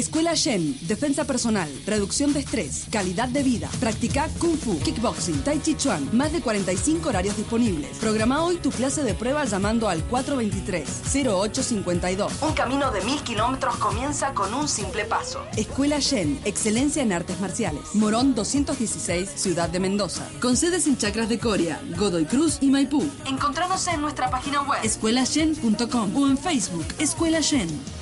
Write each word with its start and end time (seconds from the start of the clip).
Escuela 0.00 0.34
Shen, 0.34 0.76
defensa 0.88 1.24
personal, 1.26 1.68
reducción 1.84 2.32
de 2.32 2.40
estrés, 2.40 2.86
calidad 2.90 3.28
de 3.28 3.42
vida. 3.42 3.68
Practica 3.80 4.30
Kung 4.38 4.56
Fu, 4.56 4.80
Kickboxing, 4.80 5.44
Tai 5.44 5.60
Chi 5.60 5.76
Chuan. 5.76 6.08
Más 6.16 6.32
de 6.32 6.40
45 6.40 7.06
horarios 7.06 7.36
disponibles. 7.36 7.98
Programa 7.98 8.42
hoy 8.42 8.56
tu 8.56 8.70
clase 8.70 9.02
de 9.02 9.12
prueba 9.12 9.44
llamando 9.44 9.90
al 9.90 10.02
423-0852. 10.08 12.30
Un 12.40 12.54
camino 12.54 12.90
de 12.90 13.02
mil 13.02 13.20
kilómetros 13.20 13.76
comienza 13.76 14.32
con 14.32 14.54
un 14.54 14.68
simple 14.68 15.04
paso. 15.04 15.44
Escuela 15.54 15.98
Shen, 15.98 16.40
excelencia 16.46 17.02
en 17.02 17.12
artes 17.12 17.38
marciales. 17.38 17.82
Morón 17.92 18.34
216, 18.34 19.28
Ciudad 19.36 19.68
de 19.68 19.80
Mendoza. 19.80 20.26
Con 20.40 20.56
sedes 20.56 20.86
en 20.86 20.96
Chacras 20.96 21.28
de 21.28 21.38
Coria, 21.38 21.78
Godoy 21.98 22.24
Cruz 22.24 22.56
y 22.62 22.70
Maipú. 22.70 23.06
Encontranos 23.26 23.86
en 23.88 24.00
nuestra 24.00 24.30
página 24.30 24.62
web 24.62 24.78
escuelashen.com 24.82 26.16
o 26.16 26.26
en 26.26 26.38
Facebook 26.38 26.86
Escuela 26.98 27.40
Shen. 27.40 27.99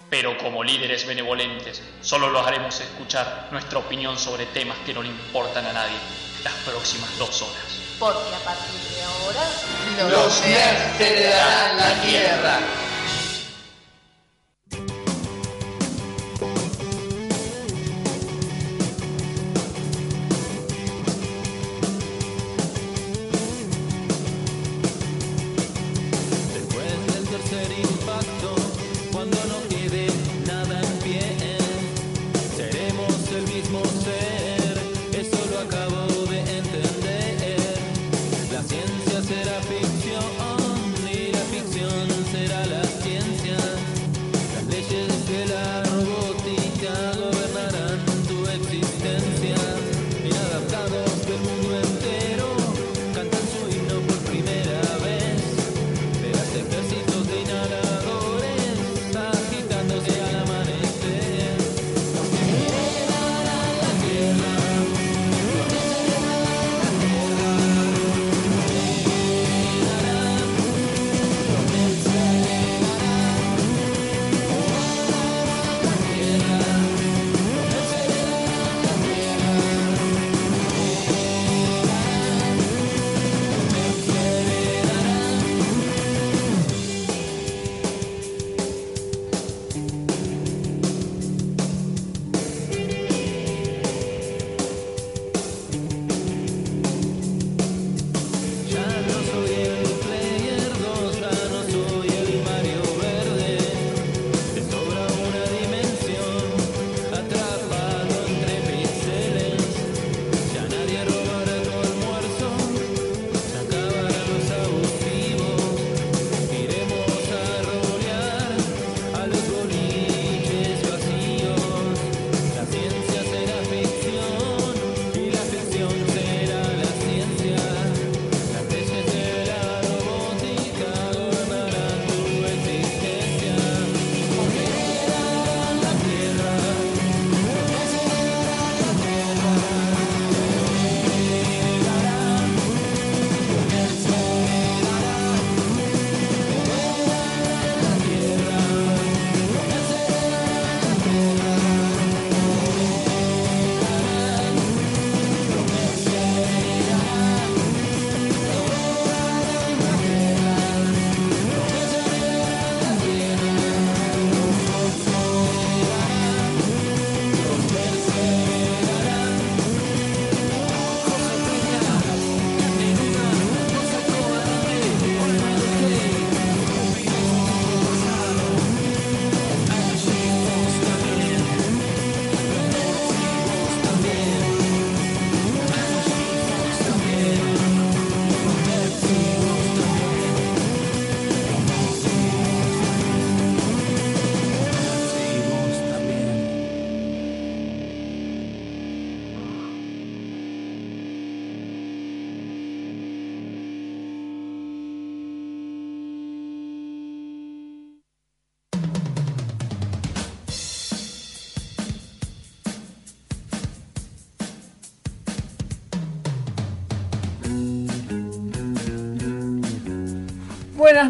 Pero 0.09 0.37
como 0.37 0.65
líderes 0.65 1.07
benevolentes, 1.07 1.81
solo 2.01 2.29
los 2.29 2.45
haremos 2.45 2.77
escuchar 2.81 3.47
nuestra 3.53 3.79
opinión 3.79 4.19
sobre 4.19 4.47
temas 4.47 4.79
que 4.85 4.93
no 4.93 5.01
le 5.01 5.07
importan 5.07 5.65
a 5.65 5.71
nadie 5.71 5.95
las 6.43 6.53
próximas 6.65 7.17
dos 7.17 7.41
horas. 7.41 7.79
Porque 7.99 8.35
a 8.35 8.39
partir 8.39 8.81
de 8.81 9.01
ahora, 9.01 10.09
los 10.09 10.41
nerds 10.41 10.99
heredarán 10.99 11.77
la 11.77 12.01
tierra. 12.01 12.59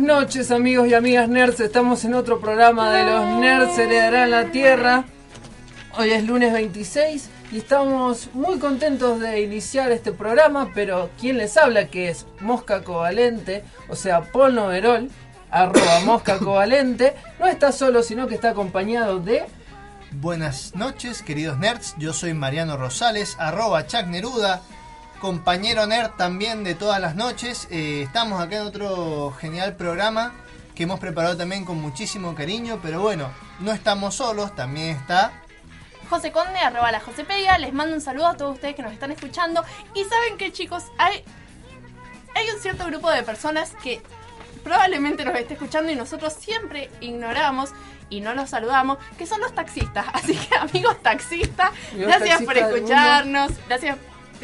Noches 0.07 0.51
amigos 0.51 0.87
y 0.87 0.93
amigas 0.93 1.27
nerds. 1.27 1.59
Estamos 1.59 2.05
en 2.05 2.13
otro 2.13 2.39
programa 2.39 2.93
de 2.93 3.03
los 3.03 3.25
nerds 3.41 3.77
heredarán 3.77 4.31
la 4.31 4.51
tierra. 4.51 5.03
Hoy 5.97 6.11
es 6.11 6.23
lunes 6.23 6.53
26 6.53 7.29
y 7.51 7.57
estamos 7.57 8.29
muy 8.33 8.57
contentos 8.57 9.19
de 9.19 9.41
iniciar 9.41 9.91
este 9.91 10.13
programa, 10.13 10.71
pero 10.73 11.09
quien 11.19 11.37
les 11.37 11.57
habla 11.57 11.89
que 11.89 12.07
es 12.07 12.25
Mosca 12.39 12.85
Covalente, 12.85 13.65
o 13.89 13.97
sea, 13.97 14.31
Paul 14.31 14.55
Noverol, 14.55 15.09
arroba 15.51 15.99
Mosca 16.05 16.37
Covalente, 16.37 17.13
no 17.37 17.45
está 17.45 17.73
solo, 17.73 18.01
sino 18.01 18.27
que 18.27 18.35
está 18.35 18.51
acompañado 18.51 19.19
de... 19.19 19.43
Buenas 20.13 20.73
noches, 20.73 21.21
queridos 21.21 21.59
nerds. 21.59 21.95
Yo 21.97 22.13
soy 22.13 22.33
Mariano 22.33 22.77
Rosales, 22.77 23.35
arroba 23.39 23.85
Chuck 23.87 24.05
Neruda, 24.05 24.61
compañero 25.19 25.85
nerd 25.87 26.11
también 26.11 26.63
de 26.63 26.75
todas 26.75 26.99
las 26.99 27.15
noches. 27.15 27.67
Eh, 27.71 28.03
estamos 28.03 28.41
acá 28.41 28.57
en 28.57 28.61
otro 28.63 29.31
genial 29.39 29.75
programa 29.75 30.33
que 30.75 30.83
hemos 30.83 30.99
preparado 30.99 31.35
también 31.35 31.65
con 31.65 31.81
muchísimo 31.81 32.35
cariño, 32.35 32.79
pero 32.81 33.01
bueno, 33.01 33.29
no 33.59 33.71
estamos 33.71 34.15
solos, 34.15 34.55
también 34.55 34.95
está 34.95 35.31
José 36.09 36.31
Conde, 36.31 36.59
arroba 36.59 36.91
la 36.91 36.99
Josepedia. 36.99 37.57
Les 37.57 37.73
mando 37.73 37.95
un 37.95 38.01
saludo 38.01 38.27
a 38.27 38.37
todos 38.37 38.55
ustedes 38.55 38.75
que 38.75 38.81
nos 38.81 38.93
están 38.93 39.11
escuchando. 39.11 39.63
Y 39.93 40.03
saben 40.05 40.37
que, 40.37 40.51
chicos, 40.51 40.85
hay, 40.97 41.23
hay 42.35 42.49
un 42.49 42.61
cierto 42.61 42.85
grupo 42.85 43.09
de 43.11 43.23
personas 43.23 43.73
que 43.83 44.01
probablemente 44.63 45.25
nos 45.25 45.35
esté 45.35 45.53
escuchando 45.53 45.91
y 45.91 45.95
nosotros 45.95 46.33
siempre 46.33 46.89
ignoramos 47.01 47.71
y 48.09 48.21
no 48.21 48.33
los 48.33 48.49
saludamos, 48.49 48.97
que 49.17 49.25
son 49.25 49.41
los 49.41 49.53
taxistas. 49.53 50.05
Así 50.13 50.35
que, 50.35 50.55
amigos 50.55 51.01
taxistas, 51.01 51.71
gracias 51.93 52.41
por 52.43 52.57
escucharnos. 52.57 53.51
Gracias. 53.67 53.97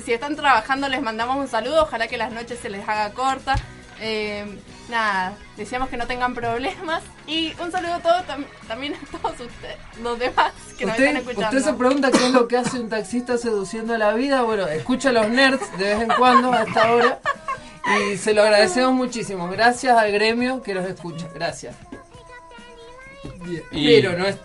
Si 0.04 0.13
están 0.13 0.36
trabajando, 0.36 0.88
les 0.90 1.01
mandamos 1.01 1.38
un 1.38 1.48
saludo. 1.48 1.84
Ojalá 1.84 2.07
que 2.07 2.18
las 2.18 2.31
noches 2.31 2.60
se 2.60 2.69
les 2.69 2.88
haga 2.88 3.12
corta. 3.13 3.56
Eh, 4.00 4.45
nada, 4.90 5.34
deseamos 5.56 5.88
que 5.90 5.98
no 5.98 6.07
tengan 6.07 6.34
problemas. 6.34 7.04
Y 7.28 7.54
un 7.62 7.72
saludo 7.72 7.94
a 7.95 8.00
todos, 8.00 8.22
tam- 8.28 8.45
también 8.68 8.95
a 8.95 9.18
todos 9.18 9.40
ustedes, 9.40 9.78
los 10.01 10.19
demás 10.19 10.51
que 10.78 10.86
nos 10.86 10.98
están 11.00 11.18
escuchando. 11.18 11.57
usted 11.57 11.72
se 11.72 11.74
pregunta 11.78 12.12
qué 12.12 12.25
es 12.25 12.31
lo 12.31 12.48
que 12.48 12.57
hace 12.57 12.80
un 12.80 12.90
taxista 12.90 13.38
seduciendo 13.38 13.98
la 13.98 14.13
vida. 14.13 14.42
Bueno, 14.42 14.68
escucha 14.68 15.10
a 15.10 15.12
los 15.13 15.30
nerds 15.30 15.78
de 15.78 15.86
vez 15.94 16.01
en 16.01 16.10
cuando 16.18 16.51
hasta 16.51 16.88
ahora. 16.88 17.19
Y 18.12 18.18
se 18.18 18.34
lo 18.34 18.42
agradecemos 18.44 18.94
muchísimo. 18.94 19.48
Gracias 19.50 19.96
al 19.98 20.12
gremio 20.12 20.62
que 20.63 20.74
los 20.74 20.86
escucha. 20.86 21.28
Gracias. 21.34 21.75
Y- 23.72 24.01
Pero 24.01 24.18
no, 24.18 24.25
es, 24.25 24.38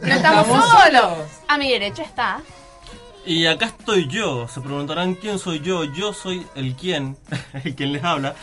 No 0.00 0.14
estamos 0.14 0.46
solos. 0.70 1.18
A 1.48 1.58
mi 1.58 1.70
derecha 1.70 2.02
está. 2.02 2.40
Y 3.26 3.46
acá 3.46 3.66
estoy 3.66 4.06
yo. 4.08 4.46
Se 4.48 4.60
preguntarán 4.60 5.14
quién 5.14 5.38
soy 5.38 5.60
yo. 5.60 5.84
Yo 5.84 6.12
soy 6.12 6.46
el 6.54 6.74
quien, 6.74 7.16
el 7.64 7.74
quien 7.74 7.92
les 7.92 8.04
habla. 8.04 8.34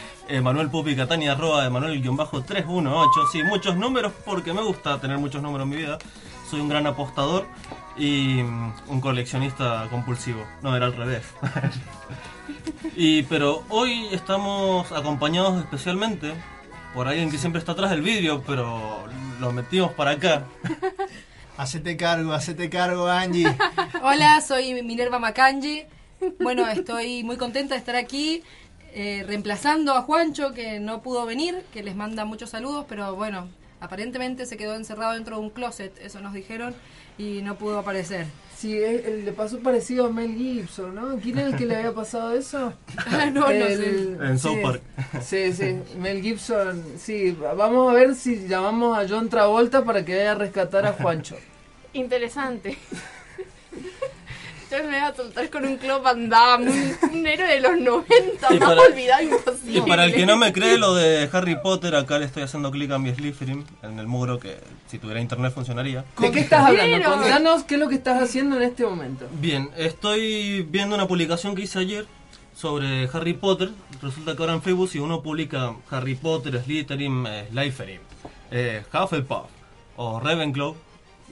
Manuel 0.41 0.69
Pupi 0.69 0.95
Catania, 0.95 1.33
arroba 1.33 1.65
Emanuel-318. 1.65 3.31
Sí, 3.31 3.43
muchos 3.43 3.75
números 3.75 4.13
porque 4.25 4.53
me 4.53 4.61
gusta 4.61 4.99
tener 4.99 5.17
muchos 5.17 5.41
números 5.41 5.65
en 5.65 5.69
mi 5.69 5.77
vida. 5.77 5.99
Soy 6.49 6.61
un 6.61 6.69
gran 6.69 6.87
apostador 6.87 7.47
y 7.97 8.41
mm, 8.41 8.73
un 8.87 9.01
coleccionista 9.01 9.87
compulsivo. 9.89 10.43
No, 10.63 10.75
era 10.75 10.87
al 10.87 10.95
revés. 10.95 11.25
y 12.95 13.23
pero 13.23 13.63
hoy 13.69 14.07
estamos 14.11 14.91
acompañados 14.91 15.59
especialmente 15.59 16.33
por 16.93 17.07
alguien 17.07 17.29
que 17.29 17.37
siempre 17.37 17.59
está 17.59 17.73
atrás 17.73 17.91
del 17.91 18.01
vídeo, 18.01 18.43
pero 18.47 19.03
lo 19.39 19.51
metimos 19.51 19.91
para 19.93 20.11
acá. 20.11 20.45
Hacete 21.61 21.95
cargo, 21.95 22.33
hacete 22.33 22.71
cargo, 22.71 23.07
Angie. 23.07 23.45
Hola, 24.01 24.41
soy 24.41 24.81
Minerva 24.81 25.19
Macanji. 25.19 25.83
Bueno, 26.39 26.67
estoy 26.67 27.23
muy 27.23 27.37
contenta 27.37 27.75
de 27.75 27.79
estar 27.79 27.95
aquí 27.95 28.41
eh, 28.95 29.23
reemplazando 29.27 29.93
a 29.93 30.01
Juancho, 30.01 30.53
que 30.55 30.79
no 30.79 31.03
pudo 31.03 31.27
venir, 31.27 31.61
que 31.71 31.83
les 31.83 31.95
manda 31.95 32.25
muchos 32.25 32.49
saludos, 32.49 32.87
pero 32.89 33.15
bueno, 33.15 33.47
aparentemente 33.79 34.47
se 34.47 34.57
quedó 34.57 34.73
encerrado 34.73 35.13
dentro 35.13 35.35
de 35.35 35.43
un 35.43 35.49
closet, 35.51 35.95
eso 36.03 36.19
nos 36.19 36.33
dijeron, 36.33 36.73
y 37.19 37.43
no 37.43 37.53
pudo 37.59 37.77
aparecer. 37.77 38.25
Sí, 38.57 38.75
es- 38.77 39.05
el- 39.05 39.25
le 39.25 39.31
pasó 39.31 39.59
parecido 39.59 40.07
a 40.07 40.09
Mel 40.09 40.33
Gibson, 40.35 40.95
¿no? 40.95 41.17
¿Quién 41.17 41.37
es 41.37 41.45
el 41.45 41.55
que 41.57 41.65
le 41.67 41.75
había 41.75 41.93
pasado 41.93 42.33
eso? 42.33 42.73
Ah, 43.05 43.27
no, 43.27 43.41
no 43.41 43.47
sé. 43.49 43.73
El- 43.73 44.17
En 44.19 44.39
South 44.39 44.55
sí, 44.57 44.61
Park. 44.63 44.81
Sí, 45.23 45.53
sí, 45.53 45.75
Mel 45.99 46.21
Gibson. 46.23 46.83
Sí, 46.97 47.37
vamos 47.39 47.91
a 47.91 47.93
ver 47.93 48.15
si 48.15 48.47
llamamos 48.47 48.97
a 48.97 49.07
John 49.07 49.29
Travolta 49.29 49.83
para 49.85 50.03
que 50.03 50.15
vaya 50.17 50.31
a 50.31 50.35
rescatar 50.35 50.87
a 50.87 50.93
Juancho. 50.93 51.35
Interesante. 51.93 52.77
Yo 54.71 54.77
me 54.77 54.83
voy 54.85 54.95
a 54.95 55.13
soltar 55.13 55.49
con 55.49 55.65
un 55.65 55.75
Club 55.75 56.01
Van 56.01 56.29
Damme, 56.29 56.71
un, 56.71 57.09
un 57.19 57.27
héroe 57.27 57.45
de 57.55 57.59
los 57.59 57.77
90, 57.77 58.53
Y 58.55 58.59
más 58.59 58.69
para- 58.69 58.81
olvidado 58.83 59.21
imposible. 59.23 59.77
Y 59.77 59.81
para 59.81 60.05
el 60.05 60.13
que 60.13 60.25
no 60.25 60.37
me 60.37 60.53
cree 60.53 60.77
lo 60.77 60.95
de 60.95 61.29
Harry 61.33 61.57
Potter, 61.61 61.93
acá 61.93 62.17
le 62.19 62.25
estoy 62.25 62.43
haciendo 62.43 62.71
clic 62.71 62.89
a 62.91 62.97
mi 62.97 63.13
Slytherin 63.13 63.65
en 63.83 63.99
el 63.99 64.07
muro 64.07 64.39
que 64.39 64.55
si 64.87 64.97
tuviera 64.97 65.19
internet 65.19 65.53
funcionaría. 65.53 66.05
¿De 66.19 66.31
qué 66.31 66.39
estás 66.39 66.65
hablando? 66.67 67.03
Contanos 67.11 67.63
qué 67.65 67.73
es 67.73 67.79
lo 67.81 67.89
que 67.89 67.95
estás 67.95 68.21
haciendo 68.23 68.55
en 68.55 68.61
este 68.63 68.85
momento. 68.85 69.27
Bien, 69.33 69.69
estoy 69.75 70.61
viendo 70.69 70.95
una 70.95 71.05
publicación 71.05 71.53
que 71.53 71.63
hice 71.63 71.79
ayer 71.79 72.05
sobre 72.55 73.09
Harry 73.11 73.33
Potter. 73.33 73.71
Resulta 74.01 74.37
que 74.37 74.41
ahora 74.41 74.53
en 74.53 74.61
Facebook 74.61 74.87
si 74.89 74.99
uno 74.99 75.21
publica 75.21 75.75
Harry 75.89 76.15
Potter, 76.15 76.61
Slytherin, 76.63 77.25
eh, 77.27 77.47
Slytherin, 77.51 77.99
eh, 78.51 78.83
Hufflepuff 78.93 79.47
o 79.97 80.21
Ravenclaw 80.21 80.77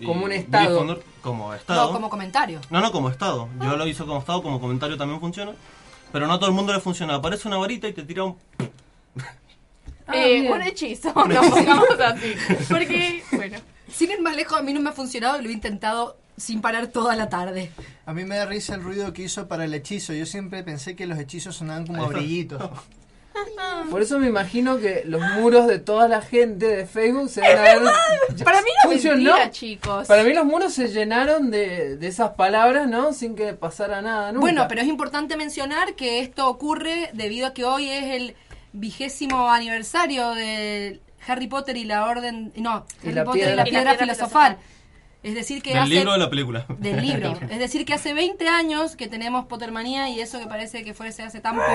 Como 0.05 0.25
un 0.25 0.31
estado. 0.31 0.99
Como 1.21 1.53
estado. 1.53 1.87
No, 1.87 1.93
como 1.93 2.09
comentario. 2.09 2.61
No, 2.69 2.81
no, 2.81 2.91
como 2.91 3.09
estado. 3.09 3.49
Yo 3.61 3.75
lo 3.75 3.85
hice 3.87 4.03
como 4.05 4.19
estado, 4.19 4.41
como 4.41 4.59
comentario 4.59 4.97
también 4.97 5.19
funciona. 5.19 5.53
Pero 6.11 6.27
no 6.27 6.33
a 6.33 6.39
todo 6.39 6.49
el 6.49 6.55
mundo 6.55 6.73
le 6.73 6.79
funciona. 6.79 7.15
Aparece 7.15 7.47
una 7.47 7.57
varita 7.57 7.87
y 7.87 7.93
te 7.93 8.03
tira 8.03 8.23
un... 8.23 8.37
Ah, 10.07 10.15
Eh, 10.17 10.49
un 10.51 10.61
hechizo, 10.61 11.13
nos 11.27 11.47
pongamos 11.47 11.99
así. 12.03 12.33
Porque, 12.67 13.23
bueno, 13.31 13.57
Sin 13.91 14.09
ir 14.11 14.21
más 14.21 14.35
lejos, 14.35 14.57
a 14.57 14.63
mí 14.63 14.73
no 14.73 14.79
me 14.79 14.89
ha 14.89 14.93
funcionado 14.93 15.39
y 15.39 15.43
lo 15.43 15.49
he 15.49 15.53
intentado 15.53 16.17
sin 16.35 16.61
parar 16.61 16.87
toda 16.87 17.15
la 17.15 17.29
tarde. 17.29 17.71
A 18.05 18.13
mí 18.13 18.23
me 18.23 18.37
da 18.37 18.45
risa 18.45 18.73
el 18.75 18.81
ruido 18.81 19.13
que 19.13 19.23
hizo 19.23 19.47
para 19.47 19.65
el 19.65 19.73
hechizo. 19.73 20.13
Yo 20.13 20.25
siempre 20.25 20.63
pensé 20.63 20.95
que 20.95 21.05
los 21.05 21.19
hechizos 21.19 21.57
sonaban 21.57 21.85
como 21.85 22.07
brillitos. 22.07 22.61
Por 23.89 24.01
eso 24.01 24.19
me 24.19 24.27
imagino 24.27 24.77
que 24.77 25.03
los 25.05 25.21
muros 25.33 25.67
de 25.67 25.79
toda 25.79 26.07
la 26.07 26.21
gente 26.21 26.65
de 26.67 26.85
Facebook 26.85 27.29
se 27.29 27.41
van 27.41 27.57
a 27.57 27.61
ver. 27.61 27.79
para 28.43 28.61
mí 28.61 28.67
no 28.83 28.91
funcionó. 28.91 29.31
mentira, 29.31 29.51
chicos. 29.51 30.07
Para 30.07 30.23
mí 30.23 30.33
los 30.33 30.45
muros 30.45 30.73
se 30.73 30.87
llenaron 30.89 31.49
de, 31.51 31.97
de 31.97 32.07
esas 32.07 32.31
palabras, 32.31 32.87
¿no? 32.87 33.13
Sin 33.13 33.35
que 33.35 33.53
pasara 33.53 34.01
nada 34.01 34.31
nunca. 34.31 34.41
Bueno, 34.41 34.65
pero 34.67 34.81
es 34.81 34.87
importante 34.87 35.37
mencionar 35.37 35.95
que 35.95 36.19
esto 36.19 36.47
ocurre 36.47 37.09
debido 37.13 37.47
a 37.47 37.53
que 37.53 37.65
hoy 37.65 37.89
es 37.89 38.03
el 38.15 38.35
vigésimo 38.73 39.49
aniversario 39.49 40.31
de 40.31 40.99
Harry 41.27 41.47
Potter 41.47 41.75
y 41.77 41.85
la 41.85 42.05
Orden... 42.05 42.51
No, 42.55 42.85
Y 43.03 43.07
Harry 43.07 43.15
la 43.15 43.23
Potter 43.25 43.41
piedra- 43.41 43.53
y 43.53 43.55
la 43.55 43.61
Y 43.67 43.71
la 43.71 43.79
Piedra 43.79 43.97
piedra 43.97 44.13
Filosofal. 44.15 44.57
Es 45.21 45.35
decir, 45.35 45.61
que 45.61 45.71
Del 45.71 45.79
hace... 45.79 45.89
libro 45.89 46.11
o 46.11 46.13
de 46.13 46.19
la 46.19 46.29
película. 46.29 46.65
Del 46.77 47.01
libro. 47.01 47.33
Es 47.49 47.59
decir, 47.59 47.85
que 47.85 47.93
hace 47.93 48.13
20 48.13 48.47
años 48.47 48.95
que 48.95 49.07
tenemos 49.09 49.45
Pottermanía 49.47 50.09
y 50.09 50.21
eso 50.21 50.39
que 50.39 50.47
parece 50.47 50.83
que 50.85 50.93
fuese 50.93 51.23
hace 51.23 51.41
tan 51.41 51.55
poco. 51.55 51.67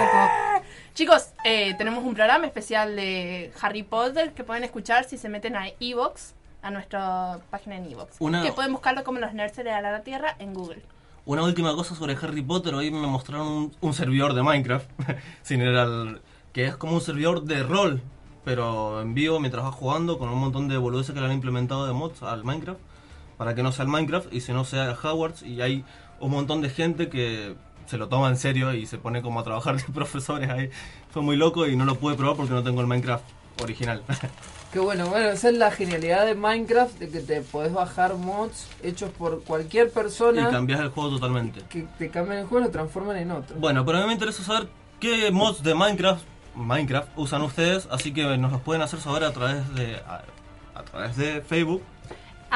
Chicos, 0.95 1.29
eh, 1.45 1.75
tenemos 1.77 2.05
un 2.05 2.15
programa 2.15 2.47
especial 2.47 2.97
de 2.97 3.53
Harry 3.61 3.83
Potter 3.83 4.33
que 4.33 4.45
pueden 4.45 4.65
escuchar 4.65 5.05
si 5.05 5.19
se 5.19 5.29
meten 5.29 5.57
a 5.57 5.67
Evox, 5.81 6.35
a 6.63 6.71
nuestra 6.71 7.39
página 7.51 7.77
en 7.77 7.91
Evox. 7.93 8.17
Una- 8.21 8.43
Que 8.43 8.53
pueden 8.53 8.73
buscarlo 8.73 9.05
como 9.05 9.19
los 9.19 9.35
nerds 9.35 9.57
de 9.57 9.65
la 9.65 10.01
Tierra 10.03 10.37
en 10.39 10.55
Google. 10.55 10.81
Una 11.27 11.43
última 11.43 11.75
cosa 11.75 11.95
sobre 11.95 12.15
Harry 12.15 12.43
Potter. 12.43 12.75
Hoy 12.75 12.91
me 12.91 13.07
mostraron 13.07 13.47
un, 13.47 13.77
un 13.81 13.93
servidor 13.95 14.33
de 14.35 14.43
Minecraft. 14.43 14.89
sin 15.43 15.61
ir 15.61 15.69
al- 15.69 16.23
que 16.55 16.65
es 16.67 16.77
como 16.77 16.95
un 16.95 17.01
servidor 17.03 17.43
de 17.45 17.63
rol. 17.63 18.01
Pero 18.45 19.01
en 19.03 19.15
vivo 19.15 19.41
mientras 19.41 19.65
vas 19.65 19.75
jugando 19.75 20.19
con 20.19 20.29
un 20.31 20.39
montón 20.39 20.69
de 20.69 20.77
boludeces 20.79 21.15
que 21.15 21.21
le 21.21 21.27
han 21.27 21.33
implementado 21.33 21.87
de 21.87 21.93
mods 21.93 22.23
al 22.23 22.45
Minecraft. 22.45 22.81
Para 23.37 23.55
que 23.55 23.63
no 23.63 23.73
sea 23.73 23.85
el 23.85 23.91
Minecraft 23.91 24.33
y 24.33 24.41
si 24.41 24.53
no 24.53 24.65
sea 24.65 24.85
el 24.91 24.97
Hogwarts. 24.97 25.43
Y 25.43 25.61
hay 25.61 25.85
un 26.21 26.31
montón 26.31 26.63
de 26.63 26.71
gente 26.71 27.09
que 27.09 27.55
se 27.87 27.99
lo 27.99 28.09
toma 28.09 28.29
en 28.29 28.37
serio 28.37 28.73
y 28.73 28.87
se 28.87 28.99
pone 28.99 29.23
como 29.23 29.41
a 29.41 29.45
trabajar 29.45 29.77
de 29.87 29.93
profesores 29.93 30.49
ahí. 30.51 30.71
Fue 31.11 31.23
muy 31.23 31.37
loco 31.37 31.67
y 31.67 31.77
no 31.77 31.85
lo 31.85 31.97
pude 31.97 32.15
probar 32.15 32.37
porque 32.37 32.53
no 32.53 32.63
tengo 32.63 32.81
el 32.81 32.87
Minecraft 32.87 33.25
original. 33.63 34.03
Qué 34.73 34.81
bueno, 34.81 35.07
bueno, 35.07 35.29
esa 35.29 35.51
es 35.51 35.57
la 35.57 35.71
genialidad 35.71 36.27
de 36.27 36.35
Minecraft, 36.35 36.99
de 36.99 37.09
que 37.09 37.21
te 37.21 37.43
podés 37.43 37.73
bajar 37.73 38.17
mods 38.17 38.67
hechos 38.83 39.11
por 39.11 39.45
cualquier 39.45 39.87
y 39.87 39.91
persona 39.91 40.51
cambias 40.51 40.81
el 40.81 40.89
juego 40.89 41.11
totalmente. 41.11 41.61
que 41.69 41.87
te 41.97 42.11
cambian 42.11 42.39
el 42.39 42.47
juego 42.47 42.65
y 42.65 42.67
lo 42.67 42.73
transforman 42.73 43.17
en 43.19 43.31
otro. 43.31 43.55
Bueno, 43.61 43.85
pero 43.85 43.99
a 43.99 44.01
mí 44.01 44.09
me 44.09 44.15
interesa 44.15 44.43
saber 44.43 44.69
qué 44.99 45.31
mods 45.31 45.63
de 45.63 45.77
Minecraft 45.77 46.25
Minecraft 46.57 47.09
usan 47.17 47.43
ustedes, 47.43 47.89
así 47.91 48.13
que 48.13 48.37
nos 48.37 48.53
los 48.53 48.61
pueden 48.63 48.83
hacer 48.83 49.01
saber 49.01 49.25
a 49.25 49.33
través 49.33 49.75
de 49.75 49.97
a, 49.97 50.23
a 50.75 50.83
través 50.83 51.17
de 51.17 51.41
Facebook. 51.41 51.83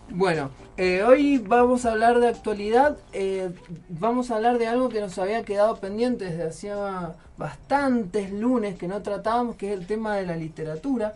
Bueno, 0.09 0.51
eh, 0.75 1.03
hoy 1.03 1.37
vamos 1.37 1.85
a 1.85 1.91
hablar 1.91 2.19
de 2.19 2.27
actualidad. 2.27 2.97
eh, 3.13 3.51
vamos 3.87 4.29
a 4.29 4.35
hablar 4.35 4.57
de 4.57 4.67
algo 4.67 4.89
que 4.89 4.99
nos 4.99 5.17
había 5.17 5.43
quedado 5.43 5.77
pendiente 5.77 6.25
desde 6.25 6.47
hacía 6.47 7.15
bastantes 7.37 8.31
lunes 8.31 8.77
que 8.77 8.89
no 8.89 9.01
tratábamos, 9.01 9.55
que 9.55 9.73
es 9.73 9.79
el 9.79 9.87
tema 9.87 10.17
de 10.17 10.25
la 10.25 10.35
literatura. 10.35 11.15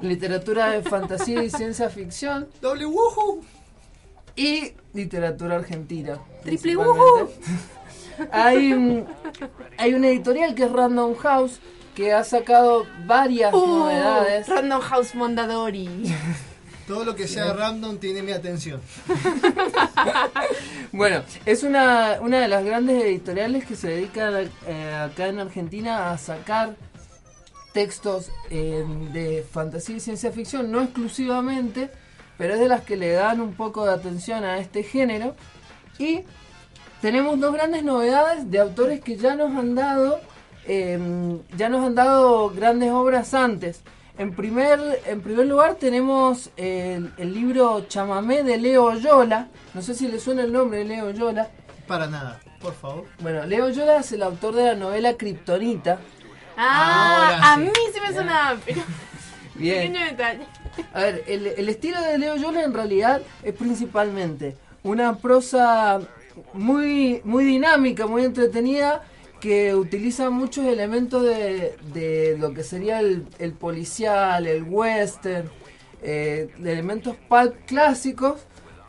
Literatura 0.00 0.70
de 0.70 0.82
fantasía 0.82 1.42
y 1.42 1.50
ciencia 1.50 1.90
ficción. 1.90 2.48
¡Doble 2.62 2.86
woohoo! 2.86 3.42
Y 4.36 4.72
literatura 4.94 5.56
argentina. 5.56 6.18
Triple 6.42 6.76
principalmente. 6.76 7.34
hay, 8.32 8.72
un- 8.72 9.06
hay 9.78 9.94
una 9.94 10.08
editorial 10.08 10.54
que 10.54 10.64
es 10.64 10.72
Random 10.72 11.14
House 11.16 11.60
que 11.94 12.12
ha 12.12 12.24
sacado 12.24 12.86
varias 13.06 13.52
Uh, 13.52 13.66
novedades. 13.66 14.48
Random 14.48 14.80
House 14.80 15.14
Mondadori. 15.14 15.88
Todo 16.86 17.04
lo 17.04 17.14
que 17.14 17.28
sea 17.28 17.52
random 17.52 17.98
tiene 17.98 18.20
mi 18.22 18.32
atención. 18.32 18.80
Bueno, 20.92 21.22
es 21.46 21.62
una, 21.62 22.18
una 22.20 22.40
de 22.40 22.48
las 22.48 22.64
grandes 22.64 23.04
editoriales 23.04 23.64
que 23.64 23.76
se 23.76 23.88
dedica 23.88 24.42
eh, 24.66 24.92
acá 24.94 25.28
en 25.28 25.38
Argentina 25.38 26.10
a 26.10 26.18
sacar 26.18 26.74
textos 27.72 28.30
eh, 28.50 28.84
de 29.12 29.44
fantasía 29.48 29.96
y 29.96 30.00
ciencia 30.00 30.32
ficción, 30.32 30.72
no 30.72 30.82
exclusivamente, 30.82 31.90
pero 32.40 32.54
es 32.54 32.60
de 32.60 32.68
las 32.68 32.80
que 32.80 32.96
le 32.96 33.12
dan 33.12 33.42
un 33.42 33.52
poco 33.52 33.84
de 33.84 33.92
atención 33.92 34.44
a 34.44 34.56
este 34.56 34.82
género. 34.82 35.34
Y 35.98 36.22
tenemos 37.02 37.38
dos 37.38 37.52
grandes 37.52 37.84
novedades 37.84 38.50
de 38.50 38.58
autores 38.58 39.02
que 39.02 39.18
ya 39.18 39.34
nos 39.34 39.54
han 39.54 39.74
dado, 39.74 40.20
eh, 40.66 40.98
ya 41.54 41.68
nos 41.68 41.84
han 41.84 41.94
dado 41.94 42.48
grandes 42.48 42.92
obras 42.92 43.34
antes. 43.34 43.82
En 44.16 44.34
primer, 44.34 45.02
en 45.04 45.20
primer 45.20 45.48
lugar 45.48 45.74
tenemos 45.74 46.48
el, 46.56 47.12
el 47.18 47.34
libro 47.34 47.84
Chamamé 47.88 48.42
de 48.42 48.56
Leo 48.56 48.94
Yola. 48.94 49.48
No 49.74 49.82
sé 49.82 49.94
si 49.94 50.08
le 50.08 50.18
suena 50.18 50.40
el 50.40 50.50
nombre 50.50 50.78
de 50.78 50.84
Leo 50.86 51.10
Yola. 51.10 51.50
Para 51.86 52.06
nada, 52.06 52.40
por 52.58 52.72
favor. 52.72 53.04
Bueno, 53.18 53.44
Leo 53.44 53.68
Yola 53.68 53.98
es 53.98 54.12
el 54.12 54.22
autor 54.22 54.54
de 54.54 54.64
la 54.64 54.74
novela 54.76 55.12
Kryptonita. 55.12 55.98
Ah, 56.56 57.52
a 57.52 57.56
mí 57.58 57.70
sí 57.92 58.00
me 58.00 58.14
sonaba, 58.14 58.58
pero 58.64 58.80
Bien. 59.54 59.92
pequeño 59.92 60.04
detalle. 60.06 60.46
A 60.94 61.00
ver, 61.00 61.24
el, 61.26 61.46
el 61.46 61.68
estilo 61.68 62.00
de 62.02 62.18
Leo 62.18 62.36
Yola 62.36 62.62
en 62.62 62.72
realidad 62.72 63.22
es 63.42 63.54
principalmente 63.54 64.56
una 64.82 65.16
prosa 65.18 66.00
muy, 66.54 67.20
muy 67.24 67.44
dinámica, 67.44 68.06
muy 68.06 68.24
entretenida, 68.24 69.02
que 69.40 69.74
utiliza 69.74 70.30
muchos 70.30 70.66
elementos 70.66 71.22
de, 71.24 71.74
de 71.94 72.36
lo 72.38 72.52
que 72.52 72.62
sería 72.62 73.00
el, 73.00 73.26
el 73.38 73.52
policial, 73.52 74.46
el 74.46 74.64
western, 74.64 75.50
eh, 76.02 76.48
de 76.58 76.72
elementos 76.72 77.16
pulp 77.28 77.54
clásicos, 77.66 78.42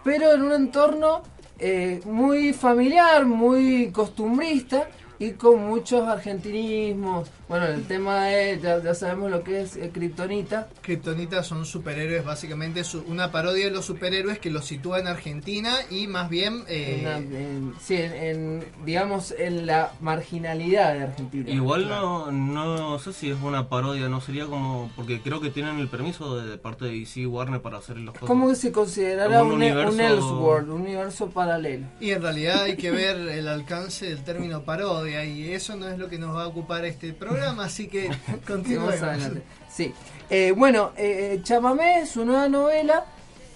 pero 0.03 0.34
en 0.34 0.41
un 0.44 0.51
entorno 0.53 1.24
eh, 1.60 2.01
muy 2.06 2.53
familiar, 2.53 3.25
muy 3.25 3.91
costumbrista 3.91 4.89
y 5.22 5.32
con 5.34 5.68
muchos 5.68 6.08
argentinismos. 6.08 7.30
Bueno, 7.48 7.68
el 7.68 7.84
tema 7.84 8.25
de, 8.25 8.60
ya, 8.62 8.82
ya 8.82 8.96
sabemos 8.96 9.30
lo 9.30 9.44
que 9.44 9.62
es 9.62 9.75
eh, 9.75 9.92
Kryptonita. 9.94 10.68
Kryptonita 10.82 11.44
son 11.44 11.66
superhéroes, 11.66 12.24
básicamente 12.25 12.84
su- 12.84 13.04
una 13.08 13.32
parodia 13.32 13.66
de 13.66 13.72
los 13.72 13.86
superhéroes 13.86 14.40
que 14.40 14.50
los 14.50 14.66
sitúa 14.66 15.00
en 15.00 15.08
Argentina 15.08 15.74
y 15.90 16.08
más 16.08 16.30
bien... 16.30 16.63
eh, 16.68 16.98
En 17.00 17.04
la- 17.04 17.18
en- 17.18 17.74
sí, 17.80 17.96
en, 17.98 18.13
en, 18.13 18.66
digamos, 18.86 19.34
en 19.38 19.66
la 19.68 19.92
marginalidad 20.01 20.94
de 20.94 21.04
Argentina. 21.04 21.50
Igual 21.51 21.88
no, 21.90 22.32
no 22.32 22.98
sé 23.00 23.13
si 23.13 23.30
es 23.30 23.38
una 23.44 23.68
parodia, 23.70 24.08
no 24.10 24.22
sería 24.22 24.46
como. 24.48 24.90
Porque 24.96 25.22
creo 25.22 25.42
que 25.42 25.50
tienen 25.50 25.78
el 25.80 25.88
permiso 25.90 26.38
de, 26.38 26.50
de 26.50 26.58
parte 26.58 26.86
de 26.86 26.92
DC 27.00 27.28
Warner 27.28 27.62
para 27.62 27.78
hacer 27.78 27.98
los 27.98 28.16
¿Cómo 28.18 28.48
que 28.50 28.56
se 28.56 28.72
considerará 28.72 29.40
Como 29.40 29.54
un, 29.56 29.62
un 29.62 29.62
un 29.62 29.63
universo- 29.63 30.01
Elseworld, 30.01 30.70
un 30.70 30.82
universo 30.82 31.30
paralelo? 31.30 31.86
Y 32.00 32.12
en 32.12 32.22
realidad 32.22 32.63
hay 32.63 32.78
que 32.78 32.92
ver 32.92 33.18
el 33.18 33.48
alcance 33.48 34.06
del 34.08 34.24
término 34.24 34.62
parodia 34.63 35.11
y 35.25 35.51
eso 35.51 35.75
no 35.75 35.88
es 35.88 35.98
lo 35.98 36.10
que 36.10 36.18
nos 36.18 36.36
va 36.36 36.44
a 36.44 36.48
ocupar 36.48 36.86
este 36.86 37.13
programa, 37.13 37.65
así 37.65 37.88
que 37.88 38.10
continuemos. 38.48 39.01
adelante. 39.01 39.44
Sí. 39.70 39.94
Eh, 40.30 40.53
bueno, 40.56 40.91
eh, 40.98 41.39
Chamamé, 41.44 42.06
su 42.06 42.25
nueva 42.25 42.48
novela, 42.48 43.06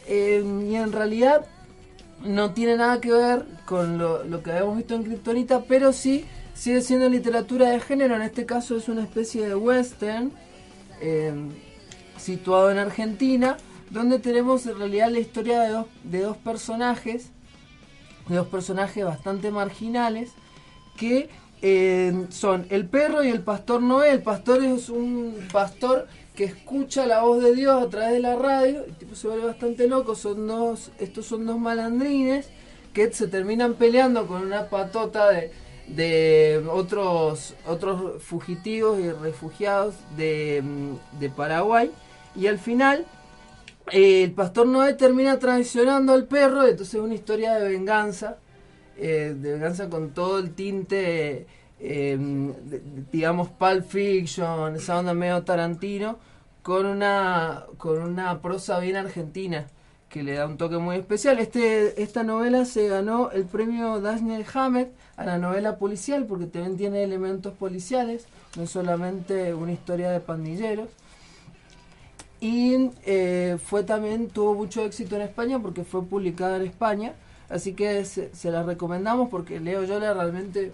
eh, 0.07 0.43
y 0.69 0.75
en 0.75 0.91
realidad 0.91 1.45
no 2.23 2.51
tiene 2.51 2.77
nada 2.77 2.99
que 3.01 3.11
ver 3.11 3.45
con 3.65 3.97
lo, 3.97 4.23
lo 4.23 4.41
que 4.43 4.51
habíamos 4.51 4.77
visto 4.77 4.95
en 4.95 5.03
Kryptonita, 5.03 5.63
pero 5.63 5.93
sí 5.93 6.25
sigue 6.55 6.81
siendo 6.81 7.07
literatura 7.09 7.69
de 7.69 7.79
género. 7.79 8.15
En 8.15 8.21
este 8.23 8.45
caso 8.45 8.77
es 8.77 8.89
una 8.89 9.03
especie 9.03 9.47
de 9.47 9.55
western 9.55 10.31
eh, 11.01 11.33
situado 12.17 12.71
en 12.71 12.79
Argentina, 12.79 13.57
donde 13.89 14.17
tenemos 14.19 14.65
en 14.65 14.79
realidad 14.79 15.09
la 15.09 15.19
historia 15.19 15.61
de 15.61 15.69
dos, 15.69 15.87
de 16.03 16.21
dos 16.21 16.37
personajes, 16.37 17.29
de 18.27 18.35
dos 18.35 18.47
personajes 18.47 19.05
bastante 19.05 19.51
marginales, 19.51 20.31
que 20.97 21.29
eh, 21.61 22.27
son 22.29 22.65
el 22.69 22.87
perro 22.87 23.23
y 23.23 23.29
el 23.29 23.41
pastor 23.41 23.81
Noé. 23.81 24.11
El 24.11 24.21
pastor 24.21 24.63
es 24.63 24.89
un 24.89 25.35
pastor 25.51 26.07
que 26.35 26.43
escucha 26.43 27.05
la 27.05 27.21
voz 27.21 27.43
de 27.43 27.55
Dios 27.55 27.81
a 27.81 27.89
través 27.89 28.11
de 28.11 28.19
la 28.19 28.35
radio. 28.35 28.83
El 28.85 28.95
tipo 28.95 29.15
se 29.15 29.27
vuelve 29.27 29.47
bastante 29.47 29.87
loco. 29.87 30.15
Son 30.15 30.47
dos, 30.47 30.91
estos 30.99 31.25
son 31.25 31.45
dos 31.45 31.57
malandrines 31.57 32.49
que 32.93 33.11
se 33.11 33.27
terminan 33.27 33.75
peleando 33.75 34.27
con 34.27 34.41
una 34.41 34.69
patota 34.69 35.29
de, 35.29 35.51
de 35.87 36.63
otros, 36.69 37.55
otros 37.65 38.21
fugitivos 38.23 38.99
y 38.99 39.11
refugiados 39.11 39.95
de, 40.17 40.61
mm, 40.63 41.19
de 41.19 41.29
Paraguay. 41.29 41.91
Y 42.35 42.47
al 42.47 42.59
final 42.59 43.05
eh, 43.91 44.23
el 44.23 44.31
pastor 44.31 44.67
Noé 44.67 44.93
termina 44.93 45.39
traicionando 45.39 46.13
al 46.13 46.25
perro. 46.25 46.65
Entonces 46.67 46.95
es 46.95 47.01
una 47.01 47.15
historia 47.15 47.55
de 47.55 47.69
venganza 47.69 48.37
eh, 48.97 49.35
de 49.37 49.51
venganza 49.53 49.89
con 49.89 50.11
todo 50.11 50.39
el 50.39 50.51
tinte, 50.53 51.47
de- 51.79 52.81
digamos, 53.11 53.49
Pulp 53.49 53.85
Fiction, 53.85 54.75
esa 54.75 54.99
onda 54.99 55.13
medio 55.13 55.43
Tarantino, 55.43 56.17
con 56.63 56.85
una, 56.85 57.65
con 57.77 58.01
una 58.01 58.41
prosa 58.41 58.79
bien 58.79 58.95
argentina 58.95 59.67
que 60.09 60.23
le 60.23 60.33
da 60.33 60.45
un 60.47 60.57
toque 60.57 60.77
muy 60.77 60.95
especial. 60.95 61.39
Este, 61.39 62.01
esta 62.01 62.23
novela 62.23 62.63
se 62.65 62.87
ganó 62.87 63.31
el 63.31 63.45
premio 63.45 63.99
Daniel 63.99 64.45
Hammett 64.53 64.91
a 65.17 65.25
la 65.25 65.37
novela 65.37 65.77
policial 65.77 66.25
porque 66.25 66.45
también 66.45 66.77
tiene 66.77 67.03
elementos 67.03 67.53
policiales, 67.53 68.25
no 68.55 68.65
solamente 68.65 69.53
una 69.53 69.73
historia 69.73 70.09
de 70.11 70.21
pandilleros. 70.21 70.87
Y 72.39 72.91
eh, 73.05 73.57
fue 73.63 73.83
también, 73.83 74.29
tuvo 74.29 74.53
mucho 74.55 74.85
éxito 74.85 75.15
en 75.15 75.23
España 75.23 75.59
porque 75.59 75.83
fue 75.83 76.03
publicada 76.03 76.57
en 76.57 76.63
España. 76.63 77.13
Así 77.49 77.73
que 77.73 78.03
se, 78.05 78.33
se 78.33 78.51
la 78.51 78.63
recomendamos 78.63 79.29
porque 79.29 79.59
Leo 79.59 79.83
Yola 79.83 80.13
realmente 80.13 80.71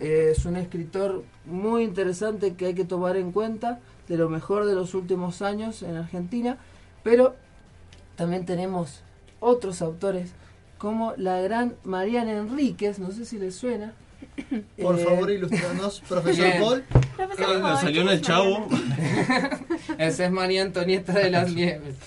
eh, 0.00 0.32
es 0.36 0.44
un 0.46 0.56
escritor 0.56 1.24
muy 1.44 1.82
interesante 1.84 2.54
que 2.54 2.66
hay 2.66 2.74
que 2.74 2.84
tomar 2.84 3.16
en 3.16 3.32
cuenta, 3.32 3.80
de 4.08 4.16
lo 4.16 4.28
mejor 4.28 4.64
de 4.64 4.74
los 4.74 4.94
últimos 4.94 5.42
años 5.42 5.82
en 5.82 5.96
Argentina. 5.96 6.56
Pero 7.02 7.36
también 8.16 8.46
tenemos 8.46 9.00
otros 9.40 9.82
autores 9.82 10.30
como 10.78 11.12
la 11.16 11.40
gran 11.40 11.74
Mariana 11.84 12.32
Enríquez, 12.32 12.98
no 12.98 13.10
sé 13.10 13.24
si 13.24 13.38
les 13.38 13.54
suena. 13.54 13.92
Por 14.80 14.98
Eh, 14.98 15.04
favor, 15.04 15.30
ilustranos, 15.30 16.00
profesor 16.08 16.44
bien. 16.44 16.60
Paul. 16.62 16.84
Profesor 17.16 17.60
Paul, 17.60 17.76
salió 17.76 18.02
¿quién 18.02 18.08
en 18.08 18.14
el 18.14 18.20
chavo. 18.22 18.66
Esa 19.98 20.24
es 20.26 20.30
María 20.30 20.62
Antonieta 20.62 21.12
de 21.12 21.30
las 21.30 21.52
Nieves. 21.52 21.96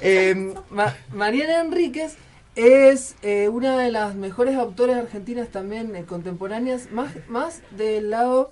Eh, 0.00 0.54
Ma- 0.70 0.94
Mariana 1.12 1.60
Enríquez 1.60 2.16
es 2.56 3.16
eh, 3.22 3.48
una 3.48 3.78
de 3.78 3.92
las 3.92 4.14
mejores 4.14 4.56
autoras 4.56 4.96
argentinas 4.96 5.48
también 5.48 5.94
eh, 5.94 6.04
contemporáneas, 6.04 6.90
más, 6.90 7.12
más 7.28 7.62
del 7.76 8.10
lado 8.10 8.50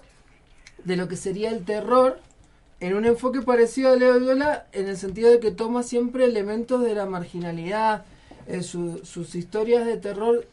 de 0.84 0.96
lo 0.96 1.08
que 1.08 1.16
sería 1.16 1.50
el 1.50 1.64
terror, 1.64 2.20
en 2.80 2.94
un 2.94 3.06
enfoque 3.06 3.40
parecido 3.40 3.92
a 3.92 3.96
Leo 3.96 4.20
Viola, 4.20 4.66
en 4.72 4.88
el 4.88 4.98
sentido 4.98 5.30
de 5.30 5.40
que 5.40 5.50
toma 5.50 5.82
siempre 5.82 6.26
elementos 6.26 6.82
de 6.82 6.94
la 6.94 7.06
marginalidad, 7.06 8.04
eh, 8.46 8.62
su- 8.62 9.00
sus 9.04 9.34
historias 9.34 9.86
de 9.86 9.96
terror 9.96 10.46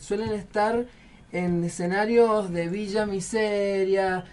suelen 0.00 0.32
estar 0.32 0.84
en 1.32 1.64
escenarios 1.64 2.52
de 2.52 2.68
villa 2.68 3.06
miseria, 3.06 4.24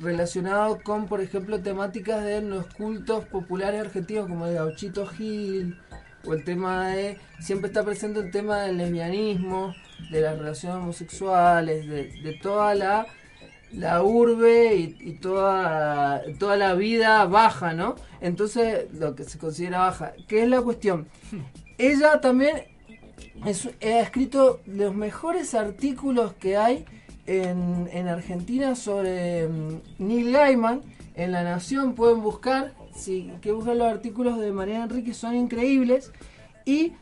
relacionados 0.00 0.82
con, 0.82 1.06
por 1.06 1.20
ejemplo, 1.20 1.60
temáticas 1.60 2.24
de 2.24 2.42
los 2.42 2.66
cultos 2.66 3.24
populares 3.26 3.80
argentinos 3.80 4.28
como 4.28 4.46
el 4.46 4.54
gauchito 4.54 5.06
Gil, 5.06 5.78
o 6.26 6.34
el 6.34 6.44
tema 6.44 6.88
de, 6.90 7.18
siempre 7.40 7.68
está 7.68 7.84
presente 7.84 8.20
el 8.20 8.30
tema 8.30 8.62
del 8.62 8.78
lesbianismo, 8.78 9.74
de 10.10 10.20
las 10.20 10.38
relaciones 10.38 10.78
homosexuales, 10.82 11.86
de, 11.88 12.38
toda 12.42 12.74
la, 12.74 13.06
la 13.72 14.02
urbe 14.02 14.74
y, 14.76 14.96
y 15.00 15.12
toda, 15.14 16.22
toda 16.38 16.56
la 16.56 16.74
vida 16.74 17.24
baja, 17.26 17.72
¿no? 17.72 17.94
Entonces, 18.20 18.92
lo 18.92 19.14
que 19.14 19.24
se 19.24 19.38
considera 19.38 19.78
baja. 19.78 20.12
¿Qué 20.28 20.42
es 20.42 20.48
la 20.48 20.60
cuestión? 20.62 21.06
Ella 21.78 22.20
también 22.20 22.62
es- 23.44 23.68
ha 23.82 24.00
escrito 24.00 24.60
los 24.66 24.94
mejores 24.94 25.54
artículos 25.54 26.32
que 26.34 26.56
hay 26.56 26.84
en, 27.26 27.88
en 27.92 28.08
Argentina 28.08 28.74
sobre 28.74 29.48
mm, 29.48 29.80
Neil 29.98 30.32
Gaiman. 30.32 30.82
En 31.14 31.32
La 31.32 31.42
Nación 31.42 31.94
pueden 31.94 32.20
buscar, 32.22 32.74
si 32.96 33.30
que 33.40 33.52
buscan 33.52 33.78
los 33.78 33.88
artículos 33.88 34.38
de 34.38 34.52
Mariana 34.52 34.84
Enríquez, 34.84 35.16
son 35.16 35.34
increíbles. 35.34 36.12
Y 36.64 36.92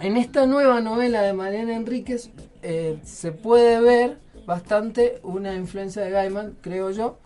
en 0.00 0.16
esta 0.16 0.46
nueva 0.46 0.80
novela 0.80 1.22
de 1.22 1.32
Mariana 1.32 1.74
Enríquez 1.74 2.30
eh, 2.62 2.98
se 3.04 3.32
puede 3.32 3.80
ver 3.80 4.18
bastante 4.46 5.20
una 5.22 5.54
influencia 5.54 6.02
de 6.02 6.10
Gaiman, 6.10 6.56
creo 6.60 6.90
yo. 6.90 7.18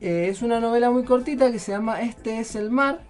Eh, 0.00 0.28
es 0.28 0.42
una 0.42 0.58
novela 0.58 0.90
muy 0.90 1.04
cortita 1.04 1.52
que 1.52 1.58
se 1.58 1.72
llama 1.72 2.02
Este 2.02 2.40
es 2.40 2.56
el 2.56 2.70
mar. 2.70 3.00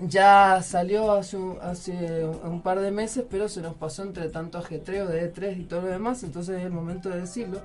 Ya 0.00 0.60
salió 0.62 1.12
hace 1.12 1.36
un, 1.36 1.58
hace 1.62 2.24
un 2.24 2.62
par 2.62 2.80
de 2.80 2.90
meses, 2.90 3.24
pero 3.30 3.48
se 3.48 3.60
nos 3.60 3.74
pasó 3.74 4.02
entre 4.02 4.28
tanto 4.28 4.58
ajetreo 4.58 5.06
de 5.06 5.32
E3 5.32 5.60
y 5.60 5.64
todo 5.64 5.82
lo 5.82 5.86
demás, 5.88 6.24
entonces 6.24 6.58
es 6.58 6.64
el 6.64 6.72
momento 6.72 7.10
de 7.10 7.20
decirlo. 7.20 7.60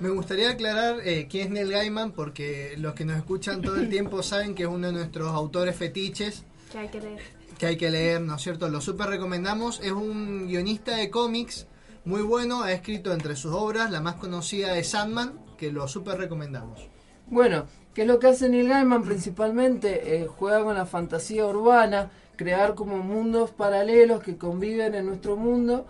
Me 0.00 0.10
gustaría 0.10 0.50
aclarar 0.50 1.00
eh, 1.04 1.26
quién 1.28 1.48
es 1.48 1.50
Neil 1.50 1.70
Gaiman, 1.72 2.12
porque 2.12 2.74
los 2.78 2.94
que 2.94 3.04
nos 3.04 3.16
escuchan 3.16 3.60
todo 3.62 3.76
el 3.76 3.88
tiempo 3.90 4.22
saben 4.22 4.54
que 4.54 4.62
es 4.64 4.68
uno 4.68 4.86
de 4.88 4.92
nuestros 4.92 5.28
autores 5.30 5.74
fetiches 5.76 6.44
Que 6.70 6.78
hay 6.78 6.88
que 6.88 7.00
leer. 7.00 7.20
que 7.58 7.66
hay 7.66 7.76
que 7.76 7.90
leer, 7.90 8.20
¿no 8.20 8.36
es 8.36 8.42
cierto? 8.42 8.68
Lo 8.68 8.80
super 8.80 9.08
recomendamos. 9.08 9.80
Es 9.80 9.90
un 9.92 10.46
guionista 10.46 10.96
de 10.96 11.10
cómics 11.10 11.66
muy 12.04 12.22
bueno. 12.22 12.62
Ha 12.62 12.72
escrito 12.72 13.12
entre 13.12 13.34
sus 13.34 13.52
obras, 13.52 13.90
la 13.90 14.00
más 14.00 14.14
conocida 14.14 14.78
es 14.78 14.90
Sandman, 14.90 15.32
que 15.56 15.72
lo 15.72 15.88
super 15.88 16.16
recomendamos. 16.16 16.80
Bueno, 17.26 17.66
¿qué 17.92 18.02
es 18.02 18.08
lo 18.08 18.20
que 18.20 18.28
hace 18.28 18.48
Neil 18.48 18.68
Gaiman 18.68 19.02
principalmente? 19.02 20.16
Eh, 20.22 20.26
juega 20.28 20.62
con 20.62 20.76
la 20.76 20.86
fantasía 20.86 21.44
urbana, 21.44 22.10
crear 22.36 22.76
como 22.76 22.98
mundos 22.98 23.50
paralelos 23.50 24.22
que 24.22 24.36
conviven 24.38 24.94
en 24.94 25.06
nuestro 25.06 25.36
mundo 25.36 25.86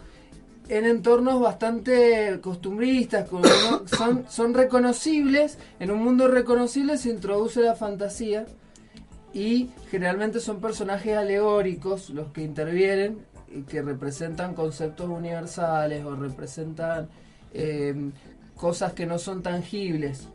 en 0.68 0.84
entornos 0.84 1.40
bastante 1.40 2.40
costumbristas, 2.40 3.28
son, 3.86 4.24
son 4.28 4.54
reconocibles, 4.54 5.58
en 5.80 5.90
un 5.90 6.02
mundo 6.02 6.28
reconocible 6.28 6.98
se 6.98 7.10
introduce 7.10 7.60
la 7.60 7.74
fantasía 7.74 8.46
y 9.32 9.70
generalmente 9.90 10.40
son 10.40 10.60
personajes 10.60 11.16
alegóricos 11.16 12.10
los 12.10 12.32
que 12.32 12.42
intervienen 12.42 13.18
y 13.50 13.62
que 13.62 13.82
representan 13.82 14.54
conceptos 14.54 15.08
universales 15.08 16.04
o 16.04 16.14
representan 16.14 17.08
eh, 17.54 18.10
cosas 18.56 18.92
que 18.92 19.06
no 19.06 19.18
son 19.18 19.42
tangibles. 19.42 20.28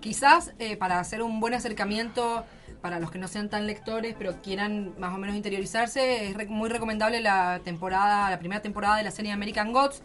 Quizás 0.00 0.52
eh, 0.58 0.76
para 0.76 1.00
hacer 1.00 1.22
un 1.22 1.40
buen 1.40 1.54
acercamiento 1.54 2.44
para 2.80 3.00
los 3.00 3.10
que 3.10 3.18
no 3.18 3.28
sean 3.28 3.48
tan 3.48 3.66
lectores, 3.66 4.14
pero 4.18 4.40
quieran 4.42 4.92
más 4.98 5.14
o 5.14 5.18
menos 5.18 5.36
interiorizarse, 5.36 6.28
es 6.28 6.34
re- 6.36 6.46
muy 6.46 6.68
recomendable 6.68 7.20
la 7.20 7.60
temporada, 7.64 8.30
la 8.30 8.38
primera 8.38 8.62
temporada 8.62 8.96
de 8.96 9.02
la 9.04 9.10
serie 9.10 9.32
American 9.32 9.72
Gods, 9.72 10.02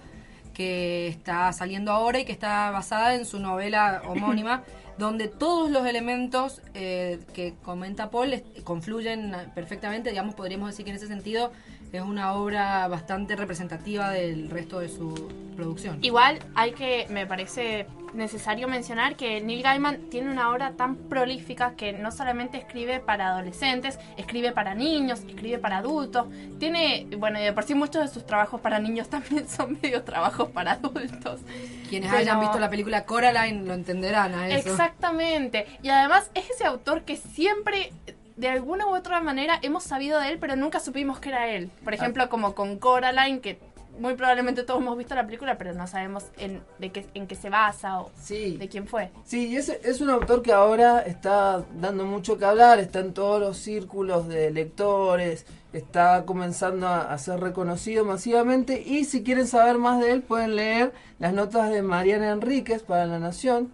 que 0.54 1.08
está 1.08 1.52
saliendo 1.54 1.92
ahora 1.92 2.20
y 2.20 2.26
que 2.26 2.32
está 2.32 2.70
basada 2.72 3.16
en 3.16 3.26
su 3.26 3.40
novela 3.40 4.02
homónima, 4.08 4.64
donde 4.98 5.28
todos 5.28 5.72
los 5.72 5.86
elementos 5.88 6.62
eh, 6.76 7.20
que 7.34 7.56
comenta 7.64 8.12
Paul 8.12 8.44
confluyen 8.64 9.36
perfectamente, 9.56 10.10
digamos, 10.12 10.36
podríamos 10.36 10.70
decir 10.70 10.86
que 10.86 10.92
en 10.92 10.98
ese 10.98 11.08
sentido 11.08 11.52
es 11.94 12.02
una 12.02 12.34
obra 12.34 12.88
bastante 12.88 13.36
representativa 13.36 14.10
del 14.10 14.50
resto 14.50 14.80
de 14.80 14.90
su 14.90 15.32
producción. 15.56 16.00
Igual 16.02 16.40
hay 16.56 16.72
que, 16.72 17.06
me 17.12 17.28
parece 17.28 17.86
necesario 18.16 18.68
mencionar 18.68 19.16
que 19.16 19.42
Neil 19.42 19.62
Gaiman 19.62 20.10
tiene 20.10 20.32
una 20.32 20.50
obra 20.52 20.72
tan 20.72 20.96
prolífica 20.96 21.76
que 21.76 21.94
no 21.94 22.12
solamente 22.12 22.58
escribe 22.58 23.00
para 23.00 23.28
adolescentes, 23.28 24.00
escribe 24.18 24.52
para 24.52 24.74
niños, 24.74 25.22
escribe 25.28 25.60
para 25.60 25.78
adultos. 25.78 26.26
Tiene, 26.60 27.08
bueno, 27.18 27.40
y 27.40 27.44
de 27.44 27.54
por 27.54 27.64
sí 27.64 27.76
muchos 27.76 28.02
de 28.02 28.08
sus 28.08 28.26
trabajos 28.26 28.60
para 28.60 28.80
niños 28.80 29.08
también 29.12 29.48
son 29.48 29.78
medio 29.80 30.04
trabajos 30.04 30.50
para 30.50 30.74
adultos. 30.74 31.42
Quienes 31.90 32.10
Pero- 32.10 32.22
hayan 32.22 32.40
visto 32.40 32.60
la 32.60 32.72
película 32.72 33.06
Coraline 33.06 33.66
lo 33.68 33.76
entenderán 33.76 34.34
a 34.34 34.48
eso. 34.50 34.72
Exactamente. 34.72 35.68
Y 35.84 35.90
además 35.90 36.32
es 36.34 36.50
ese 36.50 36.66
autor 36.66 37.04
que 37.04 37.18
siempre, 37.18 37.94
de 38.36 38.50
alguna 38.50 38.88
u 38.88 38.96
otra 38.96 39.22
manera, 39.22 39.60
hemos 39.62 39.84
sabido 39.84 40.20
de 40.20 40.30
él, 40.30 40.40
pero 40.40 40.56
nunca 40.56 40.80
supimos 40.80 41.20
que 41.20 41.30
era 41.30 41.50
él. 41.50 41.72
Por 41.84 41.94
ejemplo, 41.94 42.30
como 42.30 42.56
con 42.56 42.80
Coraline, 42.80 43.42
que 43.42 43.60
muy 44.00 44.16
probablemente 44.16 44.64
todos 44.64 44.82
hemos 44.82 44.98
visto 44.98 45.14
la 45.16 45.26
película, 45.26 45.58
pero 45.58 45.74
no 45.74 45.86
sabemos 45.88 46.26
en, 46.38 46.62
de 46.80 46.92
qué, 46.92 47.06
en 47.14 47.28
qué 47.28 47.36
se 47.36 47.50
basa 47.50 48.02
o 48.02 48.12
de 48.28 48.68
quién 48.70 48.88
fue. 48.88 49.12
Sí, 49.24 49.50
y 49.50 49.58
es, 49.58 49.70
es 49.70 50.02
un 50.02 50.10
autor 50.10 50.42
que 50.42 50.52
ahora 50.52 51.02
está 51.02 51.64
dando 51.76 52.06
mucho 52.06 52.38
que 52.38 52.46
hablar, 52.46 52.80
está 52.80 53.00
en 53.00 53.14
todos 53.14 53.40
los 53.40 53.58
círculos 53.58 54.28
de 54.28 54.52
lectores, 54.52 55.46
está 55.74 56.26
comenzando 56.26 56.88
a, 56.88 57.14
a 57.14 57.18
ser 57.18 57.40
reconocido 57.40 58.06
masivamente 58.06 58.82
y 58.82 59.06
si 59.06 59.24
quieren 59.24 59.48
saber 59.48 59.78
más 59.78 60.00
de 60.00 60.12
él 60.12 60.22
pueden 60.22 60.56
leer 60.56 60.94
las 61.20 61.34
notas 61.34 61.70
de 61.70 61.82
Mariana 61.82 62.32
Enríquez 62.32 62.84
para 62.84 63.06
La 63.06 63.20
Nación. 63.20 63.72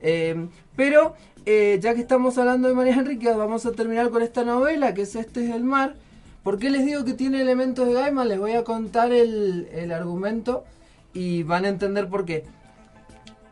Eh, 0.00 0.48
pero 0.76 1.14
eh, 1.46 1.78
ya 1.80 1.94
que 1.94 2.00
estamos 2.00 2.38
hablando 2.38 2.68
de 2.68 2.74
Mariana 2.74 3.02
Enríquez, 3.02 3.36
vamos 3.36 3.66
a 3.66 3.72
terminar 3.72 4.10
con 4.10 4.22
esta 4.22 4.44
novela 4.44 4.94
que 4.94 5.02
es 5.02 5.14
Este 5.16 5.46
es 5.46 5.54
el 5.54 5.64
mar. 5.64 5.94
¿Por 6.42 6.58
qué 6.58 6.70
les 6.70 6.84
digo 6.84 7.04
que 7.04 7.14
tiene 7.14 7.40
elementos 7.40 7.86
de 7.86 7.94
Gaiman? 7.94 8.28
Les 8.28 8.38
voy 8.38 8.52
a 8.52 8.64
contar 8.64 9.12
el, 9.12 9.68
el 9.72 9.92
argumento 9.92 10.64
y 11.12 11.42
van 11.42 11.64
a 11.64 11.68
entender 11.68 12.08
por 12.08 12.24
qué. 12.24 12.44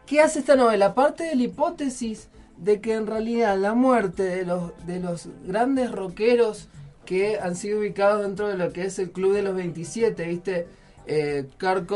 ¿Qué 0.07 0.21
hace 0.21 0.39
esta 0.39 0.57
novela? 0.57 0.87
Aparte 0.87 1.25
de 1.25 1.35
la 1.35 1.43
hipótesis 1.43 2.29
de 2.57 2.81
que 2.81 2.95
en 2.95 3.07
realidad 3.07 3.59
la 3.59 3.75
muerte 3.75 4.23
de 4.23 4.45
los, 4.45 4.73
de 4.87 5.01
los 5.01 5.29
grandes 5.45 5.91
rockeros 5.93 6.69
que 7.05 7.39
han 7.39 7.57
sido 7.57 7.81
ubicados 7.81 8.23
dentro 8.23 8.49
de 8.49 8.57
lo 8.57 8.73
que 8.73 8.85
es 8.85 8.99
el 8.99 9.11
Club 9.11 9.35
de 9.35 9.43
los 9.43 9.55
27, 9.55 10.27
¿viste? 10.27 10.67
Eh, 11.07 11.47
Kurt 11.61 11.89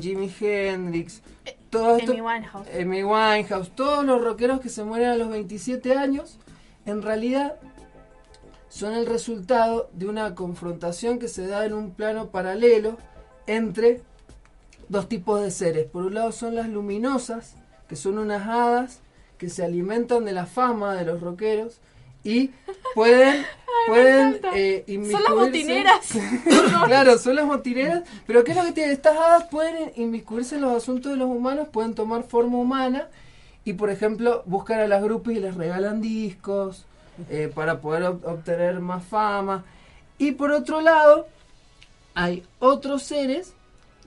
Jimi 0.00 0.30
Hendrix, 0.40 1.22
todo 1.72 1.96
esto, 1.96 2.12
Amy 2.12 2.20
Winehouse. 2.20 2.68
Amy 2.78 3.02
Winehouse, 3.02 3.70
todos 3.74 4.04
los 4.04 4.22
rockeros 4.22 4.60
que 4.60 4.68
se 4.68 4.84
mueren 4.84 5.08
a 5.08 5.16
los 5.16 5.30
27 5.30 5.94
años, 5.96 6.38
en 6.84 7.00
realidad 7.00 7.56
son 8.68 8.92
el 8.92 9.06
resultado 9.06 9.88
de 9.94 10.06
una 10.06 10.34
confrontación 10.34 11.18
que 11.18 11.28
se 11.28 11.46
da 11.46 11.64
en 11.64 11.72
un 11.72 11.92
plano 11.92 12.28
paralelo 12.28 12.98
entre 13.46 14.02
dos 14.90 15.08
tipos 15.08 15.40
de 15.40 15.50
seres. 15.50 15.86
Por 15.86 16.04
un 16.04 16.14
lado 16.14 16.30
son 16.30 16.54
las 16.54 16.68
luminosas, 16.68 17.56
que 17.88 17.96
son 17.96 18.18
unas 18.18 18.46
hadas 18.46 19.00
que 19.38 19.48
se 19.48 19.64
alimentan 19.64 20.26
de 20.26 20.32
la 20.32 20.44
fama 20.44 20.94
de 20.94 21.06
los 21.06 21.22
rockeros 21.22 21.80
y 22.24 22.50
pueden 22.94 23.44
pueden 23.88 24.40
eh, 24.54 24.84
Son 24.86 24.96
las 24.96 25.10
inmiscuirse- 25.22 25.34
motineras. 25.34 26.08
claro, 26.86 27.18
son 27.18 27.36
las 27.36 27.46
motineras, 27.46 28.02
pero 28.26 28.44
¿qué 28.44 28.52
es 28.52 28.56
lo 28.56 28.64
que 28.64 28.72
tiene? 28.72 28.92
Estas 28.92 29.16
hadas 29.16 29.44
pueden 29.44 29.92
inmiscuirse 29.96 30.54
en 30.56 30.60
los 30.62 30.72
asuntos 30.76 31.12
de 31.12 31.18
los 31.18 31.28
humanos, 31.28 31.68
pueden 31.72 31.94
tomar 31.94 32.22
forma 32.24 32.58
humana 32.58 33.08
y, 33.64 33.72
por 33.74 33.90
ejemplo, 33.90 34.42
buscan 34.46 34.80
a 34.80 34.86
las 34.86 35.02
grupos 35.02 35.32
y 35.32 35.40
les 35.40 35.54
regalan 35.56 36.00
discos 36.00 36.84
eh, 37.30 37.50
para 37.54 37.80
poder 37.80 38.02
ob- 38.04 38.24
obtener 38.24 38.80
más 38.80 39.04
fama. 39.04 39.64
Y 40.18 40.32
por 40.32 40.50
otro 40.52 40.80
lado, 40.80 41.26
hay 42.14 42.44
otros 42.58 43.02
seres, 43.02 43.54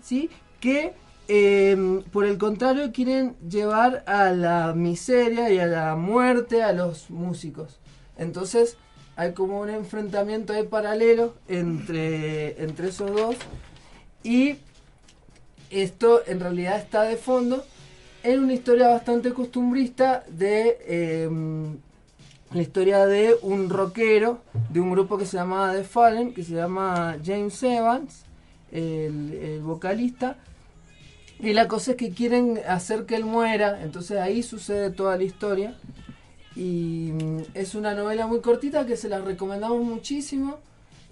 ¿sí? 0.03 0.29
Que 0.59 0.93
eh, 1.27 2.01
por 2.11 2.25
el 2.25 2.37
contrario 2.37 2.91
quieren 2.93 3.35
llevar 3.49 4.03
a 4.07 4.29
la 4.31 4.73
miseria 4.73 5.49
y 5.49 5.59
a 5.59 5.65
la 5.65 5.95
muerte 5.95 6.61
a 6.63 6.71
los 6.71 7.09
músicos. 7.09 7.79
Entonces 8.17 8.77
hay 9.15 9.33
como 9.33 9.61
un 9.61 9.69
enfrentamiento 9.69 10.53
ahí 10.53 10.63
paralelo 10.63 11.35
entre, 11.47 12.61
entre 12.61 12.89
esos 12.89 13.11
dos. 13.11 13.35
Y 14.23 14.57
esto 15.69 16.21
en 16.27 16.39
realidad 16.39 16.77
está 16.77 17.03
de 17.03 17.17
fondo 17.17 17.65
en 18.23 18.43
una 18.43 18.53
historia 18.53 18.87
bastante 18.87 19.33
costumbrista 19.33 20.23
de 20.27 20.77
eh, 20.81 21.29
la 22.51 22.61
historia 22.61 23.05
de 23.05 23.35
un 23.41 23.69
rockero 23.69 24.39
de 24.69 24.79
un 24.79 24.91
grupo 24.91 25.17
que 25.17 25.25
se 25.25 25.37
llamaba 25.37 25.73
The 25.73 25.83
Fallen, 25.83 26.33
que 26.33 26.43
se 26.43 26.53
llama 26.53 27.17
James 27.23 27.61
Evans, 27.63 28.23
el, 28.71 29.33
el 29.33 29.61
vocalista. 29.61 30.37
Y 31.39 31.53
la 31.53 31.67
cosa 31.67 31.91
es 31.91 31.97
que 31.97 32.11
quieren 32.11 32.59
hacer 32.67 33.05
que 33.05 33.15
él 33.15 33.25
muera, 33.25 33.83
entonces 33.83 34.17
ahí 34.19 34.41
sucede 34.41 34.89
toda 34.89 35.17
la 35.17 35.23
historia. 35.23 35.75
Y 36.55 37.11
mm, 37.13 37.37
es 37.53 37.75
una 37.75 37.93
novela 37.93 38.27
muy 38.27 38.41
cortita 38.41 38.85
que 38.85 38.97
se 38.97 39.09
la 39.09 39.19
recomendamos 39.19 39.83
muchísimo 39.83 40.59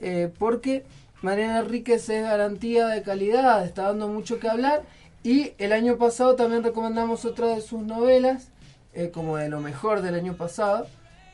eh, 0.02 0.32
porque 0.38 0.84
Mariana 1.22 1.60
Enríquez 1.60 2.10
es 2.10 2.24
garantía 2.24 2.88
de 2.88 3.02
calidad, 3.02 3.66
está 3.66 3.84
dando 3.84 4.10
mucho 4.10 4.40
que 4.40 4.50
hablar. 4.50 4.84
Y 5.24 5.54
el 5.58 5.72
año 5.72 5.98
pasado 5.98 6.36
también 6.36 6.64
recomendamos 6.64 7.24
otra 7.24 7.48
de 7.48 7.62
sus 7.62 7.82
novelas, 7.82 8.50
eh, 8.94 9.10
como 9.14 9.38
de 9.38 9.48
lo 9.48 9.62
mejor 9.62 10.02
del 10.02 10.16
año 10.16 10.34
pasado, 10.36 10.86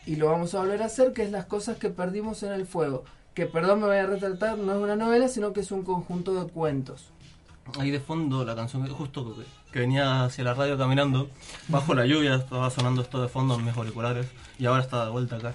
y 0.06 0.16
lo 0.16 0.28
vamos 0.28 0.54
a 0.54 0.60
volver 0.60 0.84
a 0.84 0.86
hacer, 0.86 1.14
que 1.14 1.24
es 1.24 1.32
Las 1.32 1.46
cosas 1.46 1.78
que 1.78 1.90
perdimos 1.90 2.44
en 2.44 2.52
el 2.52 2.68
fuego. 2.68 3.04
Que, 3.34 3.48
perdón, 3.48 3.80
me 3.80 3.88
voy 3.88 3.98
a 3.98 4.06
retratar, 4.06 4.60
no 4.60 4.74
es 4.74 4.78
una 4.78 4.96
novela, 4.96 5.28
sino 5.28 5.54
que 5.54 5.62
es 5.62 5.72
un 5.72 5.84
conjunto 5.84 6.36
de 6.36 6.52
cuentos. 6.52 7.10
Ahí 7.80 7.90
de 7.90 8.00
fondo 8.00 8.46
la 8.46 8.56
canción 8.56 8.88
justo 8.90 9.36
que, 9.72 9.80
venía 9.80 10.26
hacia 10.26 10.44
la 10.44 10.54
radio 10.54 10.78
caminando, 10.78 11.30
bajo 11.68 11.94
la 11.94 12.06
lluvia, 12.06 12.36
estaba 12.36 12.70
sonando 12.70 13.02
esto 13.02 13.22
de 13.22 13.28
fondo 13.28 13.56
en 13.56 13.66
mis 13.66 13.76
auriculares 13.76 14.28
y 14.58 14.66
ahora 14.66 14.82
está 14.82 15.06
de 15.06 15.12
vuelta 15.12 15.38
acá. 15.38 15.54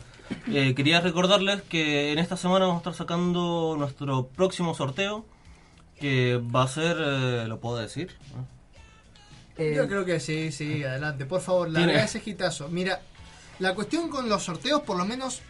Eh, 0.51 0.75
quería 0.75 1.01
recordarles 1.01 1.63
que 1.63 2.13
en 2.13 2.19
esta 2.19 2.37
semana 2.37 2.67
vamos 2.67 2.77
a 2.77 2.91
estar 2.91 2.95
sacando 2.95 3.75
nuestro 3.79 4.27
próximo 4.29 4.75
sorteo, 4.75 5.25
que 6.01 6.37
va 6.37 6.63
a 6.63 6.69
ser, 6.69 6.97
eh, 6.99 7.45
lo 7.47 7.61
puedo 7.61 7.77
decir, 7.77 8.17
Eh, 9.57 9.75
Yo 9.77 9.87
creo 9.87 10.05
que 10.05 10.19
sí, 10.19 10.51
sí, 10.51 10.83
adelante. 10.83 11.27
Por 11.27 11.41
favor, 11.41 11.71
larga 11.71 12.03
ese 12.03 12.19
gitazo. 12.19 12.69
Mira, 12.69 13.03
la 13.61 13.75
cuestión 13.75 14.09
con 14.09 14.29
los 14.29 14.43
sorteos, 14.43 14.83
por 14.83 14.97
lo 14.97 15.05
menos 15.05 15.43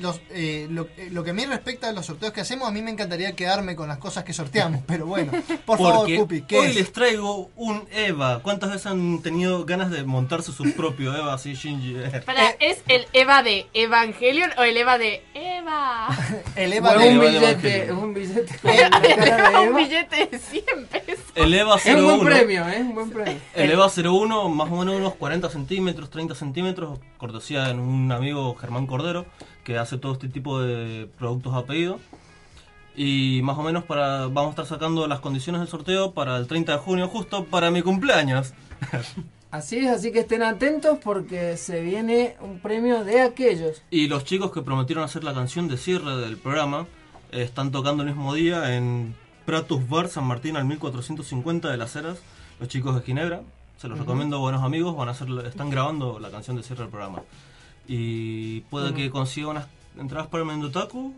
los, 0.00 0.20
eh, 0.30 0.66
lo, 0.70 0.88
eh, 0.96 1.08
lo 1.10 1.24
que 1.24 1.30
a 1.30 1.34
mí 1.34 1.44
respecta 1.46 1.88
a 1.88 1.92
los 1.92 2.06
sorteos 2.06 2.32
que 2.32 2.40
hacemos, 2.40 2.68
a 2.68 2.70
mí 2.70 2.82
me 2.82 2.90
encantaría 2.90 3.34
quedarme 3.34 3.76
con 3.76 3.88
las 3.88 3.98
cosas 3.98 4.24
que 4.24 4.32
sorteamos. 4.32 4.80
Pero 4.86 5.06
bueno, 5.06 5.32
por 5.64 5.78
favor, 5.78 6.06
Pupi, 6.16 6.42
¿qué 6.42 6.58
hoy 6.58 6.66
es? 6.68 6.74
les 6.74 6.92
traigo 6.92 7.50
un 7.56 7.84
Eva. 7.92 8.40
¿Cuántas 8.42 8.70
veces 8.70 8.86
han 8.86 9.22
tenido 9.22 9.64
ganas 9.64 9.90
de 9.90 10.04
montarse 10.04 10.52
su 10.52 10.72
propio 10.72 11.14
Eva 11.16 11.34
así, 11.34 11.54
Shinji? 11.54 11.96
Para, 12.24 12.50
Eh. 12.50 12.56
¿Es 12.60 12.82
el 12.88 13.06
Eva 13.12 13.42
de 13.42 13.66
Evangelion 13.74 14.50
o 14.58 14.62
el 14.62 14.76
Eva 14.76 14.98
de 14.98 15.22
Eva? 15.34 16.08
El 16.56 16.72
Eva 16.72 16.94
de- 16.94 17.08
un 17.08 17.14
Eva 17.16 17.24
de 17.24 17.30
billete, 17.54 17.92
un 17.92 18.14
billete 18.14 18.58
con 18.58 18.76
la 18.76 18.90
cara 18.90 19.50
de 19.50 19.56
un 19.58 19.66
Eva. 19.68 19.78
billete 19.78 20.26
de 20.26 20.38
100 20.38 20.86
pesos. 20.86 21.24
El 21.36 21.52
Eva 21.52 21.76
Es 21.76 21.94
un 21.94 22.04
buen 22.04 22.20
01. 22.20 22.24
premio, 22.24 22.66
¿eh? 22.66 22.80
Un 22.80 22.94
buen 22.94 23.10
premio. 23.10 23.38
El 23.54 23.70
EVA 23.70 23.88
01, 23.94 24.48
más 24.48 24.72
o 24.72 24.76
menos 24.76 24.96
unos 24.96 25.14
40 25.16 25.50
centímetros, 25.50 26.08
30 26.08 26.34
centímetros, 26.34 26.98
cortesía 27.18 27.64
de 27.64 27.74
un 27.74 28.10
amigo 28.10 28.54
Germán 28.54 28.86
Cordero, 28.86 29.26
que 29.62 29.76
hace 29.76 29.98
todo 29.98 30.14
este 30.14 30.28
tipo 30.28 30.60
de 30.62 31.08
productos 31.18 31.54
a 31.54 31.66
pedido. 31.66 32.00
Y 32.96 33.40
más 33.42 33.58
o 33.58 33.62
menos 33.62 33.84
para 33.84 34.28
vamos 34.28 34.46
a 34.46 34.50
estar 34.50 34.66
sacando 34.66 35.06
las 35.06 35.20
condiciones 35.20 35.60
del 35.60 35.68
sorteo 35.68 36.12
para 36.12 36.38
el 36.38 36.46
30 36.46 36.72
de 36.72 36.78
junio, 36.78 37.06
justo 37.08 37.44
para 37.44 37.70
mi 37.70 37.82
cumpleaños. 37.82 38.54
Así 39.50 39.78
es, 39.78 39.86
así 39.88 40.12
que 40.12 40.18
estén 40.18 40.42
atentos 40.42 40.98
porque 41.02 41.56
se 41.56 41.80
viene 41.80 42.36
un 42.40 42.58
premio 42.58 43.04
de 43.04 43.22
aquellos. 43.22 43.80
Y 43.90 44.08
los 44.08 44.24
chicos 44.24 44.52
que 44.52 44.60
prometieron 44.60 45.04
hacer 45.04 45.24
la 45.24 45.32
canción 45.32 45.68
de 45.68 45.78
cierre 45.78 46.16
del 46.16 46.36
programa 46.36 46.86
eh, 47.30 47.42
están 47.42 47.70
tocando 47.70 48.02
el 48.02 48.08
mismo 48.10 48.34
día 48.34 48.74
en 48.76 49.14
Pratus 49.46 49.88
Bar 49.88 50.08
San 50.08 50.24
Martín 50.24 50.56
al 50.56 50.64
1450 50.64 51.70
de 51.70 51.76
las 51.76 51.94
Heras, 51.94 52.18
los 52.58 52.68
chicos 52.68 52.94
de 52.96 53.02
Ginebra. 53.02 53.42
Se 53.78 53.88
los 53.88 53.98
recomiendo, 53.98 54.40
buenos 54.40 54.64
amigos, 54.64 54.96
van 54.96 55.08
a 55.08 55.12
hacer, 55.12 55.28
están 55.46 55.70
grabando 55.70 56.18
la 56.18 56.30
canción 56.30 56.56
de 56.56 56.62
cierre 56.62 56.82
del 56.82 56.90
programa. 56.90 57.22
Y 57.86 58.60
puede 58.62 58.92
que 58.92 59.10
consiga 59.10 59.48
unas 59.48 59.66
entradas 59.98 60.26
para 60.28 60.42
el 60.42 60.48
Mendotaku. 60.48 61.14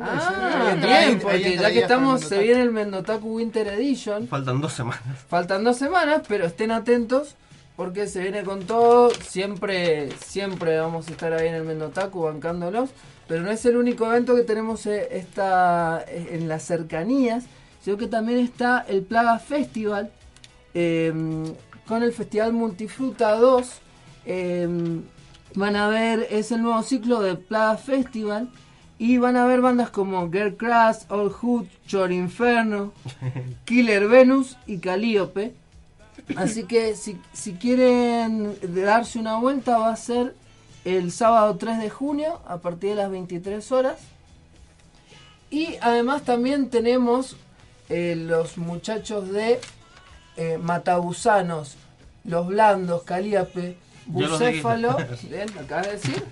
Ah, 0.00 0.74
bien, 0.76 0.92
ahí 0.92 1.16
porque 1.16 1.52
entra 1.54 1.68
ya 1.68 1.74
que 1.74 1.80
estamos, 1.80 2.20
se 2.20 2.38
viene 2.42 2.62
el 2.62 2.70
Mendotaku 2.70 3.36
Winter 3.36 3.66
Edition. 3.68 4.28
Faltan 4.28 4.60
dos 4.60 4.72
semanas. 4.72 5.02
Faltan 5.28 5.64
dos 5.64 5.76
semanas, 5.76 6.22
pero 6.28 6.46
estén 6.46 6.70
atentos 6.70 7.34
porque 7.76 8.06
se 8.06 8.20
viene 8.20 8.44
con 8.44 8.64
todo. 8.64 9.10
Siempre, 9.10 10.10
siempre 10.18 10.78
vamos 10.78 11.08
a 11.08 11.10
estar 11.12 11.32
ahí 11.32 11.48
en 11.48 11.54
el 11.54 11.64
Mendotaku 11.64 12.22
bancándolos. 12.22 12.90
Pero 13.30 13.44
no 13.44 13.50
es 13.52 13.64
el 13.64 13.76
único 13.76 14.06
evento 14.06 14.34
que 14.34 14.42
tenemos 14.42 14.84
eh, 14.86 15.06
esta, 15.12 16.04
eh, 16.08 16.30
en 16.32 16.48
las 16.48 16.64
cercanías, 16.64 17.44
sino 17.80 17.96
que 17.96 18.08
también 18.08 18.40
está 18.40 18.84
el 18.88 19.02
Plaga 19.02 19.38
Festival 19.38 20.10
eh, 20.74 21.12
con 21.86 22.02
el 22.02 22.12
Festival 22.12 22.52
Multifruta 22.52 23.36
2. 23.36 23.72
eh, 24.26 24.68
van 25.54 25.76
a 25.76 25.86
ver, 25.88 26.26
es 26.30 26.50
el 26.50 26.62
nuevo 26.62 26.82
ciclo 26.82 27.20
de 27.20 27.36
Plaga 27.36 27.76
Festival. 27.76 28.50
Y 28.98 29.16
van 29.18 29.36
a 29.36 29.46
ver 29.46 29.60
bandas 29.60 29.90
como 29.90 30.28
Girl 30.28 30.56
Crash, 30.56 31.04
Old 31.08 31.32
Hood, 31.32 31.66
Chor 31.86 32.10
Inferno, 32.10 32.92
Killer 33.64 34.08
Venus 34.08 34.56
y 34.66 34.78
Calliope. 34.78 35.54
Así 36.34 36.64
que 36.64 36.96
si, 36.96 37.16
si 37.32 37.52
quieren 37.52 38.56
darse 38.74 39.20
una 39.20 39.36
vuelta 39.38 39.78
va 39.78 39.92
a 39.92 39.96
ser 39.96 40.34
el 40.84 41.12
sábado 41.12 41.56
3 41.56 41.78
de 41.78 41.90
junio 41.90 42.40
a 42.46 42.58
partir 42.58 42.90
de 42.90 42.96
las 42.96 43.10
23 43.10 43.72
horas. 43.72 43.98
Y 45.50 45.76
además 45.80 46.22
también 46.22 46.70
tenemos 46.70 47.36
eh, 47.88 48.14
los 48.16 48.56
muchachos 48.56 49.30
de 49.30 49.60
eh, 50.36 50.58
Matabusanos, 50.58 51.76
Los 52.24 52.46
Blandos, 52.46 53.02
los 53.08 53.48
Bucéfalo. 54.06 54.96
Bien, 55.28 55.46
¿lo 55.54 55.60
acabas 55.60 55.86
de 55.86 55.92
decir? 55.92 56.24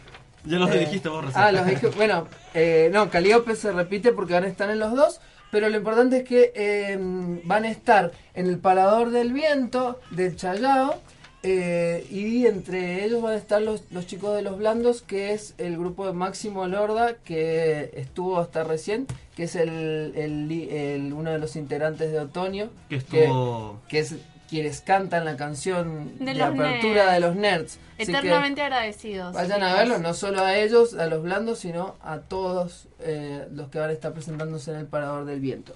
Ya 0.45 0.59
los 0.59 0.71
Eh, 0.71 0.79
dijiste 0.79 1.09
vos 1.09 1.25
recién. 1.25 1.45
Ah, 1.45 1.53
los 1.53 1.67
dije. 1.67 1.89
Bueno, 1.89 2.29
eh, 2.55 2.91
no, 2.93 3.11
Calíope 3.11 3.57
se 3.57 3.73
repite 3.73 4.13
porque 4.13 4.35
van 4.35 4.45
a 4.45 4.49
estar 4.49 4.71
en 4.71 4.79
los 4.79 4.95
dos. 4.95 5.21
Pero 5.51 5.69
lo 5.71 5.79
importante 5.79 6.19
es 6.19 6.25
que 6.25 7.41
van 7.45 7.65
a 7.65 7.71
estar 7.71 8.13
en 8.35 8.47
el 8.49 8.59
Parador 8.59 9.11
del 9.11 9.33
Viento, 9.33 9.99
del 10.11 10.37
Chayao. 10.37 11.01
Eh, 11.43 12.07
y 12.11 12.47
entre 12.47 13.05
ellos 13.05 13.23
van 13.23 13.35
a 13.35 13.37
estar 13.37 13.63
los, 13.63 13.83
los 13.93 14.07
chicos 14.07 14.35
de 14.35 14.43
los 14.43 14.59
Blandos, 14.59 15.03
que 15.03 15.33
es 15.33 15.55
el 15.59 15.77
grupo 15.79 16.07
de 16.07 16.13
Máximo 16.13 16.67
Lorda, 16.67 17.15
que 17.15 17.91
estuvo 17.95 18.39
hasta 18.39 18.65
recién, 18.65 19.07
que 19.37 19.45
es 19.45 19.55
el, 19.55 20.13
el 20.17 20.49
li- 20.49 20.69
el- 20.71 21.13
uno 21.13 21.31
de 21.31 21.39
los 21.39 21.55
integrantes 21.57 22.11
de 22.11 22.19
Otoño. 22.21 22.71
Que 22.89 22.97
estuvo. 22.97 23.81
que 23.89 24.01
es 24.01 24.17
quienes 24.49 24.81
cantan 24.81 25.27
la 25.27 25.37
canción 25.37 26.19
De 26.19 26.25
de, 26.25 26.35
los 26.35 26.49
apertura 26.49 27.05
nerds. 27.05 27.13
de 27.13 27.21
los 27.21 27.37
nerds. 27.37 27.79
Así 28.01 28.11
Eternamente 28.11 28.63
agradecidos. 28.63 29.35
Vayan 29.35 29.63
a 29.63 29.75
verlo, 29.75 29.99
no 29.99 30.15
solo 30.15 30.41
a 30.41 30.57
ellos, 30.57 30.95
a 30.95 31.07
los 31.07 31.23
blandos, 31.23 31.59
sino 31.59 31.97
a 32.03 32.19
todos 32.21 32.89
eh, 33.01 33.47
los 33.53 33.69
que 33.69 33.79
van 33.79 33.91
a 33.91 33.93
estar 33.93 34.13
presentándose 34.15 34.71
en 34.71 34.79
el 34.79 34.87
Parador 34.87 35.27
del 35.27 35.41
Viento. 35.41 35.75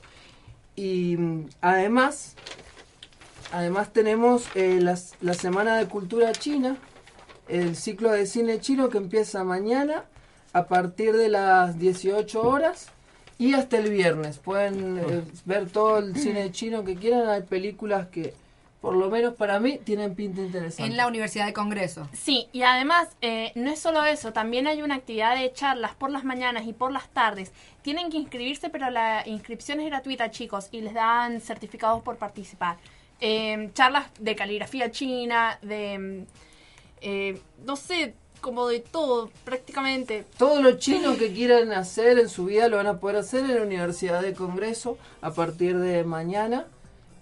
Y 0.75 1.17
mm, 1.19 1.49
además, 1.61 2.35
además 3.53 3.93
tenemos 3.93 4.45
eh, 4.55 4.79
las- 4.81 5.15
la 5.21 5.35
Semana 5.35 5.77
de 5.77 5.87
Cultura 5.87 6.33
China, 6.33 6.77
el 7.49 7.77
ciclo 7.77 8.11
de 8.11 8.27
cine 8.27 8.61
chino 8.61 8.89
que 8.89 8.99
empieza 8.99 9.45
mañana 9.45 10.05
a 10.53 10.65
partir 10.67 11.13
de 11.17 11.29
las 11.29 11.79
18 11.79 12.43
horas 12.43 12.89
y 13.39 13.55
hasta 13.55 13.79
el 13.79 13.91
viernes. 13.91 14.39
Pueden 14.39 14.99
eh, 14.99 15.23
ver 15.45 15.69
todo 15.69 15.99
el 15.99 16.17
cine 16.17 16.51
chino 16.53 16.85
que 16.85 16.97
quieran, 16.97 17.29
hay 17.29 17.43
películas 17.43 18.07
que, 18.09 18.35
por 18.81 18.95
lo 18.95 19.11
menos 19.11 19.35
para 19.35 19.59
mí, 19.61 19.79
tienen 19.83 20.15
pinta 20.15 20.41
interesante. 20.43 20.91
En 20.91 20.97
la 20.97 21.07
Universidad 21.07 21.47
de 21.47 21.53
Congreso. 21.53 22.09
Sí, 22.13 22.49
y 22.53 22.63
además 22.63 23.09
eh, 23.23 23.53
no 23.55 23.71
es 23.71 23.81
solo 23.81 24.05
eso, 24.05 24.33
también 24.33 24.67
hay 24.67 24.83
una 24.83 24.97
actividad 24.97 25.37
de 25.37 25.53
charlas 25.53 25.95
por 25.95 26.11
las 26.11 26.25
mañanas 26.25 26.67
y 26.67 26.73
por 26.73 26.93
las 26.93 27.09
tardes. 27.09 27.53
Tienen 27.83 28.11
que 28.11 28.19
inscribirse, 28.19 28.71
pero 28.71 28.91
la 28.91 29.23
inscripción 29.27 29.81
es 29.81 29.87
gratuita, 29.87 30.31
chicos, 30.31 30.69
y 30.71 30.81
les 30.83 30.95
dan 30.95 31.41
certificados 31.41 32.03
por 32.03 32.17
participar. 32.17 32.77
Eh, 33.25 33.71
charlas 33.73 34.07
de 34.19 34.35
caligrafía 34.35 34.91
china, 34.91 35.57
de, 35.63 35.97
mm, 35.97 36.27
eh, 37.03 37.41
no 37.65 37.77
sé, 37.77 38.15
como 38.41 38.67
de 38.67 38.81
todo, 38.81 39.31
prácticamente. 39.45 40.27
Todo 40.37 40.61
lo 40.61 40.73
chino 40.73 41.17
que 41.17 41.33
quieran 41.33 41.71
hacer 41.71 42.19
en 42.19 42.29
su 42.29 42.47
vida 42.47 42.67
lo 42.67 42.79
van 42.79 42.89
a 42.89 42.99
poder 42.99 43.19
hacer 43.19 43.45
en 43.45 43.55
la 43.55 43.63
Universidad 43.63 44.23
de 44.23 44.33
Congreso 44.35 44.99
a 45.21 45.33
partir 45.33 45.79
de 45.79 46.03
mañana, 46.03 46.67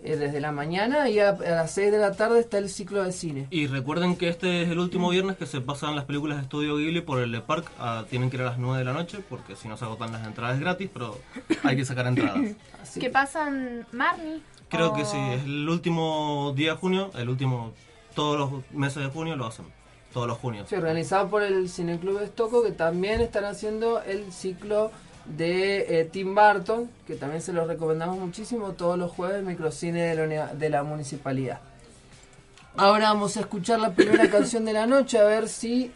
eh, 0.02 0.16
desde 0.16 0.40
la 0.40 0.52
mañana 0.52 1.10
y 1.10 1.18
a, 1.18 1.28
a 1.28 1.50
las 1.50 1.72
6 1.72 1.92
de 1.92 1.98
la 1.98 2.12
tarde 2.12 2.40
está 2.40 2.56
el 2.56 2.70
ciclo 2.70 3.04
de 3.04 3.12
cine. 3.12 3.46
Y 3.50 3.66
recuerden 3.66 4.16
que 4.16 4.30
este 4.30 4.62
es 4.62 4.70
el 4.70 4.78
último 4.78 5.10
viernes 5.10 5.36
que 5.36 5.44
se 5.44 5.60
pasan 5.60 5.96
las 5.96 6.06
películas 6.06 6.38
de 6.38 6.44
Estudio 6.44 6.78
Ghibli 6.78 7.02
por 7.02 7.20
el 7.20 7.30
Le 7.30 7.42
Parc. 7.42 7.70
Ah, 7.78 8.06
tienen 8.08 8.30
que 8.30 8.38
ir 8.38 8.42
a 8.42 8.46
las 8.46 8.58
9 8.58 8.78
de 8.78 8.84
la 8.86 8.94
noche 8.94 9.18
porque 9.28 9.54
si 9.54 9.68
no 9.68 9.76
se 9.76 9.84
agotan 9.84 10.12
las 10.12 10.26
entradas 10.26 10.58
gratis, 10.58 10.88
pero 10.90 11.18
hay 11.62 11.76
que 11.76 11.84
sacar 11.84 12.06
entradas. 12.06 12.40
Así 12.80 13.00
¿Qué 13.00 13.10
pasan, 13.10 13.86
Marnie? 13.92 14.40
Creo 14.70 14.92
que 14.92 15.04
sí, 15.04 15.18
es 15.18 15.42
el 15.44 15.68
último 15.68 16.52
día 16.54 16.72
de 16.72 16.76
junio, 16.78 17.10
el 17.14 17.28
último, 17.28 17.72
todos 18.14 18.38
los 18.38 18.70
meses 18.72 19.02
de 19.02 19.08
junio 19.08 19.34
lo 19.34 19.46
hacen, 19.46 19.66
todos 20.12 20.28
los 20.28 20.38
junios. 20.38 20.68
Sí, 20.68 20.76
organizado 20.76 21.28
por 21.28 21.42
el 21.42 21.68
Cineclub 21.68 22.20
Estoco 22.20 22.62
que 22.62 22.70
también 22.70 23.20
están 23.20 23.44
haciendo 23.44 24.00
el 24.02 24.32
ciclo 24.32 24.92
de 25.26 26.00
eh, 26.00 26.04
Tim 26.04 26.36
Burton, 26.36 26.88
que 27.04 27.16
también 27.16 27.42
se 27.42 27.52
los 27.52 27.66
recomendamos 27.66 28.18
muchísimo 28.18 28.72
todos 28.72 28.96
los 28.96 29.10
jueves 29.10 29.42
microcine 29.44 30.14
de 30.14 30.26
la, 30.26 30.54
de 30.54 30.70
la 30.70 30.84
municipalidad. 30.84 31.60
Ahora 32.76 33.12
vamos 33.12 33.36
a 33.36 33.40
escuchar 33.40 33.80
la 33.80 33.90
primera 33.90 34.30
canción 34.30 34.64
de 34.64 34.72
la 34.72 34.86
noche 34.86 35.18
a 35.18 35.24
ver 35.24 35.48
si 35.48 35.90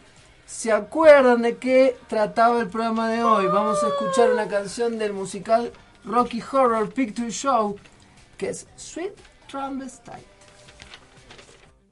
se 0.45 0.73
acuerdan 0.73 1.43
de 1.43 1.55
qué 1.57 1.95
trataba 2.07 2.59
el 2.59 2.67
programa 2.67 3.09
de 3.09 3.23
hoy. 3.23 3.47
Vamos 3.47 3.81
a 3.83 3.87
escuchar 3.87 4.31
una 4.31 4.49
canción 4.49 4.97
del 4.97 5.13
musical 5.13 5.71
Rocky 6.03 6.43
Horror 6.51 6.89
Picture 6.93 7.31
Show 7.31 7.77
que 8.37 8.49
es 8.49 8.65
Sweet 8.75 9.17
Transvestite. 9.47 10.27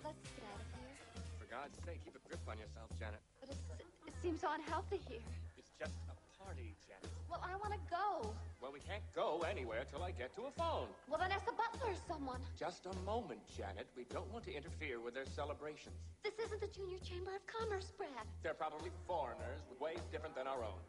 Let's 0.03 0.19
get 0.35 0.43
out 0.43 0.59
of 0.59 0.67
here. 0.75 0.97
For 1.39 1.47
God's 1.47 1.77
sake, 1.85 2.03
keep 2.03 2.15
a 2.15 2.27
grip 2.27 2.41
on 2.47 2.57
yourself, 2.57 2.89
Janet. 2.99 3.21
But 3.39 3.49
it's, 3.49 3.63
it 4.07 4.13
seems 4.21 4.41
so 4.41 4.49
unhealthy 4.53 4.99
here. 5.07 5.23
It's 5.57 5.71
just 5.79 5.95
a 6.11 6.43
party, 6.43 6.75
Janet. 6.87 7.07
Well, 7.29 7.39
I 7.43 7.55
want 7.55 7.73
to 7.73 7.79
go. 7.89 8.33
Well, 8.61 8.71
we 8.71 8.79
can't 8.79 9.03
go 9.15 9.43
anywhere 9.49 9.85
till 9.89 10.03
I 10.03 10.11
get 10.11 10.35
to 10.35 10.43
a 10.43 10.51
phone. 10.51 10.87
Well, 11.09 11.19
then 11.19 11.31
ask 11.31 11.45
the 11.45 11.53
butler 11.55 11.91
or 11.91 11.99
someone. 12.07 12.39
Just 12.59 12.85
a 12.87 12.95
moment, 13.05 13.39
Janet. 13.55 13.87
We 13.95 14.03
don't 14.11 14.31
want 14.31 14.43
to 14.45 14.53
interfere 14.53 14.99
with 14.99 15.13
their 15.13 15.25
celebrations. 15.25 15.95
This 16.23 16.35
isn't 16.45 16.59
the 16.59 16.67
Junior 16.67 16.99
Chamber 16.99 17.35
of 17.35 17.43
Commerce, 17.47 17.91
Brad. 17.97 18.27
They're 18.41 18.53
probably 18.53 18.91
foreigners 19.07 19.63
with 19.69 19.79
ways 19.79 19.99
different 20.11 20.35
than 20.35 20.47
our 20.47 20.63
own. 20.63 20.79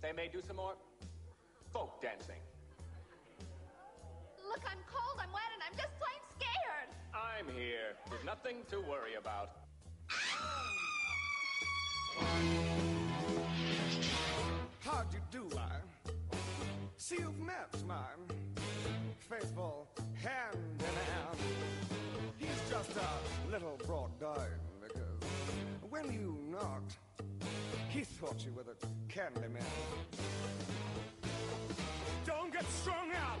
They 0.00 0.12
may 0.12 0.28
do 0.28 0.40
some 0.40 0.56
more 0.56 0.74
folk 1.72 2.00
dancing. 2.00 2.40
Look, 4.52 4.64
I'm 4.70 4.84
cold, 4.92 5.18
I'm 5.18 5.32
wet, 5.32 5.48
and 5.54 5.62
I'm 5.66 5.72
just 5.78 5.88
plain 5.96 6.20
scared. 6.36 6.88
I'm 7.14 7.46
here. 7.56 7.96
There's 8.10 8.24
nothing 8.24 8.56
to 8.68 8.80
worry 8.80 9.14
about. 9.18 9.56
How'd 14.80 15.06
you 15.14 15.20
do, 15.30 15.48
I? 15.56 15.80
See, 16.98 17.16
you've 17.18 17.38
met 17.38 17.74
my 17.86 18.04
faithful 19.20 19.88
hand 20.22 20.58
in 20.80 20.84
hand. 20.84 21.38
He's 22.36 22.70
just 22.70 22.90
a 22.90 23.50
little 23.50 23.78
brought 23.86 24.20
down 24.20 24.36
because 24.82 25.30
when 25.88 26.12
you 26.12 26.36
knocked, 26.50 26.98
he 27.88 28.02
thought 28.02 28.44
you 28.44 28.52
were 28.52 28.64
the 28.64 28.76
candy 29.08 29.48
man. 29.48 29.64
Don't 32.26 32.52
get 32.52 32.70
strung 32.70 33.10
out 33.12 33.40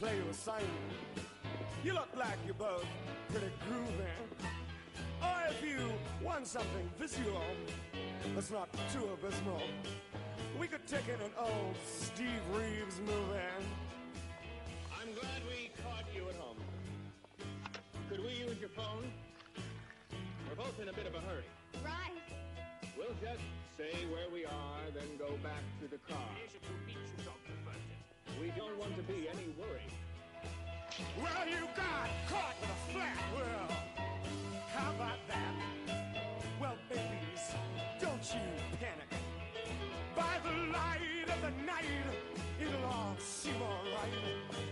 play 0.00 0.16
you 0.16 0.24
a 0.30 0.34
sign. 0.34 0.64
You 1.84 1.92
look 1.92 2.08
like 2.16 2.38
you're 2.46 2.54
both 2.54 2.86
pretty 3.28 3.52
groovy. 3.68 4.16
Or 5.22 5.38
if 5.50 5.62
you 5.62 5.92
want 6.24 6.46
something 6.46 6.88
visual 6.98 7.42
that's 8.34 8.50
not 8.50 8.72
too 8.94 9.06
abysmal, 9.12 9.60
we 10.58 10.68
could 10.68 10.86
take 10.86 11.06
in 11.06 11.20
an 11.20 11.32
old 11.38 11.76
Steve 11.84 12.40
Reeves 12.50 12.98
movie. 13.00 13.52
I'm 14.98 15.12
glad 15.12 15.40
we 15.46 15.70
caught 15.84 16.06
you 16.14 16.26
at 16.30 16.36
home. 16.36 16.56
Could 18.08 18.20
we 18.20 18.30
use 18.30 18.58
your 18.58 18.70
phone? 18.70 19.04
We're 20.48 20.56
both 20.56 20.80
in 20.80 20.88
a 20.88 20.94
bit 20.94 21.08
of 21.08 21.14
a 21.14 21.20
hurry. 21.20 21.44
Right. 21.84 22.16
We'll 22.96 23.16
just 23.20 23.44
say 23.76 24.06
where 24.10 24.30
we 24.32 24.46
are, 24.46 24.84
then 24.94 25.18
go 25.18 25.36
back 25.42 25.62
to 25.82 25.88
the 25.88 25.98
car. 26.10 26.28
Don't 28.80 28.96
to 28.96 29.02
be 29.02 29.28
any 29.28 29.54
worry. 29.58 29.84
Well, 31.20 31.46
you 31.46 31.66
got 31.76 32.08
caught 32.30 32.56
with 32.62 32.70
a 32.70 32.92
flat 32.92 33.18
world. 33.34 33.72
How 34.72 34.90
about 34.92 35.18
that? 35.28 35.54
Well, 36.58 36.76
babies, 36.88 37.44
don't 38.00 38.24
you 38.32 38.40
panic. 38.80 39.10
By 40.16 40.38
the 40.42 40.72
light 40.72 41.28
of 41.28 41.42
the 41.42 41.50
night, 41.62 41.84
it'll 42.58 42.86
all 42.86 43.16
seem 43.18 43.60
alright. 43.60 44.14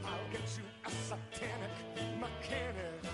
I'll 0.02 0.32
get 0.32 0.48
you 0.56 0.64
a 0.86 0.90
satanic 0.90 1.70
mechanic. 2.18 3.04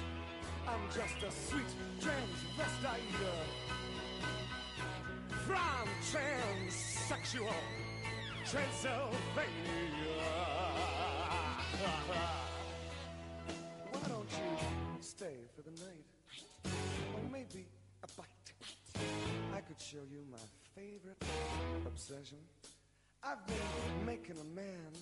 I'm 0.68 0.86
just 0.94 1.24
a 1.24 1.30
sweet 1.32 1.74
transvestite 1.98 3.00
from 5.44 5.88
transsexual 6.12 7.83
Transylvania. 8.50 9.14
Why 13.90 14.08
don't 14.08 14.30
you 14.30 15.00
stay 15.00 15.36
for 15.56 15.62
the 15.62 15.70
night? 15.70 16.04
Or 17.14 17.20
maybe 17.32 17.66
a 18.02 18.06
bite. 18.16 18.26
I 19.54 19.60
could 19.60 19.80
show 19.80 20.04
you 20.10 20.24
my 20.30 20.38
favorite 20.74 21.22
obsession. 21.86 22.38
I've 23.22 23.46
been 23.46 24.04
making 24.06 24.36
a 24.38 24.54
man 24.54 24.92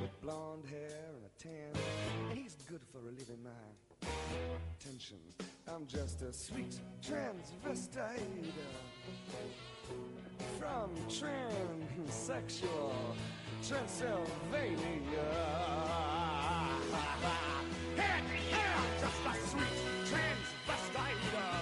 with 0.00 0.20
blonde 0.22 0.64
hair 0.70 1.10
and 1.14 1.24
a 1.24 1.42
tan, 1.42 1.72
and 2.30 2.38
he's 2.38 2.56
good 2.70 2.82
for 2.92 3.00
relieving 3.00 3.42
my 3.42 4.08
tension. 4.78 5.18
I'm 5.66 5.86
just 5.86 6.22
a 6.22 6.32
sweet 6.32 6.78
transvestite 7.02 8.20
from 10.58 10.90
transsexual 11.08 12.92
Transylvania. 13.66 14.78
Just 19.00 19.20
a 19.26 19.34
sweet 19.48 19.78
from 20.06 21.54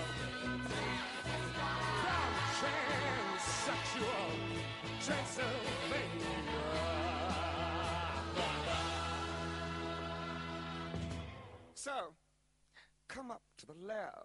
transsexual 2.59 4.31
Transylvania. 5.01 6.43
So, 11.75 12.15
come 13.09 13.31
up 13.33 13.43
to 13.59 13.67
the 13.67 13.75
lab 13.85 14.25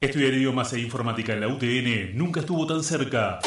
Estudiar 0.00 0.32
idiomas 0.32 0.72
e 0.74 0.78
informática 0.78 1.32
en 1.32 1.40
la 1.40 1.48
UTN 1.48 2.16
nunca 2.16 2.38
estuvo 2.38 2.64
tan 2.68 2.84
cerca. 2.84 3.40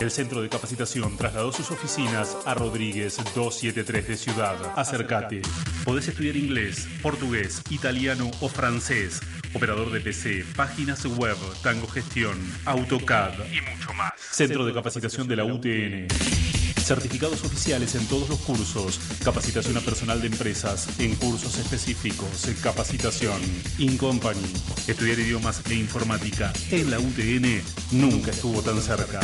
El 0.00 0.12
centro 0.12 0.40
de 0.40 0.48
capacitación 0.48 1.16
trasladó 1.16 1.50
sus 1.50 1.72
oficinas 1.72 2.36
a 2.46 2.54
Rodríguez 2.54 3.16
273 3.34 4.06
de 4.06 4.16
Ciudad. 4.16 4.56
Acércate. 4.76 5.42
Podés 5.84 6.06
estudiar 6.06 6.36
inglés, 6.36 6.86
portugués, 7.02 7.62
italiano 7.68 8.30
o 8.40 8.48
francés. 8.48 9.20
Operador 9.54 9.90
de 9.90 9.98
PC, 9.98 10.44
páginas 10.54 11.04
web, 11.04 11.36
tango 11.64 11.88
gestión, 11.88 12.38
AutoCAD 12.64 13.32
y 13.52 13.60
mucho 13.72 13.92
más. 13.92 14.12
Centro 14.16 14.64
de 14.64 14.72
capacitación 14.72 15.26
de 15.26 15.34
la 15.34 15.44
UTN. 15.46 16.53
Certificados 16.84 17.42
oficiales 17.44 17.94
en 17.94 18.06
todos 18.08 18.28
los 18.28 18.38
cursos. 18.40 19.00
Capacitación 19.24 19.78
a 19.78 19.80
personal 19.80 20.20
de 20.20 20.26
empresas 20.26 21.00
en 21.00 21.14
cursos 21.14 21.56
específicos. 21.56 22.46
Capacitación. 22.62 23.40
In 23.78 23.96
Company. 23.96 24.42
Estudiar 24.86 25.18
idiomas 25.18 25.62
e 25.70 25.76
informática 25.76 26.52
en 26.70 26.90
la 26.90 26.98
UTN 26.98 27.62
nunca 27.92 28.32
estuvo 28.32 28.60
tan 28.60 28.82
cerca. 28.82 29.20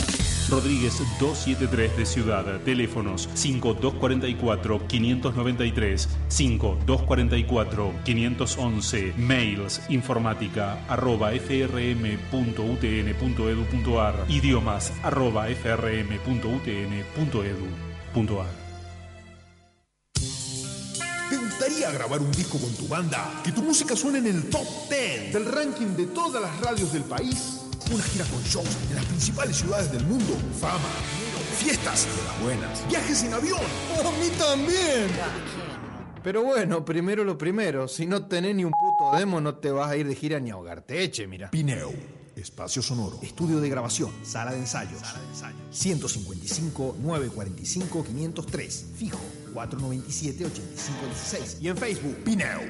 Rodríguez 0.49 1.03
273 1.21 1.97
de 1.97 2.07
Ciudad. 2.07 2.61
Teléfonos 2.65 3.29
5244-593, 3.35 6.09
5244-511. 6.29 9.17
Mails 9.17 9.83
informática 9.91 10.79
arroba 10.89 11.31
frm.utn.edu.ar. 11.31 13.05
Idiomas 14.29 14.93
arroba 15.03 15.49
frm.utn.edu.ar. 17.55 18.71
¿Te 21.31 21.37
gustaría 21.37 21.91
grabar 21.93 22.21
un 22.21 22.33
disco 22.33 22.59
con 22.59 22.75
tu 22.75 22.89
banda? 22.89 23.41
Que 23.45 23.53
tu 23.53 23.63
música 23.63 23.95
suene 23.95 24.19
en 24.19 24.27
el 24.27 24.51
top 24.51 24.67
10 24.89 25.33
del 25.33 25.45
ranking 25.47 25.97
de 25.97 26.07
todas 26.07 26.43
las 26.43 26.61
radios 26.61 26.93
del 26.93 27.05
país. 27.05 27.61
Una 27.93 28.03
gira 28.05 28.25
con 28.27 28.43
shows 28.43 28.77
en 28.89 28.97
las 28.97 29.05
principales 29.05 29.57
ciudades 29.57 29.93
del 29.93 30.05
mundo. 30.07 30.37
Fama, 30.61 30.91
fiestas 31.59 32.07
de 32.17 32.25
las 32.25 32.43
buenas, 32.43 32.89
viajes 32.89 33.23
en 33.23 33.35
avión. 33.35 33.61
A 33.99 34.11
mí 34.19 34.31
también. 34.39 35.09
Pero 36.23 36.43
bueno, 36.43 36.85
primero 36.85 37.25
lo 37.25 37.39
primero. 37.39 37.89
Si 37.89 38.07
no 38.07 38.27
tenés 38.27 38.55
ni 38.55 38.65
un 38.65 38.73
puto 38.73 39.17
demo, 39.17 39.41
no 39.41 39.55
te 39.55 39.71
vas 39.71 39.91
a 39.91 39.97
ir 39.97 40.07
de 40.07 40.15
gira 40.15 40.39
ni 40.41 40.51
a 40.51 40.55
ahogarte. 40.55 41.03
Eche, 41.03 41.27
mira. 41.27 41.51
Pineo, 41.51 41.93
Espacio 42.41 42.81
Sonoro. 42.81 43.19
Estudio 43.23 43.61
de 43.61 43.69
grabación. 43.69 44.11
Sala 44.23 44.53
de 44.53 44.59
ensayos. 44.59 45.03
155 45.71 46.97
945 47.01 48.05
503. 48.05 48.87
Fijo. 48.97 49.21
497 49.53 50.47
8516. 50.47 51.59
Y 51.61 51.69
en 51.69 51.77
Facebook, 51.77 52.17
Pineo. 52.25 52.61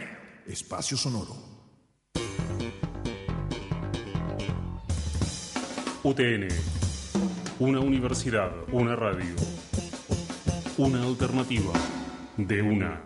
Espacio 0.47 0.97
Sonoro. 0.97 1.37
UTN. 6.03 6.49
Una 7.61 7.81
universidad, 7.81 8.51
una 8.73 8.97
radio. 8.97 9.35
Una 10.79 11.03
alternativa 11.03 11.73
de 12.39 12.63
una. 12.63 13.05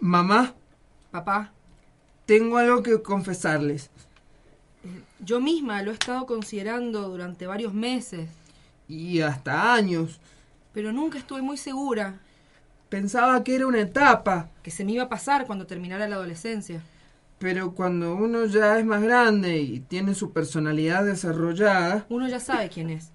Mamá, 0.00 0.54
Papá, 1.10 1.52
tengo 2.30 2.58
algo 2.58 2.80
que 2.84 3.02
confesarles. 3.02 3.90
yo 5.18 5.40
misma 5.40 5.82
lo 5.82 5.90
he 5.90 5.94
estado 5.94 6.26
considerando 6.26 7.08
durante 7.08 7.48
varios 7.48 7.74
meses, 7.74 8.28
Y 8.86 9.20
hasta 9.20 9.74
años. 9.74 10.20
pero 10.72 10.92
nunca 10.92 11.18
estuve 11.18 11.42
muy 11.42 11.56
segura 11.56 12.20
Pensaba 12.88 13.42
que 13.42 13.56
era 13.56 13.66
una 13.66 13.80
etapa. 13.80 14.48
que 14.62 14.70
se 14.70 14.84
me 14.84 14.92
iba 14.92 15.02
a 15.04 15.08
pasar 15.08 15.44
cuando 15.46 15.66
terminara 15.66 16.08
la 16.08 16.14
adolescencia. 16.16 16.82
Pero 17.40 17.72
cuando 17.74 18.14
uno 18.14 18.46
ya 18.46 18.78
es 18.78 18.84
más 18.84 19.02
grande 19.02 19.58
y 19.58 19.80
tiene 19.80 20.14
su 20.14 20.32
personalidad 20.32 21.04
desarrollada, 21.04 22.06
Uno 22.08 22.28
ya 22.28 22.38
sabe 22.38 22.68
quién 22.68 22.90
es. 22.90 23.10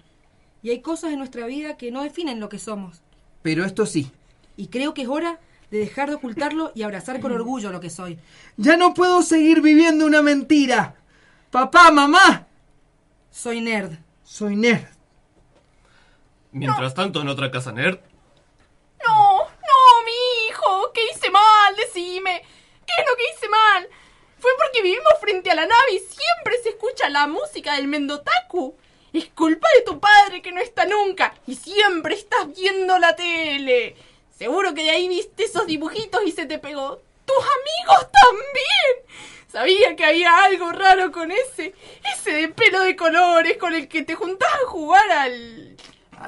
Y 0.62 0.68
hay 0.70 0.80
cosas 0.82 1.12
en 1.12 1.18
nuestra 1.20 1.46
vida 1.46 1.78
que 1.78 1.90
no 1.90 2.02
definen 2.02 2.38
lo 2.40 2.50
que 2.50 2.58
somos. 2.58 3.00
pero 3.42 3.64
esto 3.64 3.86
sí. 3.86 4.10
Y 4.58 4.66
creo 4.66 4.92
que 4.92 5.02
es 5.02 5.08
hora 5.08 5.38
de 5.70 5.78
dejar 5.78 6.08
de 6.08 6.16
ocultarlo 6.16 6.72
y 6.74 6.82
abrazar 6.82 7.20
con 7.20 7.32
orgullo 7.32 7.70
lo 7.70 7.80
que 7.80 7.90
soy. 7.90 8.18
Ya 8.56 8.76
no 8.76 8.94
puedo 8.94 9.22
seguir 9.22 9.60
viviendo 9.60 10.06
una 10.06 10.22
mentira. 10.22 10.94
Papá, 11.50 11.90
mamá. 11.90 12.46
Soy 13.30 13.60
nerd. 13.60 13.92
Soy 14.22 14.56
nerd. 14.56 14.86
Mientras 16.52 16.94
tanto, 16.94 17.20
en 17.20 17.28
otra 17.28 17.50
casa 17.50 17.72
nerd, 17.72 17.98
No, 19.06 19.38
no, 19.42 20.04
mi 20.04 20.48
hijo. 20.48 20.92
¿Qué 20.94 21.00
hice 21.12 21.30
mal? 21.30 21.76
Decime. 21.76 22.42
¿Qué 22.86 22.92
es 22.98 23.06
lo 23.08 23.16
que 23.16 23.24
hice 23.34 23.48
mal? 23.48 23.88
Fue 24.38 24.50
porque 24.58 24.82
vivimos 24.82 25.12
frente 25.20 25.50
a 25.50 25.54
la 25.54 25.66
nave 25.66 25.92
y 25.92 25.98
siempre 25.98 26.56
se 26.62 26.70
escucha 26.70 27.08
la 27.08 27.26
música 27.26 27.74
del 27.74 27.88
Mendotaku. 27.88 28.76
Es 29.12 29.28
culpa 29.30 29.66
de 29.76 29.82
tu 29.82 29.98
padre 29.98 30.42
que 30.42 30.52
no 30.52 30.60
está 30.60 30.84
nunca 30.84 31.34
y 31.46 31.56
siempre 31.56 32.14
estás 32.14 32.46
viendo 32.54 32.98
la 32.98 33.16
tele. 33.16 33.96
Seguro 34.38 34.74
que 34.74 34.82
de 34.82 34.90
ahí 34.90 35.08
viste 35.08 35.44
esos 35.44 35.66
dibujitos 35.66 36.20
y 36.26 36.32
se 36.32 36.46
te 36.46 36.58
pegó. 36.58 37.00
Tus 37.24 37.36
amigos 37.36 38.08
también. 38.12 39.26
Sabía 39.48 39.96
que 39.96 40.04
había 40.04 40.44
algo 40.44 40.70
raro 40.72 41.10
con 41.10 41.30
ese. 41.30 41.74
Ese 42.14 42.32
de 42.32 42.48
pelo 42.48 42.80
de 42.82 42.94
colores 42.96 43.56
con 43.56 43.74
el 43.74 43.88
que 43.88 44.02
te 44.02 44.14
juntás 44.14 44.48
a 44.64 44.68
jugar 44.68 45.10
al... 45.10 45.76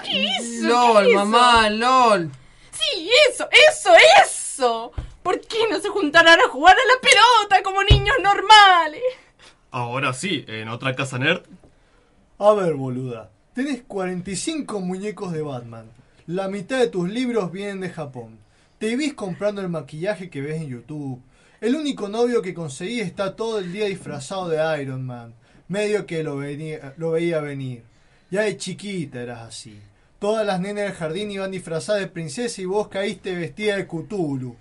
¿Qué 0.05 0.25
es 0.27 0.45
eso? 0.45 0.69
LOL, 0.69 1.05
¿Qué 1.05 1.11
es 1.11 1.17
eso? 1.17 1.25
mamá, 1.27 1.71
LOL. 1.71 2.31
Sí, 2.73 3.11
eso, 3.31 3.49
eso, 3.71 3.91
eso. 4.25 4.93
¿Por 5.23 5.41
qué 5.43 5.67
no 5.71 5.79
se 5.81 5.89
juntarán 5.91 6.41
a 6.41 6.49
jugar 6.49 6.75
a 6.77 6.95
la 6.95 7.01
pelota 7.01 7.63
como 7.63 7.83
niños 7.85 8.17
normales? 8.23 9.03
ahora 9.71 10.15
sí, 10.15 10.45
en 10.49 10.69
otra 10.71 10.95
casa 10.97 11.19
nerd, 11.19 11.43
A 12.39 12.53
ver, 12.55 12.75
boluda. 12.75 13.31
Tenés 13.55 13.83
45 13.87 14.81
muñecos 14.81 15.33
de 15.33 15.43
Batman. 15.43 15.91
La 16.29 16.47
mitad 16.49 16.79
de 16.79 16.89
tus 16.89 17.09
libros 17.09 17.51
vienen 17.51 17.81
de 17.81 17.89
Japón. 17.89 18.39
Te 18.79 18.95
vís 18.97 19.15
comprando 19.15 19.63
el 19.63 19.71
maquillaje 19.71 20.29
que 20.29 20.43
ves 20.43 20.61
en 20.61 20.69
YouTube. 20.69 21.23
El 21.59 21.75
único 21.75 22.11
novio 22.11 22.43
que 22.43 22.53
conseguí 22.53 23.01
está 23.01 23.35
todo 23.35 23.61
el 23.61 23.73
día 23.73 23.87
disfrazado 23.87 24.47
de 24.47 24.83
Iron 24.83 25.07
Man. 25.07 25.33
Medio 25.69 26.05
que 26.05 26.23
lo, 26.23 26.39
lo 26.99 27.11
veía 27.13 27.41
venir. 27.41 27.83
Ya 28.31 28.43
de 28.43 28.59
chiquita 28.59 29.23
eras 29.23 29.41
así. 29.41 29.81
Todas 30.19 30.45
las 30.45 30.61
nenas 30.61 30.85
del 30.85 30.93
jardín 30.93 31.31
iban 31.31 31.51
disfrazadas 31.51 32.03
de 32.03 32.09
princesa 32.09 32.61
y 32.61 32.67
vos 32.67 32.89
caíste 32.89 33.35
vestida 33.35 33.77
de 33.77 33.87
Cthulhu. 33.87 34.55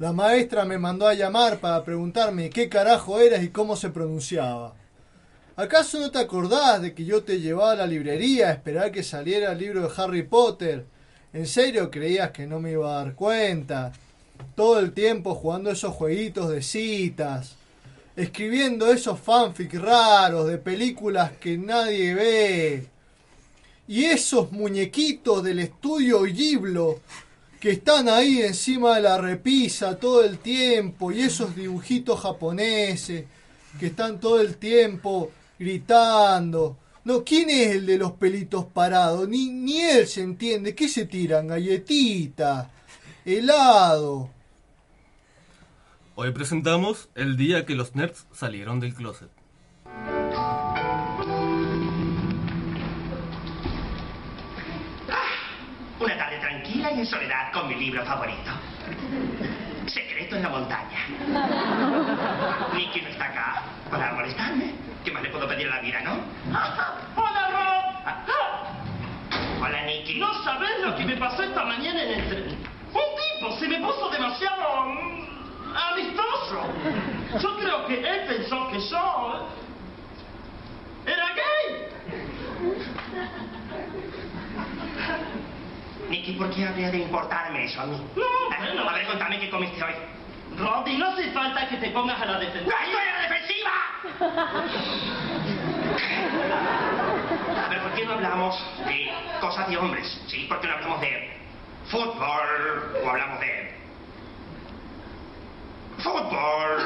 La 0.00 0.12
maestra 0.12 0.66
me 0.66 0.76
mandó 0.76 1.08
a 1.08 1.14
llamar 1.14 1.58
para 1.58 1.82
preguntarme 1.84 2.50
qué 2.50 2.68
carajo 2.68 3.18
eras 3.18 3.42
y 3.42 3.48
cómo 3.48 3.76
se 3.76 3.88
pronunciaba. 3.88 4.74
¿Acaso 5.56 6.00
no 6.00 6.10
te 6.10 6.18
acordás 6.18 6.82
de 6.82 6.92
que 6.92 7.06
yo 7.06 7.22
te 7.22 7.40
llevaba 7.40 7.72
a 7.72 7.76
la 7.76 7.86
librería 7.86 8.48
a 8.48 8.52
esperar 8.52 8.92
que 8.92 9.02
saliera 9.02 9.52
el 9.52 9.58
libro 9.58 9.80
de 9.88 9.94
Harry 9.96 10.22
Potter? 10.22 10.97
¿En 11.32 11.46
serio 11.46 11.90
creías 11.90 12.30
que 12.30 12.46
no 12.46 12.58
me 12.58 12.72
iba 12.72 12.90
a 12.90 13.04
dar 13.04 13.14
cuenta? 13.14 13.92
Todo 14.54 14.78
el 14.78 14.92
tiempo 14.92 15.34
jugando 15.34 15.70
esos 15.70 15.94
jueguitos 15.94 16.48
de 16.48 16.62
citas, 16.62 17.56
escribiendo 18.16 18.90
esos 18.90 19.20
fanfic 19.20 19.74
raros 19.74 20.48
de 20.48 20.56
películas 20.56 21.32
que 21.38 21.58
nadie 21.58 22.14
ve. 22.14 22.86
Y 23.86 24.06
esos 24.06 24.52
muñequitos 24.52 25.44
del 25.44 25.58
estudio 25.58 26.22
Ghiblo 26.22 27.00
que 27.60 27.72
están 27.72 28.08
ahí 28.08 28.40
encima 28.40 28.96
de 28.96 29.02
la 29.02 29.18
repisa 29.18 29.98
todo 29.98 30.24
el 30.24 30.38
tiempo 30.38 31.12
y 31.12 31.22
esos 31.22 31.54
dibujitos 31.54 32.20
japoneses 32.20 33.24
que 33.78 33.86
están 33.86 34.18
todo 34.18 34.40
el 34.40 34.56
tiempo 34.56 35.30
gritando. 35.58 36.76
No, 37.08 37.24
¿quién 37.24 37.48
es 37.48 37.74
el 37.74 37.86
de 37.86 37.96
los 37.96 38.12
pelitos 38.12 38.66
parados? 38.66 39.26
Ni, 39.26 39.48
ni 39.48 39.80
él 39.80 40.06
se 40.06 40.20
entiende. 40.20 40.74
¿Qué 40.74 40.88
se 40.88 41.06
tiran? 41.06 41.46
Galletita, 41.46 42.70
helado. 43.24 44.28
hoy 46.16 46.32
presentamos 46.32 47.08
el 47.14 47.38
día 47.38 47.64
que 47.64 47.74
los 47.74 47.96
nerds 47.96 48.26
salieron 48.30 48.78
del 48.78 48.92
closet. 48.92 49.30
Una 55.98 56.18
tarde 56.18 56.38
tranquila 56.40 56.92
y 56.92 57.00
en 57.00 57.06
soledad 57.06 57.52
con 57.54 57.68
mi 57.68 57.76
libro 57.76 58.04
favorito. 58.04 58.50
Secreto 59.86 60.36
en 60.36 60.42
la 60.42 60.48
montaña. 60.50 61.08
Nicky 62.74 63.00
no 63.00 63.08
está 63.08 63.24
acá 63.24 63.62
para 63.90 64.12
molestarme. 64.12 64.87
¿Qué 65.08 65.14
más 65.14 65.22
le 65.22 65.30
puedo 65.30 65.48
pedir 65.48 65.66
a 65.68 65.76
la 65.76 65.80
vida, 65.80 66.02
no? 66.02 66.20
¡Hola, 67.16 67.48
Rob! 67.50 67.94
Hola, 69.64 69.82
Nicky. 69.86 70.20
No 70.20 70.34
sabés 70.44 70.80
lo 70.82 70.94
que 70.96 71.04
me 71.06 71.16
pasó 71.16 71.44
esta 71.44 71.64
mañana 71.64 72.02
en 72.02 72.10
el 72.20 72.28
tren. 72.28 72.58
Un 72.92 73.00
tipo 73.38 73.56
se 73.58 73.68
me 73.68 73.78
puso 73.78 74.10
demasiado 74.10 74.84
mm, 74.84 75.74
amistoso. 75.74 76.60
Yo 77.40 77.56
creo 77.56 77.86
que 77.86 77.94
él 78.06 78.26
pensó 78.26 78.68
que 78.68 78.80
yo 78.80 79.48
era 81.06 81.26
gay. 81.28 81.88
Nicky, 86.10 86.32
¿por 86.32 86.50
qué 86.50 86.66
habría 86.66 86.90
de 86.90 86.98
importarme 86.98 87.64
eso 87.64 87.80
a 87.80 87.86
mí? 87.86 87.96
No, 88.14 88.22
Eh, 88.22 88.26
bueno. 88.74 88.90
A 88.90 88.92
ver, 88.92 89.06
contame 89.06 89.40
qué 89.40 89.48
comiste 89.48 89.82
hoy. 89.82 89.94
Roddy, 90.58 90.96
no 90.96 91.10
hace 91.10 91.30
falta 91.30 91.68
que 91.68 91.76
te 91.76 91.90
pongas 91.90 92.20
a 92.20 92.26
la 92.26 92.38
defensiva. 92.38 92.74
¡No 92.74 92.84
estoy 92.84 93.06
a 93.06 93.12
la 93.12 93.22
defensiva! 93.28 93.70
A 97.64 97.68
ver, 97.68 97.80
¿por 97.82 97.92
qué 97.92 98.04
no 98.04 98.12
hablamos 98.14 98.60
de 98.86 99.12
cosas 99.40 99.68
de 99.68 99.76
hombres? 99.76 100.20
¿Sí? 100.26 100.46
¿Por 100.48 100.60
qué 100.60 100.66
no 100.66 100.74
hablamos 100.74 101.00
de 101.00 101.38
fútbol 101.88 103.00
o 103.04 103.08
hablamos 103.08 103.40
de... 103.40 103.78
fútbol? 105.98 106.82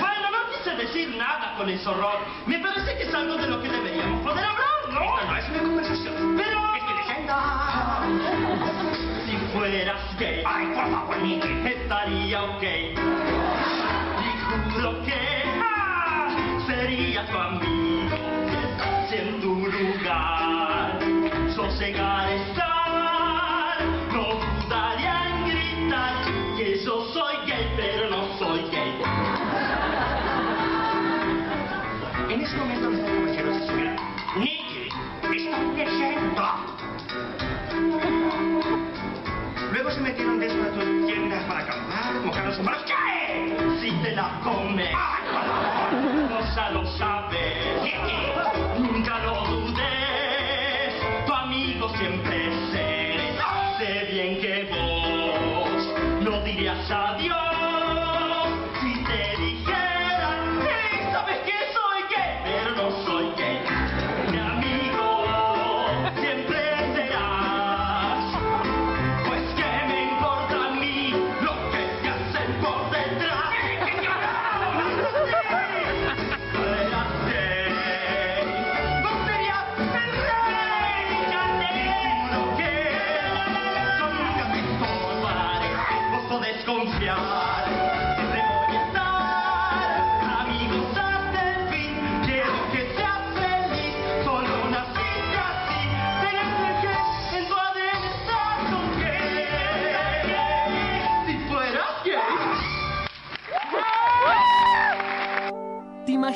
Bueno, 0.00 0.30
no 0.30 0.50
quise 0.58 0.76
decir 0.76 1.16
nada 1.16 1.54
con 1.56 1.68
eso, 1.70 1.94
Rod. 1.94 2.18
Me 2.46 2.58
parece 2.58 2.96
que 2.96 3.04
es 3.04 3.14
algo 3.14 3.36
de 3.36 3.46
lo 3.46 3.62
que 3.62 3.68
deberíamos 3.68 4.22
poder 4.22 4.44
hablar, 4.44 4.88
¿no? 4.90 5.00
Esto 5.00 5.26
no 5.26 5.36
es 5.36 5.48
una 5.48 5.58
conversación. 5.60 6.36
Pero... 6.36 6.60
Estoy 6.76 6.94
leyendo. 6.94 8.69
Fueras 9.70 10.18
gay, 10.18 10.42
Ay, 10.44 10.66
por 10.74 10.90
favor, 10.90 11.16
Nicky. 11.22 11.48
estaría 11.64 12.42
ok. 12.42 12.62
Y 14.18 14.30
juro 14.74 15.00
que 15.04 15.44
ah, 15.62 16.58
sería 16.66 17.24
tu 17.26 17.38
amigo. 17.38 18.16
Si 19.08 19.14
en 19.14 19.40
tu 19.40 19.54
lugar 19.54 20.98
sosegar 21.54 22.32
estar, 22.32 22.79
Metieron 40.00 40.40
de 40.40 40.48
tus 40.48 41.06
tiendas 41.06 41.44
para 41.44 41.60
acampar, 41.60 42.14
mojaron 42.24 42.54
sus 42.54 42.64
manos. 42.64 42.82
¿Qué? 42.86 43.56
Si 43.80 43.90
te 44.02 44.12
la 44.12 44.40
comes, 44.42 44.88
¡Ay, 44.88 45.22
por 45.30 45.44
favor! 45.44 47.09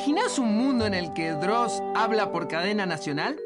Imaginas 0.05 0.37
un 0.37 0.55
mundo 0.55 0.85
en 0.85 0.93
el 0.93 1.13
que 1.13 1.31
Dross 1.31 1.81
habla 1.95 2.31
por 2.31 2.47
cadena 2.47 2.85
nacional? 2.85 3.39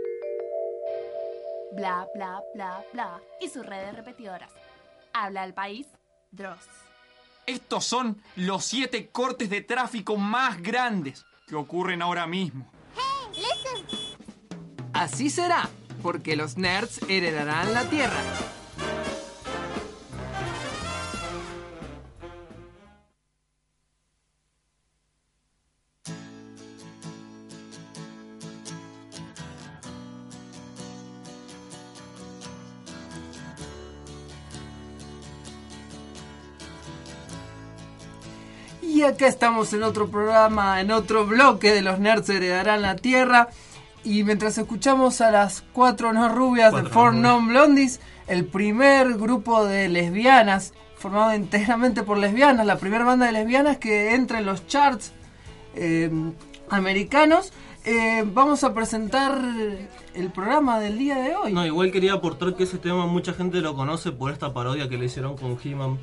Bla, 1.72 2.05
bla, 2.14 2.43
bla, 2.53 2.84
bla. 2.91 3.22
Y 3.39 3.47
sus 3.47 3.66
redes 3.66 3.95
repetidoras. 3.95 4.51
Habla 5.14 5.45
el 5.45 5.53
país, 5.53 5.88
Dross. 6.32 6.68
Estos 7.45 7.86
son 7.86 8.22
los 8.36 8.66
siete 8.66 9.07
cortes 9.07 9.49
de 9.49 9.62
tráfico 9.62 10.18
más 10.18 10.62
grandes 10.62 11.26
que 11.47 11.55
ocurren 11.55 12.01
ahora 12.01 12.28
mismo. 12.28 12.70
Así 14.91 15.30
será, 15.30 15.70
porque 16.03 16.36
los 16.36 16.57
nerds 16.57 16.99
heredarán 17.07 17.74
la 17.74 17.86
Tierra. 17.86 18.22
Y 39.00 39.04
acá 39.04 39.28
estamos 39.28 39.72
en 39.72 39.84
otro 39.84 40.10
programa, 40.10 40.82
en 40.82 40.91
otro 40.91 41.26
bloque 41.26 41.72
de 41.72 41.82
los 41.82 42.00
nerds 42.00 42.28
heredarán 42.28 42.82
la 42.82 42.97
Tierra. 42.97 43.47
Y 44.04 44.26
mientras 44.26 44.58
escuchamos 44.58 45.22
a 45.22 45.32
las 45.32 45.64
cuatro 45.72 46.12
no 46.12 46.28
rubias 46.28 46.74
de 46.74 46.82
Cuatro 46.82 46.89
Four 46.93 47.14
no 47.14 47.39
Non 47.39 47.47
Blondies, 47.47 48.02
el 48.28 48.43
primer 48.43 49.14
grupo 49.14 49.64
de 49.64 49.88
lesbianas, 49.88 50.74
formado 50.97 51.34
íntegramente 51.34 52.04
por 52.04 52.18
lesbianas, 52.18 52.66
la 52.66 52.78
primera 52.78 53.06
banda 53.06 53.28
de 53.28 53.32
lesbianas 53.32 53.78
que 53.78 54.16
entra 54.16 54.39
en 54.39 54.45
los 54.45 54.68
charts 54.68 55.14
eh, 55.76 56.12
americanos, 56.70 57.54
eh, 57.86 58.26
vamos 58.26 58.66
a 58.66 58.74
presentar 58.74 59.41
el 60.14 60.32
programa 60.34 60.82
del 60.82 60.97
día 60.97 61.16
de 61.20 61.38
hoy. 61.38 61.54
No, 61.54 61.66
igual 61.66 61.93
quería 61.93 62.16
aportar 62.16 62.54
que 62.54 62.64
ese 62.64 62.80
tema 62.80 63.06
mucha 63.06 63.32
gente 63.32 63.62
lo 63.62 63.76
conoce 63.76 64.12
por 64.12 64.34
esta 64.34 64.54
parodia 64.54 64.89
que 64.89 64.97
le 64.97 65.06
hicieron 65.06 65.38
con 65.38 65.58
He-Man. 65.64 65.97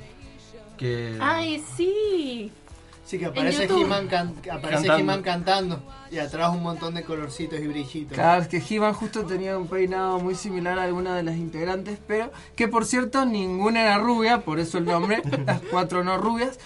Que... 0.78 1.18
Ay, 1.20 1.62
sí. 1.76 2.51
Sí, 3.07 3.18
que 3.18 3.26
aparece. 3.26 3.64
He-Man 3.64 4.09
can- 4.09 4.34
aparece 4.50 4.88
Cantando. 4.88 4.96
He-Man 4.98 5.22
cantando 5.22 5.82
y 6.11 6.18
atrás 6.18 6.50
un 6.52 6.62
montón 6.62 6.94
de 6.94 7.04
colorcitos 7.04 7.61
y 7.61 7.66
brillitos. 7.68 8.14
Claro, 8.14 8.42
es 8.42 8.48
que 8.48 8.61
He-Man 8.68 8.94
justo 8.94 9.24
tenía 9.24 9.57
un 9.57 9.68
peinado 9.68 10.18
muy 10.18 10.34
similar 10.34 10.76
a 10.78 10.82
alguna 10.82 11.14
de 11.16 11.22
las 11.22 11.36
integrantes, 11.36 11.98
pero 12.07 12.32
que 12.57 12.66
por 12.66 12.84
cierto 12.84 13.24
ninguna 13.24 13.82
era 13.82 13.98
rubia, 13.98 14.40
por 14.40 14.59
eso 14.59 14.78
el 14.78 14.86
nombre, 14.86 15.22
las 15.46 15.61
cuatro 15.70 16.02
no 16.02 16.18
rubias. 16.18 16.59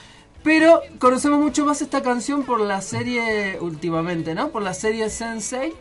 Pero 0.43 0.81
conocemos 0.99 1.39
mucho 1.39 1.67
más 1.67 1.83
esta 1.83 2.03
canción 2.03 2.45
por 2.45 2.61
la 2.63 2.81
serie 2.81 3.59
últimamente, 3.61 4.35
¿no? 4.35 4.49
Por 4.49 4.63
la 4.63 4.73
serie 4.73 5.05
Sense8, 5.09 5.75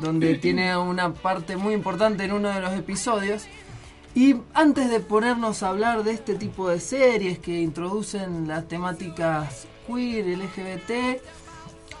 donde 0.00 0.34
tiene 0.38 0.74
una 0.78 1.12
parte 1.12 1.58
muy 1.58 1.74
importante 1.74 2.24
en 2.24 2.32
uno 2.32 2.48
de 2.48 2.60
los 2.62 2.72
episodios. 2.72 3.44
Y 4.14 4.36
antes 4.54 4.90
de 4.90 5.00
ponernos 5.00 5.62
a 5.62 5.68
hablar 5.68 6.02
de 6.02 6.12
este 6.12 6.34
tipo 6.34 6.68
de 6.68 6.80
series 6.80 7.38
que 7.38 7.60
introducen 7.60 8.48
las 8.48 8.66
temáticas 8.66 9.66
queer, 9.86 10.26
LGBT, 10.26 11.22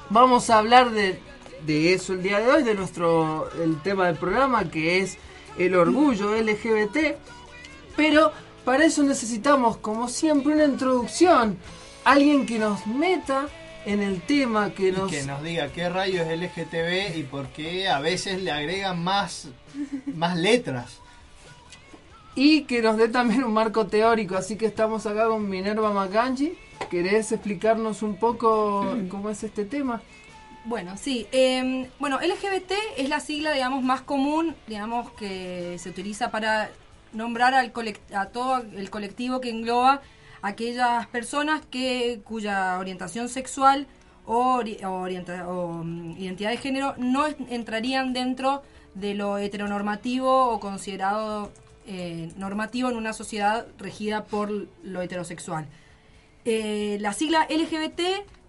vamos 0.08 0.50
a 0.50 0.58
hablar 0.58 0.90
de, 0.90 1.20
de 1.66 1.94
eso 1.94 2.12
el 2.12 2.22
día 2.22 2.40
de 2.40 2.50
hoy, 2.50 2.62
de 2.64 2.74
nuestro 2.74 3.48
el 3.62 3.80
tema 3.82 4.06
del 4.06 4.16
programa 4.16 4.68
que 4.70 4.98
es 4.98 5.18
el 5.56 5.74
orgullo 5.76 6.34
LGBT. 6.34 7.16
Pero 7.96 8.32
para 8.64 8.84
eso 8.84 9.02
necesitamos, 9.02 9.76
como 9.76 10.08
siempre, 10.08 10.54
una 10.54 10.64
introducción. 10.64 11.58
Alguien 12.04 12.46
que 12.46 12.58
nos 12.58 12.86
meta 12.86 13.46
en 13.84 14.00
el 14.00 14.20
tema, 14.22 14.70
que 14.70 14.92
nos... 14.92 15.10
que 15.10 15.22
nos 15.22 15.42
diga 15.42 15.68
qué 15.68 15.88
rayos 15.88 16.26
es 16.26 16.40
LGTB 16.40 17.18
y 17.18 17.22
por 17.22 17.48
qué 17.48 17.88
a 17.88 18.00
veces 18.00 18.42
le 18.42 18.50
agregan 18.50 19.02
más, 19.02 19.48
más 20.14 20.36
letras. 20.36 20.99
Y 22.34 22.62
que 22.62 22.80
nos 22.80 22.96
dé 22.96 23.08
también 23.08 23.44
un 23.44 23.52
marco 23.52 23.86
teórico. 23.86 24.36
Así 24.36 24.56
que 24.56 24.66
estamos 24.66 25.06
acá 25.06 25.26
con 25.26 25.48
Minerva 25.48 25.92
Macanji. 25.92 26.54
¿Querés 26.90 27.32
explicarnos 27.32 28.02
un 28.02 28.16
poco 28.16 28.96
cómo 29.08 29.30
es 29.30 29.42
este 29.44 29.64
tema? 29.64 30.00
Bueno, 30.64 30.96
sí. 30.96 31.26
eh, 31.32 31.88
bueno, 31.98 32.18
LGBT 32.20 32.72
es 32.96 33.08
la 33.08 33.20
sigla, 33.20 33.52
digamos, 33.52 33.82
más 33.82 34.02
común, 34.02 34.54
digamos, 34.66 35.10
que 35.12 35.76
se 35.78 35.88
utiliza 35.90 36.30
para 36.30 36.70
nombrar 37.12 37.54
al 37.54 37.72
a 38.14 38.26
todo 38.26 38.58
el 38.58 38.90
colectivo 38.90 39.40
que 39.40 39.50
engloba 39.50 40.00
aquellas 40.42 41.06
personas 41.08 41.62
que 41.70 42.20
cuya 42.24 42.78
orientación 42.78 43.28
sexual 43.28 43.86
o, 44.26 44.58
ori- 44.60 44.82
o 44.84 45.00
orienta- 45.02 45.46
o, 45.48 45.82
mm, 45.84 46.16
identidad 46.18 46.50
de 46.50 46.56
género 46.58 46.94
no 46.98 47.26
entrarían 47.48 48.12
dentro 48.12 48.62
de 48.94 49.14
lo 49.14 49.38
heteronormativo 49.38 50.48
o 50.50 50.60
considerado 50.60 51.50
eh, 51.92 52.30
normativo 52.36 52.88
en 52.88 52.96
una 52.96 53.12
sociedad 53.12 53.66
regida 53.76 54.22
por 54.22 54.68
lo 54.84 55.02
heterosexual. 55.02 55.66
Eh, 56.44 56.98
la 57.00 57.12
sigla 57.12 57.48
LGBT 57.50 58.00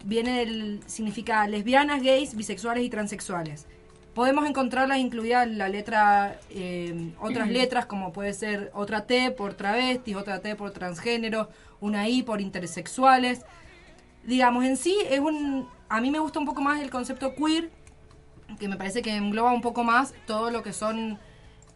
viene 0.06 0.38
del 0.38 0.80
significa 0.86 1.48
lesbianas, 1.48 2.04
gays, 2.04 2.36
bisexuales 2.36 2.84
y 2.84 2.92
transexuales. 2.92 3.66
Podemos 4.14 4.48
encontrarlas 4.48 5.00
incluidas 5.00 5.48
en 5.48 5.58
la 5.58 5.70
letra, 5.70 6.39
eh, 6.52 7.14
otras 7.20 7.50
letras 7.50 7.88
como 7.88 8.14
puede 8.14 8.34
ser 8.34 8.70
otra 8.76 9.08
T 9.08 9.32
por 9.32 9.56
travestis, 9.56 10.16
otra 10.16 10.39
T 10.39 10.56
por 10.56 10.70
transgénero, 10.70 11.50
una 11.80 12.08
I 12.08 12.22
por 12.22 12.42
intersexuales. 12.42 13.42
Digamos, 14.24 14.66
en 14.66 14.78
sí 14.78 14.96
es 15.10 15.20
un... 15.20 15.68
A 15.89 16.00
mí 16.00 16.12
me 16.12 16.20
gusta 16.20 16.38
un 16.38 16.46
poco 16.46 16.62
más 16.62 16.80
el 16.80 16.92
concepto 16.92 17.34
queer, 17.34 17.72
que 18.60 18.68
me 18.68 18.78
parece 18.78 19.02
que 19.02 19.16
engloba 19.16 19.52
un 19.52 19.62
poco 19.62 19.84
más 19.84 20.14
todo 20.28 20.52
lo 20.52 20.62
que 20.62 20.74
son 20.74 21.18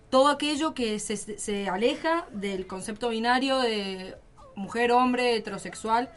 todo 0.10 0.28
aquello 0.30 0.74
que 0.74 0.99
se, 0.99 1.18
se 1.18 1.68
aleja 1.70 2.26
del 2.32 2.68
concepto 2.68 3.10
binario 3.10 3.60
de 3.60 4.16
mujer, 4.56 4.91
hombre, 4.91 5.36
heterosexual, 5.36 6.10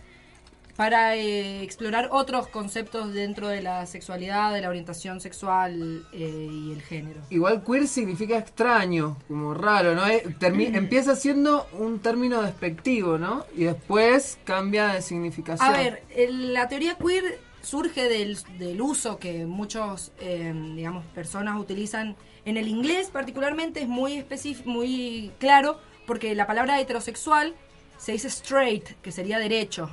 para 0.76 1.16
eh, 1.16 1.62
explorar 1.64 2.08
otros 2.12 2.46
conceptos 2.46 3.12
dentro 3.12 3.48
de 3.48 3.62
la 3.62 3.84
sexualidad, 3.86 4.54
de 4.54 4.60
la 4.60 4.68
orientación 4.68 5.20
sexual 5.20 6.06
eh, 6.12 6.48
y 6.52 6.70
el 6.72 6.82
género. 6.82 7.20
Igual 7.30 7.64
queer 7.64 7.88
significa 7.88 8.38
extraño, 8.38 9.16
como 9.26 9.54
raro, 9.54 9.96
¿no? 9.96 10.06
Eh, 10.06 10.22
termi- 10.38 10.72
empieza 10.76 11.16
siendo 11.16 11.66
un 11.72 11.98
término 11.98 12.42
despectivo, 12.42 13.18
¿no? 13.18 13.44
Y 13.56 13.64
después 13.64 14.38
cambia 14.44 14.88
de 14.94 15.02
significación. 15.02 15.68
A 15.68 15.76
ver, 15.76 16.04
el- 16.14 16.54
la 16.54 16.68
teoría 16.68 16.94
queer 16.96 17.40
surge 17.60 18.08
del, 18.08 18.38
del 18.56 18.80
uso 18.80 19.18
que 19.18 19.46
muchos, 19.46 20.12
eh, 20.20 20.52
digamos, 20.76 21.04
personas 21.06 21.58
utilizan 21.58 22.14
en 22.48 22.56
el 22.56 22.68
inglés 22.68 23.10
particularmente, 23.12 23.82
es 23.82 23.88
muy 23.88 24.14
específico, 24.14 24.70
muy 24.70 25.30
claro, 25.38 25.78
porque 26.06 26.34
la 26.34 26.46
palabra 26.46 26.80
heterosexual 26.80 27.54
se 27.98 28.12
dice 28.12 28.28
straight, 28.28 28.88
que 29.02 29.12
sería 29.12 29.38
derecho. 29.38 29.90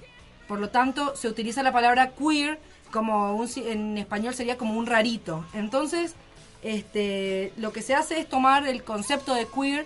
Por 0.48 0.60
lo 0.60 0.70
tanto, 0.70 1.16
se 1.16 1.28
utiliza 1.28 1.64
la 1.64 1.74
palabra 1.74 2.12
queer 2.12 2.60
como 2.92 3.36
un, 3.36 3.50
en 3.58 3.98
español 3.98 4.34
sería 4.34 4.58
como 4.58 4.80
un 4.80 4.86
rarito. 4.86 5.44
Entonces, 5.54 6.16
este, 6.62 7.52
lo 7.58 7.74
que 7.74 7.82
se 7.82 7.94
hace 7.94 8.20
es 8.20 8.30
tomar 8.30 8.66
el 8.68 8.84
concepto 8.84 9.34
de 9.34 9.48
queer, 9.48 9.86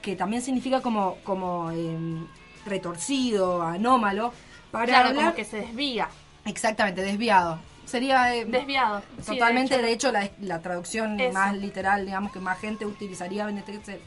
que 0.00 0.16
también 0.16 0.40
significa 0.40 0.80
como, 0.80 1.16
como 1.22 1.70
em, 1.70 2.26
retorcido, 2.64 3.60
anómalo, 3.60 4.32
para 4.70 4.86
Claro, 4.86 5.08
hablar 5.10 5.24
como 5.24 5.34
que 5.34 5.44
se 5.44 5.58
desvía. 5.58 6.08
Exactamente, 6.46 7.02
desviado. 7.02 7.58
Sería 7.88 8.34
eh, 8.34 8.44
Desviado. 8.44 9.02
Totalmente, 9.26 9.76
de 9.76 9.82
de 9.82 9.92
hecho. 9.92 10.08
hecho, 10.08 10.12
la, 10.12 10.30
la 10.40 10.60
traducción 10.60 11.18
Eso. 11.18 11.32
más 11.32 11.56
literal, 11.56 12.04
digamos, 12.04 12.32
que 12.32 12.40
más 12.40 12.58
gente 12.58 12.84
utilizaría 12.84 13.48
en 13.48 13.58
este 13.58 13.82
se- 13.84 14.00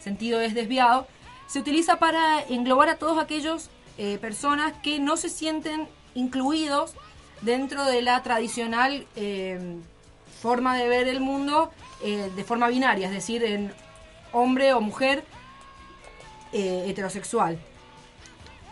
sentido 0.00 0.40
es 0.40 0.54
desviado. 0.54 1.06
Se 1.46 1.58
utiliza 1.58 1.98
para 1.98 2.40
englobar 2.48 2.88
a 2.88 2.96
todos 2.96 3.22
aquellos 3.22 3.70
eh, 3.98 4.18
personas 4.18 4.72
que 4.82 4.98
no 4.98 5.16
se 5.16 5.28
sienten 5.28 5.86
incluidos 6.14 6.94
dentro 7.42 7.84
de 7.84 8.00
la 8.02 8.22
tradicional 8.22 9.06
eh, 9.16 9.76
forma 10.40 10.76
de 10.76 10.88
ver 10.88 11.06
el 11.08 11.20
mundo 11.20 11.70
de 12.02 12.44
forma 12.44 12.68
binaria, 12.68 13.06
es 13.06 13.12
decir, 13.12 13.42
en 13.42 13.72
hombre 14.32 14.74
o 14.74 14.80
mujer 14.82 15.24
heterosexual. 16.52 17.58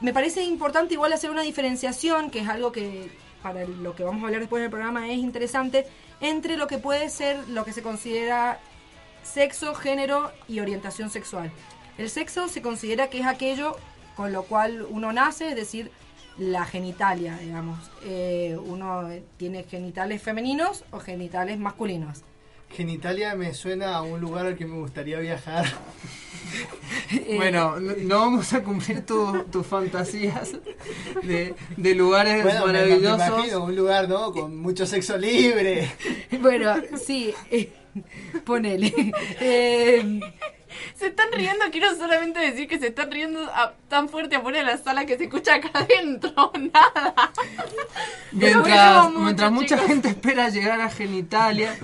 Me 0.00 0.12
parece 0.12 0.42
importante 0.44 0.94
igual 0.94 1.12
hacer 1.12 1.30
una 1.30 1.42
diferenciación, 1.42 2.30
que 2.30 2.40
es 2.40 2.48
algo 2.48 2.70
que 2.72 3.10
para 3.44 3.66
lo 3.66 3.94
que 3.94 4.04
vamos 4.04 4.22
a 4.22 4.26
hablar 4.26 4.40
después 4.40 4.62
del 4.62 4.70
programa 4.70 5.06
es 5.10 5.18
interesante, 5.18 5.86
entre 6.22 6.56
lo 6.56 6.66
que 6.66 6.78
puede 6.78 7.10
ser 7.10 7.46
lo 7.50 7.66
que 7.66 7.74
se 7.74 7.82
considera 7.82 8.58
sexo, 9.22 9.74
género 9.74 10.32
y 10.48 10.60
orientación 10.60 11.10
sexual. 11.10 11.52
El 11.98 12.08
sexo 12.08 12.48
se 12.48 12.62
considera 12.62 13.10
que 13.10 13.20
es 13.20 13.26
aquello 13.26 13.76
con 14.16 14.32
lo 14.32 14.44
cual 14.44 14.86
uno 14.88 15.12
nace, 15.12 15.50
es 15.50 15.56
decir, 15.56 15.90
la 16.38 16.64
genitalia, 16.64 17.36
digamos. 17.36 17.78
Eh, 18.04 18.56
uno 18.64 19.10
tiene 19.36 19.64
genitales 19.64 20.22
femeninos 20.22 20.86
o 20.90 20.98
genitales 20.98 21.58
masculinos. 21.58 22.22
Genitalia 22.74 23.34
me 23.34 23.54
suena 23.54 23.96
a 23.96 24.02
un 24.02 24.20
lugar 24.20 24.46
al 24.46 24.56
que 24.56 24.66
me 24.66 24.76
gustaría 24.78 25.18
viajar. 25.18 25.64
Eh, 27.10 27.34
Bueno, 27.36 27.80
no, 27.80 27.92
no 27.96 28.18
vamos 28.20 28.52
a 28.52 28.62
cumplir 28.62 29.04
tu- 29.04 29.44
tus 29.50 29.66
fantasías 29.66 30.52
de, 31.22 31.54
de 31.76 31.94
lugares 31.96 32.44
Bueno, 32.44 32.66
me, 32.66 32.72
me 32.72 32.78
maravillosos. 32.84 33.28
imagino 33.28 33.64
un 33.64 33.74
lugar, 33.74 34.08
¿no? 34.08 34.30
Con 34.32 34.56
mucho 34.58 34.86
sexo 34.86 35.16
libre. 35.18 35.90
Bueno, 36.40 36.74
sí, 37.04 37.34
eh, 37.50 37.72
ponele. 38.44 38.92
Eh, 39.40 40.20
Se 40.98 41.06
están 41.08 41.30
riendo, 41.32 41.64
quiero 41.70 41.94
solamente 41.96 42.38
decir 42.40 42.66
que 42.68 42.78
se 42.78 42.88
están 42.88 43.10
riendo 43.10 43.40
a- 43.52 43.74
tan 43.88 44.08
fuerte 44.08 44.36
afuera 44.36 44.58
de 44.58 44.64
la 44.64 44.76
sala 44.78 45.04
que 45.06 45.16
se 45.18 45.24
escucha 45.24 45.54
acá 45.56 45.70
adentro. 45.74 46.52
Nada. 46.72 47.14
Mientras, 48.32 49.12
mientras 49.12 49.52
mucha 49.52 49.76
chicos. 49.76 49.86
gente 49.86 50.08
espera 50.08 50.48
llegar 50.48 50.80
a 50.80 50.90
genitalia, 50.90 51.76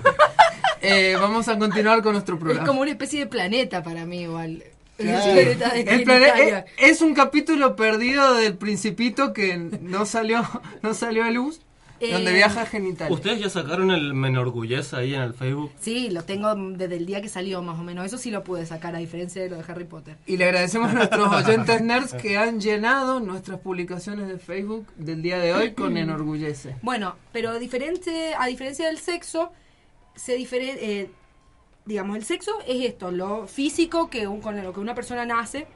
eh, 0.81 1.15
vamos 1.19 1.47
a 1.47 1.57
continuar 1.57 2.01
con 2.01 2.13
nuestro 2.13 2.35
es 2.35 2.41
programa. 2.41 2.67
como 2.67 2.81
una 2.81 2.91
especie 2.91 3.19
de 3.21 3.27
planeta 3.27 3.81
para 3.83 4.05
mí, 4.05 4.23
igual. 4.23 4.63
Claro. 4.97 5.23
Planeta 5.33 5.69
El 6.39 6.49
es, 6.49 6.63
es 6.77 7.01
un 7.01 7.13
capítulo 7.15 7.75
perdido 7.75 8.35
del 8.35 8.55
Principito 8.57 9.33
que 9.33 9.57
no 9.57 10.05
salió, 10.05 10.43
no 10.81 10.93
salió 10.93 11.23
a 11.23 11.31
luz, 11.31 11.61
Eh, 12.01 12.13
donde 12.13 12.33
viaja 12.33 12.65
genital. 12.65 13.11
¿Ustedes 13.11 13.39
ya 13.39 13.49
sacaron 13.49 13.91
el 13.91 14.13
Me 14.15 14.29
enorgullece 14.29 14.95
ahí 14.95 15.13
en 15.13 15.21
el 15.21 15.33
Facebook? 15.35 15.71
Sí, 15.79 16.09
lo 16.09 16.23
tengo 16.23 16.53
desde 16.55 16.97
el 16.97 17.05
día 17.05 17.21
que 17.21 17.29
salió, 17.29 17.61
más 17.61 17.79
o 17.79 17.83
menos. 17.83 18.05
Eso 18.05 18.17
sí 18.17 18.31
lo 18.31 18.43
pude 18.43 18.65
sacar, 18.65 18.95
a 18.95 18.99
diferencia 18.99 19.41
de 19.41 19.49
lo 19.49 19.57
de 19.57 19.63
Harry 19.71 19.83
Potter. 19.85 20.17
Y 20.25 20.37
le 20.37 20.45
agradecemos 20.45 20.89
a 20.89 20.93
nuestros 20.93 21.27
oyentes 21.33 21.81
nerds 21.81 22.13
que 22.15 22.37
han 22.37 22.59
llenado 22.59 23.19
nuestras 23.19 23.59
publicaciones 23.59 24.27
de 24.27 24.39
Facebook 24.39 24.87
del 24.95 25.21
día 25.21 25.37
de 25.37 25.53
hoy 25.53 25.73
con 25.73 25.95
enorgullece. 25.95 26.75
Bueno, 26.81 27.15
pero 27.31 27.59
diferente, 27.59 28.33
a 28.37 28.47
diferencia 28.47 28.87
del 28.87 28.97
sexo, 28.97 29.51
se 30.15 30.37
difere- 30.37 30.77
eh, 30.81 31.09
digamos, 31.85 32.17
el 32.17 32.23
sexo 32.23 32.51
es 32.67 32.83
esto, 32.83 33.11
lo 33.11 33.47
físico 33.47 34.09
que 34.09 34.27
un- 34.27 34.41
con 34.41 34.61
lo 34.63 34.73
que 34.73 34.79
una 34.79 34.95
persona 34.95 35.25
nace. 35.25 35.67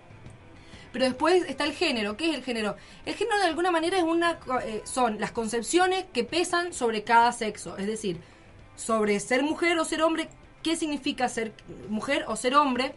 Pero 0.96 1.08
después 1.08 1.44
está 1.50 1.66
el 1.66 1.74
género. 1.74 2.16
¿Qué 2.16 2.30
es 2.30 2.36
el 2.38 2.42
género? 2.42 2.78
El 3.06 3.16
género 3.16 3.38
de 3.40 3.48
alguna 3.48 3.70
manera 3.70 3.98
es 3.98 4.04
una, 4.06 4.40
eh, 4.64 4.82
son 4.86 5.20
las 5.20 5.32
concepciones 5.32 6.06
que 6.14 6.24
pesan 6.24 6.72
sobre 6.72 7.04
cada 7.04 7.34
sexo. 7.34 7.76
Es 7.78 7.86
decir, 7.86 8.22
sobre 8.78 9.20
ser 9.20 9.44
mujer 9.44 9.78
o 9.78 9.84
ser 9.84 10.02
hombre, 10.02 10.30
¿qué 10.64 10.78
significa 10.78 11.28
ser 11.28 11.52
mujer 11.90 12.24
o 12.30 12.38
ser 12.38 12.56
hombre? 12.56 12.94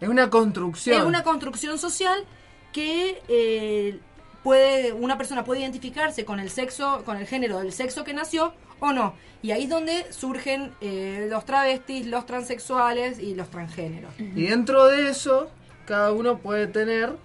Es 0.00 0.08
una 0.08 0.28
construcción. 0.28 0.98
Es 0.98 1.06
una 1.06 1.22
construcción 1.22 1.78
social 1.78 2.24
que 2.72 3.22
eh, 3.28 4.00
puede 4.42 4.92
una 4.92 5.16
persona 5.16 5.44
puede 5.44 5.60
identificarse 5.60 6.24
con 6.24 6.40
el 6.40 6.50
sexo, 6.50 7.04
con 7.04 7.16
el 7.16 7.28
género 7.28 7.60
del 7.60 7.72
sexo 7.72 8.02
que 8.02 8.12
nació 8.12 8.54
o 8.80 8.92
no. 8.92 9.14
Y 9.40 9.52
ahí 9.52 9.64
es 9.64 9.70
donde 9.70 10.12
surgen 10.12 10.72
eh, 10.80 11.28
los 11.30 11.44
travestis, 11.44 12.08
los 12.08 12.26
transexuales 12.26 13.20
y 13.20 13.36
los 13.36 13.48
transgéneros. 13.50 14.12
Y 14.18 14.48
dentro 14.48 14.86
de 14.86 15.10
eso, 15.10 15.48
cada 15.90 16.12
uno 16.12 16.38
puede 16.38 16.68
tener 16.68 17.16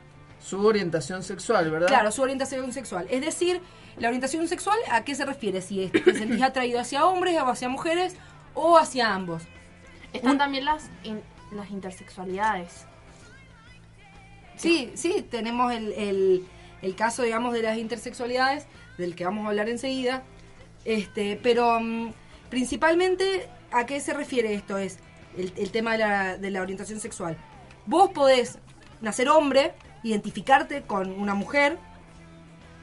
su 0.42 0.66
orientación 0.66 1.22
sexual, 1.22 1.70
¿verdad? 1.70 1.88
Claro, 1.88 2.12
su 2.12 2.24
orientación 2.24 2.74
sexual. 2.74 3.06
Es 3.12 3.22
decir, 3.24 3.62
la 3.98 4.08
orientación 4.08 4.48
sexual, 4.48 4.78
¿a 4.90 5.04
qué 5.04 5.14
se 5.14 5.24
refiere? 5.24 5.62
Si 5.62 5.84
es- 5.84 5.92
te 5.92 6.16
sentís 6.16 6.42
atraído 6.42 6.80
hacia 6.80 7.06
hombres 7.06 7.40
o 7.40 7.46
hacia 7.48 7.70
mujeres 7.70 8.16
o 8.56 8.76
hacia 8.80 9.14
ambos. 9.14 9.44
Están 10.14 10.40
también 10.40 10.66
las, 10.66 10.90
in- 11.04 11.22
las 11.52 11.70
intersexualidades. 11.70 12.86
Sí, 14.58 14.92
sí, 14.96 15.26
tenemos 15.30 15.72
el, 15.72 15.92
el- 15.94 16.48
el 16.82 16.96
caso, 16.96 17.22
digamos, 17.22 17.54
de 17.54 17.62
las 17.62 17.78
intersexualidades, 17.78 18.66
del 18.98 19.16
que 19.16 19.26
vamos 19.26 19.46
a 19.46 19.50
hablar 19.50 19.70
enseguida. 19.70 20.24
Este, 20.86 21.40
pero 21.42 21.80
mm, 21.80 22.14
principalmente, 22.50 23.48
¿a 23.72 23.86
qué 23.86 24.00
se 24.00 24.14
refiere 24.14 24.54
esto? 24.56 24.78
Es 24.80 24.98
el, 25.38 25.54
el 25.56 25.72
tema 25.72 25.92
de 25.94 25.98
la, 26.00 26.38
de 26.38 26.50
la 26.52 26.62
orientación 26.62 27.00
sexual. 27.00 27.38
Vos 27.86 28.10
podés 28.12 28.60
nacer 29.02 29.30
hombre, 29.30 29.74
identificarte 30.04 30.82
con 30.84 31.12
una 31.12 31.34
mujer, 31.34 31.78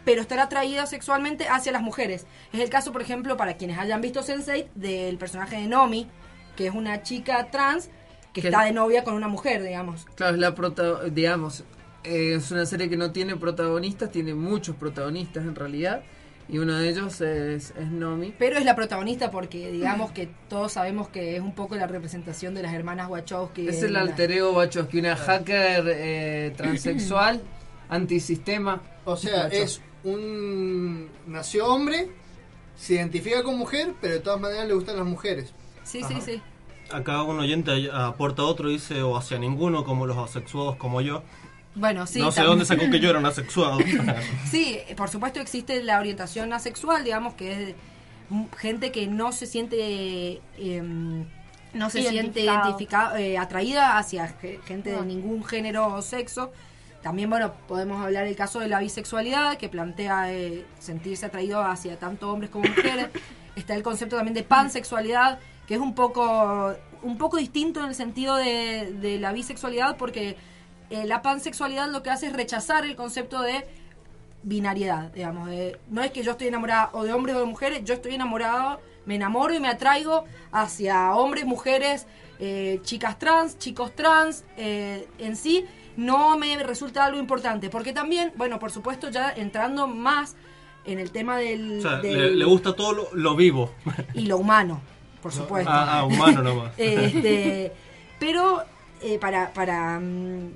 pero 0.05 0.21
estar 0.21 0.39
atraído 0.41 0.87
sexualmente 0.87 1.47
hacia 1.49 1.73
las 1.73 1.83
mujeres. 1.83 2.27
Es 2.53 2.61
el 2.61 2.71
caso, 2.71 2.93
por 2.93 3.03
ejemplo, 3.03 3.37
para 3.37 3.57
quienes 3.57 3.79
hayan 3.79 4.01
visto 4.01 4.23
Sense8, 4.23 4.67
del 4.75 5.17
personaje 5.19 5.57
de 5.57 5.67
Nomi, 5.67 6.09
que 6.57 6.67
es 6.67 6.75
una 6.75 7.03
chica 7.03 7.51
trans 7.51 7.89
que 8.33 8.41
Que- 8.43 8.49
está 8.49 8.65
de 8.65 8.73
novia 8.73 9.05
con 9.05 9.15
una 9.15 9.29
mujer, 9.29 9.63
digamos. 9.63 10.07
Claro, 10.15 10.35
es 10.35 10.41
la 10.41 10.55
prota 10.55 11.05
digamos, 11.05 11.65
eh, 12.05 12.35
es 12.37 12.51
una 12.51 12.67
serie 12.67 12.89
que 12.89 12.97
no 12.97 13.13
tiene 13.13 13.37
protagonistas, 13.37 14.11
tiene 14.11 14.35
muchos 14.35 14.75
protagonistas 14.77 15.45
en 15.45 15.55
realidad, 15.55 16.03
y 16.49 16.59
uno 16.59 16.77
de 16.77 16.89
ellos 16.89 17.21
es, 17.21 17.73
es 17.79 17.91
Nomi. 17.91 18.35
Pero 18.39 18.59
es 18.59 18.65
la 18.65 18.75
protagonista 18.75 19.31
porque 19.31 19.71
digamos 19.71 20.13
que 20.13 20.29
todos 20.49 20.73
sabemos 20.73 21.09
que 21.09 21.37
es 21.37 21.43
un 21.43 21.55
poco 21.55 21.77
la 21.77 21.87
representación 21.87 22.55
de 22.55 22.63
las 22.63 22.75
hermanas 22.75 23.09
Wachowski. 23.09 23.69
Es 23.69 23.83
el 23.83 23.97
alter 23.97 24.33
ego 24.33 24.53
Wachowski, 24.53 24.99
una 24.99 25.17
hacker 25.17 25.85
eh, 25.89 26.53
transexual, 26.57 27.41
antisistema. 27.89 28.83
O 29.05 29.17
sea, 29.17 29.45
Wachowski. 29.45 29.57
es 29.57 29.81
un. 30.05 31.09
Nació 31.27 31.67
hombre, 31.67 32.11
se 32.77 32.95
identifica 32.95 33.43
con 33.43 33.57
mujer, 33.57 33.95
pero 34.01 34.15
de 34.15 34.21
todas 34.21 34.41
maneras 34.41 34.67
le 34.67 34.75
gustan 34.75 34.97
las 34.97 35.07
mujeres. 35.07 35.55
Sí, 35.85 36.01
Ajá. 36.03 36.09
sí, 36.09 36.21
sí. 36.21 36.43
Acá 36.91 37.23
un 37.23 37.39
oyente 37.39 37.89
aporta 37.93 38.43
otro 38.43 38.69
y 38.69 38.75
dice, 38.75 39.03
o 39.03 39.17
hacia 39.17 39.39
ninguno, 39.39 39.85
como 39.85 40.07
los 40.07 40.19
asexuados 40.19 40.77
como 40.77 41.01
yo. 41.01 41.23
Bueno, 41.75 42.07
sí. 42.07 42.19
no 42.21 42.31
sé 42.31 42.37
también. 42.37 42.51
dónde 42.51 42.65
sacó 42.67 42.91
que 42.91 43.01
yo 43.01 43.11
era 43.11 43.19
un 43.19 43.27
asexuado. 43.35 43.79
Sí, 44.51 44.79
eh, 44.89 44.95
por 44.95 45.09
supuesto 45.09 45.41
existe 45.41 45.83
la 45.83 45.99
orientación 45.99 46.53
asexual, 46.53 47.03
digamos, 47.05 47.35
que 47.35 47.71
es 47.71 47.75
gente 48.59 48.93
que 48.93 49.07
no 49.07 49.33
se 49.33 49.47
siente... 49.47 50.41
em, 50.59 51.25
no 51.75 51.89
se 51.89 52.03
siente 52.03 52.41
Identificado. 52.43 52.65
identificada, 52.65 53.21
eh, 53.21 53.39
atraída 53.39 53.97
hacia 53.97 54.29
ge- 54.29 54.61
gente 54.67 54.93
de 54.93 55.01
ningún 55.07 55.43
género 55.43 55.87
o 55.95 56.03
sexo. 56.03 56.53
También, 57.03 57.31
bueno, 57.31 57.55
podemos 57.67 58.05
hablar 58.05 58.27
del 58.27 58.37
caso 58.37 58.61
de 58.61 58.69
la 58.69 58.79
bisexualidad, 58.79 59.57
que 59.57 59.71
plantea 59.71 60.31
eh, 60.33 60.67
sentirse 60.79 61.25
atraído 61.27 61.65
hacia 61.65 61.99
tanto 61.99 62.31
hombres 62.31 62.51
como 62.51 62.69
mujeres. 62.69 63.09
Está 63.57 63.75
el 63.75 63.83
concepto 63.83 64.17
también 64.17 64.35
de 64.35 64.43
pansexualidad, 64.43 65.39
que 65.67 65.75
es 65.75 65.81
un 65.81 65.95
poco, 65.95 66.75
un 67.03 67.17
poco 67.17 67.39
distinto 67.39 67.81
en 67.81 67.87
el 67.87 67.95
sentido 67.95 68.37
de, 68.37 68.93
de 69.01 69.19
la 69.19 69.33
bisexualidad, 69.33 69.97
porque 69.97 70.37
eh, 70.93 71.05
la 71.07 71.23
pansexualidad 71.23 71.91
lo 71.91 72.03
que 72.03 72.11
hace 72.11 72.27
es 72.27 72.33
rechazar 72.33 72.85
el 72.85 72.95
concepto 72.97 73.41
de 73.43 73.67
binariedad, 74.43 75.11
digamos. 75.13 75.49
de- 75.49 75.79
no 75.89 76.03
es 76.03 76.11
que 76.11 76.23
yo 76.23 76.33
estoy 76.33 76.49
enamorada 76.49 76.91
o 76.93 77.05
de 77.05 77.13
hombres 77.13 77.37
o 77.37 77.41
de 77.41 77.47
mujeres, 77.47 77.83
yo 77.85 77.95
estoy 77.95 78.15
enamorado, 78.15 78.81
me 79.07 79.15
enamoro 79.17 79.55
y 79.55 79.61
me 79.61 79.69
atraigo 79.69 80.25
hacia 80.53 81.15
hombres, 81.15 81.45
mujeres, 81.45 82.07
eh, 82.41 82.81
chicas 82.83 83.19
trans, 83.19 83.59
chicos 83.59 83.95
trans, 83.95 84.45
eh, 84.57 85.07
en 85.19 85.37
sí 85.37 85.65
no 85.97 86.37
me 86.39 86.61
resulta 86.63 87.05
algo 87.05 87.19
importante, 87.21 87.69
porque 87.69 87.93
también, 87.93 88.33
bueno, 88.37 88.59
por 88.59 88.71
supuesto 88.73 89.11
ya 89.11 89.31
entrando 89.31 89.87
más 89.87 90.35
en 90.85 90.99
el 90.99 91.13
tema 91.13 91.37
del, 91.39 91.79
o 91.79 91.83
sea, 91.83 91.97
del- 91.99 92.33
le, 92.33 92.37
le 92.37 92.45
gusta 92.45 92.75
todo 92.75 92.93
lo, 92.93 93.09
lo 93.15 93.37
vivo. 93.37 93.71
y 94.15 94.27
lo 94.27 94.39
humano, 94.39 94.81
por 95.23 95.33
supuesto. 95.33 95.71
Ah, 95.73 95.99
ah, 96.01 96.05
humano 96.05 96.43
nomás. 96.43 96.73
Este, 96.77 97.73
pero 98.19 98.65
eh, 99.01 99.19
para, 99.21 99.53
para 99.53 100.01
mm, 100.01 100.51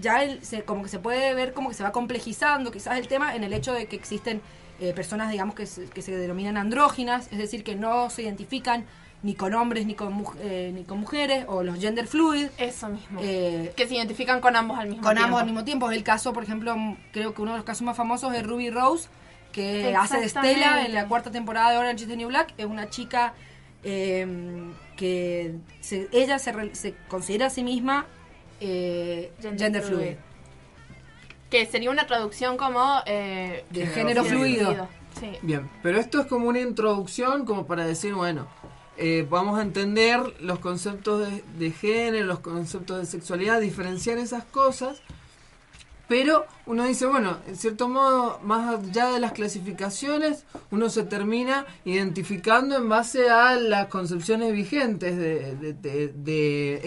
ya 0.00 0.22
el- 0.22 0.42
se- 0.44 0.62
como 0.64 0.82
que 0.82 0.88
se 0.88 0.98
puede 0.98 1.34
ver 1.34 1.52
como 1.52 1.68
que 1.68 1.74
se 1.74 1.82
va 1.82 1.92
complejizando 1.92 2.70
quizás 2.72 2.98
el 2.98 3.06
tema 3.08 3.34
en 3.36 3.44
el 3.44 3.52
hecho 3.52 3.72
de 3.72 3.86
que 3.86 3.96
existen 3.96 4.40
eh, 4.80 4.94
personas, 4.94 5.30
digamos, 5.30 5.54
que 5.54 5.66
se, 5.66 5.84
que 5.90 6.00
se 6.00 6.16
denominan 6.16 6.56
andróginas, 6.56 7.28
es 7.30 7.36
decir, 7.38 7.62
que 7.64 7.74
no 7.74 8.08
se 8.08 8.22
identifican 8.22 8.86
ni 9.22 9.34
con 9.34 9.52
hombres 9.52 9.84
ni 9.84 9.94
con, 9.94 10.24
eh, 10.40 10.70
ni 10.74 10.84
con 10.84 10.98
mujeres, 11.00 11.44
o 11.48 11.62
los 11.62 11.78
gender 11.78 12.06
fluid. 12.06 12.46
Eso 12.56 12.88
mismo. 12.88 13.20
Eh, 13.22 13.74
que 13.76 13.86
se 13.86 13.94
identifican 13.96 14.40
con 14.40 14.56
ambos 14.56 14.78
al 14.78 14.88
mismo 14.88 15.02
con 15.02 15.12
tiempo. 15.12 15.24
ambos 15.26 15.40
al 15.40 15.46
mismo 15.46 15.64
tiempo. 15.64 15.90
Es 15.90 15.98
el 15.98 16.02
caso, 16.02 16.32
por 16.32 16.42
ejemplo, 16.44 16.74
creo 17.12 17.34
que 17.34 17.42
uno 17.42 17.50
de 17.52 17.58
los 17.58 17.66
casos 17.66 17.82
más 17.82 17.94
famosos 17.94 18.32
es 18.34 18.42
Ruby 18.42 18.70
Rose, 18.70 19.10
que 19.52 19.94
hace 19.94 20.18
de 20.18 20.28
Stella 20.30 20.86
en 20.86 20.94
la 20.94 21.06
cuarta 21.08 21.30
temporada 21.30 21.72
de 21.72 21.76
Orange 21.76 22.04
is 22.04 22.08
the 22.08 22.16
New 22.16 22.28
Black. 22.28 22.54
Es 22.56 22.64
una 22.64 22.88
chica 22.88 23.34
eh, 23.84 24.26
que 24.96 25.56
se- 25.80 26.08
ella 26.12 26.38
se, 26.38 26.52
re- 26.52 26.74
se 26.74 26.94
considera 27.08 27.46
a 27.46 27.50
sí 27.50 27.62
misma 27.62 28.06
eh, 28.60 29.32
gender, 29.40 29.82
fluid. 29.82 30.14
Que 31.50 31.66
sería 31.66 31.90
una 31.90 32.06
traducción 32.06 32.56
como... 32.56 33.00
Eh, 33.06 33.64
De 33.70 33.86
género 33.86 34.24
fluido. 34.24 34.88
Sí. 35.18 35.32
Bien, 35.42 35.68
pero 35.82 35.98
esto 35.98 36.20
es 36.20 36.26
como 36.26 36.48
una 36.48 36.60
introducción 36.60 37.44
como 37.44 37.66
para 37.66 37.84
decir, 37.84 38.14
bueno, 38.14 38.46
eh, 38.96 39.26
vamos 39.28 39.58
a 39.58 39.62
entender 39.62 40.20
los 40.40 40.60
conceptos 40.60 41.28
de, 41.28 41.42
de 41.58 41.72
género, 41.72 42.26
los 42.26 42.38
conceptos 42.38 42.98
de 42.98 43.06
sexualidad, 43.06 43.60
diferenciar 43.60 44.18
esas 44.18 44.44
cosas, 44.44 45.02
pero 46.10 46.44
uno 46.66 46.84
dice, 46.86 47.06
bueno, 47.06 47.36
en 47.46 47.54
cierto 47.54 47.88
modo, 47.88 48.40
más 48.42 48.80
allá 48.80 49.10
de 49.10 49.20
las 49.20 49.30
clasificaciones, 49.30 50.44
uno 50.72 50.90
se 50.90 51.04
termina 51.04 51.66
identificando 51.84 52.76
en 52.76 52.88
base 52.88 53.30
a 53.30 53.54
las 53.54 53.86
concepciones 53.86 54.52
vigentes 54.52 55.16
de, 55.16 55.54
de, 55.54 56.80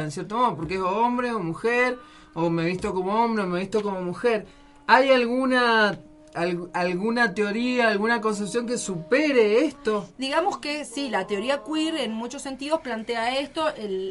en 0.00 0.10
cierto 0.10 0.38
modo, 0.38 0.56
porque 0.56 0.76
es 0.76 0.80
hombre 0.80 1.30
o 1.32 1.40
mujer, 1.40 1.98
o 2.32 2.48
me 2.48 2.64
visto 2.64 2.94
como 2.94 3.22
hombre, 3.22 3.44
o 3.44 3.46
me 3.46 3.60
visto 3.60 3.82
como 3.82 4.00
mujer. 4.00 4.46
¿Hay 4.86 5.10
alguna 5.10 5.98
al- 6.32 6.70
alguna 6.72 7.34
teoría, 7.34 7.88
alguna 7.88 8.22
concepción 8.22 8.66
que 8.66 8.78
supere 8.78 9.64
esto? 9.66 10.08
Digamos 10.16 10.56
que 10.56 10.86
sí, 10.86 11.10
la 11.10 11.26
teoría 11.26 11.62
queer 11.64 11.96
en 11.96 12.12
muchos 12.12 12.40
sentidos 12.40 12.80
plantea 12.80 13.38
esto, 13.40 13.66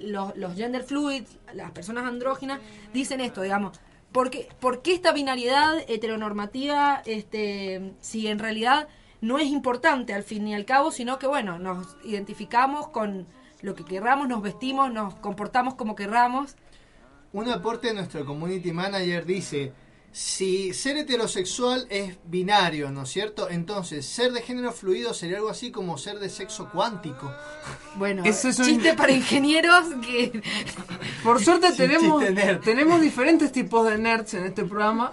los, 0.05 0.37
los 0.37 0.55
gender 0.55 0.83
fluids, 0.83 1.37
las 1.53 1.71
personas 1.71 2.05
andróginas, 2.05 2.59
dicen 2.93 3.19
esto, 3.21 3.41
digamos. 3.41 3.79
¿Por 4.15 4.29
qué, 4.29 4.93
esta 4.93 5.11
binariedad 5.11 5.77
heteronormativa, 5.89 7.01
este, 7.05 7.91
si 7.99 8.27
en 8.27 8.39
realidad 8.39 8.87
no 9.19 9.39
es 9.39 9.47
importante 9.47 10.13
al 10.13 10.23
fin 10.23 10.47
y 10.47 10.55
al 10.55 10.63
cabo, 10.63 10.91
sino 10.91 11.19
que, 11.19 11.27
bueno, 11.27 11.59
nos 11.59 11.97
identificamos 12.05 12.87
con 12.87 13.27
lo 13.61 13.75
que 13.75 13.83
querramos, 13.83 14.29
nos 14.29 14.41
vestimos, 14.41 14.89
nos 14.89 15.15
comportamos 15.15 15.73
como 15.73 15.97
querramos? 15.97 16.55
Un 17.33 17.49
aporte 17.49 17.87
de 17.87 17.95
nuestro 17.95 18.25
community 18.25 18.71
manager 18.71 19.25
dice, 19.25 19.73
si 20.17 20.73
ser 20.73 20.95
heterosexual 20.95 21.87
es 21.89 22.15
binario, 22.23 22.89
¿no 22.89 23.03
es 23.03 23.09
cierto? 23.09 23.49
Entonces, 23.49 24.05
ser 24.05 24.31
de 24.31 24.41
género 24.41 24.71
fluido 24.71 25.13
sería 25.13 25.35
algo 25.37 25.49
así 25.49 25.71
como 25.71 25.97
ser 25.97 26.19
de 26.19 26.29
sexo 26.29 26.69
cuántico. 26.71 27.29
Bueno, 27.97 28.23
Eso 28.25 28.49
es 28.49 28.59
un- 28.59 28.65
chiste 28.65 28.93
para 28.93 29.11
ingenieros 29.13 29.85
que... 30.05 30.41
Por 31.23 31.41
suerte 31.43 31.71
tenemos, 31.77 32.23
tenemos 32.63 32.99
diferentes 33.01 33.51
tipos 33.53 33.87
de 33.89 33.97
nerds 33.97 34.33
en 34.35 34.45
este 34.45 34.63
programa. 34.65 35.09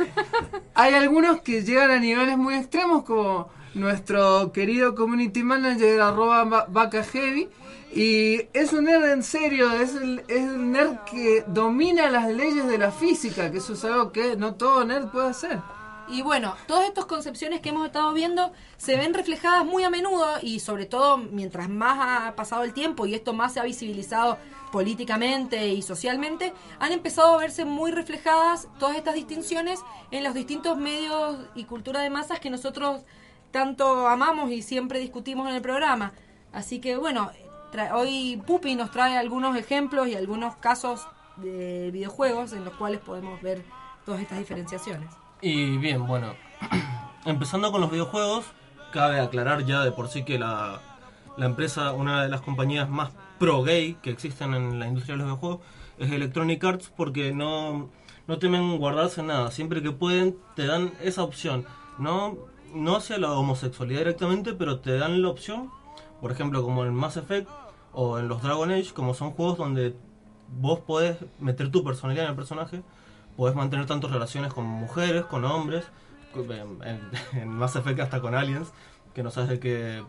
Hay 0.75 0.95
algunos 0.95 1.43
que 1.43 1.63
llegan 1.63 1.91
a 1.93 1.99
niveles 2.01 2.37
muy 2.39 2.55
extremos, 2.55 3.05
como 3.05 3.51
nuestro 3.75 4.51
querido 4.53 4.95
community 4.97 5.43
manager 5.45 6.01
arroba 6.01 6.43
va- 6.45 6.67
vaca 6.69 7.05
heavy. 7.05 7.49
Y 7.95 8.49
es 8.55 8.73
un 8.73 8.85
nerd 8.85 9.05
en 9.11 9.23
serio, 9.23 9.71
es 9.73 9.95
el, 9.95 10.21
es 10.29 10.39
el 10.39 10.71
nerd 10.71 11.05
que 11.05 11.45
domina 11.47 12.11
las 12.11 12.31
leyes 12.31 12.67
de 12.67 12.79
la 12.79 12.91
física, 12.91 13.51
que 13.51 13.59
eso 13.59 13.75
es 13.75 13.85
algo 13.85 14.13
que 14.13 14.35
no 14.37 14.55
todo 14.55 14.83
nerd 14.85 15.11
puede 15.11 15.29
hacer. 15.29 15.59
Y 16.09 16.23
bueno, 16.23 16.55
todas 16.67 16.87
estas 16.87 17.05
concepciones 17.05 17.61
que 17.61 17.69
hemos 17.69 17.87
estado 17.87 18.13
viendo 18.13 18.53
se 18.77 18.97
ven 18.97 19.15
reflejadas 19.15 19.65
muy 19.65 19.85
a 19.85 19.91
menudo 19.91 20.27
y 20.43 20.61
sobre 20.61 20.87
todo 20.87 21.17
mientras 21.17 21.69
más 21.69 21.99
ha 22.01 22.35
pasado 22.35 22.65
el 22.65 22.73
tiempo 22.73 23.07
y 23.07 23.15
esto 23.15 23.35
más 23.35 23.53
se 23.53 23.61
ha 23.61 23.65
visibilizado 23.65 24.37
políticamente 24.73 25.69
y 25.69 25.83
socialmente, 25.83 26.55
han 26.81 26.93
empezado 26.93 27.35
a 27.35 27.39
verse 27.39 27.65
muy 27.65 27.93
reflejadas 27.93 28.69
todas 28.79 28.97
estas 28.97 29.15
distinciones 29.15 29.81
en 30.11 30.25
los 30.25 30.35
distintos 30.35 30.79
medios 30.79 31.37
y 31.55 31.65
cultura 31.65 32.01
de 32.01 32.11
masas 32.11 32.41
que 32.41 32.51
nosotros 32.51 33.03
tanto 33.51 34.09
amamos 34.09 34.51
y 34.51 34.63
siempre 34.63 34.99
discutimos 34.99 35.49
en 35.49 35.57
el 35.57 35.63
programa. 35.63 36.15
Así 36.53 36.81
que 36.81 36.97
bueno, 36.97 37.31
hoy 37.95 38.43
Pupi 38.47 38.75
nos 38.75 38.91
trae 38.91 39.17
algunos 39.17 39.57
ejemplos 39.57 40.09
y 40.09 40.15
algunos 40.15 40.57
casos 40.57 41.07
de 41.37 41.91
videojuegos 41.93 42.53
en 42.53 42.65
los 42.65 42.75
cuales 42.75 43.01
podemos 43.01 43.41
ver 43.41 43.65
todas 44.05 44.21
estas 44.21 44.39
diferenciaciones. 44.39 45.11
Y 45.41 45.77
bien, 45.79 46.07
bueno, 46.07 46.35
empezando 47.25 47.73
con 47.73 47.81
los 47.81 47.91
videojuegos, 47.91 48.45
cabe 48.93 49.21
aclarar 49.21 49.65
ya 49.65 49.83
de 49.83 49.93
por 49.93 50.09
sí 50.09 50.25
que 50.25 50.39
la, 50.39 50.81
empresa, 51.39 51.93
una 51.93 52.23
de 52.23 52.29
las 52.29 52.43
compañías 52.43 52.89
más 52.89 53.11
pro-gay 53.39 53.95
que 54.03 54.11
existen 54.11 54.55
en 54.55 54.79
la 54.79 54.87
industria 54.87 55.15
de 55.15 55.19
los 55.19 55.27
videojuegos, 55.27 55.61
es 55.99 56.13
Electronic 56.13 56.63
Arts 56.65 56.93
porque 56.97 57.33
no, 57.33 57.91
no 58.27 58.39
temen 58.39 58.79
guardarse 58.79 59.23
nada. 59.23 59.51
Siempre 59.51 59.83
que 59.83 59.91
pueden, 59.91 60.37
te 60.55 60.67
dan 60.67 60.93
esa 61.03 61.23
opción. 61.23 61.65
No, 61.99 62.37
no 62.75 62.97
hacia 62.97 63.19
la 63.19 63.33
homosexualidad 63.33 64.01
directamente, 64.01 64.53
pero 64.53 64.81
te 64.81 64.97
dan 64.97 65.23
la 65.23 65.29
opción, 65.29 65.71
por 66.21 66.33
ejemplo, 66.33 66.63
como 66.63 66.85
en 66.85 66.95
Mass 66.95 67.17
Effect 67.17 67.49
o 67.93 68.19
en 68.19 68.29
los 68.29 68.43
Dragon 68.43 68.71
Age, 68.71 68.93
como 68.95 69.15
son 69.15 69.33
juegos 69.33 69.59
donde 69.59 69.95
vos 70.61 70.81
podés 70.81 71.17
meter 71.41 71.71
tu 71.71 71.83
personalidad 71.85 72.25
en 72.25 72.31
el 72.31 72.37
personaje, 72.37 72.83
podés 73.37 73.55
mantener 73.55 73.87
tantas 73.87 74.11
relaciones 74.11 74.53
con 74.53 74.65
mujeres, 74.67 75.25
con 75.25 75.45
hombres, 75.45 75.85
en- 76.35 77.11
en 77.41 77.49
Mass 77.49 77.77
Effect 77.77 78.01
hasta 78.01 78.21
con 78.21 78.35
aliens, 78.35 78.69
que 79.15 79.23
no 79.23 79.31
sabes 79.31 79.51
de 79.51 79.61
qué... 79.61 80.03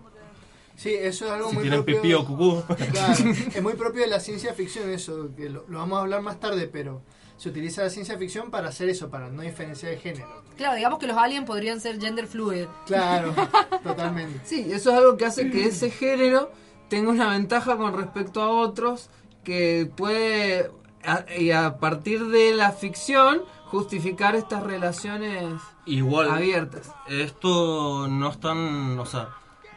Sí, 0.76 0.92
eso 0.92 1.26
es 1.28 1.32
algo 1.32 1.50
Si 1.50 1.56
muy 1.56 1.62
tienen 1.64 1.82
propio. 1.84 2.02
pipí 2.02 2.14
o 2.16 2.26
cucú. 2.26 2.64
Claro, 2.92 3.14
es 3.54 3.62
muy 3.62 3.74
propio 3.74 4.02
de 4.02 4.08
la 4.08 4.20
ciencia 4.20 4.54
ficción 4.56 4.90
eso, 4.90 5.30
que 5.38 5.48
lo, 5.50 5.66
lo 5.68 5.78
vamos 5.78 6.00
a 6.00 6.02
hablar 6.02 6.22
más 6.24 6.40
tarde, 6.40 6.68
pero 6.68 7.02
se 7.38 7.50
utiliza 7.50 7.84
la 7.84 7.90
ciencia 7.92 8.18
ficción 8.18 8.50
para 8.50 8.70
hacer 8.70 8.90
eso, 8.90 9.10
para 9.12 9.30
no 9.30 9.44
diferenciar 9.44 9.92
de 9.92 10.00
género. 10.00 10.42
Claro, 10.58 10.76
digamos 10.76 10.98
que 10.98 11.06
los 11.06 11.16
aliens 11.18 11.46
podrían 11.46 11.80
ser 11.80 12.00
gender 12.02 12.26
fluid. 12.26 12.66
Claro, 12.88 13.36
totalmente. 13.84 14.40
Sí, 14.46 14.66
eso 14.72 14.90
es 14.92 14.98
algo 14.98 15.16
que 15.16 15.26
hace 15.26 15.52
que 15.52 15.66
ese 15.66 15.92
género 15.92 16.52
tenga 16.94 17.10
una 17.10 17.30
ventaja 17.30 17.76
con 17.76 17.98
respecto 17.98 18.40
a 18.44 18.50
otros 18.50 19.10
que 19.44 19.90
puede, 19.98 20.70
a- 21.04 21.26
y 21.40 21.50
a 21.50 21.80
partir 21.80 22.28
de 22.28 22.54
la 22.54 22.72
ficción, 22.72 23.42
justificar 23.66 24.36
estas 24.36 24.62
relaciones 24.62 25.60
Igual, 25.88 26.30
abiertas. 26.30 26.92
esto 27.08 28.08
no 28.08 28.30
es 28.30 28.40
tan, 28.40 29.00
o 29.00 29.06
sea, 29.08 29.30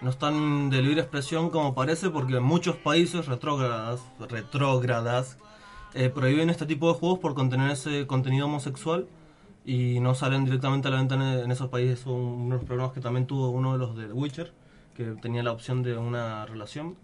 no 0.03 0.11
es 0.11 0.19
tan 0.19 0.69
de 0.69 0.83
libre 0.83 1.01
expresión 1.01 1.49
como 1.49 1.75
parece 1.75 2.11
porque 2.11 2.37
en 2.37 2.43
muchos 2.43 2.77
países 2.77 3.25
retrógradas, 3.25 4.01
retrógradas 4.29 5.39
eh, 5.95 6.11
prohíben 6.11 6.51
este 6.51 6.67
tipo 6.67 6.93
de 6.93 6.99
juegos 6.99 7.19
por 7.21 7.33
contener 7.35 7.71
ese 7.71 8.07
contenido 8.07 8.45
homosexual 8.45 9.07
y 9.65 10.01
no 10.01 10.15
salen 10.15 10.45
directamente 10.45 10.89
a 10.89 10.91
la 10.91 10.99
venta 10.99 11.15
en, 11.15 11.51
esos 11.51 11.71
países. 11.71 12.01
Son 12.01 12.13
unos 12.15 12.63
problemas 12.65 12.93
que 12.93 13.01
también 13.01 13.27
tuvo 13.27 13.49
uno 13.49 13.73
de 13.73 13.79
los 13.79 13.97
de 13.97 14.13
Witcher, 14.13 14.53
que 14.95 15.05
tenía 15.23 15.43
la 15.43 15.53
opción 15.53 15.83
de 15.83 15.97
una 15.97 16.45
relación 16.45 16.97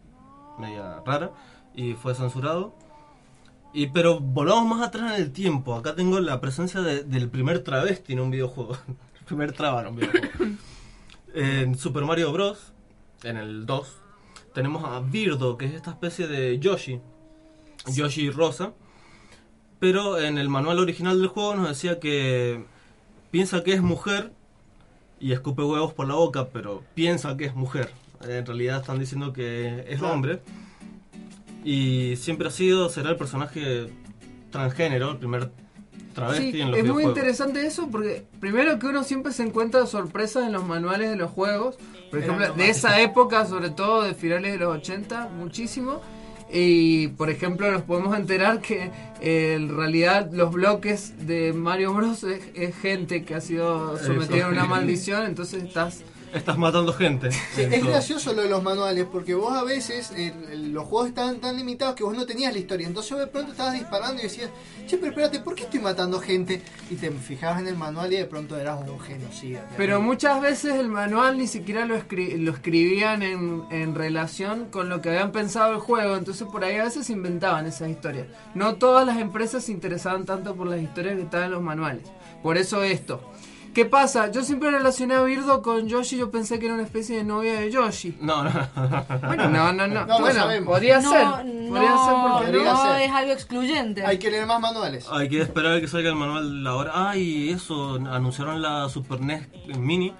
media 0.59 1.00
rara 1.05 1.30
y 1.74 1.94
fue 1.94 2.14
censurado. 2.14 2.74
Y 3.74 3.86
pero 3.88 4.20
volvamos 4.20 4.66
más 4.66 4.86
atrás 4.86 5.14
en 5.16 5.22
el 5.22 5.32
tiempo. 5.32 5.74
Acá 5.74 5.94
tengo 5.94 6.20
la 6.20 6.40
presencia 6.40 6.80
de- 6.82 7.05
del 7.05 7.28
primer 7.30 7.62
travesti 7.64 8.12
en 8.12 8.20
un 8.20 8.30
videojuego. 8.30 8.76
el 9.18 9.24
primer 9.24 9.53
traba 9.53 9.80
en 9.82 9.86
un 9.88 9.96
videojuego. 9.96 10.28
en 11.34 11.78
Super 11.78 12.05
Mario 12.05 12.32
Bros. 12.32 12.72
En 13.24 13.36
el 13.36 13.64
2. 13.66 13.96
Tenemos 14.53 14.84
a 14.84 15.00
Birdo, 15.00 15.57
que 15.57 15.64
es 15.66 15.72
esta 15.74 15.90
especie 15.92 16.26
de 16.26 16.59
Yoshi. 16.59 17.00
Yoshi 17.94 18.30
rosa. 18.30 18.72
Pero 19.78 20.18
en 20.20 20.38
el 20.38 20.48
manual 20.48 20.78
original 20.78 21.18
del 21.18 21.28
juego 21.28 21.55
nos 21.55 21.68
decía 21.68 21.98
que 21.98 22.64
piensa 23.30 23.64
que 23.64 23.72
es 23.72 23.80
mujer 23.82 24.32
y 25.18 25.32
escupe 25.32 25.62
huevos 25.62 25.92
por 25.94 26.07
la 26.07 26.14
boca, 26.14 26.48
pero 26.53 26.82
piensa 26.94 27.36
que 27.36 27.46
es 27.46 27.55
mujer. 27.55 27.90
En 28.28 28.46
realidad 28.46 28.80
están 28.80 28.98
diciendo 28.98 29.32
que 29.32 29.84
es 29.88 29.98
Claro. 29.98 30.14
hombre. 30.14 30.40
Y 31.64 32.16
siempre 32.16 32.48
ha 32.48 32.50
sido, 32.50 32.88
será 32.88 33.10
el 33.10 33.16
personaje 33.16 33.88
transgénero, 34.50 35.12
el 35.12 35.18
primer 35.18 35.50
travesti 36.14 36.52
Sí, 36.52 36.60
en 36.60 36.70
los 36.70 36.78
es 36.80 36.84
muy 36.86 37.04
interesante 37.04 37.64
eso 37.66 37.88
porque 37.90 38.24
primero 38.40 38.78
que 38.78 38.86
uno 38.86 39.02
siempre 39.02 39.32
se 39.32 39.44
encuentra 39.44 39.86
sorpresas 39.86 40.46
en 40.46 40.52
los 40.52 40.64
manuales 40.66 41.10
de 41.10 41.16
los 41.16 41.30
juegos, 41.30 41.76
por 42.10 42.18
ejemplo, 42.18 42.48
lo 42.48 42.54
de 42.54 42.68
esa 42.68 43.00
época, 43.00 43.46
sobre 43.46 43.70
todo 43.70 44.02
de 44.02 44.14
finales 44.14 44.52
de 44.52 44.58
los 44.58 44.76
80, 44.76 45.28
muchísimo. 45.28 46.00
Y 46.54 47.08
por 47.08 47.30
ejemplo 47.30 47.72
nos 47.72 47.80
podemos 47.80 48.14
enterar 48.14 48.60
que 48.60 48.90
eh, 49.22 49.54
en 49.54 49.74
realidad 49.74 50.30
los 50.32 50.52
bloques 50.52 51.26
de 51.26 51.54
Mario 51.54 51.94
Bros 51.94 52.24
es, 52.24 52.42
es 52.54 52.76
gente 52.76 53.24
que 53.24 53.34
ha 53.34 53.40
sido 53.40 53.96
sometida 53.96 54.46
a 54.46 54.48
una 54.50 54.64
maldición, 54.66 55.24
entonces 55.24 55.62
estás... 55.62 56.02
Estás 56.32 56.56
matando 56.56 56.92
gente. 56.92 57.30
Sí, 57.30 57.62
es 57.62 57.80
todo. 57.80 57.90
gracioso 57.90 58.32
lo 58.32 58.42
de 58.42 58.48
los 58.48 58.62
manuales, 58.62 59.06
porque 59.10 59.34
vos 59.34 59.52
a 59.52 59.62
veces 59.64 60.10
el- 60.12 60.32
el- 60.50 60.72
los 60.72 60.84
juegos 60.84 61.08
estaban 61.08 61.40
tan 61.40 61.56
limitados 61.56 61.94
que 61.94 62.04
vos 62.04 62.16
no 62.16 62.24
tenías 62.24 62.52
la 62.52 62.58
historia. 62.58 62.86
Entonces 62.86 63.18
de 63.18 63.26
pronto 63.26 63.52
estabas 63.52 63.74
disparando 63.74 64.20
y 64.20 64.24
decías, 64.24 64.48
che, 64.86 64.96
pero 64.96 65.10
espérate, 65.10 65.40
¿por 65.40 65.54
qué 65.54 65.64
estoy 65.64 65.80
matando 65.80 66.20
gente? 66.20 66.62
Y 66.90 66.94
te 66.96 67.10
fijabas 67.10 67.60
en 67.60 67.68
el 67.68 67.76
manual 67.76 68.12
y 68.12 68.16
de 68.16 68.24
pronto 68.24 68.56
eras 68.56 68.80
un 68.88 68.98
genocida. 69.00 69.68
Pero 69.76 70.00
muchas 70.00 70.40
veces 70.40 70.74
el 70.74 70.88
manual 70.88 71.36
ni 71.36 71.46
siquiera 71.46 71.84
lo, 71.84 71.96
escri- 71.96 72.36
lo 72.38 72.52
escribían 72.52 73.22
en, 73.22 73.64
en 73.70 73.94
relación 73.94 74.66
con 74.70 74.88
lo 74.88 75.02
que 75.02 75.10
habían 75.10 75.32
pensado 75.32 75.72
el 75.72 75.78
juego, 75.80 76.16
entonces 76.16 76.46
por 76.50 76.64
ahí 76.64 76.76
a 76.76 76.84
veces 76.84 77.10
inventaban 77.10 77.66
esas 77.66 77.90
historias. 77.90 78.26
No 78.54 78.76
todas 78.76 79.06
las 79.06 79.18
empresas 79.18 79.64
se 79.64 79.72
interesaban 79.72 80.24
tanto 80.24 80.54
por 80.54 80.66
las 80.66 80.80
historias 80.80 81.16
que 81.16 81.22
estaban 81.22 81.46
en 81.46 81.52
los 81.52 81.62
manuales. 81.62 82.04
Por 82.42 82.56
eso 82.58 82.82
esto. 82.82 83.20
¿Qué 83.74 83.86
pasa? 83.86 84.30
Yo 84.30 84.42
siempre 84.42 84.70
relacioné 84.70 85.14
a 85.14 85.22
Birdo 85.22 85.62
con 85.62 85.88
Yoshi, 85.88 86.18
yo 86.18 86.30
pensé 86.30 86.58
que 86.58 86.66
era 86.66 86.74
una 86.74 86.82
especie 86.82 87.16
de 87.16 87.24
novia 87.24 87.58
de 87.58 87.70
Yoshi. 87.70 88.16
No, 88.20 88.44
no. 88.44 88.50
Bueno, 89.26 89.48
no, 89.48 89.72
no, 89.72 89.86
no. 89.86 90.04
No 90.06 90.20
bueno, 90.20 90.40
sabemos. 90.40 90.68
podría 90.74 91.00
no, 91.00 91.10
ser. 91.10 91.24
no, 91.24 91.70
Podría 91.70 91.96
ser 91.96 92.14
porque 92.32 92.64
no 92.64 92.82
ser. 92.82 93.00
es 93.02 93.10
algo 93.10 93.32
excluyente. 93.32 94.04
Hay 94.04 94.18
que 94.18 94.30
leer 94.30 94.46
más 94.46 94.60
manuales. 94.60 95.06
Hay 95.10 95.28
que 95.28 95.40
esperar 95.40 95.76
a 95.76 95.80
que 95.80 95.88
salga 95.88 96.10
el 96.10 96.16
manual 96.16 96.66
ahora. 96.66 96.90
Ah, 96.94 97.16
y 97.16 97.48
eso, 97.48 97.94
anunciaron 97.94 98.60
la 98.60 98.88
Super 98.90 99.20
NES 99.22 99.48
Mini. 99.78 100.12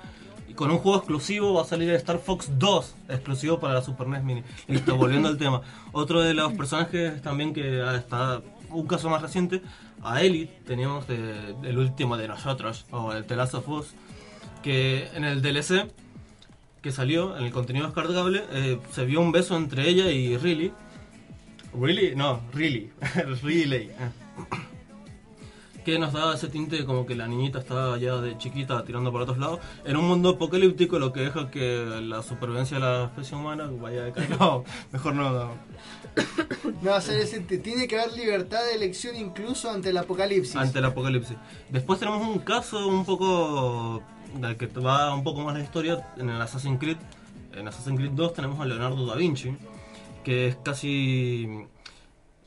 Y 0.49 0.55
con 0.55 0.71
un 0.71 0.79
juego 0.79 0.99
exclusivo 0.99 1.55
va 1.55 1.63
a 1.63 1.65
salir 1.65 1.89
el 1.91 1.97
Star 1.97 2.19
Fox 2.19 2.51
2, 2.59 2.95
exclusivo 3.09 3.59
para 3.61 3.75
la 3.75 3.83
Super 3.83 4.07
NES 4.07 4.23
Mini. 4.25 4.43
Listo, 4.67 4.97
volviendo 4.97 5.29
al 5.29 5.37
tema. 5.37 5.61
Otro 5.93 6.23
de 6.23 6.33
los 6.33 6.55
personajes 6.55 7.21
también 7.21 7.53
que 7.53 7.83
está, 7.97 8.41
un 8.73 8.87
caso 8.87 9.09
más 9.11 9.23
reciente, 9.23 9.63
a 10.03 10.23
Ellie, 10.23 10.47
teníamos 10.67 11.05
el 11.09 11.79
último 11.79 12.17
de 12.17 12.29
nosotros, 12.29 12.87
o 12.91 13.13
el 13.13 13.25
The 13.25 13.37
Last 13.37 13.55
of 13.55 13.69
Us, 13.69 13.95
que 14.63 15.09
en 15.15 15.25
el 15.25 15.43
DLC 15.43 15.91
que 16.83 16.91
salió, 16.91 17.37
en 17.39 17.45
el 17.45 17.53
contenido 17.53 17.87
descargable, 17.87 18.45
eh, 18.51 18.79
se 18.91 19.05
vio 19.05 19.21
un 19.21 19.31
beso 19.31 19.57
entre 19.57 19.89
ella 19.89 20.11
y 20.11 20.37
Riley. 20.37 20.73
¿Really? 21.81 22.15
No, 22.17 22.43
Really. 22.53 22.91
really. 23.43 23.91
Que 25.85 25.99
nos 25.99 26.13
daba 26.13 26.35
ese 26.35 26.49
tinte 26.49 26.85
como 26.85 27.07
que 27.07 27.15
la 27.15 27.27
niñita 27.27 27.59
estaba 27.59 27.99
ya 27.99 28.17
de 28.17 28.39
chiquita 28.39 28.85
tirando 28.85 29.13
para 29.13 29.25
otros 29.25 29.39
lados. 29.39 29.61
En 29.85 29.97
un 29.97 30.07
mundo 30.07 30.31
apocalíptico 30.31 30.99
lo 30.99 31.13
que 31.13 31.21
deja 31.21 31.51
que 31.51 31.85
la 32.03 32.23
supervivencia 32.23 32.79
de 32.79 32.83
la 32.83 33.05
especie 33.05 33.37
humana 33.37 33.69
vaya 33.81 34.05
de 34.05 34.13
No, 34.39 34.65
mejor 34.93 35.15
no. 35.15 35.31
no. 35.31 35.55
No 36.83 37.01
ser 37.01 37.21
ese. 37.21 37.41
Tiene 37.41 37.89
que 37.89 37.99
haber 37.99 38.13
libertad 38.17 38.61
de 38.65 38.75
elección 38.75 39.17
incluso 39.17 39.71
ante 39.71 39.91
el 39.91 39.97
apocalipsis. 39.97 40.57
Ante 40.57 40.79
el 40.79 40.85
apocalipsis. 40.85 41.37
Después 41.71 41.99
tenemos 41.99 42.27
un 42.27 42.39
caso 42.41 42.87
un 42.87 43.05
poco. 43.05 44.03
del 44.37 44.57
que 44.57 44.67
va 44.67 45.15
un 45.15 45.25
poco 45.25 45.41
más 45.41 45.55
la 45.55 45.63
historia 45.63 46.07
en 46.17 46.31
el 46.31 46.41
Assassin's 46.41 46.79
Creed. 46.79 46.99
En 47.55 47.69
Assassin's 47.69 47.99
Creed 47.99 48.13
2 48.13 48.35
tenemos 48.35 48.61
a 48.61 48.65
Leonardo 48.65 49.05
da 49.07 49.15
Vinci, 49.17 49.55
que 50.25 50.49
es 50.49 50.57
casi. 50.57 51.67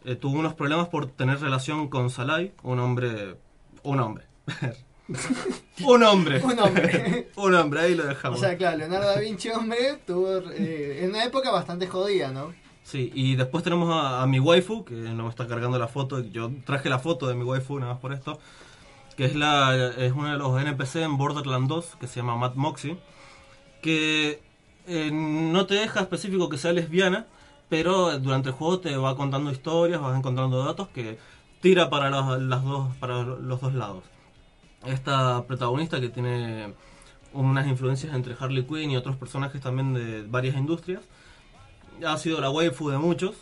Eh, 0.06 0.16
tuvo 0.16 0.40
unos 0.40 0.54
problemas 0.54 0.88
por 0.90 1.08
tener 1.08 1.40
relación 1.40 1.88
con 1.90 2.10
Salai, 2.10 2.54
un 2.64 2.80
hombre. 2.80 3.36
Un 3.84 4.00
hombre. 4.00 4.26
un 5.86 6.04
hombre. 6.04 6.42
Un 6.44 6.60
hombre. 6.60 7.30
un 7.36 7.56
hombre, 7.56 7.80
ahí 7.82 7.96
lo 7.96 8.04
O 8.04 8.08
dejamos. 8.08 8.40
sea, 8.40 8.58
claro, 8.58 8.78
Leonardo 8.78 9.08
da 9.08 9.20
Vinci, 9.20 9.50
hombre, 9.50 10.00
tuvo 10.06 10.38
eh, 10.52 11.00
en 11.04 11.10
una 11.10 11.24
época 11.24 11.52
bastante 11.52 11.88
jodida, 11.88 12.32
¿no? 12.32 12.54
Sí, 12.84 13.12
y 13.16 13.36
después 13.36 13.64
tenemos 13.64 13.90
a, 13.92 14.22
a 14.22 14.28
mi 14.28 14.40
waifu, 14.40 14.86
que 14.86 14.94
no 14.94 15.24
me 15.24 15.30
está 15.30 15.48
cargando 15.48 15.80
la 15.80 15.88
foto. 15.88 16.20
Yo 16.20 16.52
traje 16.66 16.88
la 16.90 17.00
foto 17.00 17.28
de 17.28 17.34
mi 17.36 17.44
waifu 17.44 17.80
nada 17.80 17.94
más 17.94 18.02
por 18.02 18.14
esto. 18.14 18.40
Que 19.18 19.26
es 19.26 19.36
la 19.36 19.94
es 19.98 20.12
uno 20.12 20.32
de 20.32 20.38
los 20.38 20.62
NPC 20.62 20.98
en 20.98 21.18
Borderlands 21.18 21.70
2, 21.70 21.96
que 22.00 22.06
se 22.08 22.18
llama 22.18 22.36
Matt 22.36 22.56
Moxie. 22.56 22.98
Que 23.82 24.40
eh, 24.88 25.10
no 25.12 25.66
te 25.66 25.76
deja 25.76 26.02
específico 26.02 26.48
que 26.50 26.58
sea 26.58 26.74
lesbiana, 26.74 27.26
pero 27.70 28.18
durante 28.20 28.50
el 28.50 28.56
juego 28.56 28.80
te 28.80 28.96
va 28.98 29.16
contando 29.16 29.52
historias, 29.52 30.02
vas 30.02 30.18
encontrando 30.18 30.64
datos 30.64 30.88
que 30.90 31.18
tira 31.62 31.90
para 31.90 32.10
las 32.10 32.64
dos, 32.64 32.96
para 32.98 33.24
los 33.24 33.62
dos 33.62 33.74
lados. 33.74 34.04
Esta 34.86 35.46
protagonista 35.48 36.00
que 36.00 36.10
tiene 36.10 36.74
unas 37.34 37.68
influencias 37.68 38.14
entre 38.14 38.36
Harley 38.40 38.64
Quinn 38.66 38.92
y 38.92 38.98
otros 38.98 39.16
personajes 39.16 39.62
también 39.62 39.94
de 39.94 40.24
varias 40.24 40.56
industrias. 40.56 41.04
Ha 42.06 42.18
sido 42.18 42.40
la 42.40 42.50
waifu 42.50 42.90
de 42.90 42.98
muchos. 42.98 43.36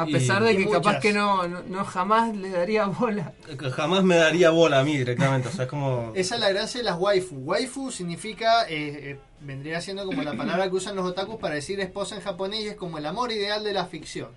A 0.00 0.08
Y- 0.08 0.12
pesar 0.12 0.44
de 0.44 0.56
que 0.56 0.64
capaz 0.64 0.78
muchas. 0.90 1.02
que 1.02 1.12
no, 1.12 1.48
no, 1.48 1.60
no 1.66 1.84
jamás 1.84 2.36
le 2.36 2.50
daría 2.50 2.86
bola. 2.86 3.32
Que 3.58 3.68
jamás 3.70 4.04
me 4.04 4.14
daría 4.14 4.50
bola 4.50 4.78
a 4.78 4.84
mí 4.84 4.96
directamente. 4.96 5.48
O 5.48 5.50
sea, 5.50 5.64
es 5.64 5.70
como. 5.70 6.12
Esa 6.14 6.36
es 6.36 6.40
la 6.40 6.50
gracia 6.50 6.78
de 6.78 6.84
las 6.84 6.96
waifu. 7.00 7.34
Waifu 7.38 7.90
significa, 7.90 8.68
eh, 8.68 9.10
eh, 9.10 9.18
vendría 9.40 9.80
siendo 9.80 10.06
como 10.06 10.22
la 10.22 10.34
palabra 10.34 10.70
que 10.70 10.76
usan 10.76 10.94
los 10.94 11.04
otakus 11.04 11.34
para 11.40 11.56
decir 11.56 11.80
esposa 11.80 12.14
en 12.14 12.20
japonés 12.22 12.60
y 12.60 12.68
es 12.68 12.76
como 12.76 12.98
el 12.98 13.06
amor 13.06 13.32
ideal 13.32 13.64
de 13.64 13.72
la 13.72 13.86
ficción. 13.86 14.28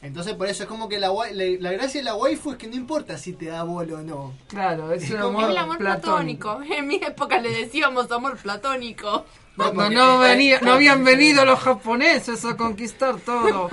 Entonces 0.00 0.34
por 0.34 0.48
eso 0.48 0.62
es 0.64 0.68
como 0.70 0.88
que 0.88 0.98
la, 0.98 1.08
la, 1.32 1.44
la 1.60 1.72
gracia 1.72 2.00
de 2.00 2.04
la 2.06 2.14
waifu 2.16 2.52
es 2.52 2.56
que 2.56 2.66
no 2.66 2.74
importa 2.74 3.18
si 3.18 3.34
te 3.34 3.46
da 3.46 3.62
bola 3.64 3.96
o 3.98 4.02
no. 4.02 4.32
Claro, 4.48 4.90
es 4.92 5.08
un 5.10 5.18
amor, 5.18 5.50
el 5.50 5.56
amor 5.58 5.76
platónico. 5.78 6.60
En 6.70 6.86
mi 6.88 6.96
época 6.96 7.38
le 7.40 7.50
decíamos 7.50 8.10
amor 8.10 8.38
platónico. 8.38 9.26
Cuando 9.54 9.90
no, 9.90 10.18
venía, 10.18 10.60
no 10.62 10.72
habían 10.72 11.04
venido 11.04 11.44
los 11.44 11.58
japoneses 11.60 12.42
a 12.46 12.56
conquistar 12.56 13.16
todo. 13.20 13.68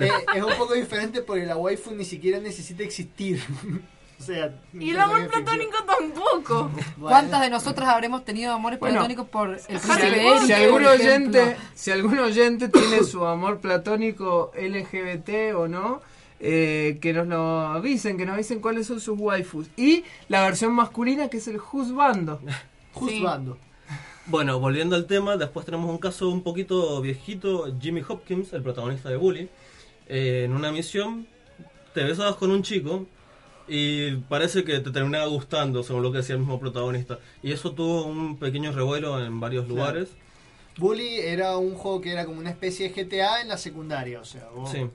Eh, 0.00 0.10
es 0.34 0.42
un 0.42 0.54
poco 0.56 0.74
diferente 0.74 1.22
porque 1.22 1.46
la 1.46 1.56
waifu 1.56 1.92
ni 1.92 2.04
siquiera 2.04 2.38
necesita 2.40 2.82
existir. 2.82 3.42
o 4.18 4.22
sea, 4.22 4.54
Y 4.72 4.90
el 4.90 4.96
no 4.96 5.04
amor 5.04 5.28
platónico 5.28 5.76
tampoco. 5.84 6.70
¿Cuántas 7.00 7.40
de 7.40 7.50
nosotras 7.50 7.88
habremos 7.88 8.24
tenido 8.24 8.52
amores 8.52 8.78
Bueno, 8.78 8.96
platónicos 8.96 9.28
por 9.28 9.50
el 9.50 9.60
Si, 9.60 10.46
si 10.46 10.52
algún 10.52 10.84
oyente, 10.84 11.56
si 11.74 11.90
algún 11.90 12.18
oyente 12.18 12.68
tiene 12.68 13.04
su 13.04 13.24
amor 13.24 13.60
platónico 13.60 14.52
LGBT 14.56 15.54
o 15.56 15.68
no, 15.68 16.00
eh, 16.40 16.98
que 17.00 17.12
nos 17.12 17.26
lo 17.26 17.60
avisen, 17.60 18.16
que 18.16 18.24
nos 18.24 18.34
avisen 18.34 18.60
cuáles 18.60 18.86
son 18.86 19.00
sus 19.00 19.18
waifus. 19.18 19.68
Y 19.76 20.04
la 20.28 20.42
versión 20.42 20.72
masculina 20.72 21.28
que 21.28 21.38
es 21.38 21.48
el 21.48 21.58
juzbando. 21.58 22.40
Juzbando. 22.92 23.58
Bueno, 24.26 24.60
volviendo 24.60 24.94
al 24.94 25.06
tema, 25.06 25.36
después 25.36 25.64
tenemos 25.64 25.88
un 25.88 25.98
caso 25.98 26.28
un 26.28 26.42
poquito 26.42 27.00
viejito, 27.00 27.74
Jimmy 27.80 28.02
Hopkins, 28.06 28.52
el 28.52 28.62
protagonista 28.62 29.08
de 29.08 29.16
Bully. 29.16 29.48
Eh, 30.08 30.44
en 30.44 30.52
una 30.52 30.72
misión 30.72 31.26
te 31.94 32.04
besabas 32.04 32.36
con 32.36 32.50
un 32.50 32.62
chico 32.62 33.06
y 33.66 34.12
parece 34.28 34.64
que 34.64 34.78
te 34.80 34.90
terminaba 34.90 35.26
gustando, 35.26 35.82
según 35.82 36.02
lo 36.02 36.10
que 36.10 36.18
decía 36.18 36.34
el 36.34 36.40
mismo 36.40 36.58
protagonista. 36.58 37.18
Y 37.42 37.52
eso 37.52 37.72
tuvo 37.72 38.04
un 38.04 38.38
pequeño 38.38 38.72
revuelo 38.72 39.22
en 39.22 39.40
varios 39.40 39.66
Claro. 39.66 39.76
lugares. 39.78 40.08
Bully 40.78 41.18
era 41.18 41.56
un 41.58 41.74
juego 41.74 42.00
que 42.00 42.12
era 42.12 42.24
como 42.24 42.38
una 42.38 42.50
especie 42.50 42.88
de 42.88 42.94
GTA 42.94 43.40
en 43.42 43.48
la 43.48 43.58
secundaria, 43.58 44.20
o 44.20 44.24
sea, 44.24 44.48
vos- 44.54 44.70
Sí. 44.70 44.86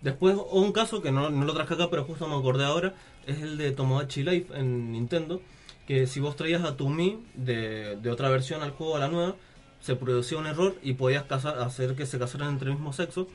Después 0.00 0.36
un 0.50 0.72
caso 0.72 1.02
que 1.02 1.10
no, 1.12 1.30
no 1.30 1.44
lo 1.44 1.54
traje 1.54 1.74
acá, 1.74 1.88
pero 1.90 2.04
justo 2.04 2.26
me 2.28 2.36
acordé 2.36 2.64
ahora, 2.64 2.94
es 3.26 3.40
el 3.42 3.56
de 3.58 3.72
Tomodachi 3.72 4.22
Life 4.22 4.54
en 4.58 4.92
Nintendo, 4.92 5.40
que 5.86 6.06
si 6.06 6.20
vos 6.20 6.36
traías 6.36 6.62
a 6.64 6.76
tu 6.76 6.88
Mi 6.88 7.18
de, 7.34 7.96
de 7.96 8.10
otra 8.10 8.28
versión 8.28 8.62
al 8.62 8.70
juego 8.70 8.96
a 8.96 9.00
la 9.00 9.08
nueva, 9.08 9.34
se 9.80 9.96
producía 9.96 10.38
un 10.38 10.46
error 10.46 10.74
y 10.82 10.94
podías 10.94 11.24
casar, 11.24 11.58
hacer 11.60 11.94
que 11.94 12.06
se 12.06 12.18
casaran 12.18 12.50
entre 12.50 12.68
el 12.70 12.74
mismo 12.76 12.92
sexo. 12.92 13.28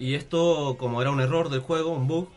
Y 0.00 0.14
esto, 0.14 0.76
como 0.78 1.02
era 1.02 1.10
un 1.10 1.20
error 1.20 1.50
del 1.50 1.60
juego, 1.60 1.90
un 1.90 2.08
bug, 2.08 2.30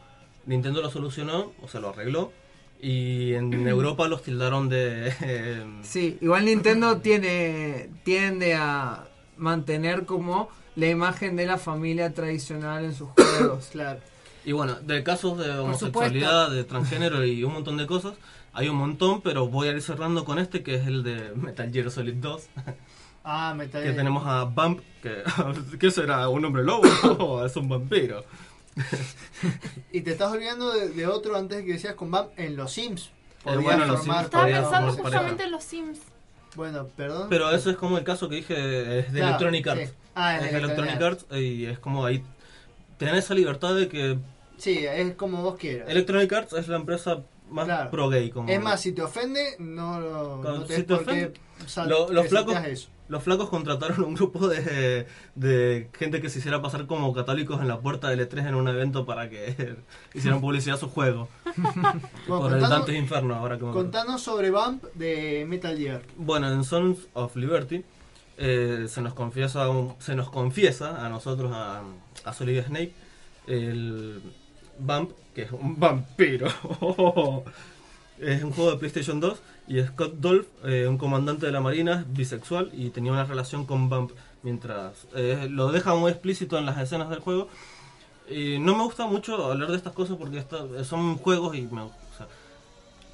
Nintendo 0.45 0.81
lo 0.81 0.91
solucionó, 0.91 1.53
o 1.61 1.67
sea, 1.69 1.79
lo 1.79 1.89
arregló. 1.89 2.33
Y 2.81 3.33
en 3.33 3.67
Europa 3.67 4.07
los 4.09 4.21
tildaron 4.21 4.67
de... 4.67 5.63
Sí, 5.81 6.17
igual 6.21 6.45
Nintendo 6.45 6.97
tiene 6.97 7.89
tiende 8.03 8.53
a 8.55 9.07
mantener 9.37 10.05
como 10.05 10.49
la 10.75 10.87
imagen 10.87 11.37
de 11.37 11.45
la 11.45 11.57
familia 11.57 12.13
tradicional 12.13 12.83
en 12.83 12.93
sus 12.93 13.09
juegos. 13.11 13.67
claro. 13.71 14.01
Y 14.43 14.51
bueno, 14.51 14.75
de 14.81 15.01
casos 15.01 15.37
de 15.37 15.49
homosexualidad, 15.51 16.51
de 16.51 16.65
transgénero 16.65 17.25
y 17.25 17.45
un 17.45 17.53
montón 17.53 17.77
de 17.77 17.87
cosas, 17.87 18.15
hay 18.51 18.67
un 18.67 18.75
montón, 18.75 19.21
pero 19.21 19.47
voy 19.47 19.69
a 19.69 19.71
ir 19.71 19.81
cerrando 19.81 20.25
con 20.25 20.37
este 20.37 20.63
que 20.63 20.75
es 20.75 20.85
el 20.85 21.03
de 21.03 21.31
Metal 21.35 21.71
Gear 21.71 21.89
Solid 21.89 22.15
2. 22.15 22.43
Ah, 23.23 23.53
Metal 23.55 23.81
que 23.83 23.93
tenemos 23.93 24.23
a 24.25 24.43
Bump, 24.43 24.81
que 25.01 25.23
¿qué 25.79 25.91
será? 25.91 26.27
¿Un 26.29 26.43
hombre 26.45 26.63
lobo? 26.63 26.83
o 27.19 27.45
es 27.45 27.55
un 27.55 27.69
vampiro? 27.69 28.23
Y 29.91 30.01
te 30.01 30.11
estás 30.11 30.31
olvidando 30.31 30.71
de, 30.73 30.89
de 30.89 31.07
otro 31.07 31.35
antes 31.37 31.59
de 31.59 31.65
que 31.65 31.73
decías 31.73 31.93
con 31.95 32.11
Bam 32.11 32.27
en 32.37 32.55
los 32.55 32.71
Sims. 32.73 33.11
Eh, 33.45 33.55
bueno, 33.57 33.83
en 33.83 33.89
los 33.91 34.03
Sims 34.03 34.21
Estaba 34.21 34.43
podía 34.43 34.61
pensando 34.61 34.91
justamente 34.93 35.19
pareja. 35.29 35.43
en 35.45 35.51
los 35.51 35.63
Sims. 35.63 35.99
Bueno, 36.55 36.87
perdón. 36.95 37.27
Pero 37.29 37.51
eso 37.51 37.69
es 37.69 37.77
como 37.77 37.97
el 37.97 38.03
caso 38.03 38.29
que 38.29 38.35
dije, 38.37 38.99
es 38.99 39.11
de 39.13 39.19
Claro, 39.19 39.27
Electronic 39.27 39.63
sí. 39.63 39.69
Arts. 39.69 39.93
Ah, 40.15 40.35
es 40.35 40.41
de 40.41 40.47
es 40.47 40.53
de 40.53 40.59
Electronic 40.59 41.01
Arts 41.01 41.25
y 41.31 41.65
es 41.65 41.79
como 41.79 42.05
ahí... 42.05 42.23
Tenés 42.97 43.25
esa 43.25 43.33
libertad 43.33 43.75
de 43.75 43.87
que 43.89 44.17
Sí, 44.57 44.85
es 44.85 45.15
como 45.15 45.41
vos 45.41 45.55
quieras. 45.57 45.89
Electronic 45.89 46.31
Arts 46.31 46.53
es 46.53 46.67
la 46.67 46.75
empresa 46.77 47.19
más 47.49 47.65
Claro. 47.65 47.89
pro 47.91 48.09
gay. 48.09 48.29
Como 48.29 48.49
Es 48.49 48.61
más, 48.61 48.81
si 48.81 48.91
te 48.93 49.01
ofende, 49.01 49.55
no, 49.59 49.99
lo- 49.99 50.41
Claro, 50.41 50.57
no 50.59 50.67
si 50.67 50.83
te 50.83 50.93
ofende, 50.93 51.33
lo- 51.87 52.07
que 52.07 52.13
los, 52.13 52.27
flacos, 52.27 52.55
eso. 52.65 52.89
Los 53.13 53.23
flacos 53.23 53.47
contrataron 53.49 54.03
un 54.03 54.15
grupo 54.15 54.47
de, 54.49 55.07
de 55.35 55.89
gente 55.97 56.19
que 56.21 56.29
se 56.29 56.39
hiciera 56.39 56.61
pasar 56.61 56.87
como 56.87 57.13
católicos 57.13 57.61
en 57.61 57.67
la 57.69 57.79
puerta 57.79 58.09
del 58.09 58.27
E3 58.27 58.47
en 58.49 58.55
un 58.55 58.67
evento 58.67 59.05
para 59.05 59.29
que 59.29 59.77
hicieran 60.13 60.41
publicidad 60.41 60.75
a 60.75 60.79
su 60.79 60.89
juego. 60.89 61.29
Bueno, 62.27 62.41
Por 62.41 62.53
el 62.53 62.59
contanos- 62.59 62.69
Dante's 62.69 62.95
Inferno, 62.97 63.35
ahora 63.35 63.57
que 63.57 63.63
me 63.63 63.69
acuerdo. 63.69 63.89
Contanos 63.91 64.21
sobre 64.21 64.49
Bump 64.51 64.83
de 64.95 65.45
Metal 65.47 65.77
Gear. 65.77 66.01
Bueno, 66.17 66.51
en 66.51 66.63
Sons 66.63 66.97
of 67.13 67.35
Liberty 67.35 67.83
eh, 68.37 68.85
se 68.89 69.01
nos 69.01 69.13
confiesa 69.13 69.69
un- 69.69 69.93
se 69.99 70.15
nos 70.15 70.29
confiesa 70.29 71.05
a 71.05 71.09
nosotros 71.09 71.51
a, 71.53 71.83
a 72.25 72.33
Solid 72.33 72.63
Snake 72.63 72.93
el 73.47 74.21
Bump, 74.79 75.11
que 75.35 75.43
es 75.43 75.51
un 75.51 75.79
vampiro. 75.79 76.47
es 78.19 78.43
un 78.43 78.51
juego 78.51 78.71
de 78.71 78.77
PlayStation 78.77 79.19
2 79.19 79.39
y 79.67 79.81
Scott 79.81 80.13
Dolph, 80.15 80.47
eh, 80.65 80.87
un 80.87 80.97
comandante 80.97 81.45
de 81.45 81.51
la 81.51 81.61
marina, 81.61 82.05
bisexual 82.09 82.69
y 82.73 82.89
tenía 82.89 83.11
una 83.11 83.25
relación 83.25 83.65
con 83.65 83.89
Bump 83.89 84.11
mientras 84.43 85.07
eh, 85.15 85.47
lo 85.49 85.71
deja 85.71 85.95
muy 85.95 86.11
explícito 86.11 86.57
en 86.57 86.65
las 86.65 86.77
escenas 86.79 87.09
del 87.09 87.19
juego. 87.19 87.47
Y 88.29 88.57
no 88.59 88.75
me 88.75 88.83
gusta 88.83 89.05
mucho 89.05 89.51
hablar 89.51 89.69
de 89.69 89.77
estas 89.77 89.93
cosas 89.93 90.17
porque 90.17 90.37
esta- 90.37 90.83
son 90.83 91.17
juegos 91.17 91.55
y 91.55 91.63
me, 91.63 91.81
o 91.81 91.91
sea, 92.17 92.27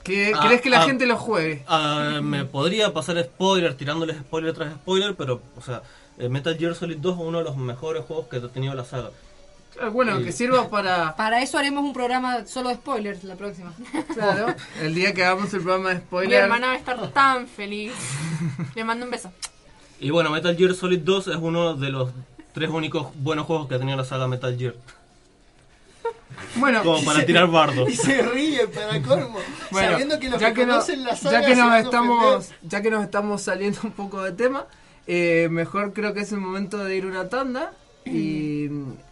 ¿Qué, 0.03 0.31
Ah, 0.35 0.45
¿Crees 0.45 0.61
que 0.61 0.69
la 0.69 0.81
ah, 0.81 0.85
gente 0.85 1.05
lo 1.05 1.17
juegue? 1.17 1.63
Ah, 1.67 2.19
me 2.23 2.45
podría 2.45 2.93
pasar 2.93 3.21
spoiler, 3.23 3.75
tirándoles 3.75 4.17
spoiler 4.17 4.53
tras 4.53 4.73
spoiler, 4.75 5.15
pero, 5.15 5.41
o 5.57 5.61
sea, 5.61 5.83
eh, 6.17 6.29
Metal 6.29 6.57
Gear 6.57 6.73
Solid 6.73 6.97
2 6.97 7.15
es 7.15 7.19
uno 7.21 7.37
de 7.39 7.43
los 7.43 7.57
mejores 7.57 8.05
juegos 8.05 8.27
que 8.27 8.37
ha 8.37 8.47
tenido 8.47 8.73
la 8.73 8.85
saga. 8.85 9.11
Ah, 9.81 9.89
Bueno, 9.89 10.21
que 10.23 10.31
sirva 10.31 10.69
para... 10.69 11.15
Para 11.15 11.41
eso 11.41 11.57
haremos 11.57 11.83
un 11.83 11.93
programa 11.93 12.45
solo 12.45 12.69
de 12.69 12.75
spoilers 12.75 13.23
la 13.23 13.35
próxima. 13.35 13.73
Claro, 14.13 14.53
el 14.81 14.95
día 14.95 15.13
que 15.13 15.23
hagamos 15.23 15.53
el 15.53 15.61
programa 15.61 15.89
de 15.89 15.95
Mi 15.95 16.01
spoiler... 16.01 16.43
hermana 16.43 16.67
va 16.67 16.73
a 16.73 16.77
estar 16.77 17.11
tan 17.11 17.47
feliz. 17.47 17.93
Le 18.75 18.83
mando 18.83 19.05
un 19.05 19.11
beso. 19.11 19.31
Y 19.99 20.09
bueno, 20.11 20.29
Metal 20.29 20.55
Gear 20.55 20.73
Solid 20.73 20.99
2 21.01 21.27
es 21.27 21.35
uno 21.35 21.75
de 21.75 21.89
los 21.89 22.11
tres 22.53 22.69
únicos 22.69 23.07
buenos 23.15 23.45
juegos 23.45 23.67
que 23.67 23.75
ha 23.75 23.79
tenido 23.79 23.97
la 23.97 24.05
saga 24.05 24.27
Metal 24.27 24.57
Gear. 24.57 24.75
Bueno, 26.55 26.83
Como 26.83 27.03
para 27.03 27.25
tirar 27.25 27.47
bardo. 27.47 27.87
Y 27.89 27.95
se 27.95 28.21
ríe 28.21 28.67
para 28.67 29.01
colmo. 29.01 29.39
Bueno, 29.71 29.91
sabiendo 29.91 30.19
que 30.19 30.29
los 30.29 30.39
ya 30.39 30.53
que, 30.53 30.65
no- 30.65 30.73
conocen 30.73 31.03
la 31.03 31.15
saga 31.15 31.41
ya 31.41 31.47
que 31.47 31.55
nos 31.55 31.75
estamos 31.79 32.35
ofender. 32.35 32.57
ya 32.63 32.81
que 32.81 32.89
nos 32.91 33.03
estamos 33.03 33.41
saliendo 33.41 33.79
un 33.83 33.91
poco 33.91 34.21
de 34.23 34.31
tema 34.31 34.65
eh, 35.07 35.47
mejor 35.51 35.93
creo 35.93 36.13
que 36.13 36.21
es 36.21 36.31
el 36.31 36.39
momento 36.39 36.77
de 36.83 36.95
ir 36.95 37.05
una 37.05 37.29
tanda 37.29 37.71
y, 38.05 38.69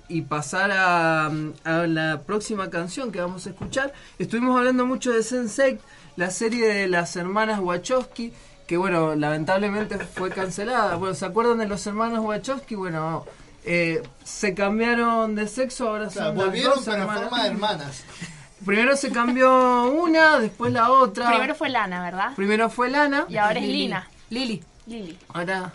y 0.10 0.22
pasar 0.24 0.72
a, 0.72 1.26
a 1.64 1.88
la 1.88 2.22
próxima 2.26 2.70
canción 2.70 3.12
que 3.12 3.22
vamos 3.22 3.46
a 3.46 3.50
escuchar. 3.50 3.94
Estuvimos 4.20 4.58
hablando 4.58 4.86
mucho 4.86 5.12
de 5.12 5.20
Sense8, 5.20 5.80
la 6.16 6.32
serie 6.32 6.68
de 6.68 6.88
las 6.88 7.16
hermanas 7.16 7.60
Wachowski, 7.60 8.34
que 8.66 8.78
bueno, 8.78 9.16
lamentablemente 9.16 9.98
fue 10.00 10.30
cancelada. 10.30 10.96
Bueno, 10.96 11.16
¿se 11.16 11.26
acuerdan 11.26 11.60
de 11.60 11.68
los 11.68 11.86
hermanos 11.88 12.24
Wachowski? 12.26 12.76
Bueno, 12.76 13.26
eh, 13.66 14.02
se 14.24 14.54
cambiaron 14.54 15.36
de 15.36 15.48
sexo, 15.48 15.90
ahora 15.90 16.10
son 16.10 16.24
las 16.26 16.36
volvieron 16.36 16.76
dos 16.76 16.86
pero 16.86 16.96
en 16.98 17.02
hermanas. 17.04 17.24
forma 17.24 17.44
de 17.44 17.50
hermanas. 17.50 18.04
Primero 18.66 18.98
se 18.98 19.12
cambió 19.12 19.92
una, 19.92 20.40
después 20.40 20.74
la 20.74 20.90
otra. 20.92 21.30
Primero 21.30 21.54
fue 21.54 21.70
Lana, 21.70 22.02
¿verdad? 22.02 22.34
Primero 22.36 22.70
fue 22.70 22.90
Lana. 22.90 23.26
Y 23.30 23.38
ahora 23.38 23.60
es 23.60 23.66
Lili. 23.66 23.78
Lina. 23.84 24.10
Lili. 24.32 24.64
Lili. 24.88 25.18
Ahora 25.30 25.72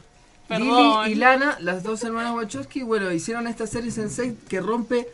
Perdón. 0.58 1.02
Lili 1.04 1.12
y 1.12 1.14
Lana, 1.16 1.56
las 1.60 1.82
dos 1.82 2.02
hermanas 2.04 2.34
Wachowski, 2.34 2.82
bueno, 2.82 3.10
hicieron 3.12 3.46
esta 3.46 3.66
serie 3.66 3.90
Sense8 3.90 4.36
que 4.48 4.60
rompe 4.60 5.08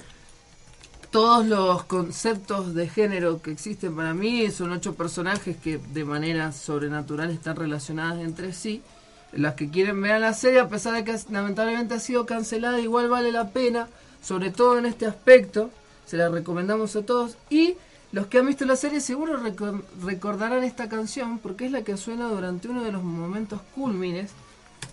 todos 1.11 1.47
los 1.47 1.85
conceptos 1.85 2.75
de 2.75 2.89
género 2.89 3.41
que 3.41 3.51
existen 3.51 3.97
para 3.97 4.15
mí. 4.15 4.51
Son 4.51 4.73
ocho 4.73 4.95
personajes 4.95 5.57
que 5.57 5.79
de 5.79 6.05
manera 6.05 6.53
sobrenatural 6.53 7.31
están 7.31 7.57
relacionadas 7.57 8.21
entre 8.21 8.53
sí. 8.53 8.83
Las 9.33 9.55
que 9.55 9.69
quieren 9.71 10.01
ver 10.01 10.21
la 10.21 10.33
serie, 10.35 10.61
a 10.61 10.69
pesar 10.69 10.95
de 10.95 11.05
que 11.05 11.15
lamentablemente 11.31 11.95
ha 11.95 12.01
sido 12.01 12.25
cancelada, 12.27 12.81
igual 12.81 13.09
vale 13.09 13.31
la 13.33 13.51
pena, 13.51 13.89
sobre 14.23 14.51
todo 14.51 14.79
en 14.79 14.87
este 14.87 15.07
aspecto. 15.07 15.71
Se 16.07 16.17
la 16.17 16.29
recomendamos 16.31 16.97
a 16.97 17.03
todos. 17.03 17.37
Y 17.51 17.75
los 18.13 18.27
que 18.27 18.39
han 18.39 18.47
visto 18.47 18.65
la 18.65 18.77
serie 18.77 19.01
seguro 19.01 19.39
reco- 19.39 19.83
recordarán 20.03 20.65
esta 20.65 20.89
canción 20.89 21.39
porque 21.39 21.67
es 21.67 21.73
la 21.73 21.83
que 21.83 21.97
suena 21.99 22.29
durante 22.29 22.69
uno 22.69 22.83
de 22.85 22.93
los 22.93 23.03
momentos 23.03 23.61
cúlmines 23.75 24.31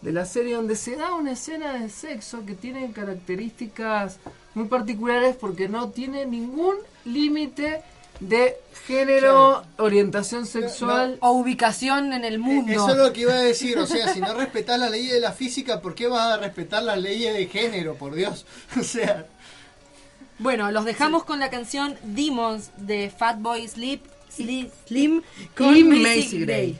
de 0.05 0.11
la 0.11 0.25
serie 0.25 0.53
donde 0.53 0.75
se 0.75 0.95
da 0.95 1.15
una 1.15 1.31
escena 1.31 1.73
de 1.79 1.89
sexo 1.89 2.45
que 2.45 2.53
tiene 2.53 2.91
características 2.91 4.19
muy 4.53 4.67
particulares 4.67 5.35
porque 5.35 5.67
no 5.67 5.89
tiene 5.89 6.27
ningún 6.27 6.75
límite 7.05 7.81
de 8.19 8.55
género, 8.85 9.65
orientación 9.77 10.45
sexual 10.45 11.17
o 11.21 11.31
ubicación 11.31 12.13
en 12.13 12.23
el 12.23 12.37
mundo. 12.37 12.71
Eso 12.71 12.91
es 12.91 12.97
lo 12.97 13.11
que 13.11 13.21
iba 13.21 13.33
a 13.33 13.39
decir, 13.39 13.79
o 13.79 13.87
sea, 13.87 14.13
si 14.13 14.21
no 14.21 14.33
respetas 14.37 14.79
las 14.79 14.91
leyes 14.91 15.11
de 15.11 15.21
la 15.21 15.31
física, 15.31 15.81
¿por 15.81 15.95
qué 15.95 16.05
vas 16.05 16.33
a 16.33 16.37
respetar 16.37 16.83
las 16.83 16.99
leyes 16.99 17.33
de 17.33 17.47
género, 17.47 17.95
por 17.95 18.13
Dios? 18.13 18.45
O 18.79 18.83
sea, 18.83 19.25
Bueno, 20.37 20.71
los 20.71 20.85
dejamos 20.85 21.23
con 21.23 21.39
la 21.39 21.49
canción 21.49 21.97
Demons 22.03 22.69
de 22.77 23.09
Fatboy 23.09 23.67
Slim, 23.67 24.01
Slim, 24.29 24.69
Slim 24.87 25.23
con 25.57 25.75
y 25.75 25.83
Macy 25.83 26.03
Macy 26.03 26.39
Gray. 26.41 26.45
Gray. 26.45 26.79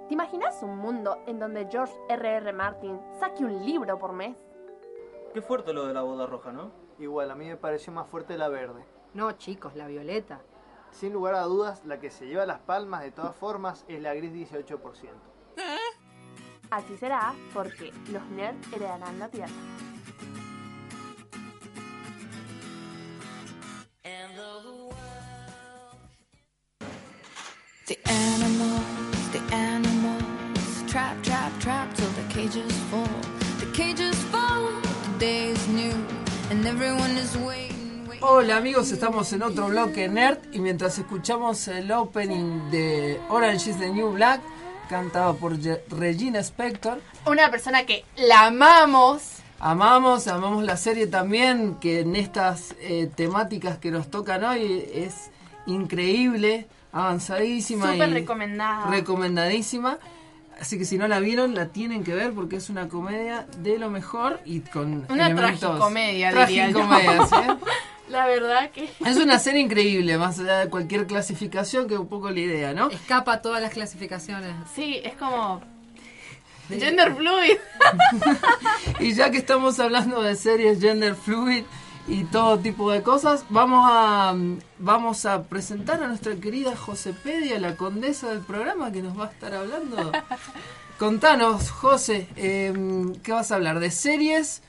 ¿Te 0.08 0.14
imaginas 0.14 0.62
un 0.64 0.78
mundo 0.78 1.24
en 1.28 1.40
donde 1.40 1.68
George 1.70 1.94
R.R. 2.10 2.52
Martin 2.54 3.00
saque 3.20 3.44
un 3.44 3.66
libro 3.66 4.00
por 4.00 4.14
mes? 4.14 4.36
Qué 5.34 5.42
fuerte 5.42 5.74
lo 5.74 5.86
de 5.86 5.94
la 5.94 6.02
boda 6.02 6.26
roja, 6.26 6.52
¿no? 6.52 6.72
Igual, 7.00 7.32
a 7.32 7.36
mí 7.36 7.48
me 7.48 7.58
pareció 7.58 7.94
más 7.94 8.08
fuerte 8.08 8.38
la 8.38 8.50
verde. 8.50 8.84
No, 9.14 9.32
chicos, 9.34 9.76
la 9.76 9.88
violeta. 9.88 10.42
Sin 10.92 11.14
lugar 11.14 11.36
a 11.36 11.44
dudas, 11.44 11.86
la 11.86 12.00
que 12.00 12.10
se 12.10 12.28
lleva 12.28 12.46
las 12.46 12.60
palmas 12.60 13.02
de 13.02 13.12
todas 13.12 13.36
formas 13.36 13.86
es 13.88 14.02
la 14.02 14.14
gris 14.14 14.34
18%. 14.34 14.80
Así 16.70 16.98
será 16.98 17.34
porque 17.54 17.92
los 18.12 18.24
nerds 18.28 18.72
heredarán 18.74 19.20
la 19.20 19.30
tierra. 19.30 19.52
The 27.92 28.00
animals, 28.10 28.86
the 29.34 29.54
animals, 29.54 30.84
trap, 30.88 31.22
trap, 31.24 31.52
trap 31.60 31.94
till 31.94 32.08
the 32.12 32.24
cages 32.34 32.72
fall. 32.90 33.20
The 33.60 33.66
cages 33.74 34.16
fall, 34.32 34.72
the 35.04 35.20
day 35.20 35.50
is 35.50 35.68
new, 35.68 35.92
and 36.50 36.66
everyone 36.66 37.12
is 37.18 37.36
waiting. 37.36 38.08
Hola 38.22 38.56
amigos, 38.56 38.94
estamos 38.94 39.34
en 39.34 39.44
otro 39.44 39.68
bloque 39.68 40.08
nerd 40.08 40.38
y 40.54 40.60
mientras 40.60 41.00
escuchamos 41.00 41.68
el 41.68 41.92
opening 41.92 42.72
de 42.72 43.20
Orange 43.28 43.72
is 43.72 43.78
the 43.78 43.90
New 43.90 44.14
Black, 44.14 44.40
cantado 44.88 45.36
por 45.36 45.58
Regina 45.90 46.40
Spector, 46.40 47.02
Una 47.26 47.52
persona 47.52 47.86
que 47.86 48.06
la 48.16 48.46
amamos. 48.46 49.42
amamos, 49.60 50.30
amamos 50.30 50.64
la 50.64 50.78
serie 50.78 51.08
también, 51.08 51.76
que 51.76 52.00
en 52.00 52.16
estas 52.16 52.74
eh, 52.80 53.12
temáticas 53.14 53.80
que 53.80 53.92
nos 53.92 54.10
tocan 54.10 54.46
hoy 54.46 54.90
es 54.94 55.30
increíble, 55.66 56.70
avanzadísima 56.92 57.92
Súper 57.94 58.10
y 58.10 58.14
recomendada. 58.14 58.86
recomendadísima. 58.90 59.98
Así 60.60 60.78
que 60.78 60.86
si 60.86 60.98
no 60.98 61.08
la 61.08 61.20
vieron, 61.20 61.56
la 61.56 61.68
tienen 61.68 62.04
que 62.04 62.14
ver 62.14 62.34
porque 62.34 62.58
es 62.58 62.70
una 62.70 62.88
comedia 62.88 63.48
de 63.58 63.80
lo 63.80 63.90
mejor 63.90 64.40
y 64.46 64.60
con 64.60 65.06
Una 65.10 65.28
elementos- 65.28 65.60
tragicomedia, 65.60 66.30
diría 66.32 66.70
yo. 66.70 66.78
Tragicomedia, 66.86 67.26
¿sí? 67.28 67.36
La 68.10 68.26
verdad 68.26 68.70
que... 68.72 68.90
Es 69.06 69.16
una 69.18 69.40
serie 69.40 69.62
increíble, 69.62 70.18
más 70.18 70.38
allá 70.38 70.60
de 70.60 70.70
cualquier 70.70 71.08
clasificación, 71.08 71.88
que 71.88 71.94
es 71.94 72.00
un 72.00 72.10
poco 72.10 72.30
la 72.30 72.40
idea, 72.42 72.74
¿no? 72.74 72.90
Escapa 72.90 73.34
a 73.34 73.42
todas 73.42 73.62
las 73.62 73.72
clasificaciones. 73.72 74.54
Sí, 74.76 75.00
es 75.04 75.14
como... 75.16 75.62
Gender 76.70 77.16
fluid. 77.16 77.58
Y 79.00 79.14
ya 79.14 79.32
que 79.32 79.38
estamos 79.38 79.80
hablando 79.80 80.22
de 80.22 80.36
series 80.36 80.80
gender 80.80 81.16
fluid 81.16 81.64
y 82.08 82.24
todo 82.26 82.60
tipo 82.60 82.92
de 82.92 83.04
cosas, 83.04 83.46
vamos 83.50 83.86
a 83.90 84.36
vamos 84.80 85.26
a 85.26 85.44
presentar 85.44 86.02
a 86.04 86.08
nuestra 86.08 86.36
querida 86.36 86.76
Josepedia, 86.76 87.60
la 87.60 87.76
condesa 87.76 88.30
del 88.30 88.40
programa, 88.42 88.92
que 88.92 89.02
nos 89.02 89.18
va 89.20 89.26
a 89.26 89.32
estar 89.32 89.54
hablando. 89.54 90.12
Contanos, 91.00 91.72
José, 91.72 92.28
eh, 92.36 92.74
¿qué 93.24 93.32
vas 93.32 93.52
a 93.52 93.56
hablar? 93.56 93.80
¿De 93.80 93.92
series? 93.92 94.62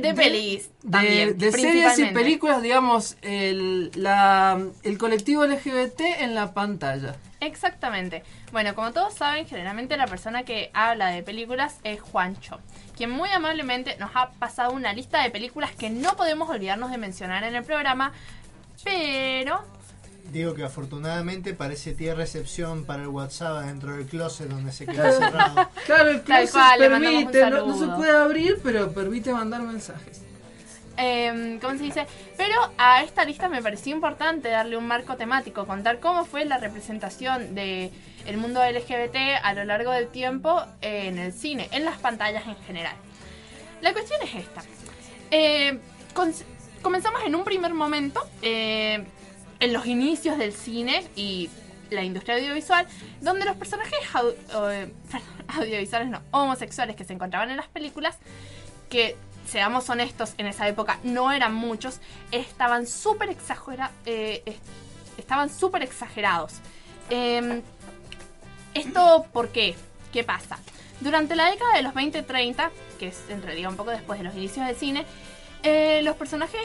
De 0.00 0.14
pelis 0.14 0.70
De, 0.82 0.90
también, 0.90 1.38
de 1.38 1.52
series 1.52 1.98
y 1.98 2.06
películas, 2.06 2.62
digamos, 2.62 3.16
el, 3.22 3.90
la, 3.94 4.60
el 4.82 4.98
colectivo 4.98 5.46
LGBT 5.46 6.00
en 6.20 6.34
la 6.34 6.52
pantalla. 6.52 7.16
Exactamente. 7.40 8.22
Bueno, 8.52 8.74
como 8.74 8.92
todos 8.92 9.14
saben, 9.14 9.46
generalmente 9.46 9.96
la 9.96 10.06
persona 10.06 10.44
que 10.44 10.70
habla 10.74 11.08
de 11.08 11.22
películas 11.22 11.80
es 11.84 12.00
Juancho, 12.00 12.60
quien 12.96 13.10
muy 13.10 13.30
amablemente 13.30 13.96
nos 13.98 14.10
ha 14.14 14.30
pasado 14.32 14.72
una 14.72 14.92
lista 14.92 15.22
de 15.22 15.30
películas 15.30 15.72
que 15.72 15.90
no 15.90 16.16
podemos 16.16 16.48
olvidarnos 16.48 16.90
de 16.90 16.98
mencionar 16.98 17.44
en 17.44 17.54
el 17.54 17.64
programa, 17.64 18.12
pero 18.84 19.64
Digo 20.32 20.54
que 20.54 20.64
afortunadamente 20.64 21.54
parece 21.54 21.92
tiene 21.92 22.14
recepción 22.14 22.84
para 22.84 23.02
el 23.02 23.08
WhatsApp 23.08 23.64
dentro 23.66 23.96
del 23.96 24.06
closet 24.06 24.48
donde 24.48 24.72
se 24.72 24.84
quedó 24.86 25.10
cerrado. 25.18 25.68
Claro, 25.86 26.10
el 26.10 26.22
closet 26.22 26.50
cual, 26.52 26.78
permite, 26.78 27.50
no, 27.50 27.66
no 27.66 27.78
se 27.78 27.86
puede 27.86 28.10
abrir, 28.16 28.58
pero 28.62 28.92
permite 28.92 29.32
mandar 29.32 29.62
mensajes. 29.62 30.22
eh, 30.98 31.58
¿cómo 31.62 31.76
se 31.78 31.84
dice? 31.84 32.06
Pero 32.36 32.54
a 32.76 33.02
esta 33.02 33.24
lista 33.24 33.48
me 33.48 33.62
pareció 33.62 33.94
importante 33.94 34.48
darle 34.48 34.76
un 34.76 34.86
marco 34.86 35.16
temático, 35.16 35.66
contar 35.66 36.00
cómo 36.00 36.24
fue 36.24 36.44
la 36.44 36.58
representación 36.58 37.54
de 37.54 37.90
el 38.26 38.36
mundo 38.38 38.60
LGBT 38.64 39.16
a 39.42 39.54
lo 39.54 39.64
largo 39.64 39.92
del 39.92 40.08
tiempo 40.08 40.64
en 40.80 41.18
el 41.18 41.32
cine, 41.32 41.68
en 41.70 41.84
las 41.84 41.98
pantallas 41.98 42.46
en 42.46 42.56
general. 42.66 42.96
La 43.80 43.92
cuestión 43.92 44.20
es 44.22 44.34
esta. 44.34 44.62
Eh, 45.30 45.78
comenzamos 46.82 47.22
en 47.24 47.34
un 47.34 47.44
primer 47.44 47.72
momento, 47.74 48.20
eh, 48.42 49.04
en 49.60 49.72
los 49.72 49.86
inicios 49.86 50.38
del 50.38 50.52
cine 50.52 51.06
y 51.16 51.50
la 51.90 52.02
industria 52.02 52.36
audiovisual, 52.36 52.86
donde 53.20 53.44
los 53.44 53.56
personajes 53.56 53.98
eh, 54.70 54.92
audiovisuales, 55.48 56.08
no, 56.08 56.20
homosexuales 56.32 56.96
que 56.96 57.04
se 57.04 57.12
encontraban 57.12 57.50
en 57.50 57.56
las 57.56 57.68
películas, 57.68 58.16
que 58.90 59.16
seamos 59.48 59.88
honestos, 59.88 60.34
en 60.38 60.46
esa 60.46 60.66
época 60.68 60.98
no 61.04 61.30
eran 61.32 61.54
muchos, 61.54 62.00
estaban 62.32 62.86
súper 62.86 63.30
exagera- 63.30 63.92
eh, 64.04 64.42
es- 64.44 64.56
estaban 65.18 65.48
súper 65.50 65.82
exagerados. 65.82 66.54
Em, 67.10 67.62
¿Esto 68.74 69.26
por 69.32 69.48
qué? 69.50 69.74
¿Qué 70.12 70.22
pasa? 70.24 70.58
Durante 71.00 71.34
la 71.36 71.50
década 71.50 71.74
de 71.76 71.82
los 71.82 71.94
20-30, 71.94 72.70
que 72.98 73.08
es 73.08 73.22
en 73.30 73.42
realidad 73.42 73.70
un 73.70 73.76
poco 73.76 73.90
después 73.90 74.18
de 74.18 74.24
los 74.24 74.34
inicios 74.34 74.66
del 74.66 74.76
cine, 74.76 75.06
eh, 75.62 76.00
los 76.02 76.16
personajes 76.16 76.60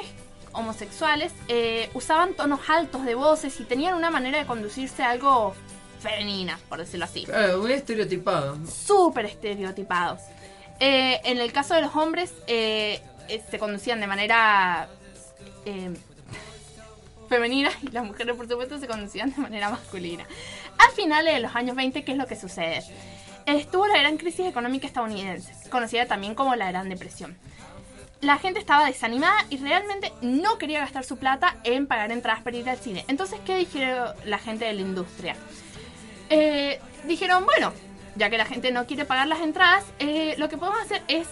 homosexuales 0.54 1.32
eh, 1.47 1.89
usaban 1.93 2.34
tonos 2.34 2.60
altos 2.70 3.06
de 3.06 3.16
voces 3.16 3.60
y 3.60 3.64
tenían 3.64 3.95
una 3.95 4.10
manera 4.10 4.39
de 4.39 4.45
conducirse 4.45 5.04
algo 5.04 5.54
femenina, 6.02 6.60
por 6.68 6.80
decirlo 6.80 7.06
así. 7.06 7.24
Claro, 7.26 7.60
muy 7.60 7.74
estereotipado. 7.74 8.58
Súper 8.68 9.26
estereotipados. 9.26 10.22
Eh, 10.80 11.22
en 11.26 11.39
el 11.39 11.52
caso 11.54 11.76
de 11.76 11.82
los 11.82 11.95
hombres, 11.95 12.34
eh, 12.47 13.02
eh, 13.28 13.41
se 13.49 13.60
conducían 13.60 13.99
de 13.99 14.08
manera 14.08 14.89
eh, 15.66 15.93
femenina 17.30 17.70
y 17.82 17.91
las 17.91 18.04
mujeres, 18.04 18.36
por 18.36 18.47
supuesto, 18.47 18.80
se 18.80 18.88
conducían 18.88 19.34
de 19.34 19.41
manera 19.41 19.70
masculina. 19.70 20.26
A 20.78 20.91
finales 20.95 21.34
de 21.34 21.39
los 21.39 21.56
años 21.56 21.76
20, 21.76 22.04
¿qué 22.04 22.12
es 22.12 22.18
lo 22.18 22.26
que 22.28 22.36
sucede? 22.36 22.84
Estuvo 23.45 23.88
la 23.88 23.97
gran 23.97 24.18
crisis 24.18 24.45
económica 24.45 24.88
estadounidense, 24.88 25.54
conocida 25.70 26.06
también 26.08 26.36
como 26.36 26.56
la 26.56 26.70
Gran 26.72 26.89
Depresión. 26.89 27.38
La 28.22 28.38
gente 28.38 28.59
estaba 28.59 28.86
desanimada 28.86 29.45
y 29.49 29.57
realmente 29.57 30.13
no 30.22 30.59
quería 30.59 30.80
gastar 30.80 31.03
su 31.03 31.17
plata 31.17 31.57
en 31.63 31.88
pagar 31.88 32.11
entradas 32.11 32.43
para 32.43 32.55
ir 32.55 32.69
al 32.69 32.78
cine. 32.78 33.03
Entonces, 33.07 33.39
¿qué 33.45 33.57
dijeron 33.57 34.09
la 34.26 34.38
gente 34.38 34.65
de 34.65 34.74
la 34.74 34.82
industria? 34.82 35.36
Eh, 36.30 36.80
dijeron, 37.05 37.45
bueno, 37.45 37.74
ya 38.15 38.30
que 38.30 38.38
la 38.38 38.45
gente 38.45 38.72
no 38.72 38.86
quiere 38.86 39.05
pagar 39.05 39.28
las 39.28 39.41
entradas, 39.41 39.86
eh, 39.97 40.36
lo 40.38 40.49
que 40.49 40.57
podemos 40.57 40.82
hacer 40.82 41.01
es 41.07 41.28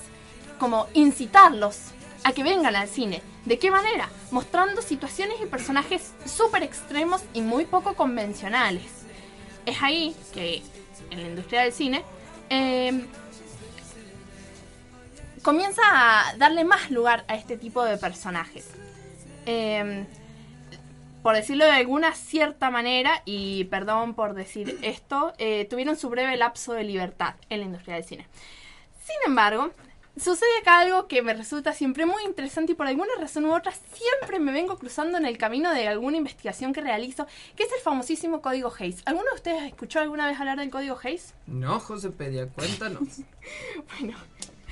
como 0.57 0.87
incitarlos 0.95 1.91
a 2.23 2.33
que 2.33 2.43
vengan 2.43 2.75
al 2.75 2.87
cine. 2.87 3.21
¿De 3.45 3.59
qué 3.59 3.69
manera? 3.69 4.09
Mostrando 4.31 4.81
situaciones 4.81 5.37
y 5.41 5.45
personajes 5.45 6.13
súper 6.25 6.63
extremos 6.63 7.21
y 7.33 7.41
muy 7.41 7.65
poco 7.65 7.93
convencionales. 7.93 9.05
Es 9.65 9.81
ahí 9.83 10.15
que 10.33 10.63
en 11.11 11.21
la 11.21 11.29
industria 11.29 11.61
del 11.61 11.71
cine 11.71 12.03
eh, 12.49 13.05
comienza 15.41 15.81
a 15.85 16.35
darle 16.37 16.63
más 16.63 16.91
lugar 16.91 17.25
a 17.27 17.35
este 17.35 17.57
tipo 17.57 17.83
de 17.83 17.97
personajes. 17.97 18.69
Eh, 19.45 20.05
por 21.21 21.35
decirlo 21.35 21.65
de 21.65 21.71
alguna 21.71 22.13
cierta 22.13 22.71
manera, 22.71 23.21
y 23.25 23.65
perdón 23.65 24.13
por 24.13 24.33
decir 24.33 24.79
esto, 24.81 25.33
eh, 25.37 25.65
tuvieron 25.69 25.97
su 25.97 26.09
breve 26.09 26.37
lapso 26.37 26.73
de 26.73 26.83
libertad 26.83 27.35
en 27.49 27.59
la 27.59 27.65
industria 27.65 27.95
del 27.95 28.03
cine. 28.03 28.27
Sin 29.03 29.17
embargo, 29.25 29.71
sucede 30.17 30.49
acá 30.61 30.79
algo 30.79 31.07
que 31.07 31.21
me 31.21 31.33
resulta 31.33 31.73
siempre 31.73 32.05
muy 32.05 32.23
interesante 32.23 32.71
y 32.71 32.75
por 32.75 32.87
alguna 32.87 33.11
razón 33.19 33.45
u 33.45 33.53
otra 33.53 33.71
siempre 33.71 34.39
me 34.39 34.51
vengo 34.51 34.77
cruzando 34.77 35.17
en 35.17 35.25
el 35.25 35.37
camino 35.37 35.73
de 35.73 35.87
alguna 35.87 36.17
investigación 36.17 36.73
que 36.73 36.81
realizo, 36.81 37.27
que 37.55 37.63
es 37.63 37.73
el 37.73 37.81
famosísimo 37.81 38.41
código 38.41 38.71
Hayes. 38.79 39.01
¿Alguno 39.05 39.25
de 39.31 39.35
ustedes 39.35 39.63
escuchó 39.63 39.99
alguna 39.99 40.25
vez 40.27 40.39
hablar 40.39 40.57
del 40.57 40.69
código 40.69 40.97
Hayes? 41.03 41.33
No, 41.47 41.79
José 41.79 42.11
Pedia, 42.11 42.47
cuéntanos. 42.47 43.21
bueno, 43.99 44.17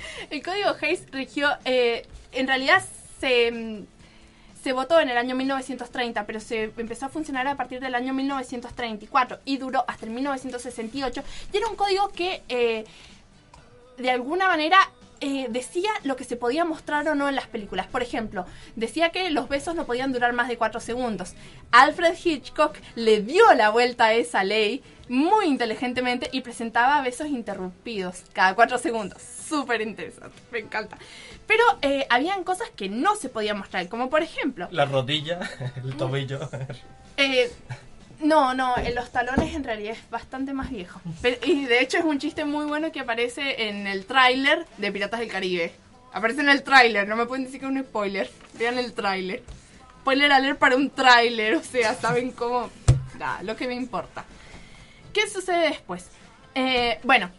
el 0.30 0.42
código 0.42 0.74
Hayes 0.80 1.10
rigió, 1.10 1.50
eh, 1.64 2.06
en 2.32 2.46
realidad 2.46 2.82
se, 3.20 3.84
se 4.62 4.72
votó 4.72 5.00
en 5.00 5.08
el 5.10 5.16
año 5.16 5.34
1930, 5.34 6.26
pero 6.26 6.40
se 6.40 6.72
empezó 6.76 7.06
a 7.06 7.08
funcionar 7.08 7.46
a 7.46 7.56
partir 7.56 7.80
del 7.80 7.94
año 7.94 8.14
1934 8.14 9.40
y 9.44 9.58
duró 9.58 9.84
hasta 9.86 10.06
el 10.06 10.12
1968. 10.12 11.22
Y 11.52 11.56
era 11.56 11.68
un 11.68 11.76
código 11.76 12.08
que 12.10 12.42
eh, 12.48 12.84
de 13.96 14.10
alguna 14.10 14.48
manera 14.48 14.78
eh, 15.20 15.48
decía 15.50 15.90
lo 16.04 16.14
que 16.14 16.22
se 16.22 16.36
podía 16.36 16.64
mostrar 16.64 17.08
o 17.08 17.14
no 17.14 17.28
en 17.28 17.34
las 17.34 17.48
películas. 17.48 17.86
Por 17.88 18.02
ejemplo, 18.02 18.46
decía 18.76 19.10
que 19.10 19.30
los 19.30 19.48
besos 19.48 19.74
no 19.74 19.84
podían 19.84 20.12
durar 20.12 20.32
más 20.32 20.48
de 20.48 20.56
4 20.56 20.80
segundos. 20.80 21.34
Alfred 21.72 22.14
Hitchcock 22.22 22.76
le 22.94 23.20
dio 23.20 23.42
la 23.54 23.70
vuelta 23.70 24.06
a 24.06 24.12
esa 24.12 24.44
ley 24.44 24.82
muy 25.08 25.46
inteligentemente 25.46 26.28
y 26.32 26.40
presentaba 26.42 27.00
besos 27.02 27.28
interrumpidos 27.28 28.22
cada 28.32 28.54
4 28.54 28.78
segundos. 28.78 29.22
Súper 29.22 29.80
interesante, 29.80 30.36
me 30.52 30.58
encanta. 30.58 30.98
Pero 31.46 31.62
eh, 31.82 32.06
habían 32.10 32.44
cosas 32.44 32.68
que 32.76 32.88
no 32.88 33.16
se 33.16 33.28
podían 33.28 33.58
mostrar, 33.58 33.88
como 33.88 34.10
por 34.10 34.22
ejemplo... 34.22 34.68
La 34.70 34.84
rodilla, 34.84 35.40
el 35.84 35.96
tobillo. 35.96 36.48
Eh, 37.16 37.50
no, 38.20 38.52
no, 38.54 38.76
en 38.76 38.94
los 38.94 39.10
talones 39.10 39.54
en 39.54 39.64
realidad 39.64 39.92
es 39.92 40.10
bastante 40.10 40.52
más 40.52 40.70
viejo. 40.70 41.00
Pero- 41.22 41.38
y 41.46 41.64
de 41.64 41.80
hecho 41.80 41.98
es 41.98 42.04
un 42.04 42.18
chiste 42.18 42.44
muy 42.44 42.66
bueno 42.66 42.92
que 42.92 43.00
aparece 43.00 43.68
en 43.68 43.86
el 43.86 44.04
tráiler 44.06 44.66
de 44.76 44.92
Piratas 44.92 45.20
del 45.20 45.30
Caribe. 45.30 45.72
Aparece 46.12 46.40
en 46.40 46.48
el 46.48 46.62
tráiler, 46.62 47.06
no 47.08 47.16
me 47.16 47.26
pueden 47.26 47.44
decir 47.44 47.60
que 47.60 47.66
es 47.66 47.72
un 47.72 47.82
spoiler. 47.82 48.30
Vean 48.58 48.78
el 48.78 48.92
tráiler. 48.92 49.42
Spoiler 50.00 50.32
alert 50.32 50.58
para 50.58 50.76
un 50.76 50.90
tráiler, 50.90 51.54
o 51.54 51.62
sea, 51.62 51.94
saben 51.94 52.32
cómo... 52.32 52.70
Nada, 53.18 53.42
lo 53.42 53.56
que 53.56 53.66
me 53.66 53.74
importa. 53.74 54.24
¿Qué 55.12 55.28
sucede 55.28 55.68
después? 55.68 56.06
Eh, 56.54 56.98
bueno, 57.02 57.30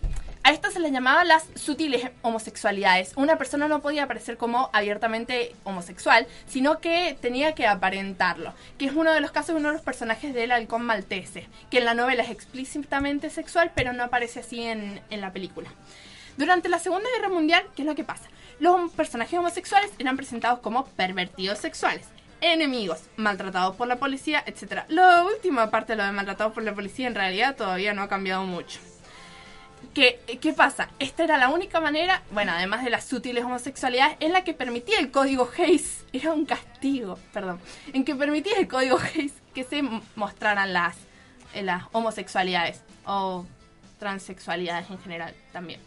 a 0.44 0.52
estas 0.52 0.74
se 0.74 0.80
les 0.80 0.92
llamaba 0.92 1.24
las 1.24 1.46
sutiles 1.56 2.10
homosexualidades. 2.22 3.14
Una 3.16 3.38
persona 3.38 3.68
no 3.68 3.82
podía 3.82 4.04
aparecer 4.04 4.38
como 4.38 4.70
abiertamente 4.74 5.56
homosexual, 5.64 6.28
sino 6.48 6.80
que 6.80 7.18
tenía 7.22 7.54
que 7.54 7.68
aparentarlo. 7.68 8.54
Que 8.78 8.86
es 8.86 8.94
uno 8.94 9.14
de 9.14 9.22
los 9.22 9.32
casos 9.32 9.56
de 9.56 9.60
uno 9.60 9.70
de 9.70 9.76
los 9.76 9.84
personajes 9.84 10.34
del 10.34 10.52
halcón 10.52 10.84
maltese, 10.84 11.48
que 11.70 11.80
en 11.80 11.86
la 11.86 11.94
novela 11.94 12.24
es 12.24 12.32
explícitamente 12.32 13.30
sexual, 13.30 13.72
pero 13.76 13.94
no 13.94 14.04
aparece 14.04 14.40
así 14.40 14.62
en, 14.64 15.02
en 15.10 15.22
la 15.22 15.32
película. 15.32 15.70
Durante 16.38 16.70
la 16.70 16.80
Segunda 16.80 17.10
Guerra 17.16 17.30
Mundial, 17.30 17.64
¿qué 17.76 17.82
es 17.82 17.86
lo 17.86 17.96
que 17.96 18.06
pasa? 18.06 18.30
Los 18.60 18.92
personajes 18.92 19.38
homosexuales 19.38 19.92
eran 20.00 20.16
presentados 20.16 20.60
como 20.60 20.86
pervertidos 20.86 21.60
sexuales, 21.60 22.08
enemigos, 22.42 23.02
maltratados 23.18 23.76
por 23.76 23.88
la 23.88 23.98
policía, 23.98 24.44
etc. 24.46 24.84
La 24.88 25.24
última 25.24 25.70
parte 25.70 25.94
de 25.94 25.98
lo 25.98 26.06
de 26.06 26.12
maltratados 26.12 26.54
por 26.54 26.64
la 26.64 26.74
policía 26.74 27.08
en 27.08 27.16
realidad 27.16 27.56
todavía 27.56 27.94
no 27.94 28.02
ha 28.02 28.08
cambiado 28.10 28.44
mucho. 28.44 28.80
¿Qué, 29.94 30.20
¿Qué 30.40 30.54
pasa? 30.54 30.90
Esta 31.00 31.24
era 31.24 31.38
la 31.38 31.50
única 31.50 31.80
manera, 31.80 32.22
bueno, 32.32 32.52
además 32.52 32.84
de 32.84 32.90
las 32.90 33.06
sutiles 33.06 33.44
homosexualidades, 33.44 34.18
en 34.20 34.34
la 34.34 34.44
que 34.44 34.54
permitía 34.54 35.00
el 35.00 35.10
código 35.10 35.50
Hayes, 35.58 36.06
era 36.14 36.32
un 36.34 36.46
castigo, 36.46 37.18
perdón, 37.34 37.60
en 37.94 38.06
que 38.06 38.16
permitía 38.16 38.58
el 38.58 38.68
código 38.68 39.00
Hayes 39.00 39.34
que 39.54 39.64
se 39.64 39.82
mostraran 40.16 40.74
las, 40.74 40.96
eh, 41.54 41.64
las 41.64 41.84
homosexualidades 41.92 42.82
o 43.06 43.46
transexualidades 44.00 44.90
en 44.90 45.00
general 45.00 45.34
también. 45.52 45.82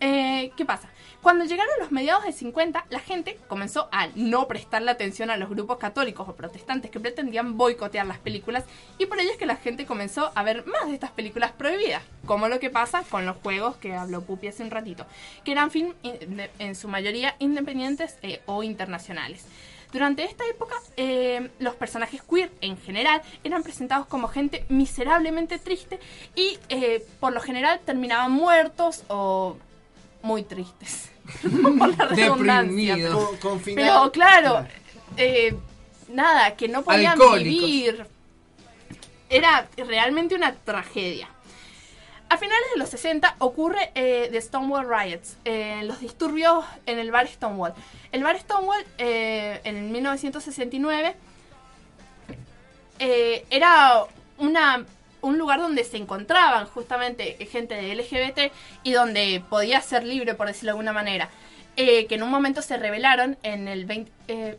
Eh, 0.00 0.50
¿Qué 0.56 0.64
pasa? 0.64 0.88
Cuando 1.24 1.46
llegaron 1.46 1.72
los 1.80 1.90
mediados 1.90 2.24
del 2.24 2.34
50, 2.34 2.84
la 2.90 2.98
gente 3.00 3.38
comenzó 3.48 3.88
a 3.90 4.08
no 4.14 4.46
prestarle 4.46 4.90
atención 4.90 5.30
a 5.30 5.38
los 5.38 5.48
grupos 5.48 5.78
católicos 5.78 6.28
o 6.28 6.36
protestantes 6.36 6.90
que 6.90 7.00
pretendían 7.00 7.56
boicotear 7.56 8.04
las 8.06 8.18
películas 8.18 8.64
y 8.98 9.06
por 9.06 9.18
ello 9.18 9.30
es 9.30 9.38
que 9.38 9.46
la 9.46 9.56
gente 9.56 9.86
comenzó 9.86 10.30
a 10.34 10.42
ver 10.42 10.66
más 10.66 10.86
de 10.86 10.92
estas 10.92 11.12
películas 11.12 11.52
prohibidas, 11.52 12.02
como 12.26 12.46
lo 12.48 12.60
que 12.60 12.68
pasa 12.68 13.02
con 13.08 13.24
los 13.24 13.38
juegos 13.38 13.76
que 13.76 13.94
habló 13.94 14.20
Pupi 14.20 14.48
hace 14.48 14.64
un 14.64 14.70
ratito, 14.70 15.06
que 15.44 15.52
eran 15.52 15.70
film 15.70 15.94
de- 16.02 16.50
en 16.58 16.74
su 16.74 16.88
mayoría 16.88 17.36
independientes 17.38 18.18
eh, 18.20 18.42
o 18.44 18.62
internacionales. 18.62 19.46
Durante 19.94 20.24
esta 20.24 20.44
época, 20.46 20.74
eh, 20.98 21.50
los 21.58 21.74
personajes 21.74 22.20
queer 22.22 22.52
en 22.60 22.76
general 22.76 23.22
eran 23.44 23.62
presentados 23.62 24.06
como 24.08 24.28
gente 24.28 24.66
miserablemente 24.68 25.58
triste 25.58 25.98
y 26.36 26.58
eh, 26.68 27.02
por 27.18 27.32
lo 27.32 27.40
general 27.40 27.80
terminaban 27.82 28.30
muertos 28.30 29.04
o 29.08 29.56
muy 30.20 30.42
tristes. 30.42 31.12
por 31.78 31.96
la 31.96 32.04
redundancia. 32.06 32.96
Deprimidos. 32.96 33.14
Con- 33.28 33.36
con 33.38 33.60
final- 33.60 33.84
Pero 33.84 34.12
claro, 34.12 34.66
eh, 35.16 35.54
nada, 36.08 36.54
que 36.56 36.68
no 36.68 36.82
podían 36.82 37.12
Alcohólicos. 37.12 37.44
vivir. 37.44 38.06
Era 39.30 39.68
realmente 39.76 40.34
una 40.34 40.54
tragedia. 40.54 41.28
A 42.28 42.36
finales 42.36 42.64
de 42.72 42.78
los 42.78 42.88
60 42.88 43.36
ocurre 43.38 43.90
eh, 43.94 44.28
The 44.32 44.40
Stonewall 44.40 44.88
Riots, 44.88 45.36
eh, 45.44 45.82
los 45.84 46.00
disturbios 46.00 46.64
en 46.86 46.98
el 46.98 47.10
bar 47.10 47.28
Stonewall. 47.28 47.74
El 48.12 48.22
bar 48.22 48.38
Stonewall 48.40 48.84
eh, 48.98 49.60
en 49.64 49.92
1969 49.92 51.14
eh, 52.98 53.44
era 53.50 54.04
una, 54.38 54.84
un 55.24 55.38
lugar 55.38 55.60
donde 55.60 55.84
se 55.84 55.96
encontraban 55.96 56.66
justamente 56.66 57.36
gente 57.50 57.74
de 57.74 57.94
LGBT 57.94 58.52
y 58.82 58.92
donde 58.92 59.42
podía 59.48 59.80
ser 59.80 60.04
libre, 60.04 60.34
por 60.34 60.46
decirlo 60.46 60.68
de 60.68 60.72
alguna 60.72 60.92
manera. 60.92 61.30
Eh, 61.76 62.06
que 62.06 62.14
en 62.14 62.22
un 62.22 62.30
momento 62.30 62.62
se 62.62 62.76
rebelaron 62.76 63.36
en 63.42 63.66
el 63.66 63.84
20, 63.84 64.12
eh, 64.28 64.58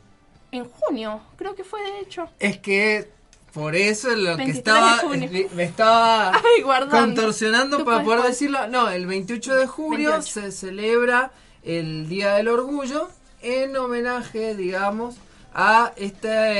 en 0.52 0.66
junio, 0.66 1.22
creo 1.38 1.56
que 1.56 1.64
fue 1.64 1.82
de 1.82 2.00
hecho. 2.00 2.30
Es 2.40 2.58
que 2.58 3.10
por 3.54 3.76
eso 3.76 4.10
lo 4.10 4.36
que 4.36 4.44
23 4.44 4.58
estaba 4.58 4.98
junio. 4.98 5.30
me 5.54 5.64
estaba 5.64 6.34
Ay, 6.58 6.62
contorsionando 6.90 7.86
para 7.86 8.04
poder 8.04 8.24
decirlo. 8.24 8.68
No, 8.68 8.90
el 8.90 9.06
28 9.06 9.56
de 9.56 9.68
julio 9.68 10.12
28. 10.12 10.42
se 10.42 10.52
celebra 10.52 11.32
el 11.64 12.10
Día 12.10 12.34
del 12.34 12.50
Orgullo 12.50 13.10
en 13.42 13.78
homenaje, 13.78 14.56
digamos, 14.56 15.16
a 15.54 15.94
esta, 15.96 16.52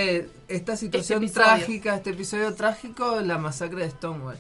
esta 0.48 0.76
situación 0.76 1.24
episodio. 1.24 1.48
trágica, 1.48 1.96
este 1.96 2.10
episodio 2.12 2.54
trágico 2.54 3.20
la 3.22 3.38
masacre 3.38 3.84
de 3.84 3.92
Stonewall. 3.92 4.38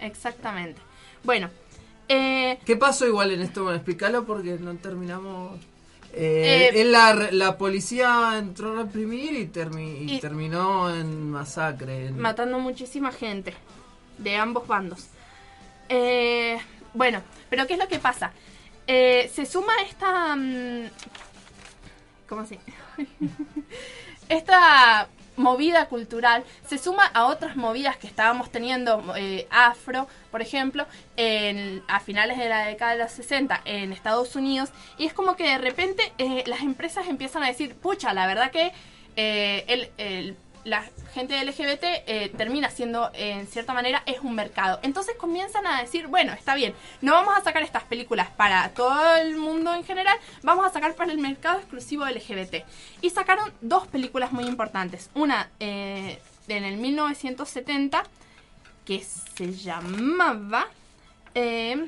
Exactamente. 0.00 0.80
Bueno, 1.22 1.50
eh, 2.08 2.58
¿Qué 2.66 2.76
pasó 2.76 3.06
igual 3.06 3.30
en 3.32 3.40
esto? 3.40 3.62
Bueno, 3.62 3.76
explícalo 3.76 4.24
porque 4.24 4.58
no 4.58 4.74
terminamos. 4.76 5.58
Eh, 6.12 6.70
Eh, 6.74 6.84
la, 6.84 7.14
la 7.32 7.56
policía 7.58 8.36
entró 8.38 8.72
a 8.78 8.82
reprimir 8.84 9.32
y, 9.32 9.46
termi- 9.48 10.02
y 10.08 10.14
Y- 10.16 10.20
terminó 10.20 10.94
en 10.94 11.30
masacre. 11.30 12.06
en- 12.08 12.18
matando 12.20 12.58
muchísima 12.58 13.10
gente 13.10 13.52
de 14.18 14.36
ambos 14.36 14.66
bandos. 14.66 15.06
Eh, 15.88 16.58
bueno, 16.92 17.20
pero 17.50 17.66
¿qué 17.66 17.72
es 17.74 17.78
lo 17.80 17.88
que 17.88 17.98
pasa? 17.98 18.32
Eh, 18.86 19.30
se 19.34 19.44
suma 19.46 19.72
esta... 19.88 20.36
mm, 20.36 20.88
¿Cómo 22.28 22.46
se? 22.46 22.58
esta 24.28 25.08
movida 25.36 25.86
cultural 25.88 26.44
se 26.66 26.78
suma 26.78 27.06
a 27.06 27.26
otras 27.26 27.56
movidas 27.56 27.96
que 27.96 28.06
estábamos 28.06 28.50
teniendo, 28.50 29.14
eh, 29.16 29.46
afro, 29.50 30.08
por 30.30 30.42
ejemplo, 30.42 30.86
en, 31.16 31.82
a 31.88 32.00
finales 32.00 32.38
de 32.38 32.48
la 32.48 32.66
década 32.66 32.92
de 32.92 32.98
los 33.02 33.12
60 33.12 33.60
en 33.64 33.92
Estados 33.92 34.36
Unidos, 34.36 34.70
y 34.98 35.06
es 35.06 35.12
como 35.14 35.36
que 35.36 35.44
de 35.48 35.58
repente 35.58 36.12
eh, 36.18 36.44
las 36.46 36.60
empresas 36.62 37.08
empiezan 37.08 37.42
a 37.42 37.48
decir, 37.48 37.74
pucha, 37.74 38.12
la 38.14 38.26
verdad 38.26 38.50
que 38.50 38.72
eh, 39.16 39.64
el, 39.68 39.90
el- 39.98 40.36
la 40.64 40.84
gente 41.12 41.42
LGBT 41.44 41.84
eh, 42.06 42.32
termina 42.36 42.70
siendo, 42.70 43.10
en 43.14 43.46
cierta 43.46 43.72
manera, 43.72 44.02
es 44.06 44.20
un 44.20 44.34
mercado. 44.34 44.80
Entonces 44.82 45.14
comienzan 45.16 45.66
a 45.66 45.80
decir, 45.80 46.06
bueno, 46.08 46.32
está 46.32 46.54
bien, 46.54 46.74
no 47.02 47.12
vamos 47.12 47.34
a 47.36 47.42
sacar 47.42 47.62
estas 47.62 47.84
películas 47.84 48.30
para 48.30 48.70
todo 48.70 49.16
el 49.16 49.36
mundo 49.36 49.74
en 49.74 49.84
general, 49.84 50.18
vamos 50.42 50.66
a 50.66 50.70
sacar 50.70 50.94
para 50.94 51.12
el 51.12 51.18
mercado 51.18 51.58
exclusivo 51.58 52.06
LGBT. 52.06 52.64
Y 53.02 53.10
sacaron 53.10 53.52
dos 53.60 53.86
películas 53.86 54.32
muy 54.32 54.44
importantes. 54.44 55.10
Una 55.14 55.50
eh, 55.60 56.18
en 56.48 56.64
el 56.64 56.78
1970, 56.78 58.02
que 58.84 59.02
se 59.02 59.52
llamaba... 59.52 60.66
eh, 61.34 61.86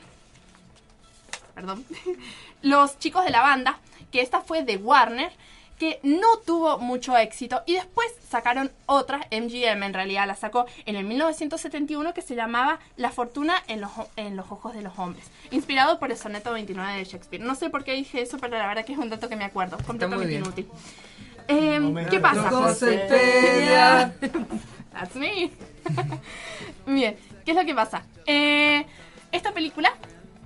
perdón, 1.54 1.84
los 2.62 2.98
chicos 2.98 3.24
de 3.24 3.30
la 3.30 3.40
banda, 3.40 3.78
que 4.12 4.20
esta 4.20 4.42
fue 4.42 4.62
de 4.62 4.76
Warner, 4.76 5.32
que 5.78 6.00
no 6.02 6.38
tuvo 6.44 6.78
mucho 6.78 7.16
éxito 7.16 7.62
y 7.66 7.74
después 7.74 8.06
sacaron 8.28 8.70
otra, 8.86 9.26
MGM 9.30 9.82
en 9.82 9.94
realidad 9.94 10.26
la 10.26 10.34
sacó 10.34 10.66
en 10.84 10.96
el 10.96 11.04
1971 11.04 12.14
que 12.14 12.22
se 12.22 12.34
llamaba 12.34 12.78
La 12.96 13.10
fortuna 13.10 13.62
en 13.68 13.80
los, 13.80 13.90
en 14.16 14.36
los 14.36 14.50
ojos 14.50 14.74
de 14.74 14.82
los 14.82 14.98
hombres, 14.98 15.30
inspirado 15.50 15.98
por 15.98 16.10
el 16.10 16.16
soneto 16.16 16.52
29 16.52 16.96
de 16.98 17.04
Shakespeare. 17.04 17.44
No 17.44 17.54
sé 17.54 17.70
por 17.70 17.84
qué 17.84 17.92
dije 17.92 18.22
eso, 18.22 18.38
pero 18.38 18.56
la 18.56 18.66
verdad 18.66 18.84
que 18.84 18.92
es 18.92 18.98
un 18.98 19.10
dato 19.10 19.28
que 19.28 19.36
me 19.36 19.44
acuerdo, 19.44 19.78
completamente 19.86 20.34
inútil. 20.34 20.68
Eh, 21.48 22.06
¿Qué 22.10 22.20
pasa? 22.20 22.50
That's 24.92 25.14
me. 25.14 25.50
Bien, 26.86 27.16
¿qué 27.44 27.50
es 27.50 27.56
lo 27.56 27.64
que 27.64 27.74
pasa? 27.74 28.02
Eh, 28.24 28.86
esta 29.30 29.52
película, 29.52 29.92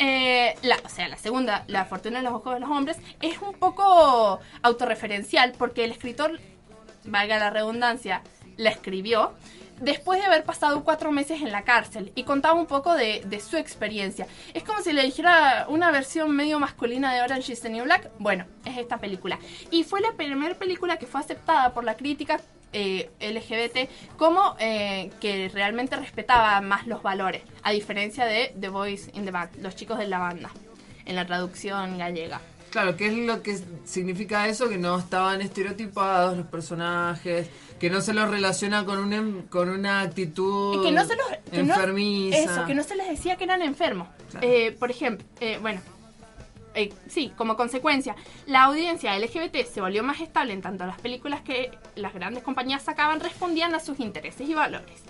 eh, 0.00 0.56
la, 0.62 0.78
o 0.84 0.88
sea, 0.88 1.08
la 1.08 1.16
segunda, 1.16 1.64
La 1.68 1.84
fortuna 1.84 2.18
en 2.18 2.24
los 2.24 2.34
ojos 2.34 2.54
de 2.54 2.60
los 2.60 2.70
hombres, 2.70 2.96
es 3.20 3.38
un 3.40 3.54
poco 3.54 4.40
autorreferencial 4.62 5.52
porque 5.56 5.84
el 5.84 5.92
escritor, 5.92 6.40
valga 7.04 7.38
la 7.38 7.50
redundancia, 7.50 8.22
la 8.56 8.70
escribió 8.70 9.32
después 9.80 10.20
de 10.20 10.26
haber 10.26 10.44
pasado 10.44 10.84
cuatro 10.84 11.10
meses 11.10 11.40
en 11.40 11.52
la 11.52 11.62
cárcel 11.62 12.12
y 12.14 12.24
contaba 12.24 12.58
un 12.58 12.66
poco 12.66 12.94
de, 12.94 13.22
de 13.24 13.40
su 13.40 13.56
experiencia. 13.56 14.26
Es 14.54 14.62
como 14.62 14.80
si 14.82 14.92
le 14.92 15.02
dijera 15.02 15.66
una 15.68 15.90
versión 15.90 16.34
medio 16.36 16.58
masculina 16.58 17.14
de 17.14 17.22
Orange 17.22 17.52
is 17.52 17.60
the 17.60 17.70
New 17.70 17.84
Black. 17.84 18.10
Bueno, 18.18 18.44
es 18.64 18.76
esta 18.76 18.98
película. 18.98 19.38
Y 19.70 19.84
fue 19.84 20.00
la 20.00 20.12
primera 20.12 20.54
película 20.54 20.98
que 20.98 21.06
fue 21.06 21.20
aceptada 21.20 21.72
por 21.72 21.84
la 21.84 21.96
crítica 21.96 22.40
eh, 22.72 23.10
LGBT 23.20 23.88
como 24.16 24.56
eh, 24.58 25.10
que 25.20 25.48
realmente 25.52 25.96
respetaba 25.96 26.60
más 26.60 26.86
los 26.86 27.02
valores, 27.02 27.42
a 27.62 27.72
diferencia 27.72 28.24
de 28.26 28.54
The 28.60 28.68
Boys 28.68 29.10
in 29.14 29.24
the 29.24 29.30
Band, 29.30 29.56
los 29.60 29.74
chicos 29.76 29.98
de 29.98 30.06
la 30.08 30.18
banda, 30.18 30.50
en 31.04 31.16
la 31.16 31.26
traducción 31.26 31.98
gallega. 31.98 32.40
Claro, 32.70 32.96
¿qué 32.96 33.08
es 33.08 33.14
lo 33.14 33.42
que 33.42 33.58
significa 33.84 34.46
eso? 34.46 34.68
Que 34.68 34.78
no 34.78 34.96
estaban 34.98 35.40
estereotipados 35.42 36.36
los 36.36 36.46
personajes, 36.46 37.50
que 37.80 37.90
no 37.90 38.00
se 38.00 38.14
los 38.14 38.30
relaciona 38.30 38.84
con 38.84 38.98
una, 38.98 39.16
em- 39.16 39.42
con 39.48 39.68
una 39.70 40.02
actitud 40.02 40.78
Y 40.80 40.84
que 40.86 40.92
no 40.92 41.04
se 41.04 41.16
los 41.16 41.26
que 41.50 41.62
no- 41.64 41.74
enfermiza. 41.74 42.38
eso, 42.38 42.66
que 42.66 42.74
no 42.74 42.84
se 42.84 42.94
les 42.94 43.08
decía 43.08 43.34
que 43.36 43.42
eran 43.44 43.62
enfermos. 43.62 44.06
Eh, 44.40 44.76
por 44.78 44.90
ejemplo, 44.92 45.26
eh, 45.40 45.58
bueno, 45.60 45.80
eh, 46.74 46.92
sí, 47.08 47.32
como 47.36 47.56
consecuencia, 47.56 48.14
la 48.46 48.64
audiencia 48.64 49.18
LGBT 49.18 49.64
se 49.66 49.80
volvió 49.80 50.02
más 50.02 50.20
estable 50.20 50.52
en 50.52 50.62
tanto 50.62 50.86
las 50.86 51.00
películas 51.00 51.40
que 51.42 51.70
las 51.96 52.14
grandes 52.14 52.42
compañías 52.42 52.82
sacaban 52.82 53.20
respondían 53.20 53.74
a 53.74 53.80
sus 53.80 54.00
intereses 54.00 54.48
y 54.48 54.54
valores. 54.54 55.02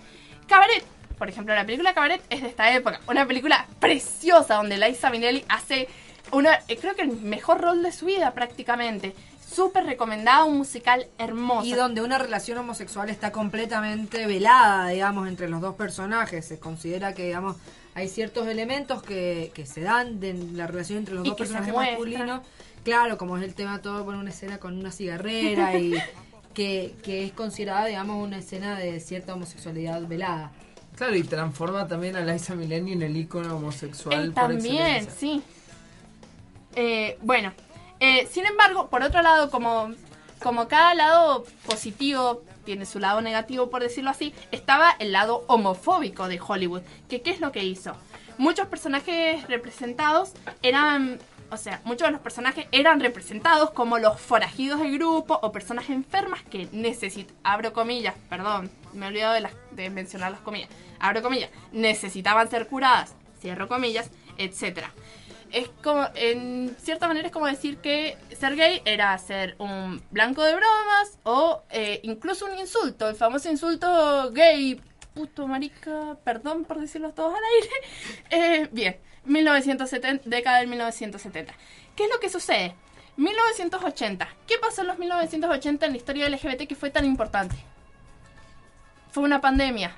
Cabaret, 0.47 0.85
por 1.19 1.29
ejemplo, 1.29 1.55
la 1.55 1.67
película 1.67 1.95
Cabaret 1.95 2.23
es 2.31 2.43
de 2.43 2.49
esta 2.49 2.75
época, 2.75 3.01
una 3.07 3.27
película 3.27 3.67
preciosa 3.79 4.57
donde 4.57 4.79
Liza 4.79 5.11
Minnelli 5.11 5.45
hace 5.49 5.89
una, 6.33 6.61
eh, 6.69 6.77
creo 6.77 6.95
que 6.95 7.03
el 7.03 7.13
mejor 7.21 7.61
rol 7.61 7.83
de 7.83 7.93
su 7.93 8.07
vida 8.07 8.33
prácticamente. 8.33 9.15
Súper 9.41 9.85
recomendada, 9.85 10.45
un 10.45 10.59
musical 10.59 11.09
hermoso. 11.19 11.67
Y 11.67 11.73
donde 11.73 12.03
una 12.03 12.19
relación 12.19 12.59
homosexual 12.59 13.11
está 13.11 13.33
completamente 13.33 14.27
velada, 14.27 14.89
digamos, 14.89 15.27
entre 15.27 15.49
los 15.49 15.61
dos 15.61 15.75
personajes. 15.75 16.47
Se 16.47 16.61
considera 16.61 17.15
que, 17.15 17.25
digamos, 17.25 17.57
hay 17.95 18.09
ciertos 18.09 18.47
elementos 18.47 19.03
que, 19.03 19.51
que 19.55 19.67
se 19.67 19.81
dan 19.81 20.21
de 20.21 20.35
la 20.35 20.67
relación 20.67 20.99
entre 20.99 21.15
los 21.15 21.25
Y 21.25 21.31
dos 21.31 21.39
personajes 21.39 21.75
masculinos. 21.75 22.43
Claro, 22.85 23.19
como 23.19 23.37
es 23.37 23.45
el 23.45 23.55
tema 23.55 23.83
todo 23.83 24.05
por 24.05 24.15
una 24.15 24.31
escena 24.31 24.59
con 24.59 24.79
una 24.79 24.91
cigarrera 24.91 25.77
y 25.79 25.95
que, 26.55 26.95
que 27.03 27.25
es 27.25 27.33
considerada, 27.33 27.87
digamos, 27.87 28.25
una 28.25 28.39
escena 28.39 28.79
de 28.79 29.01
cierta 29.01 29.35
homosexualidad 29.35 30.07
velada. 30.07 30.53
Claro, 30.97 31.17
y 31.17 31.23
transforma 31.23 31.87
también 31.87 32.17
a 32.17 32.21
Liza 32.21 32.55
Minnelli 32.55 32.93
en 32.93 33.03
el 33.03 33.17
icono 33.17 33.57
homosexual. 33.57 34.33
Por 34.33 34.49
también, 34.49 35.07
sí. 35.17 35.43
Eh, 36.77 37.19
bueno, 37.23 37.53
eh, 38.01 38.29
sin 38.31 38.47
embargo, 38.47 38.89
por 38.89 39.03
otro 39.03 39.23
lado, 39.23 39.51
como, 39.51 39.93
como 40.43 40.69
cada 40.69 40.95
lado 40.95 41.45
positivo 41.67 42.43
tiene 42.71 42.87
su 42.87 43.01
lado 43.01 43.21
negativo, 43.21 43.69
por 43.69 43.83
decirlo 43.83 44.11
así, 44.11 44.33
estaba 44.53 44.95
el 45.01 45.11
lado 45.11 45.43
homofóbico 45.49 46.29
de 46.29 46.39
Hollywood. 46.41 46.83
Que, 47.09 47.21
¿Qué 47.21 47.31
es 47.31 47.41
lo 47.41 47.51
que 47.51 47.65
hizo? 47.65 47.97
Muchos 48.39 48.69
personajes 48.69 49.45
representados 49.49 50.31
eran, 50.63 51.19
o 51.51 51.57
sea, 51.57 51.81
muchos 51.85 52.07
de 52.07 52.13
los 52.13 52.21
personajes 52.21 52.67
eran 52.71 53.01
representados 53.01 53.71
como 53.73 53.99
los 53.99 54.21
forajidos 54.21 54.79
del 54.79 54.93
grupo 54.99 55.37
o 55.43 55.51
personas 55.51 55.91
enfermas 55.91 56.43
que 56.45 56.69
necesitan, 56.71 57.35
abro 57.43 57.73
comillas, 57.73 58.15
perdón, 58.29 58.71
me 58.93 59.07
he 59.07 59.09
olvidado 59.09 59.35
de, 59.35 59.41
las- 59.41 59.53
de 59.73 59.91
mencionar 59.91 60.31
las 60.31 60.41
comillas, 60.41 60.71
abro 61.01 61.23
comillas, 61.23 61.51
necesitaban 61.73 62.49
ser 62.49 62.69
curadas, 62.69 63.15
cierro 63.41 63.67
comillas, 63.67 64.11
etcétera 64.39 64.93
es 65.53 65.69
como, 65.83 66.07
en 66.15 66.77
cierta 66.81 67.09
manera 67.09 67.27
es 67.27 67.33
como 67.33 67.47
decir 67.47 67.79
que 67.79 68.17
ser 68.41 68.57
gay 68.57 68.83
era 68.87 69.17
ser 69.19 69.55
un 69.59 70.03
blanco 70.11 70.43
de 70.43 70.55
bromas 70.55 71.19
o 71.25 71.63
eh, 71.71 72.01
incluso 72.05 72.47
un 72.47 72.59
insulto, 72.59 73.09
el 73.09 73.15
famoso 73.15 73.51
insulto 73.51 74.31
gay, 74.33 74.81
puto 75.15 75.47
marica, 75.47 76.17
perdón 76.25 76.65
por 76.65 76.81
decirlo 76.81 77.13
todos 77.13 77.35
al 77.35 77.43
aire. 77.55 77.75
Eh, 78.31 78.69
bien, 78.73 78.97
1970, 79.25 80.25
década 80.29 80.59
del 80.59 80.69
1970. 80.69 81.53
¿Qué 81.95 82.05
es 82.05 82.11
lo 82.11 82.19
que 82.19 82.31
sucede? 82.31 82.75
1980. 83.17 84.29
¿Qué 84.47 84.55
pasó 84.59 84.81
en 84.81 84.87
los 84.87 84.99
1980 84.99 85.85
en 85.85 85.93
la 85.93 85.99
historia 85.99 86.29
LGBT 86.29 86.67
que 86.67 86.75
fue 86.75 86.91
tan 86.91 87.05
importante? 87.05 87.57
Fue 89.11 89.23
una 89.23 89.41
pandemia. 89.41 89.95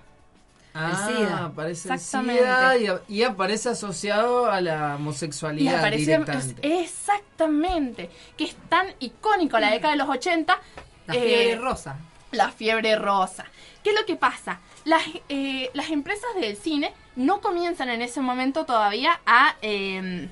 Ah, 0.74 1.08
El 1.08 1.16
SIDA. 1.16 1.44
aparece 1.46 1.88
el 1.88 1.94
Exactamente. 1.94 2.42
SIDA 2.42 3.02
y, 3.08 3.22
aparece 3.24 3.68
asociado 3.68 4.50
a 4.50 4.60
la 4.60 4.92
Y 4.92 4.94
homosexualidad 4.96 5.90
directamente. 5.90 6.82
exactamente, 6.82 8.10
que 8.36 8.44
es 8.44 8.56
tan 8.68 8.86
icónico 9.00 9.58
la 9.58 9.70
década 9.70 9.92
de 9.92 9.98
los 9.98 10.08
80. 10.08 10.58
La 11.06 11.14
fiebre 11.14 11.56
rosa. 11.56 11.96
La 12.30 12.50
fiebre 12.50 12.96
rosa. 12.96 13.44
¿Qué 13.84 13.90
es 13.90 13.96
lo 14.00 14.06
que 14.06 14.16
pasa? 14.16 14.60
Las, 14.84 15.02
eh, 15.28 15.70
las 15.74 15.90
empresas 15.90 16.30
del 16.40 16.56
cine 16.56 16.92
no 17.16 17.40
comienzan 17.40 17.90
en 17.90 18.00
ese 18.00 18.20
momento 18.20 18.64
todavía 18.64 19.20
a, 19.26 19.56
eh, 19.60 20.28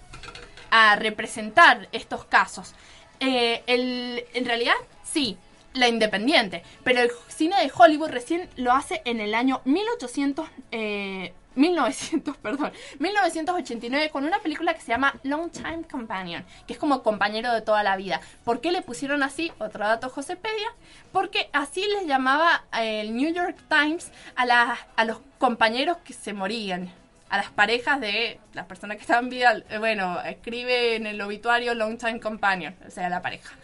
a 0.70 0.96
representar 0.96 1.88
estos 1.92 2.24
casos. 2.24 2.74
Eh, 3.18 3.62
el- 3.66 4.24
en 4.32 4.44
realidad, 4.46 4.74
sí, 5.04 5.36
la 5.72 5.88
independiente, 5.88 6.62
pero 6.84 7.00
el 7.00 7.10
cine 7.28 7.56
de 7.62 7.72
Hollywood 7.74 8.10
recién 8.10 8.48
lo 8.56 8.72
hace 8.72 9.02
en 9.04 9.20
el 9.20 9.34
año 9.34 9.60
1800, 9.64 10.48
eh, 10.72 11.32
1900, 11.54 12.36
perdón, 12.42 12.72
1989 12.98 14.10
con 14.10 14.24
una 14.24 14.40
película 14.40 14.74
que 14.74 14.80
se 14.80 14.88
llama 14.88 15.14
Long 15.22 15.50
Time 15.50 15.84
Companion, 15.90 16.44
que 16.66 16.72
es 16.72 16.78
como 16.78 17.02
compañero 17.02 17.52
de 17.52 17.62
toda 17.62 17.82
la 17.82 17.96
vida. 17.96 18.20
¿Por 18.44 18.60
qué 18.60 18.72
le 18.72 18.82
pusieron 18.82 19.22
así? 19.22 19.52
Otro 19.58 19.86
dato 19.86 20.08
Josepedia. 20.08 20.68
Porque 21.12 21.50
así 21.52 21.84
les 21.88 22.06
llamaba 22.06 22.64
eh, 22.78 23.00
el 23.00 23.16
New 23.16 23.32
York 23.32 23.56
Times 23.68 24.12
a, 24.36 24.76
a 24.96 25.04
los 25.04 25.18
compañeros 25.38 25.98
que 25.98 26.12
se 26.12 26.32
morían. 26.32 26.92
A 27.28 27.36
las 27.36 27.50
parejas 27.50 28.00
de 28.00 28.40
las 28.54 28.66
personas 28.66 28.96
que 28.96 29.02
estaban 29.02 29.28
vida, 29.28 29.62
eh, 29.70 29.78
bueno, 29.78 30.20
escribe 30.22 30.96
en 30.96 31.06
el 31.06 31.20
obituario 31.20 31.74
Long 31.74 31.96
Time 31.96 32.18
Companion, 32.18 32.74
o 32.84 32.90
sea, 32.90 33.08
la 33.08 33.22
pareja. 33.22 33.54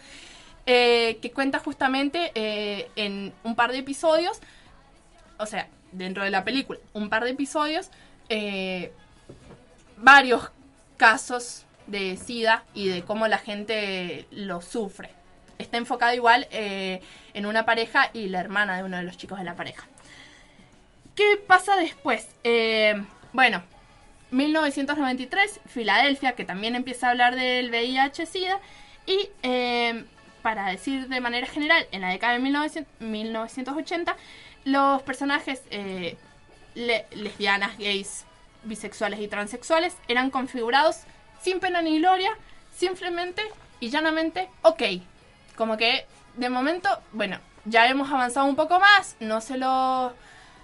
Eh, 0.69 1.19
que 1.21 1.31
cuenta 1.31 1.59
justamente 1.59 2.33
eh, 2.35 2.91
en 2.97 3.33
un 3.45 3.55
par 3.55 3.71
de 3.71 3.77
episodios, 3.77 4.41
o 5.37 5.45
sea, 5.45 5.69
dentro 5.93 6.25
de 6.25 6.29
la 6.29 6.43
película, 6.43 6.77
un 6.91 7.07
par 7.07 7.23
de 7.23 7.29
episodios, 7.29 7.89
eh, 8.27 8.91
varios 9.95 10.51
casos 10.97 11.65
de 11.87 12.17
SIDA 12.17 12.65
y 12.73 12.89
de 12.89 13.03
cómo 13.03 13.29
la 13.29 13.37
gente 13.37 14.27
lo 14.29 14.61
sufre. 14.61 15.09
Está 15.57 15.77
enfocado 15.77 16.13
igual 16.13 16.47
en 16.51 17.45
una 17.45 17.65
pareja 17.65 18.09
y 18.11 18.27
la 18.27 18.41
hermana 18.41 18.75
de 18.75 18.83
uno 18.83 18.97
de 18.97 19.03
los 19.03 19.15
chicos 19.15 19.39
de 19.39 19.45
la 19.45 19.55
pareja. 19.55 19.87
¿Qué 21.15 21.37
pasa 21.47 21.77
después? 21.77 22.27
Bueno, 23.31 23.63
1993, 24.31 25.61
Filadelfia, 25.65 26.33
que 26.33 26.43
también 26.43 26.75
empieza 26.75 27.07
a 27.07 27.11
hablar 27.11 27.37
del 27.37 27.71
VIH-Sida. 27.71 28.59
Y 29.07 29.29
para 30.41 30.67
decir 30.67 31.07
de 31.07 31.21
manera 31.21 31.47
general, 31.47 31.85
en 31.91 32.01
la 32.01 32.09
década 32.09 32.33
de 32.33 32.39
1900 32.39 32.93
1980, 32.99 34.15
los 34.65 35.01
personajes 35.03 35.61
eh, 35.71 36.17
le- 36.75 37.05
lesbianas, 37.11 37.77
gays, 37.77 38.25
bisexuales 38.63 39.19
y 39.19 39.27
transexuales 39.27 39.95
eran 40.07 40.29
configurados 40.29 41.01
sin 41.41 41.59
pena 41.59 41.81
ni 41.81 41.99
gloria, 41.99 42.31
simplemente 42.75 43.41
y 43.79 43.89
llanamente 43.89 44.49
ok. 44.63 44.83
Como 45.55 45.77
que 45.77 46.05
de 46.35 46.49
momento, 46.49 46.89
bueno, 47.13 47.39
ya 47.65 47.87
hemos 47.87 48.11
avanzado 48.11 48.45
un 48.45 48.55
poco 48.55 48.79
más, 48.79 49.15
no 49.19 49.41
se 49.41 49.57
los, 49.57 50.11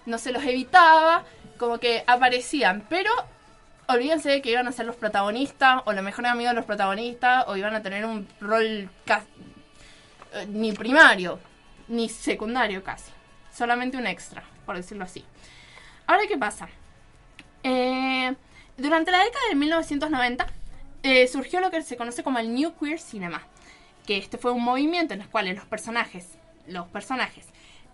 no 0.06 0.18
se 0.18 0.32
los 0.32 0.44
evitaba, 0.44 1.24
como 1.58 1.80
que 1.80 2.04
aparecían, 2.08 2.86
pero 2.90 3.12
olvídense 3.88 4.30
de 4.30 4.42
que 4.42 4.52
iban 4.52 4.68
a 4.68 4.72
ser 4.72 4.86
los 4.86 4.96
protagonistas 4.96 5.82
o 5.86 5.94
los 5.94 6.04
mejores 6.04 6.32
amigos 6.32 6.52
de 6.52 6.56
los 6.56 6.66
protagonistas 6.66 7.46
o 7.48 7.56
iban 7.58 7.76
a 7.76 7.82
tener 7.82 8.06
un 8.06 8.28
rol 8.40 8.90
eh, 10.34 10.46
ni 10.48 10.72
primario 10.72 11.40
ni 11.88 12.10
secundario 12.10 12.84
casi, 12.84 13.12
solamente 13.54 13.98
un 13.98 14.08
extra, 14.08 14.44
por 14.66 14.76
decirlo 14.76 15.04
así. 15.04 15.24
Ahora, 16.08 16.24
¿qué 16.28 16.38
pasa? 16.38 16.70
Eh, 17.64 18.34
durante 18.78 19.12
la 19.12 19.24
década 19.24 19.46
de 19.50 19.56
1990 19.56 20.48
eh, 21.04 21.28
surgió 21.28 21.60
lo 21.60 21.72
que 21.72 21.82
se 21.82 21.98
conoce 21.98 22.24
como 22.24 22.40
el 22.40 22.54
New 22.54 22.74
Queer 22.80 23.00
Cinema, 23.00 23.44
que 24.06 24.18
este 24.18 24.38
fue 24.38 24.52
un 24.52 24.64
movimiento 24.64 25.14
en 25.14 25.22
el 25.22 25.30
cual 25.30 25.50
los 25.50 25.66
personajes, 25.66 26.30
los 26.68 26.88
personajes 26.88 27.46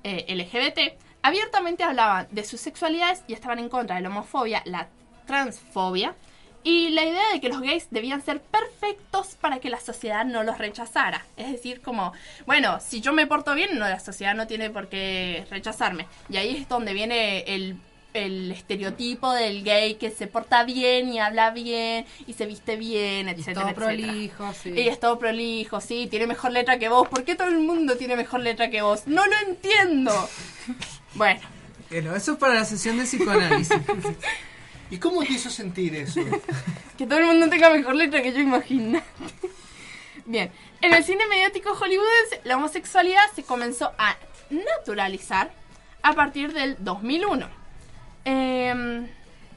LGBT 0.03 0.97
abiertamente 1.21 1.83
hablaban 1.83 2.27
de 2.31 2.45
sus 2.45 2.61
sexualidades 2.61 3.23
y 3.27 3.33
estaban 3.33 3.59
en 3.59 3.67
contra 3.67 3.97
de 3.97 4.01
la 4.01 4.09
homofobia, 4.09 4.61
la 4.65 4.87
transfobia 5.25 6.15
y 6.63 6.89
la 6.89 7.03
idea 7.03 7.29
de 7.33 7.39
que 7.39 7.49
los 7.49 7.61
gays 7.61 7.87
debían 7.91 8.21
ser 8.21 8.41
perfectos 8.41 9.37
para 9.39 9.59
que 9.59 9.69
la 9.69 9.79
sociedad 9.79 10.25
no 10.25 10.43
los 10.43 10.57
rechazara. 10.57 11.25
Es 11.37 11.51
decir, 11.51 11.81
como, 11.81 12.13
bueno, 12.45 12.79
si 12.79 13.01
yo 13.01 13.13
me 13.13 13.27
porto 13.27 13.53
bien, 13.55 13.77
no, 13.79 13.87
la 13.87 13.99
sociedad 13.99 14.35
no 14.35 14.47
tiene 14.47 14.69
por 14.69 14.89
qué 14.89 15.45
rechazarme. 15.49 16.07
Y 16.29 16.37
ahí 16.37 16.57
es 16.57 16.67
donde 16.67 16.93
viene 16.93 17.39
el, 17.47 17.77
el 18.13 18.51
estereotipo 18.51 19.31
del 19.33 19.63
gay 19.63 19.95
que 19.95 20.11
se 20.11 20.27
porta 20.27 20.63
bien 20.63 21.13
y 21.13 21.19
habla 21.19 21.51
bien 21.51 22.05
y 22.27 22.33
se 22.33 22.45
viste 22.45 22.75
bien, 22.75 23.29
etcétera, 23.29 23.53
todo 23.61 23.69
etcétera. 23.69 24.07
prolijo, 24.07 24.53
sí. 24.53 24.71
Y 24.75 24.87
es 24.87 24.99
todo 24.99 25.17
prolijo, 25.19 25.79
sí, 25.79 26.07
tiene 26.09 26.27
mejor 26.27 26.51
letra 26.51 26.77
que 26.79 26.89
vos. 26.89 27.07
¿Por 27.07 27.23
qué 27.23 27.35
todo 27.35 27.47
el 27.47 27.59
mundo 27.59 27.95
tiene 27.97 28.15
mejor 28.15 28.41
letra 28.41 28.69
que 28.69 28.81
vos? 28.81 29.03
No 29.07 29.25
lo 29.25 29.35
entiendo. 29.47 30.11
Bueno, 31.15 31.41
Bueno, 31.89 32.15
eso 32.15 32.33
es 32.33 32.37
para 32.37 32.53
la 32.53 32.65
sesión 32.65 32.97
de 32.99 33.03
psicoanálisis. 33.05 33.75
¿Y 34.89 34.97
cómo 34.97 35.23
te 35.23 35.33
hizo 35.33 35.49
sentir 35.49 35.95
eso? 35.95 36.21
que 36.97 37.05
todo 37.05 37.19
el 37.19 37.25
mundo 37.25 37.49
tenga 37.49 37.69
mejor 37.69 37.95
letra 37.95 38.21
que 38.21 38.33
yo 38.33 38.39
imagino. 38.39 39.01
Bien, 40.25 40.51
en 40.81 40.93
el 40.93 41.03
cine 41.03 41.25
mediático 41.27 41.73
hollywoodense, 41.73 42.41
la 42.43 42.57
homosexualidad 42.57 43.23
se 43.35 43.43
comenzó 43.43 43.91
a 43.97 44.17
naturalizar 44.49 45.51
a 46.01 46.13
partir 46.13 46.53
del 46.53 46.77
2001. 46.79 47.47
Em, 48.25 49.07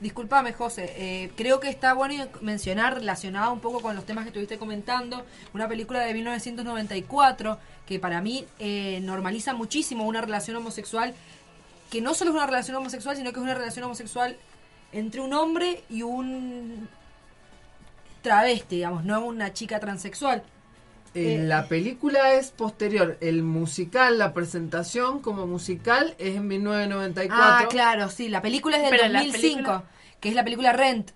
Disculpame, 0.03 0.53
José. 0.53 0.93
eh, 0.97 1.31
creo 1.37 1.61
que 1.61 1.69
está 1.69 1.95
bueno 1.95 2.27
mencionar, 2.41 2.95
relacionado 2.95 3.53
un 3.53 3.61
poco 3.61 3.81
con 3.81 3.95
los 3.95 4.05
temas 4.05 4.25
que 4.25 4.31
estuviste 4.31 4.59
comentando, 4.59 5.25
una 5.55 5.69
película 5.69 6.01
de 6.01 6.13
1994 6.13 7.59
que 7.87 8.01
para 8.01 8.21
mí 8.21 8.45
eh, 8.59 8.99
normaliza 9.03 9.55
muchísimo 9.55 10.05
una 10.05 10.21
relación 10.21 10.57
homosexual, 10.57 11.15
que 11.89 12.01
no 12.01 12.15
solo 12.15 12.33
es 12.33 12.37
una 12.37 12.47
relación 12.47 12.77
homosexual, 12.79 13.17
sino 13.17 13.33
que 13.33 13.39
es 13.39 13.45
una 13.45 13.55
relación 13.55 13.85
homosexual 13.85 14.37
entre 14.93 15.21
un 15.21 15.33
hombre 15.33 15.85
y 15.89 16.03
un 16.03 16.89
travesti, 18.23 18.77
digamos, 18.77 19.05
no 19.05 19.25
una 19.25 19.53
chica 19.53 19.81
transexual. 19.81 20.43
Eh, 21.15 21.35
Eh, 21.35 21.39
la 21.43 21.67
película 21.69 22.35
es 22.35 22.51
posterior. 22.53 23.19
El 23.21 23.43
musical, 23.43 24.17
la 24.19 24.33
presentación 24.33 25.21
como 25.21 25.47
musical 25.47 26.15
es 26.19 26.37
en 26.37 26.47
1994. 26.49 27.67
Ah, 27.67 27.69
claro, 27.69 28.09
sí. 28.09 28.29
La 28.29 28.41
película 28.41 28.77
es 28.77 28.83
del 28.85 28.91
Pero 28.93 29.09
la 29.09 29.19
2005, 29.21 29.41
película- 29.57 29.85
que 30.21 30.29
es 30.31 30.35
la 30.35 30.45
película 30.45 30.73
Rent, 30.73 31.11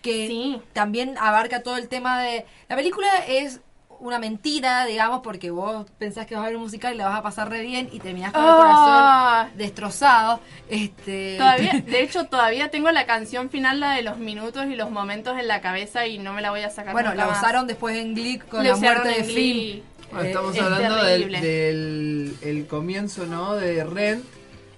que 0.00 0.60
también 0.72 1.16
abarca 1.18 1.62
todo 1.62 1.76
el 1.76 1.88
tema 1.88 2.22
de... 2.22 2.46
La 2.68 2.76
película 2.76 3.08
es 3.28 3.60
una 4.04 4.18
mentira, 4.18 4.84
digamos, 4.86 5.20
porque 5.22 5.50
vos 5.50 5.86
pensás 5.98 6.26
que 6.26 6.34
vas 6.34 6.44
a 6.44 6.46
ver 6.48 6.56
un 6.56 6.62
musical 6.62 6.94
y 6.94 6.98
la 6.98 7.08
vas 7.08 7.18
a 7.18 7.22
pasar 7.22 7.48
re 7.48 7.62
bien 7.62 7.88
y 7.92 8.00
terminás 8.00 8.32
con 8.32 8.42
el 8.42 8.48
Ah. 8.50 9.44
corazón 9.46 9.58
destrozado. 9.58 10.40
Este... 10.68 11.36
todavía, 11.38 11.72
de 11.86 12.02
hecho, 12.02 12.26
todavía 12.26 12.70
tengo 12.70 12.90
la 12.90 13.06
canción 13.06 13.48
final, 13.50 13.80
la 13.80 13.92
de 13.92 14.02
los 14.02 14.18
minutos 14.18 14.66
y 14.66 14.76
los 14.76 14.90
momentos 14.90 15.38
en 15.38 15.48
la 15.48 15.60
cabeza 15.60 16.06
y 16.06 16.18
no 16.18 16.32
me 16.32 16.42
la 16.42 16.50
voy 16.50 16.60
a 16.60 16.70
sacar 16.70 16.92
Bueno, 16.92 17.10
nunca 17.10 17.24
la 17.24 17.30
más. 17.30 17.38
usaron 17.38 17.66
después 17.66 17.96
en 17.96 18.14
Glee 18.14 18.38
con 18.38 18.62
Le 18.62 18.70
la 18.70 18.76
muerte 18.76 19.08
de. 19.08 19.22
Glee. 19.22 19.82
Bueno, 20.10 20.24
Eh, 20.24 20.28
estamos 20.28 20.54
es 20.56 20.62
hablando 20.62 20.96
del, 21.02 21.20
terrible. 21.22 21.40
del 21.40 22.36
el 22.42 22.66
comienzo, 22.66 23.26
¿no? 23.26 23.54
De 23.54 23.82
Rent. 23.84 24.24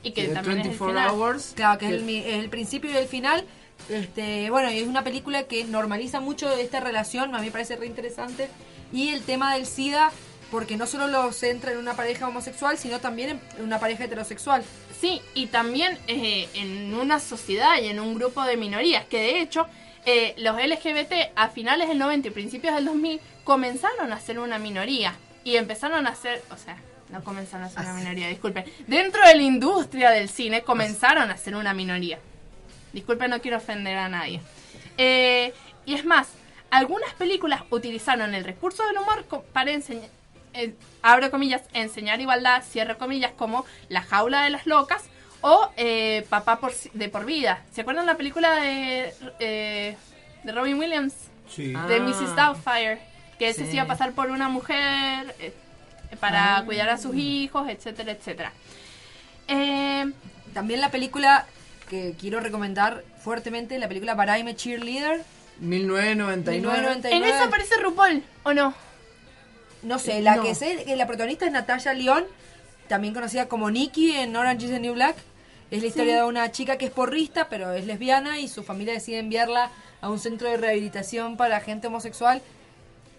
Y 0.03 0.12
que 0.12 0.28
de 0.28 0.35
también 0.35 0.59
es 0.61 0.66
el 0.66 0.70
24 0.70 0.86
final. 1.01 1.11
Hours. 1.11 1.53
Claro, 1.57 1.78
que 1.78 1.86
es 1.86 1.93
el, 1.94 2.09
es 2.09 2.35
el 2.44 2.48
principio 2.48 2.90
y 2.93 2.97
el 2.97 3.07
final. 3.09 3.44
Este, 3.90 4.51
bueno, 4.51 4.69
es 4.69 4.86
una 4.86 5.03
película 5.05 5.43
que 5.44 5.65
normaliza 5.65 6.20
mucho 6.20 6.48
esta 6.57 6.81
relación, 6.81 7.35
a 7.35 7.39
mí 7.40 7.47
me 7.47 7.53
parece 7.53 7.77
re 7.77 7.86
interesante. 7.86 8.48
Y 8.97 9.10
el 9.10 9.20
tema 9.20 9.52
del 9.52 9.66
SIDA, 9.66 10.10
porque 10.51 10.78
no 10.78 10.86
solo 10.86 11.06
lo 11.06 11.31
centra 11.31 11.70
en 11.70 11.77
una 11.77 11.97
pareja 11.97 12.28
homosexual, 12.28 12.78
sino 12.78 12.98
también 12.98 13.39
en 13.59 13.62
una 13.62 13.78
pareja 13.78 14.05
heterosexual. 14.05 14.64
Sí, 14.98 15.20
y 15.35 15.48
también 15.48 15.98
eh, 16.06 16.48
en 16.55 16.94
una 16.94 17.20
sociedad 17.20 17.78
y 17.82 17.89
en 17.89 18.01
un 18.01 18.14
grupo 18.14 18.43
de 18.43 18.56
minorías, 18.56 19.05
que 19.05 19.18
de 19.18 19.40
hecho 19.43 19.66
eh, 20.06 20.35
los 20.39 20.56
LGBT 20.56 21.12
a 21.35 21.51
finales 21.51 21.89
del 21.89 21.98
90 21.98 22.28
y 22.28 22.31
principios 22.31 22.74
del 22.74 22.86
2000 22.86 23.20
comenzaron 23.44 24.14
a 24.14 24.18
ser 24.18 24.39
una 24.39 24.59
minoría 24.59 25.14
y 25.44 25.56
empezaron 25.56 26.06
a 26.06 26.14
ser, 26.14 26.43
o 26.51 26.56
sea, 26.56 26.78
no 27.10 27.23
comenzaron 27.23 27.66
a 27.66 27.68
ser 27.68 27.82
una 27.82 27.93
minoría, 27.93 28.28
disculpen, 28.28 28.64
dentro 28.86 29.27
de 29.27 29.35
la 29.35 29.43
industria 29.43 30.10
del 30.10 30.31
cine 30.31 30.62
comenzaron 30.62 31.31
a 31.31 31.36
ser 31.36 31.55
una 31.55 31.74
minoría. 31.74 32.18
Disculpen, 32.94 33.28
no 33.28 33.43
quiero 33.43 33.59
ofender 33.59 33.98
a 33.98 34.09
nadie. 34.09 34.40
Eh, 34.97 35.52
y 35.85 35.93
es 35.93 36.06
más, 36.06 36.28
algunas 36.77 37.12
películas 37.15 37.62
utilizaron 37.70 38.35
el 38.35 38.44
recurso 38.44 38.86
del 38.86 38.98
humor 38.98 39.24
para 39.53 39.70
enseñar, 39.73 40.09
eh, 40.55 40.74
abro 41.03 41.31
comillas, 41.31 41.62
enseñar 41.73 42.20
igualdad, 42.20 42.62
cierro 42.62 42.98
comillas, 42.98 43.32
como 43.36 43.65
La 43.89 44.03
jaula 44.03 44.43
de 44.43 44.51
las 44.51 44.66
locas 44.66 45.03
o 45.43 45.70
eh, 45.77 46.27
Papá 46.28 46.59
por, 46.61 46.73
si- 46.73 46.90
de 46.94 47.09
por 47.09 47.24
vida. 47.24 47.62
¿Se 47.73 47.82
acuerdan 47.82 48.07
la 48.07 48.16
película 48.16 48.53
de, 48.57 49.12
eh, 49.39 49.97
de 50.44 50.53
Robin 50.53 50.78
Williams? 50.78 51.15
Sí. 51.48 51.66
De 51.73 51.97
Ah. 51.97 52.01
Mrs. 52.01 52.35
Doubtfire, 52.35 52.98
que 53.39 53.48
ese 53.51 53.62
Sí. 53.65 53.69
se 53.70 53.74
iba 53.77 53.85
a 53.85 53.86
pasar 53.86 54.12
por 54.12 54.31
una 54.31 54.48
mujer 54.48 55.35
eh, 55.39 55.53
para 56.20 56.57
Ah. 56.59 56.65
cuidar 56.65 56.89
a 56.89 56.97
sus 56.98 57.15
hijos, 57.15 57.69
etcétera, 57.69 58.12
etcétera. 58.12 58.53
Eh, 59.48 60.11
También 60.55 60.81
la 60.81 60.90
película 60.90 61.44
que 61.90 62.15
quiero 62.19 62.40
recomendar 62.40 63.05
fuertemente, 63.23 63.78
la 63.78 63.89
película 63.89 64.15
But 64.15 64.28
I'm 64.28 64.48
a 64.48 64.55
Cheerleader. 64.57 65.23
1999. 65.61 66.61
1999. 66.61 67.16
en 67.16 67.24
esa 67.35 67.45
aparece 67.45 67.77
RuPaul, 67.83 68.23
¿o 68.45 68.53
no? 68.53 68.74
No 69.83 69.99
sé, 69.99 70.20
la 70.20 70.37
No. 70.37 70.43
que 70.43 70.55
sé, 70.55 70.85
que 70.85 70.97
la 70.97 71.07
protagonista 71.07 71.47
es 71.47 71.53
Natalia 71.53 71.93
León, 71.95 72.24
también 72.89 73.15
conocida 73.15 73.47
como 73.49 73.70
Nikki 73.70 74.12
en 74.12 74.35
Orange 74.37 74.66
is 74.66 74.73
the 74.73 74.81
New 74.81 74.95
Black. 74.95 75.16
Es 75.70 75.81
la 75.83 75.89
historia 75.89 76.15
Sí. 76.15 76.19
de 76.20 76.24
una 76.24 76.53
chica 76.53 76.78
que 76.78 76.87
es 76.87 76.91
porrista, 76.93 77.49
pero 77.49 77.73
es 77.73 77.87
lesbiana 77.87 78.39
y 78.39 78.49
su 78.49 78.62
familia 78.62 78.93
decide 78.95 79.19
enviarla 79.19 79.70
a 80.01 80.09
un 80.11 80.19
centro 80.19 80.49
de 80.49 80.57
rehabilitación 80.57 81.37
para 81.37 81.61
gente 81.61 81.89
homosexual, 81.89 82.41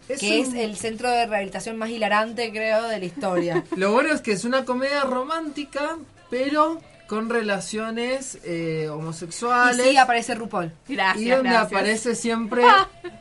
Es 0.07 0.19
que 0.21 0.39
un- 0.39 0.45
es 0.47 0.53
el 0.53 0.77
centro 0.77 1.09
de 1.11 1.25
rehabilitación 1.25 1.75
más 1.77 1.89
hilarante, 1.89 2.49
creo, 2.51 2.83
de 2.87 2.99
la 2.99 3.05
historia. 3.05 3.63
Lo 3.75 3.91
bueno 3.91 4.13
es 4.13 4.21
que 4.21 4.31
es 4.31 4.45
una 4.45 4.63
comedia 4.63 5.01
romántica, 5.01 5.97
pero 6.29 6.79
con 7.07 7.29
relaciones 7.29 8.37
eh, 8.43 8.83
y 8.85 8.87
homosexuales. 8.87 9.85
sí 9.85 9.97
aparece 9.97 10.35
RuPaul. 10.35 10.71
Gracias, 10.87 11.25
y 11.25 11.29
donde 11.29 11.49
gracias. 11.49 11.71
aparece 11.71 12.15
siempre 12.15 12.63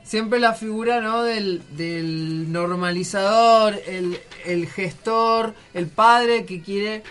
siempre 0.03 0.39
la 0.41 0.53
figura 0.55 1.01
no 1.01 1.23
del, 1.23 1.63
del 1.77 2.53
normalizador 2.53 3.81
el, 3.87 4.19
el 4.45 4.67
gestor 4.69 5.55
el 5.75 5.87
padre 5.87 6.45
que 6.45 6.63
quiere 6.63 7.03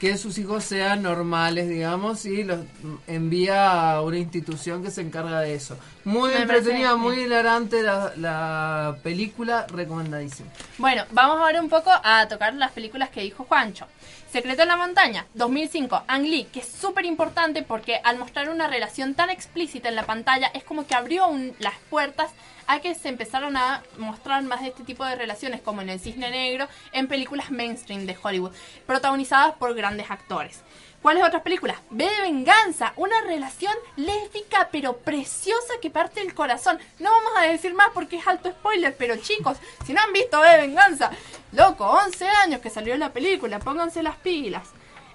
que 0.00 0.16
sus 0.16 0.38
hijos 0.38 0.64
sean 0.64 1.02
normales 1.02 1.68
digamos 1.68 2.24
y 2.24 2.44
los 2.44 2.60
envía 3.06 3.90
a 3.92 4.02
una 4.02 4.18
institución 4.18 4.82
que 4.82 4.90
se 4.90 5.00
encarga 5.02 5.40
de 5.40 5.54
eso 5.54 5.76
Muy 6.08 6.30
Me 6.30 6.38
entretenida, 6.40 6.96
muy 6.96 7.20
hilarante 7.20 7.82
la, 7.82 8.12
la 8.16 8.96
película, 9.02 9.66
recomendadísima. 9.68 10.48
Bueno, 10.78 11.04
vamos 11.10 11.38
ahora 11.38 11.60
un 11.60 11.68
poco 11.68 11.90
a 12.02 12.26
tocar 12.28 12.54
las 12.54 12.72
películas 12.72 13.10
que 13.10 13.20
dijo 13.20 13.44
Juancho. 13.44 13.86
Secreto 14.32 14.62
en 14.62 14.68
la 14.68 14.76
montaña, 14.78 15.26
2005, 15.34 16.04
Ang 16.06 16.22
Lee, 16.22 16.44
que 16.50 16.60
es 16.60 16.66
súper 16.68 17.04
importante 17.04 17.62
porque 17.62 18.00
al 18.02 18.16
mostrar 18.16 18.48
una 18.48 18.68
relación 18.68 19.14
tan 19.14 19.28
explícita 19.28 19.90
en 19.90 19.96
la 19.96 20.04
pantalla 20.04 20.50
es 20.54 20.64
como 20.64 20.86
que 20.86 20.94
abrió 20.94 21.28
un- 21.28 21.54
las 21.58 21.74
puertas 21.90 22.30
a 22.66 22.80
que 22.80 22.94
se 22.94 23.08
empezaron 23.10 23.56
a 23.58 23.82
mostrar 23.98 24.42
más 24.44 24.62
de 24.62 24.68
este 24.68 24.84
tipo 24.84 25.04
de 25.04 25.14
relaciones 25.14 25.60
como 25.60 25.82
en 25.82 25.90
El 25.90 26.00
Cisne 26.00 26.30
Negro 26.30 26.68
en 26.92 27.06
películas 27.08 27.50
mainstream 27.50 28.06
de 28.06 28.16
Hollywood, 28.22 28.52
protagonizadas 28.86 29.54
por 29.56 29.74
grandes 29.74 30.10
actores. 30.10 30.60
¿Cuáles 31.02 31.22
otras 31.24 31.42
películas? 31.42 31.76
B 31.90 32.04
de 32.04 32.22
Venganza, 32.22 32.92
una 32.96 33.20
relación 33.22 33.72
lésbica 33.96 34.68
pero 34.72 34.96
preciosa 34.96 35.74
que 35.80 35.90
parte 35.90 36.20
del 36.20 36.34
corazón. 36.34 36.78
No 36.98 37.10
vamos 37.10 37.32
a 37.38 37.42
decir 37.42 37.72
más 37.74 37.88
porque 37.94 38.16
es 38.16 38.26
alto 38.26 38.50
spoiler, 38.50 38.96
pero 38.96 39.16
chicos, 39.16 39.58
si 39.86 39.92
no 39.92 40.00
han 40.00 40.12
visto 40.12 40.40
B 40.40 40.48
de 40.48 40.56
Venganza, 40.58 41.10
loco, 41.52 41.84
11 41.86 42.28
años 42.28 42.60
que 42.60 42.68
salió 42.70 42.96
la 42.96 43.12
película, 43.12 43.60
pónganse 43.60 44.02
las 44.02 44.16
pilas. 44.16 44.68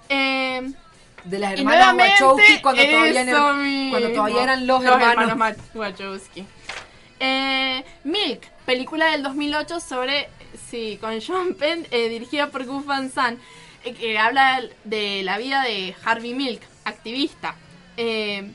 Eh, 0.08 0.72
De 1.24 1.38
las 1.38 1.52
hermanas 1.52 1.94
Wachowski 1.96 2.60
cuando 2.62 2.82
todavía, 2.82 3.20
eran, 3.22 3.90
cuando 3.90 4.08
todavía 4.12 4.42
eran 4.42 4.66
los, 4.66 4.84
hermanos. 4.84 5.36
Ma- 5.36 5.54
Wachowski. 5.74 6.46
Eh, 7.20 7.84
Milk, 8.04 8.42
película 8.66 9.06
del 9.12 9.22
2008 9.22 9.80
sobre, 9.80 10.28
sí, 10.70 10.98
con 11.00 11.20
Sean 11.20 11.54
Penn, 11.54 11.86
eh, 11.90 12.08
dirigida 12.08 12.48
por 12.50 12.64
Gus 12.66 12.84
Van 12.84 13.10
Sant, 13.10 13.38
que 13.92 14.18
habla 14.18 14.62
de 14.84 15.22
la 15.22 15.36
vida 15.38 15.62
de 15.62 15.94
Harvey 16.04 16.32
Milk, 16.34 16.62
activista. 16.84 17.54
Eh, 17.96 18.50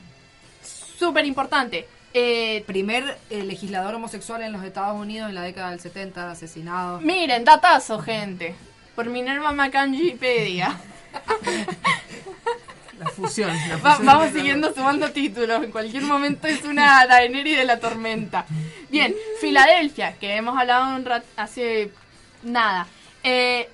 Súper 0.98 1.24
importante. 1.24 1.88
Eh, 2.12 2.62
Primer 2.66 3.16
eh, 3.30 3.42
legislador 3.44 3.94
homosexual 3.94 4.42
en 4.42 4.52
los 4.52 4.64
Estados 4.64 4.98
Unidos 5.00 5.28
en 5.28 5.34
la 5.34 5.42
década 5.42 5.70
del 5.70 5.80
70, 5.80 6.30
asesinado. 6.30 7.00
miren, 7.00 7.44
datazo, 7.44 8.00
gente. 8.00 8.54
Por 8.94 9.06
Minerva 9.06 9.52
Macangipedia. 9.52 10.76
La 12.98 13.06
fusión. 13.08 13.48
la 13.68 13.76
Va- 13.76 13.90
fusión 13.92 14.06
vamos 14.06 14.32
de- 14.32 14.38
siguiendo 14.38 14.74
sumando 14.74 15.10
títulos. 15.10 15.62
En 15.64 15.70
cualquier 15.70 16.02
momento 16.02 16.46
es 16.48 16.62
una 16.64 17.06
Daenerys 17.06 17.56
de 17.58 17.64
la 17.64 17.78
tormenta. 17.80 18.44
Bien, 18.90 19.14
Filadelfia, 19.40 20.14
que 20.18 20.36
hemos 20.36 20.58
hablado 20.58 20.94
un 20.96 21.04
rat 21.04 21.24
hace 21.36 21.90
nada. 22.42 22.86
Eh, 23.22 23.70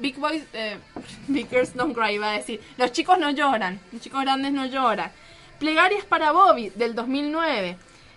Big 0.00 0.18
Boys, 0.18 0.42
eh, 0.52 0.78
Big 1.28 1.48
Girls 1.48 1.74
Don't 1.74 1.94
Cry, 1.96 2.14
iba 2.14 2.30
a 2.30 2.32
decir. 2.32 2.60
Los 2.76 2.92
chicos 2.92 3.18
no 3.18 3.30
lloran, 3.30 3.80
los 3.92 4.00
chicos 4.00 4.22
grandes 4.22 4.52
no 4.52 4.66
lloran. 4.66 5.12
Plegarias 5.58 6.04
para 6.04 6.32
Bobby, 6.32 6.70
del 6.70 6.94
2009. 6.94 7.76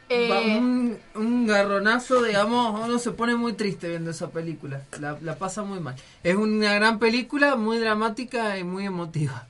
Eh, 0.10 0.58
un, 0.58 0.98
un 1.16 1.48
garronazo, 1.48 2.22
digamos, 2.22 2.80
uno 2.80 3.00
se 3.00 3.12
pone 3.12 3.36
muy 3.36 3.54
triste 3.54 3.90
viendo 3.90 4.12
esa 4.12 4.30
película. 4.30 4.82
La, 5.00 5.18
la 5.22 5.38
pasa 5.38 5.64
muy 5.64 5.80
mal. 5.80 5.96
Es 6.24 6.36
una 6.36 6.74
gran 6.76 7.00
película, 7.00 7.56
muy 7.56 7.80
dramática 7.80 8.58
y 8.58 8.64
muy 8.64 8.86
emotiva. 8.86 9.48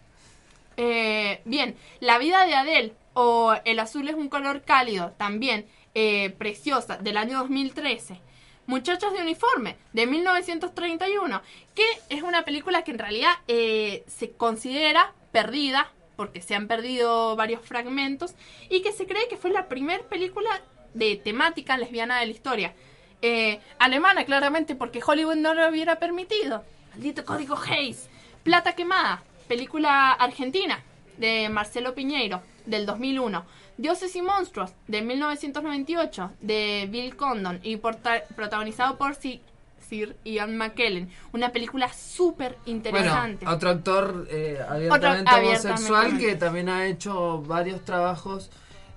Eh, 0.78 1.42
bien, 1.46 1.76
La 2.00 2.18
vida 2.18 2.46
de 2.46 2.56
Adele 2.56 2.94
o 3.14 3.54
El 3.66 3.80
azul 3.80 4.08
es 4.10 4.16
un 4.16 4.30
color 4.30 4.64
cálido, 4.64 5.14
también 5.18 5.66
eh, 5.94 6.32
preciosa, 6.38 6.98
del 6.98 7.18
año 7.18 7.40
2013. 7.40 8.20
Muchachos 8.65 9.11
de 9.11 9.22
uniforme, 9.22 9.76
de 9.91 10.07
1931, 10.07 11.41
que 11.76 11.84
es 12.10 12.22
una 12.22 12.45
película 12.45 12.84
que 12.84 12.91
en 12.91 12.99
realidad 12.99 13.34
eh, 13.49 14.06
se 14.07 14.31
considera 14.31 15.14
perdida, 15.34 15.91
porque 16.15 16.41
se 16.41 16.56
han 16.56 16.68
perdido 16.68 17.35
varios 17.35 17.61
fragmentos, 17.61 18.35
y 18.69 18.81
que 18.81 18.94
se 18.94 19.06
cree 19.06 19.27
que 19.27 19.35
fue 19.35 19.52
la 19.52 19.68
primera 19.68 20.03
película 20.06 20.61
de 20.94 21.18
temática 21.18 21.77
lesbiana 21.77 22.19
de 22.19 22.27
la 22.27 22.31
historia. 22.31 22.73
Eh, 23.22 23.60
alemana, 23.80 24.23
claramente, 24.23 24.76
porque 24.76 25.02
Hollywood 25.06 25.35
no 25.35 25.53
lo 25.53 25.68
hubiera 25.68 25.99
permitido. 25.99 26.64
Maldito 26.91 27.26
código 27.26 27.57
Hayes. 27.57 28.10
Plata 28.44 28.76
quemada, 28.76 29.23
película 29.48 30.11
argentina 30.11 30.84
de 31.18 31.49
Marcelo 31.49 31.95
Piñeiro, 31.95 32.41
del 32.65 32.85
2001. 32.85 33.45
Dioses 33.78 34.16
y 34.16 34.22
monstruos, 34.22 34.72
de 34.88 35.02
1998, 35.02 36.32
de 36.41 36.88
Bill 36.91 37.16
Condon 37.16 37.60
y 37.64 37.78
protagonizado 37.78 38.98
por 38.98 39.16
Si- 39.16 39.41
Sir 39.90 40.16
Ian 40.24 40.56
McKellen. 40.58 41.10
Una 41.34 41.52
película 41.52 41.91
súper 41.91 42.58
interesante. 42.66 43.44
Bueno, 43.45 43.56
otro 43.58 43.70
actor 43.70 44.28
eh, 44.32 44.58
abiertamente 44.68 44.95
Otro 44.95 45.10
abiertamente 45.10 45.70
homosexual 45.70 46.18
que 46.18 46.36
también 46.36 46.70
ha 46.70 46.86
hecho 46.88 47.41
varios 47.41 47.84
trabajos. 47.84 48.50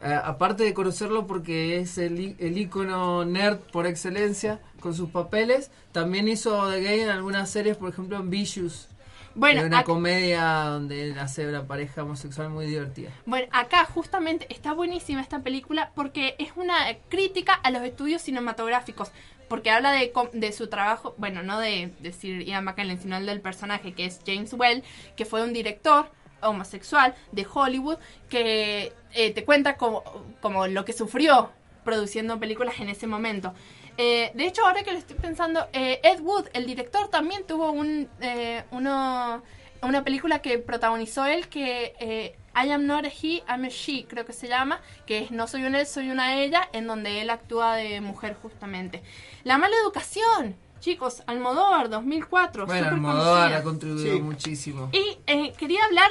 eh, 0.02 0.14
aparte 0.22 0.62
de 0.62 0.74
conocerlo 0.74 1.26
porque 1.26 1.78
es 1.78 1.98
el, 1.98 2.36
el 2.38 2.56
ícono 2.58 3.24
nerd 3.24 3.58
por 3.72 3.86
excelencia 3.86 4.60
con 4.80 4.94
sus 4.94 5.10
papeles, 5.10 5.70
también 5.90 6.28
hizo 6.28 6.68
de 6.68 6.82
gay 6.82 7.00
en 7.00 7.08
algunas 7.08 7.50
series, 7.50 7.76
por 7.76 7.88
ejemplo 7.88 8.16
en 8.18 8.30
Vicious. 8.30 8.88
Bueno, 9.36 9.64
una 9.64 9.82
ac- 9.82 9.84
comedia 9.84 10.44
donde 10.64 11.02
él 11.04 11.18
hace 11.18 11.46
una 11.46 11.66
pareja 11.66 12.02
homosexual 12.02 12.50
muy 12.50 12.66
divertida. 12.66 13.10
Bueno, 13.26 13.46
acá 13.52 13.84
justamente 13.84 14.46
está 14.48 14.72
buenísima 14.72 15.20
esta 15.20 15.40
película 15.40 15.92
porque 15.94 16.34
es 16.38 16.50
una 16.56 16.74
crítica 17.08 17.52
a 17.54 17.70
los 17.70 17.82
estudios 17.82 18.22
cinematográficos. 18.22 19.10
Porque 19.48 19.70
habla 19.70 19.92
de, 19.92 20.12
de 20.32 20.50
su 20.52 20.66
trabajo, 20.66 21.14
bueno, 21.18 21.44
no 21.44 21.60
de, 21.60 21.92
de 22.00 22.12
Sir 22.12 22.42
Ian 22.42 22.64
McKellen, 22.64 23.00
sino 23.00 23.16
el 23.16 23.26
del 23.26 23.40
personaje 23.40 23.92
que 23.92 24.04
es 24.06 24.20
James 24.26 24.52
Well, 24.54 24.82
que 25.16 25.24
fue 25.24 25.44
un 25.44 25.52
director 25.52 26.10
homosexual 26.42 27.14
de 27.30 27.46
Hollywood 27.52 27.98
que 28.28 28.92
eh, 29.14 29.30
te 29.32 29.44
cuenta 29.44 29.76
como, 29.76 30.02
como 30.40 30.66
lo 30.66 30.84
que 30.84 30.92
sufrió 30.92 31.50
produciendo 31.84 32.40
películas 32.40 32.80
en 32.80 32.88
ese 32.88 33.06
momento. 33.06 33.54
Eh, 33.98 34.30
de 34.34 34.46
hecho, 34.46 34.64
ahora 34.66 34.82
que 34.82 34.92
lo 34.92 34.98
estoy 34.98 35.16
pensando, 35.16 35.66
eh, 35.72 36.00
Ed 36.02 36.20
Wood, 36.20 36.48
el 36.52 36.66
director, 36.66 37.08
también 37.08 37.46
tuvo 37.46 37.70
un, 37.70 38.08
eh, 38.20 38.64
uno, 38.70 39.42
una 39.82 40.04
película 40.04 40.40
que 40.40 40.58
protagonizó 40.58 41.24
él 41.26 41.48
que 41.48 41.94
eh, 42.00 42.36
I 42.54 42.70
am 42.70 42.86
not 42.86 43.04
a 43.04 43.08
he, 43.08 43.42
I'm 43.48 43.64
a 43.64 43.68
she, 43.68 44.04
creo 44.06 44.24
que 44.26 44.32
se 44.32 44.48
llama, 44.48 44.80
que 45.06 45.18
es 45.18 45.30
No 45.30 45.46
soy 45.46 45.64
un 45.64 45.74
él, 45.74 45.86
soy 45.86 46.10
una 46.10 46.36
ella, 46.42 46.68
en 46.72 46.86
donde 46.86 47.20
él 47.20 47.30
actúa 47.30 47.76
de 47.76 48.00
mujer 48.00 48.36
justamente. 48.40 49.02
La 49.44 49.58
mala 49.58 49.76
educación, 49.82 50.56
chicos, 50.80 51.22
Almodóvar, 51.26 51.88
2004, 51.90 52.66
Bueno, 52.66 52.88
Almodóvar 52.88 53.24
conocida. 53.34 53.58
ha 53.58 53.62
contribuido 53.62 54.14
Sí. 54.16 54.20
muchísimo. 54.22 54.88
Y 54.92 55.18
eh, 55.26 55.52
quería 55.58 55.84
hablar 55.84 56.10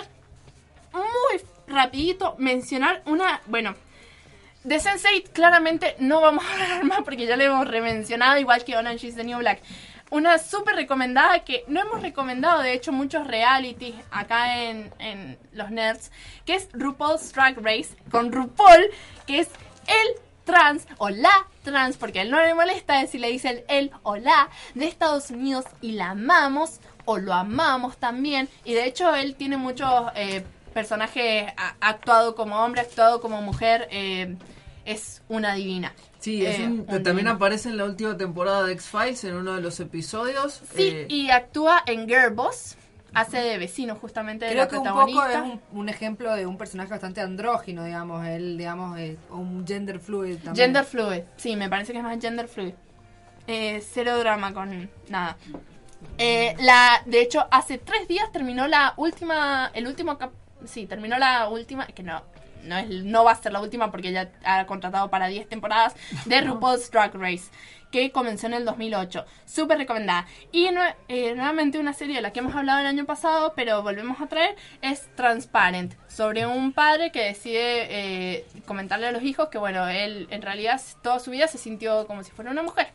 muy 0.94 1.42
rapidito, 1.68 2.36
mencionar 2.38 3.02
una, 3.06 3.42
bueno, 3.48 3.74
de 4.66 4.78
Sense8 4.78 5.30
claramente 5.32 5.96
no 6.00 6.22
vamos 6.22 6.44
a 6.44 6.54
hablar 6.54 6.84
más 6.86 7.02
porque 7.04 7.28
ya 7.28 7.38
le 7.38 7.46
hemos 7.46 7.68
remencionado, 7.68 8.40
igual 8.40 8.64
que 8.66 8.76
Orange 8.76 9.08
is 9.08 9.16
the 9.16 9.24
New 9.24 9.38
Black. 9.38 9.62
Una 10.10 10.38
súper 10.40 10.76
recomendada 10.76 11.40
que 11.44 11.64
no 11.68 11.82
hemos 11.82 12.02
recomendado, 12.02 12.62
de 12.62 12.74
hecho, 12.74 12.92
muchos 12.92 13.28
realities 13.28 13.96
acá 14.12 14.64
en, 14.64 14.92
en 15.00 15.38
los 15.52 15.72
nerds, 15.72 16.12
que 16.46 16.56
es 16.56 16.70
RuPaul's 16.74 17.32
Drag 17.34 17.58
Race, 17.58 17.96
con 18.12 18.32
RuPaul, 18.32 18.90
que 19.28 19.40
es 19.40 19.50
el 19.88 20.22
trans 20.46 20.88
o 20.98 21.10
la 21.10 21.48
trans, 21.64 21.98
porque 21.98 22.22
él 22.22 22.32
no 22.32 22.40
le 22.40 22.54
molesta 22.54 23.06
si 23.08 23.18
le 23.18 23.30
dicen 23.32 23.64
el 23.68 23.92
o 24.04 24.16
la 24.16 24.50
de 24.74 24.86
Estados 24.86 25.32
Unidos 25.32 25.66
y 25.82 25.94
la 25.94 26.12
amamos 26.12 26.80
o 27.06 27.18
lo 27.18 27.34
amamos 27.34 27.98
también. 27.98 28.48
Y 28.64 28.74
de 28.74 28.86
hecho 28.86 29.14
él 29.16 29.36
tiene 29.36 29.58
muchos 29.58 29.90
eh, 30.16 30.44
personajes, 30.74 31.52
actuado 31.80 32.36
como 32.36 32.64
hombre, 32.64 32.82
actuado 32.82 33.22
como 33.22 33.42
mujer, 33.42 33.88
eh, 33.92 34.36
es 34.86 35.22
una 35.28 35.54
divina. 35.56 35.94
Sí, 36.20 36.46
es 36.46 36.60
Eh, 36.60 36.66
un- 36.68 36.80
un 36.80 36.86
también 36.86 37.16
divino. 37.18 37.32
aparece 37.32 37.70
en 37.70 37.78
la 37.78 37.86
última 37.86 38.16
temporada 38.18 38.64
de 38.64 38.74
X-Files 38.74 39.24
en 39.26 39.36
uno 39.36 39.54
de 39.54 39.62
los 39.62 39.80
episodios. 39.80 40.62
Sí, 40.76 40.90
Eh, 40.90 41.06
y 41.10 41.30
actúa 41.32 41.84
en 41.86 42.08
Girl 42.08 42.34
Boss, 42.34 42.78
hace 43.14 43.38
de 43.38 43.58
vecino 43.58 43.96
justamente 43.96 44.46
de 44.46 44.52
Creo 44.52 44.64
la 44.64 44.70
que 44.70 44.78
un 44.78 44.84
protagonista. 44.84 45.24
poco 45.24 45.34
es 45.54 45.60
un, 45.72 45.80
un 45.80 45.90
ejemplo 45.90 46.34
de 46.34 46.46
un 46.46 46.58
personaje 46.58 46.90
bastante 46.90 47.22
andrógino, 47.22 47.84
digamos, 47.84 48.26
él, 48.28 48.58
digamos, 48.58 48.98
es 49.00 49.18
un 49.30 49.66
gender 49.68 50.00
fluid 50.00 50.36
también. 50.38 50.56
Gender 50.68 50.84
fluid, 50.86 51.22
sí, 51.38 51.56
me 51.56 51.70
parece 51.70 51.92
que 51.94 52.00
es 52.00 52.04
más 52.04 52.20
gender 52.20 52.48
fluid. 52.48 52.74
Eh, 53.48 53.84
cero 53.94 54.18
drama 54.18 54.54
con 54.54 54.90
nada. 55.10 55.38
Eh, 56.18 56.56
la, 56.60 57.02
de 57.06 57.22
hecho, 57.22 57.46
hace 57.52 57.78
tres 57.78 58.08
días 58.08 58.32
terminó 58.32 58.68
la 58.68 58.94
última, 58.98 59.72
el 59.74 59.88
último 59.88 60.18
cap, 60.18 60.32
sí, 60.66 60.86
terminó 60.88 61.18
la 61.18 61.48
última, 61.50 61.86
que 61.88 62.04
no, 62.04 62.22
no 62.66 62.78
es, 62.78 62.90
no 62.90 63.24
va 63.24 63.32
a 63.32 63.36
ser 63.36 63.52
la 63.52 63.62
última 63.62 63.92
porque 63.92 64.12
ya 64.12 64.32
ha 64.44 64.66
contratado 64.66 65.10
para 65.10 65.28
10 65.28 65.48
temporadas 65.48 65.96
de 66.26 66.42
RuPaul's 66.42 66.92
Drag 66.92 67.14
Race, 67.16 67.52
que 67.92 68.12
comenzó 68.12 68.48
en 68.48 68.54
el 68.54 68.66
2008. 68.66 69.26
Súper 69.46 69.78
recomendada. 69.78 70.26
Y 70.52 70.68
eh, 71.08 71.34
nuevamente 71.36 71.80
una 71.80 71.94
serie 71.94 72.16
de 72.16 72.22
la 72.22 72.32
que 72.32 72.40
hemos 72.40 72.56
hablado 72.56 72.80
el 72.80 72.88
año 72.88 73.06
pasado, 73.06 73.54
pero 73.56 73.82
volvemos 73.84 74.20
a 74.20 74.28
traer, 74.28 74.56
es 74.82 75.08
Transparent, 75.16 75.94
sobre 76.08 76.46
un 76.46 76.74
padre 76.74 77.12
que 77.12 77.22
decide 77.24 77.88
eh, 77.90 78.46
comentarle 78.66 79.08
a 79.08 79.12
los 79.12 79.24
hijos 79.24 79.50
que, 79.50 79.58
bueno, 79.58 79.88
él 79.88 80.28
en 80.32 80.42
realidad 80.42 80.82
toda 81.02 81.20
su 81.20 81.32
vida 81.32 81.48
se 81.48 81.58
sintió 81.58 82.08
como 82.08 82.24
si 82.24 82.32
fuera 82.32 82.52
una 82.52 82.64
mujer. 82.64 82.88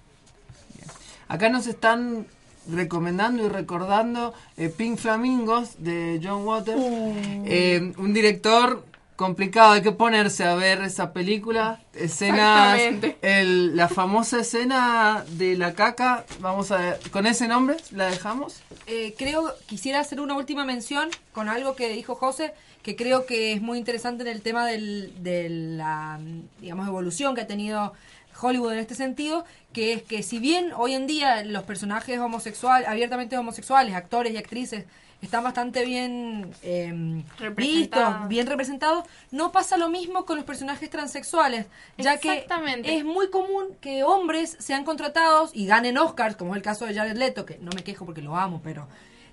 Acá 1.29 1.49
nos 1.49 1.67
están 1.67 2.27
recomendando 2.69 3.45
y 3.45 3.49
recordando 3.49 4.35
eh, 4.57 4.69
Pink 4.69 4.99
Flamingos 4.99 5.83
de 5.83 6.21
John 6.23 6.47
Waters, 6.47 6.79
Uh. 6.81 7.45
Eh, 7.47 7.93
un 7.99 8.13
director 8.13 8.85
complicado, 9.21 9.73
hay 9.73 9.83
que 9.83 9.93
ponerse 9.93 10.45
a 10.45 10.55
ver 10.55 10.81
esa 10.81 11.13
película. 11.13 11.79
Escenas, 11.93 12.81
el, 13.21 13.77
la 13.77 13.89
famosa 13.89 14.41
escena 14.41 15.27
de 15.33 15.59
la 15.59 15.75
caca, 15.75 16.25
vamos 16.41 16.73
a 16.73 16.79
ver, 16.79 17.01
con 17.11 17.27
ese 17.27 17.47
nombre, 17.47 17.77
¿la 17.91 18.07
dejamos? 18.07 18.63
Eh, 18.87 19.15
creo, 19.19 19.55
quisiera 19.67 20.01
hacer 20.01 20.23
una 20.23 20.35
última 20.37 20.65
mención 20.65 21.11
con 21.35 21.51
algo 21.51 21.77
que 21.77 21.91
dijo 21.91 22.15
José, 22.15 22.55
que 22.83 22.97
creo 22.97 23.27
que 23.27 23.53
es 23.53 23.61
muy 23.61 23.77
interesante 23.77 24.23
en 24.23 24.29
el 24.29 24.41
tema 24.41 24.67
del, 24.67 25.13
de 25.23 25.51
la, 25.51 26.19
digamos, 26.59 26.89
evolución 26.89 27.35
que 27.35 27.43
ha 27.43 27.47
tenido 27.47 27.93
Hollywood 28.41 28.73
en 28.73 28.79
este 28.79 28.95
sentido, 28.95 29.45
que 29.75 29.93
es 29.93 30.03
que 30.03 30.23
si 30.23 30.39
bien 30.39 30.73
hoy 30.75 30.95
en 30.95 31.07
día 31.07 31.45
los 31.45 31.65
personajes 31.65 32.19
homosexuales, 32.19 32.89
abiertamente 32.89 33.37
homosexuales, 33.37 33.95
actores 33.95 34.33
y 34.33 34.39
actrices, 34.39 34.87
están 35.23 35.45
bastante 35.45 35.85
bien 35.85 36.53
eh, 36.63 37.23
Representados. 37.39 37.57
vistos, 37.57 38.29
bien 38.29 38.47
representados, 38.47 39.05
no 39.31 39.53
pasa 39.53 39.77
lo 39.77 39.89
mismo 39.89 40.25
con 40.25 40.37
los 40.37 40.45
personajes 40.45 40.89
transexuales, 40.91 41.67
ya 41.99 42.19
que 42.19 42.47
es 42.85 43.05
muy 43.05 43.31
común 43.31 43.77
que 43.81 44.03
hombres 44.03 44.57
sean 44.59 44.85
contratados 44.85 45.51
y 45.53 45.67
ganen 45.67 45.99
Oscars, 45.99 46.37
como 46.37 46.53
es 46.53 46.57
el 46.57 46.63
caso 46.63 46.87
de 46.87 46.95
Jared 46.95 47.17
Leto, 47.17 47.45
que 47.45 47.59
no 47.59 47.71
me 47.75 47.85
quejo 47.85 48.07
porque 48.07 48.23
lo 48.23 48.37
amo, 48.37 48.61
pero 48.65 48.89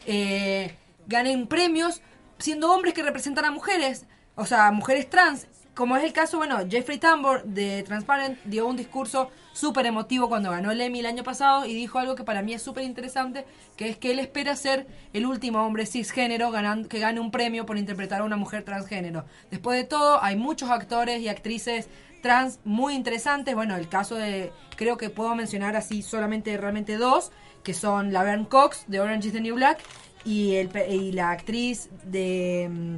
eh, 0.05 0.75
ganen 1.07 1.47
premios 1.47 2.01
siendo 2.39 2.71
hombres 2.71 2.93
que 2.93 3.03
representan 3.03 3.45
a 3.45 3.51
mujeres, 3.51 4.05
o 4.35 4.45
sea, 4.45 4.71
mujeres 4.71 5.09
trans. 5.09 5.47
Como 5.77 5.95
es 5.95 6.03
el 6.03 6.11
caso, 6.11 6.37
bueno, 6.37 6.57
Jeffrey 6.67 6.97
Tambor 6.97 7.43
de 7.43 7.83
Transparent 7.83 8.39
dio 8.45 8.65
un 8.65 8.75
discurso 8.75 9.29
súper 9.53 9.85
emotivo 9.85 10.27
cuando 10.27 10.49
ganó 10.49 10.71
el 10.71 10.81
Emmy 10.81 11.01
el 11.01 11.05
año 11.05 11.23
pasado 11.23 11.67
y 11.67 11.75
dijo 11.75 11.99
algo 11.99 12.15
que 12.15 12.23
para 12.23 12.41
mí 12.41 12.51
es 12.53 12.63
súper 12.63 12.83
interesante, 12.83 13.45
que 13.75 13.87
es 13.89 13.95
que 13.95 14.09
él 14.09 14.17
espera 14.17 14.55
ser 14.55 14.87
el 15.13 15.27
último 15.27 15.63
hombre 15.63 15.85
cisgénero 15.85 16.49
ganan- 16.49 16.87
que 16.87 16.97
gane 16.97 17.19
un 17.19 17.29
premio 17.29 17.67
por 17.67 17.77
interpretar 17.77 18.21
a 18.21 18.23
una 18.23 18.37
mujer 18.37 18.63
transgénero. 18.63 19.25
Después 19.51 19.77
de 19.77 19.83
todo, 19.83 20.23
hay 20.23 20.35
muchos 20.35 20.71
actores 20.71 21.21
y 21.21 21.27
actrices 21.29 21.89
trans 22.23 22.59
muy 22.65 22.95
interesantes. 22.95 23.53
Bueno, 23.53 23.75
el 23.75 23.87
caso 23.87 24.15
de, 24.15 24.51
creo 24.77 24.97
que 24.97 25.11
puedo 25.11 25.35
mencionar 25.35 25.75
así 25.75 26.01
solamente 26.01 26.57
realmente 26.57 26.97
dos, 26.97 27.31
que 27.63 27.75
son 27.75 28.11
Laverne 28.11 28.47
Cox 28.47 28.85
de 28.87 28.99
Orange 28.99 29.27
is 29.27 29.33
the 29.33 29.41
New 29.41 29.53
Black 29.53 29.77
y, 30.25 30.55
el, 30.55 30.71
y 30.89 31.11
la 31.11 31.29
actriz 31.29 31.89
de 32.03 32.67
mm, 32.67 32.95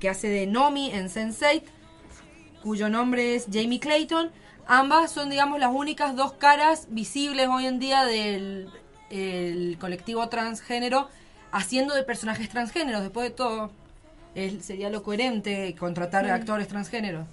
que 0.00 0.10
hace 0.10 0.28
de 0.28 0.46
Nomi 0.46 0.90
en 0.90 1.08
Sense8, 1.08 1.62
cuyo 2.62 2.88
nombre 2.88 3.34
es 3.34 3.46
Jamie 3.52 3.80
Clayton. 3.80 4.30
Ambas 4.66 5.10
son, 5.12 5.30
digamos, 5.30 5.58
las 5.60 5.70
únicas 5.72 6.14
dos 6.16 6.32
caras 6.34 6.86
visibles 6.90 7.48
hoy 7.50 7.66
en 7.66 7.78
día 7.78 8.04
del 8.04 8.68
el 9.10 9.78
colectivo 9.80 10.28
transgénero 10.28 11.08
haciendo 11.50 11.94
de 11.94 12.02
personajes 12.02 12.48
transgéneros. 12.50 13.00
Después 13.02 13.30
de 13.30 13.34
todo, 13.34 13.70
es- 14.34 14.64
sería 14.66 14.90
lo 14.90 15.02
coherente 15.02 15.74
contratar 15.78 16.26
actores 16.30 16.68
transgéneros. 16.68 17.26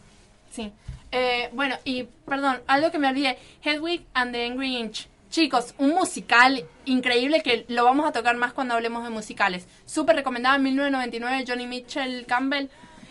Sí. 0.52 0.72
Eh, 1.12 1.50
bueno, 1.54 1.76
y 1.84 2.04
perdón, 2.26 2.62
algo 2.68 2.92
que 2.92 2.98
me 3.00 3.10
olvidé. 3.10 3.38
Hedwig 3.64 4.06
and 4.14 4.32
the 4.32 4.46
Angry 4.46 4.78
Inch. 4.78 5.08
Chicos, 5.30 5.76
un 5.78 5.90
musical 5.90 6.64
increíble 6.86 7.42
que 7.44 7.66
lo 7.68 7.84
vamos 7.84 8.06
a 8.08 8.14
tocar 8.14 8.38
más 8.38 8.54
cuando 8.54 8.74
hablemos 8.76 9.04
de 9.04 9.10
musicales. 9.10 9.68
Súper 9.86 10.16
recomendado 10.16 10.56
en 10.56 10.64
1999, 10.64 11.44
Johnny 11.46 11.68
Mitchell 11.68 12.26
Campbell. 12.26 12.68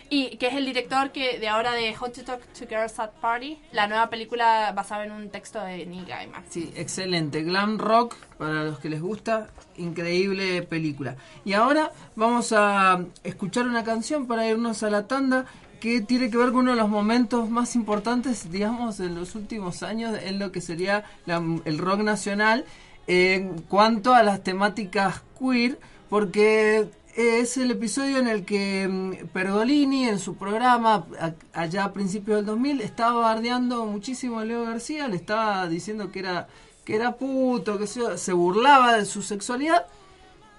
Y 0.09 0.37
que 0.37 0.47
es 0.47 0.53
el 0.53 0.65
director 0.65 1.11
que 1.11 1.39
de 1.39 1.47
ahora 1.47 1.71
de 1.73 1.95
How 1.99 2.11
to 2.11 2.23
Talk 2.23 2.41
to 2.53 2.67
Girls 2.67 2.99
at 2.99 3.09
Party, 3.21 3.57
la 3.71 3.87
nueva 3.87 4.09
película 4.09 4.71
basada 4.75 5.03
en 5.05 5.11
un 5.11 5.29
texto 5.29 5.59
de 5.59 5.85
Neil 5.85 6.05
Gaiman. 6.05 6.43
Sí, 6.49 6.71
excelente. 6.75 7.41
Glam 7.43 7.79
Rock, 7.79 8.15
para 8.37 8.63
los 8.65 8.79
que 8.79 8.89
les 8.89 9.01
gusta, 9.01 9.47
increíble 9.77 10.61
película. 10.61 11.15
Y 11.43 11.53
ahora 11.53 11.91
vamos 12.15 12.53
a 12.55 13.03
escuchar 13.23 13.67
una 13.67 13.83
canción 13.83 14.27
para 14.27 14.47
irnos 14.47 14.83
a 14.83 14.89
la 14.89 15.07
tanda 15.07 15.45
que 15.79 16.01
tiene 16.01 16.29
que 16.29 16.37
ver 16.37 16.47
con 16.51 16.61
uno 16.61 16.71
de 16.71 16.77
los 16.77 16.89
momentos 16.89 17.49
más 17.49 17.75
importantes, 17.75 18.51
digamos, 18.51 18.99
en 18.99 19.15
los 19.15 19.35
últimos 19.35 19.83
años 19.83 20.17
en 20.23 20.39
lo 20.39 20.51
que 20.51 20.61
sería 20.61 21.03
la- 21.25 21.43
el 21.65 21.77
rock 21.77 21.99
nacional 22.01 22.65
en 23.07 23.61
cuanto 23.63 24.13
a 24.13 24.23
las 24.23 24.43
temáticas 24.43 25.21
queer, 25.39 25.77
porque 26.09 26.87
es 27.15 27.57
el 27.57 27.71
episodio 27.71 28.17
en 28.17 28.27
el 28.27 28.45
que 28.45 28.87
mm, 28.87 29.27
Pergolini 29.27 30.07
en 30.07 30.19
su 30.19 30.35
programa 30.35 31.05
a- 31.19 31.33
allá 31.53 31.85
a 31.85 31.93
principios 31.93 32.37
del 32.37 32.45
2000 32.45 32.81
estaba 32.81 33.21
bardeando 33.21 33.85
muchísimo 33.85 34.39
a 34.39 34.45
Leo 34.45 34.63
García, 34.65 35.07
le 35.07 35.15
estaba 35.15 35.67
diciendo 35.67 36.11
que 36.11 36.19
era 36.19 36.47
que 36.83 36.95
era 36.95 37.15
puto, 37.15 37.79
que 37.79 37.87
se, 37.87 38.17
se 38.19 38.31
burlaba 38.33 38.93
de 38.97 39.05
su 39.05 39.23
sexualidad. 39.23 39.87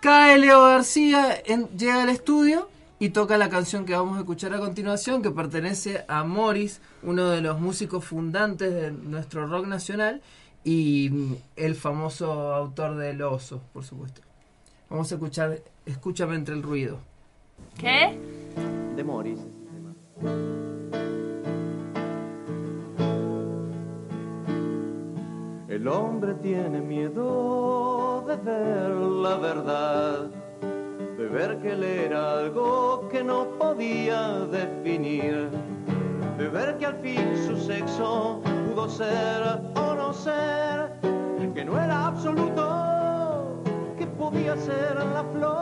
Cae 0.00 0.38
Leo 0.38 0.60
García, 0.62 1.40
en- 1.46 1.68
llega 1.78 2.02
al 2.02 2.08
estudio 2.08 2.68
y 2.98 3.10
toca 3.10 3.38
la 3.38 3.48
canción 3.48 3.84
que 3.84 3.94
vamos 3.94 4.16
a 4.16 4.20
escuchar 4.20 4.52
a 4.52 4.58
continuación, 4.58 5.22
que 5.22 5.30
pertenece 5.30 6.04
a 6.08 6.24
Morris, 6.24 6.80
uno 7.04 7.28
de 7.28 7.42
los 7.42 7.60
músicos 7.60 8.04
fundantes 8.04 8.74
de 8.74 8.90
nuestro 8.90 9.46
rock 9.46 9.66
nacional 9.66 10.20
y 10.64 11.10
mm, 11.12 11.34
el 11.56 11.74
famoso 11.76 12.32
autor 12.54 12.96
del 12.96 13.22
oso, 13.22 13.60
por 13.72 13.84
supuesto. 13.84 14.20
Vamos 14.90 15.12
a 15.12 15.14
escuchar 15.14 15.60
Escúchame 15.86 16.34
entre 16.34 16.54
el 16.54 16.62
ruido. 16.62 16.98
¿Qué? 17.78 18.18
De 18.96 19.04
Morris. 19.04 19.40
El 25.68 25.88
hombre 25.88 26.34
tiene 26.34 26.80
miedo 26.80 28.24
de 28.26 28.36
ver 28.36 28.90
la 28.90 29.36
verdad, 29.36 30.30
de 31.18 31.26
ver 31.28 31.58
que 31.58 31.72
él 31.72 31.84
era 31.84 32.40
algo 32.40 33.08
que 33.08 33.22
no 33.22 33.46
podía 33.58 34.46
definir, 34.46 35.48
de 36.38 36.48
ver 36.48 36.78
que 36.78 36.86
al 36.86 36.96
fin 36.96 37.36
su 37.46 37.56
sexo 37.58 38.40
pudo 38.42 38.88
ser 38.88 39.60
o 39.76 39.94
no 39.94 40.12
ser, 40.12 40.90
que 41.54 41.64
no 41.64 41.78
era 41.78 42.06
absoluto, 42.06 42.86
podía 44.30 44.56
ser 44.56 44.96
la 44.96 45.24
flor. 45.32 45.56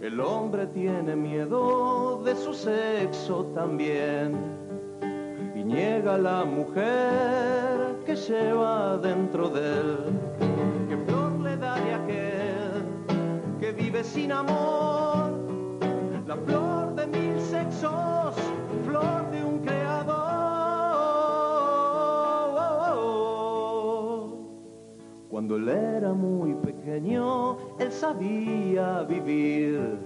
El 0.00 0.18
hombre 0.20 0.66
tiene 0.68 1.14
miedo 1.14 2.22
de 2.24 2.34
su 2.36 2.54
sexo 2.54 3.44
también 3.54 4.38
y 5.54 5.62
niega 5.62 6.16
la 6.16 6.44
mujer 6.44 7.98
que 8.06 8.16
lleva 8.16 8.96
dentro 8.98 9.50
de 9.50 9.80
él. 9.80 9.98
¿Qué 10.88 10.96
flor 11.06 11.32
le 11.40 11.56
daría 11.58 11.96
a 11.96 12.02
aquel 12.02 12.84
que 13.60 13.72
vive 13.72 14.02
sin 14.04 14.32
amor? 14.32 15.32
La 16.26 16.36
flor 16.46 16.94
de 16.94 17.06
mil 17.08 17.38
sexos, 17.40 18.23
Cuando 25.46 25.56
él 25.56 25.68
era 25.68 26.14
muy 26.14 26.54
pequeño, 26.54 27.58
él 27.78 27.92
sabía 27.92 29.02
vivir. 29.02 29.98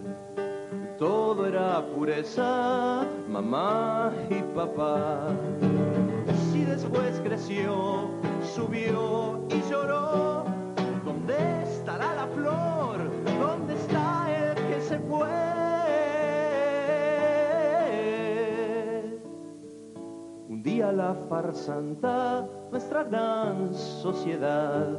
Todo 0.98 1.46
era 1.46 1.80
pureza, 1.94 3.06
mamá 3.28 4.12
y 4.30 4.42
papá. 4.56 5.28
Si 6.50 6.64
después 6.64 7.20
creció, 7.22 8.10
subió 8.52 9.40
y 9.48 9.62
lloró, 9.70 10.42
¿dónde 11.04 11.36
estará 11.62 12.16
la 12.16 12.26
flor? 12.26 13.08
¿Dónde 13.38 13.74
está 13.74 14.26
el 14.34 14.54
que 14.56 14.80
se 14.80 14.98
fue? 14.98 15.28
Un 20.48 20.62
día 20.64 20.90
la 20.90 21.14
farsanta, 21.28 22.44
nuestra 22.72 23.04
gran 23.04 23.72
sociedad, 23.72 24.98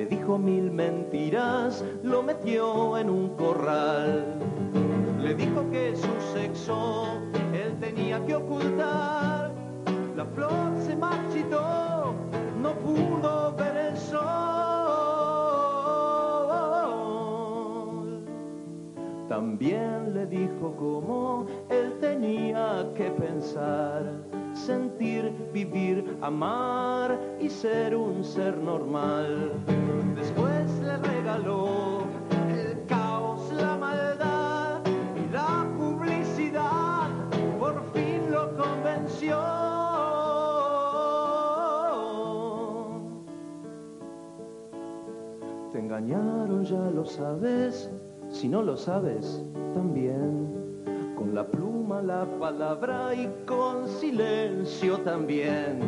le 0.00 0.06
dijo 0.06 0.38
mil 0.38 0.70
mentiras, 0.70 1.84
lo 2.02 2.22
metió 2.22 2.96
en 2.96 3.10
un 3.10 3.36
corral. 3.36 4.38
Le 5.20 5.34
dijo 5.34 5.70
que 5.70 5.94
su 5.94 6.08
sexo 6.32 7.18
él 7.52 7.76
tenía 7.78 8.24
que 8.24 8.34
ocultar. 8.34 9.52
La 10.16 10.24
flor 10.24 10.72
se 10.78 10.96
marchitó, 10.96 12.14
no 12.62 12.72
pudo 12.76 13.54
ver 13.58 13.76
el 13.76 13.98
sol. 13.98 14.20
También 19.28 20.14
le 20.14 20.24
dijo 20.24 20.74
cómo 20.78 21.44
él 21.68 21.92
tenía 22.00 22.90
que 22.94 23.10
pensar, 23.10 24.02
sentir, 24.60 25.32
vivir, 25.52 26.18
amar 26.20 27.18
y 27.40 27.48
ser 27.48 27.96
un 27.96 28.22
ser 28.22 28.56
normal. 28.58 29.52
Después 30.14 30.70
le 30.80 30.96
regaló 30.98 32.02
el 32.48 32.84
caos, 32.86 33.52
la 33.52 33.76
maldad 33.76 34.80
y 35.16 35.32
la 35.32 35.66
publicidad. 35.78 37.08
Por 37.58 37.82
fin 37.92 38.30
lo 38.30 38.56
convenció. 38.56 39.38
engañaron, 45.72 46.64
ya 46.64 46.90
lo 46.90 47.04
sabes. 47.04 47.90
Si 48.28 48.48
no 48.48 48.62
lo 48.62 48.76
sabes, 48.76 49.42
también. 49.74 50.59
La 51.32 51.44
pluma, 51.46 52.02
la 52.02 52.26
palabra 52.38 53.14
y 53.14 53.28
con 53.46 53.86
silencio 53.88 54.98
también. 54.98 55.78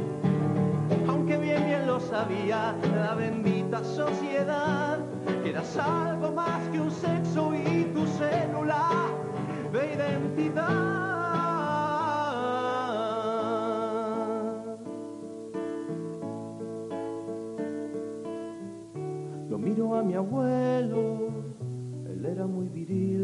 Aunque 1.09 1.37
bien 1.37 1.65
bien 1.67 1.87
lo 1.87 1.99
sabía 1.99 2.77
la 2.95 3.15
bendita 3.15 3.83
sociedad, 3.83 4.99
que 5.43 5.51
eras 5.51 5.77
algo 5.77 6.31
más 6.33 6.69
que 6.69 6.81
un 6.81 6.91
sexo 6.91 7.53
y 7.55 7.85
tu 7.93 8.07
célula 8.07 8.89
de 9.73 9.95
identidad. 9.95 11.03
Lo 19.51 19.59
miro 19.59 19.95
a 19.97 20.03
mi 20.05 20.15
abuelo, 20.15 21.31
él 22.07 22.27
era 22.27 22.47
muy 22.47 22.69
viril, 22.69 23.22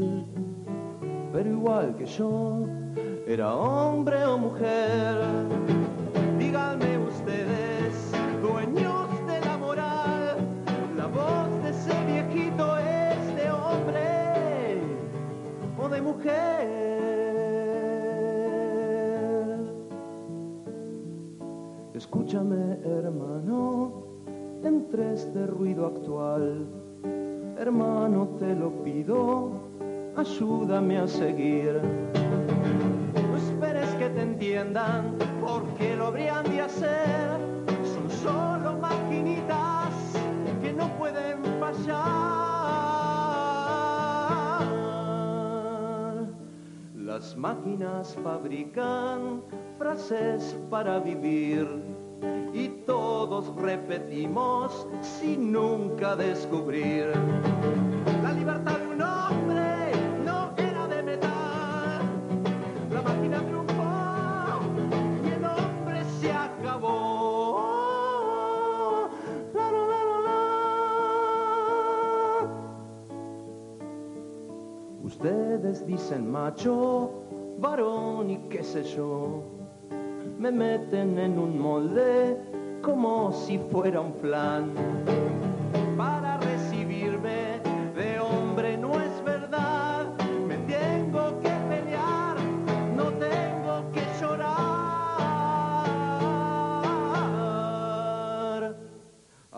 pero 1.38 1.50
igual 1.50 1.94
que 1.94 2.04
yo, 2.04 2.66
era 3.24 3.54
hombre 3.54 4.24
o 4.24 4.36
mujer. 4.38 5.16
Díganme 6.36 6.98
ustedes, 6.98 8.10
dueños 8.42 9.06
de 9.28 9.40
la 9.42 9.56
moral, 9.56 10.36
la 10.96 11.06
voz 11.06 11.62
de 11.62 11.70
ese 11.70 11.94
viejito 12.06 12.76
es 12.78 13.36
de 13.36 13.50
hombre 13.52 14.80
o 15.80 15.88
de 15.88 16.02
mujer. 16.02 16.68
Escúchame, 21.94 22.80
hermano, 22.84 23.92
entre 24.64 25.14
este 25.14 25.46
ruido 25.46 25.86
actual, 25.86 26.66
hermano, 27.56 28.26
te 28.40 28.56
lo 28.56 28.82
pido, 28.82 29.67
ayúdame 30.18 30.98
a 30.98 31.06
seguir. 31.06 31.80
No 33.30 33.36
esperes 33.36 33.88
que 33.94 34.08
te 34.10 34.22
entiendan, 34.22 35.16
porque 35.40 35.94
lo 35.96 36.08
habrían 36.08 36.44
de 36.44 36.62
hacer. 36.62 37.38
Son 37.84 38.10
solo 38.10 38.78
maquinitas 38.78 39.94
que 40.60 40.72
no 40.72 40.88
pueden 40.98 41.44
fallar. 41.60 42.18
Las 46.96 47.36
máquinas 47.36 48.16
fabrican 48.22 49.42
frases 49.78 50.56
para 50.68 50.98
vivir 50.98 51.66
y 52.52 52.68
todos 52.86 53.54
repetimos 53.56 54.86
sin 55.00 55.52
nunca 55.52 56.16
descubrir. 56.16 57.12
Ustedes 75.20 75.84
dicen 75.84 76.30
macho, 76.30 77.10
varón 77.58 78.30
y 78.30 78.36
qué 78.48 78.62
sé 78.62 78.84
yo. 78.84 79.42
Me 80.38 80.52
meten 80.52 81.18
en 81.18 81.40
un 81.40 81.58
molde 81.58 82.36
como 82.82 83.32
si 83.32 83.58
fuera 83.58 84.00
un 84.00 84.14
flan. 84.14 84.70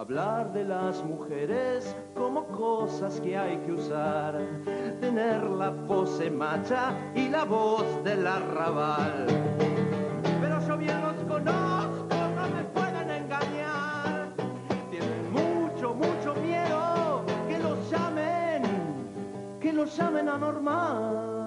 Hablar 0.01 0.51
de 0.55 0.65
las 0.65 1.05
mujeres 1.05 1.95
como 2.15 2.47
cosas 2.47 3.21
que 3.21 3.37
hay 3.37 3.59
que 3.59 3.73
usar. 3.73 4.41
Tener 4.99 5.43
la 5.43 5.73
pose 5.87 6.31
macha 6.31 6.95
y 7.15 7.29
la 7.29 7.45
voz 7.45 7.85
del 8.03 8.27
arrabal. 8.27 9.27
Pero 10.41 10.67
yo 10.67 10.79
bien 10.79 11.03
los 11.03 11.17
conozco, 11.25 12.17
no 12.35 12.49
me 12.49 12.65
pueden 12.73 13.11
engañar. 13.11 14.33
Tienen 14.91 15.33
mucho, 15.33 15.93
mucho 15.93 16.35
miedo 16.37 17.23
que 17.47 17.59
los 17.59 17.91
llamen, 17.91 18.63
que 19.61 19.71
los 19.71 19.95
llamen 19.95 20.31
anormal. 20.31 21.40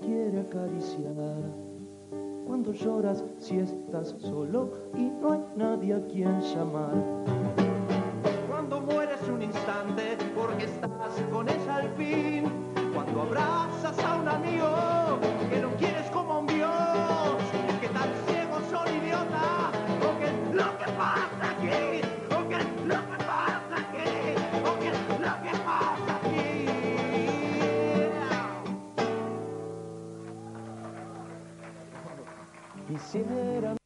Quiere 0.00 0.40
acariciar. 0.40 1.42
Cuando 2.46 2.72
lloras 2.72 3.24
si 3.38 3.58
estás 3.58 4.14
solo 4.20 4.70
y 4.94 5.02
no 5.02 5.32
hay 5.32 5.44
nadie 5.56 5.94
a 5.94 6.06
quien 6.06 6.40
llamar. 6.40 6.94
Cuando 8.48 8.80
mueres 8.80 9.20
un 9.28 9.42
instante 9.42 10.16
porque 10.34 10.64
estás 10.64 11.14
con 11.30 11.48
ella 11.48 11.76
al 11.76 11.90
fin. 11.90 12.44
Cuando 12.92 13.22
abrazas 13.22 13.98
a 14.04 14.20
un 14.20 14.28
amigo 14.28 14.68
que 15.48 15.62
lo 15.62 15.70
quieres 15.76 15.89
FM 33.12 33.76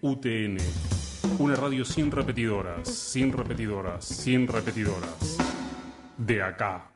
UTN. 0.00 0.56
Una 1.38 1.56
radio 1.56 1.84
sin 1.84 2.10
repetidoras, 2.10 2.88
sin 2.88 3.34
repetidoras, 3.34 4.02
sin 4.02 4.48
repetidoras. 4.48 5.36
De 6.16 6.42
acá. 6.42 6.90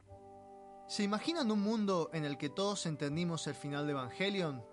¿Se 0.89 1.03
imaginan 1.03 1.51
un 1.51 1.61
mundo 1.61 2.09
en 2.15 2.25
el 2.25 2.39
que 2.39 2.49
todos 2.49 2.87
entendimos 2.87 3.47
el 3.47 3.55
final 3.55 3.85
de 3.85 3.93
Evangelion? 3.93 4.65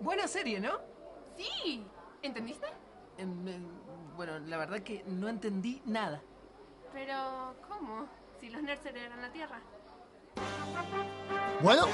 Buena 0.00 0.28
serie, 0.28 0.60
¿no? 0.60 0.72
Sí. 1.38 1.86
¿Entendiste? 2.20 2.66
Em, 3.16 3.48
em, 3.48 3.64
bueno, 4.14 4.38
la 4.40 4.58
verdad 4.58 4.82
que 4.82 5.04
no 5.06 5.30
entendí 5.30 5.80
nada. 5.86 6.20
Pero, 6.92 7.56
¿cómo? 7.66 8.06
Si 8.38 8.50
los 8.50 8.62
nerds 8.62 8.84
heredaron 8.84 9.22
la 9.22 9.32
Tierra. 9.32 9.62
Bueno, 11.62 11.86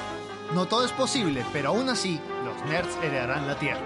no 0.53 0.65
todo 0.67 0.85
es 0.85 0.91
posible, 0.91 1.45
pero 1.53 1.69
aún 1.69 1.89
así, 1.89 2.19
los 2.43 2.61
nerds 2.69 2.95
heredarán 2.97 3.47
la 3.47 3.57
Tierra. 3.57 3.81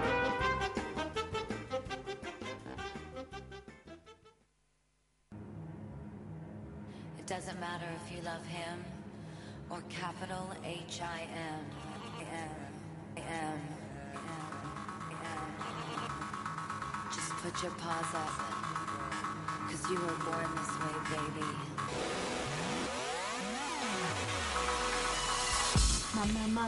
H 10.64 11.02
I 11.02 11.22
M. 11.22 11.78
Put 17.40 17.62
your 17.62 17.70
paws 17.72 18.14
up. 18.14 18.34
Cause 19.70 19.88
you 19.88 19.94
were 19.94 20.18
born 20.24 20.50
this 20.56 20.72
way, 20.80 20.96
baby. 21.16 22.27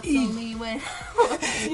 Y, 0.02 0.56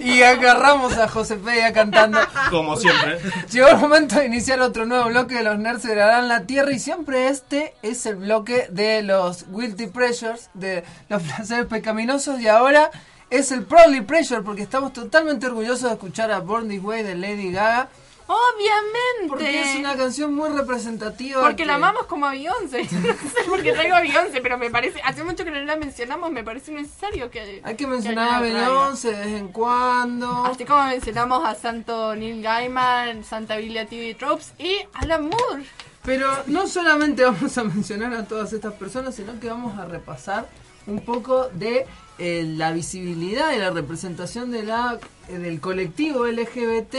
y 0.02 0.22
agarramos 0.22 0.96
a 0.98 1.08
José 1.08 1.36
Pedia 1.36 1.72
cantando. 1.72 2.18
Como 2.50 2.76
siempre. 2.76 3.18
Llegó 3.50 3.68
el 3.68 3.76
momento 3.76 4.16
de 4.16 4.26
iniciar 4.26 4.60
otro 4.60 4.86
nuevo 4.86 5.06
bloque 5.06 5.36
de 5.36 5.42
los 5.44 5.58
nerds 5.58 5.84
heredarán 5.84 6.28
la 6.28 6.42
tierra 6.42 6.72
y 6.72 6.78
siempre 6.78 7.28
este 7.28 7.74
es 7.82 8.04
el 8.06 8.16
bloque 8.16 8.66
de 8.70 9.02
los 9.02 9.46
guilty 9.50 9.86
pleasures, 9.86 10.50
de 10.54 10.84
los 11.08 11.22
placeres 11.22 11.66
pecaminosos 11.66 12.40
y 12.40 12.48
ahora 12.48 12.90
es 13.30 13.52
el 13.52 13.64
proudly 13.64 14.02
pleasure 14.02 14.42
porque 14.42 14.62
estamos 14.62 14.92
totalmente 14.92 15.46
orgullosos 15.46 15.82
de 15.82 15.92
escuchar 15.92 16.30
a 16.30 16.40
Born 16.40 16.68
This 16.68 16.82
Way 16.82 17.02
de 17.02 17.14
Lady 17.16 17.52
Gaga. 17.52 17.88
Obviamente. 18.28 19.28
Porque 19.28 19.60
es 19.60 19.76
una 19.76 19.96
canción 19.96 20.34
muy 20.34 20.48
representativa. 20.50 21.40
Porque 21.40 21.56
que- 21.56 21.64
la 21.66 21.76
amamos 21.76 22.06
como 22.06 22.26
a 22.26 22.30
Beyoncé. 22.30 22.82
No 22.92 23.30
sé 23.30 23.44
por 23.48 23.62
qué 23.62 23.72
traigo 23.72 23.94
a 23.96 24.00
Beyoncé, 24.00 24.40
pero 24.40 24.58
me 24.58 24.70
parece. 24.70 25.00
Hace 25.02 25.22
mucho 25.24 25.44
que 25.44 25.50
no 25.50 25.60
la 25.60 25.76
mencionamos, 25.76 26.30
me 26.32 26.42
parece 26.42 26.72
necesario 26.72 27.30
que. 27.30 27.60
Hay 27.64 27.76
que 27.76 27.86
mencionar 27.86 28.28
a 28.28 28.32
la 28.32 28.38
traiga. 28.40 28.68
Beyoncé 28.68 29.12
de 29.12 29.16
vez 29.26 29.40
en 29.40 29.48
cuando. 29.48 30.44
Así 30.44 30.64
como 30.64 30.84
mencionamos 30.86 31.44
a 31.44 31.54
Santo 31.54 32.14
Neil 32.16 32.42
Gaiman, 32.42 33.22
Santa 33.24 33.56
Biblia 33.56 33.86
TV 33.86 34.14
Tropes 34.14 34.52
y 34.58 34.78
Alan 34.94 35.28
Moore. 35.28 35.64
Pero 36.04 36.28
no 36.46 36.66
solamente 36.66 37.24
vamos 37.24 37.56
a 37.58 37.64
mencionar 37.64 38.12
a 38.14 38.24
todas 38.26 38.52
estas 38.52 38.74
personas, 38.74 39.14
sino 39.14 39.38
que 39.38 39.48
vamos 39.48 39.78
a 39.78 39.86
repasar 39.86 40.48
un 40.86 41.00
poco 41.04 41.48
de 41.48 41.84
eh, 42.18 42.44
la 42.56 42.70
visibilidad 42.72 43.52
y 43.52 43.58
la 43.58 43.70
representación 43.70 44.50
de 44.52 44.62
la, 44.62 44.98
del 45.28 45.60
colectivo 45.60 46.26
LGBT 46.26 46.94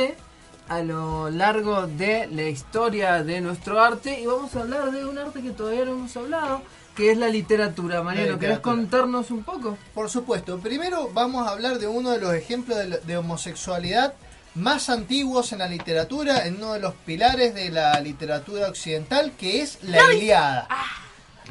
a 0.70 0.82
lo 0.82 1.30
largo 1.30 1.88
de 1.88 2.28
la 2.28 2.44
historia 2.44 3.24
de 3.24 3.42
nuestro 3.42 3.82
arte 3.82 4.20
y 4.20 4.26
vamos 4.26 4.56
a 4.56 4.62
hablar 4.62 4.92
de 4.92 5.06
un 5.06 5.18
arte 5.18 5.42
que 5.42 5.52
todavía 5.52 5.86
no 5.86 5.92
hemos 5.92 6.18
hablado, 6.18 6.62
que 6.96 7.12
es 7.12 7.18
la 7.18 7.28
literatura. 7.30 8.02
Mariano, 8.04 8.34
La 8.34 8.40
¿querés 8.40 8.60
contarnos 8.60 9.32
un 9.32 9.44
poco? 9.44 9.78
Por 9.94 10.10
supuesto. 10.10 10.60
Primero 10.60 11.10
vamos 11.14 11.48
a 11.48 11.52
hablar 11.52 11.80
de 11.80 11.88
uno 11.88 12.12
de 12.12 12.20
los 12.20 12.34
ejemplos 12.34 12.78
de, 12.78 13.00
de 13.00 13.18
homosexualidad 13.18 14.14
más 14.56 14.90
antiguos 14.90 15.52
en 15.54 15.60
la 15.60 15.68
literatura, 15.68 16.46
en 16.46 16.56
uno 16.56 16.74
de 16.74 16.80
los 16.80 16.94
pilares 17.06 17.54
de 17.54 17.70
la 17.70 18.00
literatura 18.02 18.68
occidental, 18.68 19.32
que 19.38 19.62
es 19.62 19.80
la 19.84 20.14
Iliada. 20.14 20.68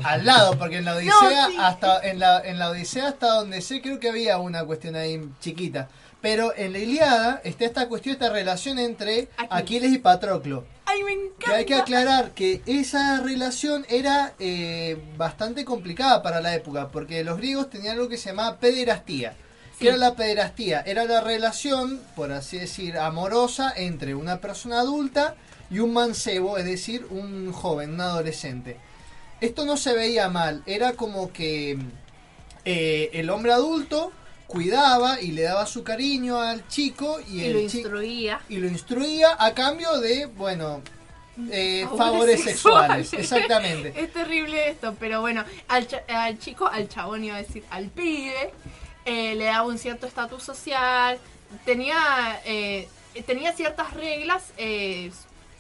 Al 0.03 0.27
lado, 0.27 0.59
porque 0.59 0.79
en 0.79 0.85
la 0.85 0.95
Odisea, 0.97 1.47
sí. 1.47 1.57
hasta 1.59 2.01
en 2.01 2.19
la, 2.19 2.41
en 2.41 2.59
la 2.59 2.71
Odisea 2.71 3.09
hasta 3.09 3.29
donde 3.29 3.61
sé, 3.63 3.81
creo 3.81 3.99
que 4.01 4.09
había 4.09 4.39
una 4.39 4.65
cuestión 4.65 4.97
ahí 4.97 5.21
chiquita. 5.41 5.89
Pero 6.21 6.53
en 6.57 6.73
la 6.73 6.79
Iliada 6.79 7.41
está 7.45 7.65
esta 7.65 7.89
cuestión, 7.89 8.15
esta 8.15 8.31
relación 8.31 8.79
entre 8.79 9.29
Aquiles 9.51 9.93
y 9.93 9.99
Patroclo. 9.99 10.65
Ay, 10.85 11.03
me 11.03 11.13
encanta. 11.13 11.47
Que 11.47 11.53
hay 11.53 11.65
que 11.65 11.75
aclarar 11.75 12.33
que 12.33 12.63
esa 12.67 13.21
relación 13.21 13.85
era 13.89 14.35
eh, 14.39 14.97
bastante 15.17 15.65
complicada 15.65 16.23
para 16.23 16.41
la 16.41 16.55
época, 16.55 16.89
porque 16.89 17.23
los 17.23 17.37
griegos 17.37 17.71
tenían 17.71 17.95
algo 17.95 18.09
que 18.09 18.17
se 18.17 18.31
llamaba 18.31 18.59
pederastía. 18.59 19.35
¿Qué 19.79 19.89
era 19.89 19.99
la 19.99 20.17
pederastía? 20.17 20.81
Era 20.81 21.05
la 21.05 21.21
relación, 21.21 22.01
por 22.15 22.33
así 22.33 22.59
decir, 22.59 22.97
amorosa 22.97 23.73
entre 23.77 24.15
una 24.15 24.41
persona 24.41 24.81
adulta 24.81 25.37
y 25.71 25.81
un 25.81 25.93
mancebo, 25.93 26.57
es 26.57 26.65
decir, 26.65 27.07
un 27.11 27.53
joven, 27.53 27.95
un 27.95 28.01
adolescente. 28.01 28.79
Esto 29.41 29.67
no 29.67 29.77
se 29.77 29.93
veía 29.93 30.31
mal, 30.31 30.63
era 30.65 30.95
como 30.95 31.31
que 31.31 31.77
eh, 32.65 33.11
el 33.13 33.29
hombre 33.29 33.53
adulto 33.53 34.13
cuidaba 34.47 35.21
y 35.21 35.33
le 35.33 35.43
daba 35.43 35.67
su 35.67 35.83
cariño 35.83 36.41
al 36.41 36.67
chico 36.69 37.19
y, 37.29 37.41
Y 37.41 37.45
el 37.47 37.53
lo 37.55 37.61
instruía. 37.61 38.41
y 38.49 38.57
lo 38.59 38.69
instruía 38.69 39.37
a 39.39 39.53
cambio 39.55 39.99
de, 40.01 40.27
bueno, 40.27 40.83
eh, 41.51 41.87
Favores 41.97 42.43
sexuales. 42.45 43.09
sexuales. 43.09 43.13
Exactamente. 43.13 43.93
Es 44.01 44.13
terrible 44.13 44.71
esto, 44.71 44.95
pero 44.99 45.21
bueno, 45.21 45.45
al, 45.69 45.87
al 46.09 46.39
chico, 46.39 46.67
al 46.67 46.89
chabón 46.89 47.25
iba 47.25 47.37
a 47.37 47.43
decir, 47.43 47.65
al 47.71 47.89
pibe, 47.89 48.53
eh, 49.05 49.35
le 49.35 49.45
daba 49.45 49.67
un 49.67 49.79
cierto 49.79 50.07
estatus 50.07 50.43
social, 50.43 51.19
tenía, 51.65 52.41
eh, 52.45 52.89
tenía 53.27 53.53
ciertas 53.53 53.93
reglas 53.95 54.45
eh, 54.57 55.11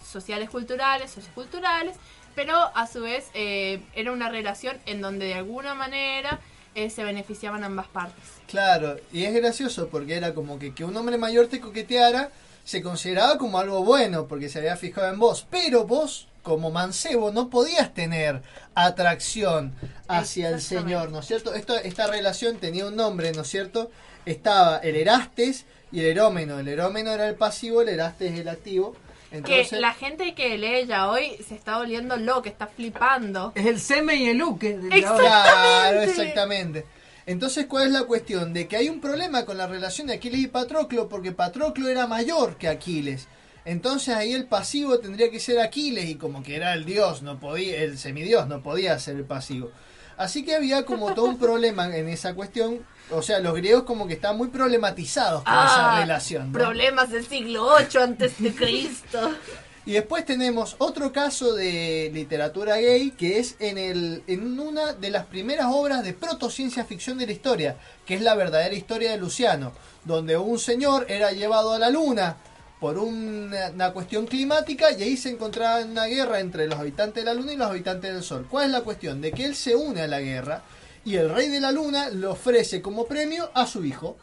sociales, 0.04 0.48
culturales, 0.50 1.10
socioculturales, 1.10 1.96
pero 2.34 2.54
a 2.74 2.86
su 2.86 3.00
vez 3.02 3.26
eh, 3.34 3.80
era 3.94 4.12
una 4.12 4.28
relación 4.28 4.78
en 4.86 5.00
donde 5.00 5.26
de 5.26 5.34
alguna 5.34 5.74
manera 5.74 6.38
eh, 6.76 6.90
se 6.90 7.02
beneficiaban 7.02 7.64
ambas 7.64 7.88
partes. 7.88 8.22
Claro, 8.46 8.96
y 9.12 9.24
es 9.24 9.34
gracioso 9.34 9.88
porque 9.88 10.14
era 10.14 10.34
como 10.34 10.58
que 10.58 10.72
que 10.74 10.84
un 10.84 10.96
hombre 10.96 11.18
mayor 11.18 11.48
te 11.48 11.58
coqueteara 11.58 12.30
se 12.64 12.82
consideraba 12.82 13.38
como 13.38 13.58
algo 13.58 13.82
bueno 13.82 14.26
porque 14.26 14.48
se 14.48 14.58
había 14.58 14.76
fijado 14.76 15.12
en 15.12 15.18
vos, 15.18 15.46
pero 15.50 15.86
vos 15.86 16.28
como 16.42 16.70
mancebo 16.70 17.32
no 17.32 17.48
podías 17.48 17.94
tener 17.94 18.42
atracción 18.74 19.72
hacia 20.06 20.50
el 20.50 20.60
señor, 20.60 21.10
¿no 21.10 21.20
es 21.20 21.26
cierto? 21.26 21.54
Esto, 21.54 21.76
esta 21.76 22.06
relación 22.06 22.58
tenía 22.58 22.86
un 22.86 22.94
nombre, 22.94 23.32
¿no 23.32 23.42
es 23.42 23.48
cierto? 23.48 23.90
Estaba 24.26 24.78
el 24.78 24.96
Erastes 24.96 25.64
y 25.90 26.00
el 26.00 26.06
Erómeno. 26.06 26.58
El 26.58 26.68
Erómeno 26.68 27.10
era 27.10 27.26
el 27.26 27.34
pasivo, 27.36 27.82
el 27.82 27.88
Erastes 27.88 28.38
el 28.38 28.48
activo. 28.48 28.94
Entonces, 29.30 29.70
que 29.70 29.80
la 29.80 29.92
gente 29.92 30.34
que 30.34 30.56
lee 30.56 30.86
ya 30.86 31.10
hoy 31.10 31.36
se 31.46 31.54
está 31.54 31.78
volviendo 31.78 32.16
loca, 32.16 32.48
está 32.48 32.66
flipando. 32.66 33.52
Es 33.54 33.66
el 33.66 33.80
seme 33.80 34.16
y 34.16 34.28
el 34.28 34.42
uke. 34.42 34.78
de 34.78 35.00
la 35.00 35.14
Claro, 35.14 36.02
exactamente. 36.02 36.86
Entonces, 37.26 37.66
¿cuál 37.66 37.88
es 37.88 37.92
la 37.92 38.04
cuestión? 38.04 38.52
De 38.52 38.68
que 38.68 38.76
hay 38.76 38.88
un 38.88 39.00
problema 39.00 39.44
con 39.44 39.58
la 39.58 39.66
relación 39.66 40.06
de 40.06 40.14
Aquiles 40.14 40.40
y 40.40 40.46
Patroclo, 40.46 41.08
porque 41.08 41.32
Patroclo 41.32 41.88
era 41.88 42.06
mayor 42.06 42.56
que 42.56 42.68
Aquiles. 42.68 43.26
Entonces 43.64 44.14
ahí 44.14 44.32
el 44.32 44.46
pasivo 44.46 45.00
tendría 45.00 45.28
que 45.28 45.40
ser 45.40 45.58
Aquiles, 45.58 46.04
y 46.08 46.14
como 46.14 46.44
que 46.44 46.54
era 46.54 46.72
el 46.72 46.84
dios, 46.84 47.22
no 47.22 47.40
podía, 47.40 47.82
el 47.82 47.98
semidios 47.98 48.46
no 48.46 48.62
podía 48.62 48.96
ser 49.00 49.16
el 49.16 49.24
pasivo. 49.24 49.72
Así 50.16 50.44
que 50.44 50.54
había 50.54 50.84
como 50.84 51.14
todo 51.14 51.26
un 51.26 51.38
problema 51.38 51.94
en 51.94 52.08
esa 52.08 52.34
cuestión. 52.34 52.86
O 53.10 53.22
sea, 53.22 53.38
los 53.40 53.54
griegos 53.54 53.84
como 53.84 54.06
que 54.06 54.14
estaban 54.14 54.36
muy 54.36 54.48
problematizados 54.48 55.42
con 55.44 55.52
esa 55.52 55.96
Ah, 55.96 56.00
relación. 56.00 56.50
¿no? 56.52 56.58
Problemas 56.58 57.10
del 57.10 57.26
siglo 57.26 57.66
8 57.66 58.02
antes 58.02 58.40
de 58.40 58.54
Cristo. 58.54 59.30
Y 59.88 59.92
después 59.92 60.24
tenemos 60.24 60.74
otro 60.78 61.12
caso 61.12 61.54
de 61.54 62.10
literatura 62.12 62.74
gay 62.78 63.12
que 63.12 63.38
es 63.38 63.54
en, 63.60 63.78
el, 63.78 64.24
en 64.26 64.58
una 64.58 64.94
de 64.94 65.10
las 65.10 65.26
primeras 65.26 65.68
obras 65.70 66.02
de 66.02 66.12
protociencia 66.12 66.84
ficción 66.84 67.18
de 67.18 67.26
la 67.26 67.30
historia, 67.30 67.76
que 68.04 68.16
es 68.16 68.20
la 68.20 68.34
verdadera 68.34 68.74
historia 68.74 69.12
de 69.12 69.16
Luciano, 69.18 69.70
donde 70.04 70.36
un 70.36 70.58
señor 70.58 71.06
era 71.08 71.30
llevado 71.30 71.72
a 71.72 71.78
la 71.78 71.88
luna 71.90 72.36
por 72.80 72.98
una, 72.98 73.70
una 73.70 73.92
cuestión 73.92 74.26
climática 74.26 74.90
y 74.90 75.04
ahí 75.04 75.16
se 75.16 75.30
encontraba 75.30 75.80
en 75.80 75.92
una 75.92 76.06
guerra 76.06 76.40
entre 76.40 76.66
los 76.66 76.80
habitantes 76.80 77.22
de 77.24 77.30
la 77.32 77.34
luna 77.34 77.52
y 77.52 77.56
los 77.56 77.70
habitantes 77.70 78.12
del 78.12 78.24
sol. 78.24 78.44
¿Cuál 78.50 78.64
es 78.66 78.70
la 78.72 78.80
cuestión? 78.80 79.20
De 79.20 79.30
que 79.30 79.44
él 79.44 79.54
se 79.54 79.76
une 79.76 80.00
a 80.02 80.08
la 80.08 80.18
guerra 80.20 80.62
y 81.06 81.16
el 81.16 81.30
rey 81.30 81.48
de 81.48 81.60
la 81.60 81.70
luna 81.70 82.10
le 82.10 82.26
ofrece 82.26 82.82
como 82.82 83.06
premio 83.06 83.48
a 83.54 83.64
su 83.66 83.84
hijo. 83.84 84.16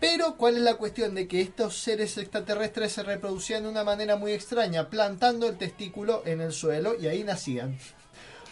Pero, 0.00 0.36
¿cuál 0.36 0.56
es 0.56 0.62
la 0.62 0.74
cuestión? 0.74 1.14
De 1.14 1.28
que 1.28 1.40
estos 1.42 1.76
seres 1.76 2.16
extraterrestres 2.18 2.92
se 2.92 3.02
reproducían 3.02 3.62
de 3.62 3.68
una 3.68 3.84
manera 3.84 4.16
muy 4.16 4.32
extraña, 4.32 4.88
plantando 4.88 5.46
el 5.46 5.56
testículo 5.58 6.22
en 6.24 6.40
el 6.40 6.52
suelo 6.52 6.94
y 6.98 7.06
ahí 7.06 7.22
nacían. 7.22 7.78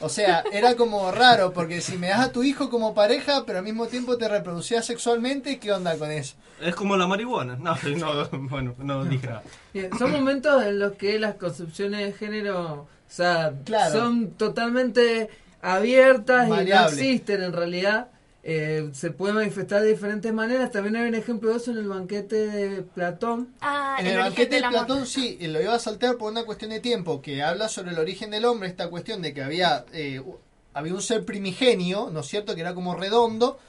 O 0.00 0.08
sea, 0.08 0.44
era 0.52 0.76
como 0.76 1.10
raro, 1.10 1.52
porque 1.52 1.80
si 1.80 1.96
me 1.96 2.08
das 2.08 2.20
a 2.20 2.32
tu 2.32 2.42
hijo 2.42 2.68
como 2.68 2.92
pareja, 2.92 3.44
pero 3.46 3.58
al 3.58 3.64
mismo 3.64 3.86
tiempo 3.86 4.18
te 4.18 4.28
reproducías 4.28 4.84
sexualmente, 4.84 5.58
¿qué 5.58 5.72
onda 5.72 5.96
con 5.96 6.10
eso? 6.10 6.34
Es 6.60 6.74
como 6.74 6.96
la 6.96 7.06
marihuana. 7.06 7.56
No, 7.56 7.76
no, 7.96 8.28
bueno, 8.48 8.74
no 8.78 9.04
dije 9.04 9.26
nada. 9.26 9.42
Bien, 9.72 9.90
son 9.98 10.12
momentos 10.12 10.62
en 10.64 10.78
los 10.78 10.92
que 10.96 11.18
las 11.18 11.36
concepciones 11.36 12.00
de 12.00 12.12
género 12.12 12.88
o 13.12 13.14
sea, 13.14 13.52
Claro. 13.64 13.92
son 13.92 14.30
totalmente 14.32 15.28
abiertas 15.62 16.48
y 16.48 16.50
no 16.50 16.86
existen 16.86 17.42
en 17.42 17.52
realidad. 17.52 18.08
Eh, 18.44 18.90
se 18.92 19.12
puede 19.12 19.32
manifestar 19.32 19.82
de 19.82 19.90
diferentes 19.90 20.32
maneras. 20.32 20.72
También 20.72 20.96
hay 20.96 21.08
un 21.08 21.14
ejemplo 21.14 21.50
de 21.50 21.58
eso 21.58 21.70
en 21.70 21.78
el 21.78 21.88
banquete 21.88 22.48
de 22.48 22.82
Platón. 22.82 23.54
Ah, 23.60 23.96
En 24.00 24.06
el, 24.08 24.18
banquete 24.18 24.56
de 24.56 24.68
Platón 24.68 25.06
sí, 25.06 25.38
y 25.40 25.46
lo 25.46 25.62
iba 25.62 25.74
a 25.74 25.78
saltar 25.78 26.16
por 26.16 26.32
una 26.32 26.44
cuestión 26.44 26.70
de 26.72 26.80
tiempo, 26.80 27.22
que 27.22 27.42
habla 27.42 27.68
sobre 27.68 27.92
el 27.92 27.98
origen 28.00 28.30
del 28.30 28.44
hombre, 28.44 28.68
esta 28.68 28.90
cuestión 28.90 29.22
de 29.22 29.32
que 29.32 29.42
había, 29.42 29.84
eh, 29.92 30.20
había 30.74 30.92
un 30.92 31.02
ser 31.02 31.24
primigenio, 31.24 32.10
¿no 32.12 32.20
es 32.20 32.26
cierto?, 32.26 32.56
que 32.56 32.62
era 32.62 32.74
como 32.74 32.96
redondo, 32.96 33.60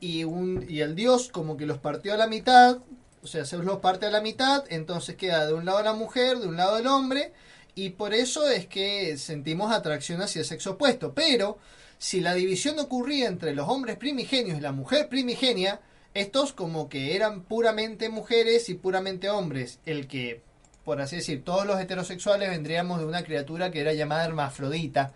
y, 0.00 0.24
un, 0.24 0.64
y 0.68 0.80
el 0.80 0.94
dios 0.94 1.28
como 1.28 1.58
que 1.58 1.66
los 1.66 1.78
partió 1.78 2.14
a 2.14 2.16
la 2.16 2.26
mitad, 2.26 2.78
o 3.22 3.26
sea, 3.26 3.44
se 3.44 3.58
los 3.58 3.78
parte 3.78 4.06
a 4.06 4.10
la 4.10 4.22
mitad, 4.22 4.64
entonces 4.68 5.16
queda 5.16 5.46
de 5.46 5.52
un 5.52 5.66
lado 5.66 5.82
la 5.82 5.92
mujer, 5.92 6.38
de 6.38 6.46
un 6.46 6.56
lado 6.56 6.78
el 6.78 6.86
hombre, 6.86 7.32
y 7.74 7.90
por 7.90 8.14
eso 8.14 8.48
es 8.48 8.66
que 8.66 9.16
sentimos 9.18 9.72
atracción 9.72 10.22
hacia 10.22 10.40
el 10.40 10.46
sexo 10.46 10.72
opuesto. 10.72 11.12
Pero 11.12 11.58
si 11.98 12.20
la 12.20 12.34
división 12.34 12.78
ocurría 12.78 13.28
entre 13.28 13.54
los 13.54 13.68
hombres 13.68 13.96
primigenios 13.96 14.58
y 14.58 14.60
la 14.60 14.72
mujer 14.72 15.08
primigenia, 15.08 15.80
estos 16.14 16.52
como 16.52 16.88
que 16.88 17.16
eran 17.16 17.42
puramente 17.42 18.08
mujeres 18.08 18.68
y 18.68 18.74
puramente 18.74 19.28
hombres. 19.28 19.80
El 19.84 20.06
que, 20.06 20.42
por 20.84 21.00
así 21.00 21.16
decir, 21.16 21.42
todos 21.42 21.66
los 21.66 21.80
heterosexuales 21.80 22.50
vendríamos 22.50 23.00
de 23.00 23.06
una 23.06 23.24
criatura 23.24 23.70
que 23.70 23.80
era 23.80 23.92
llamada 23.92 24.24
hermafrodita. 24.24 25.12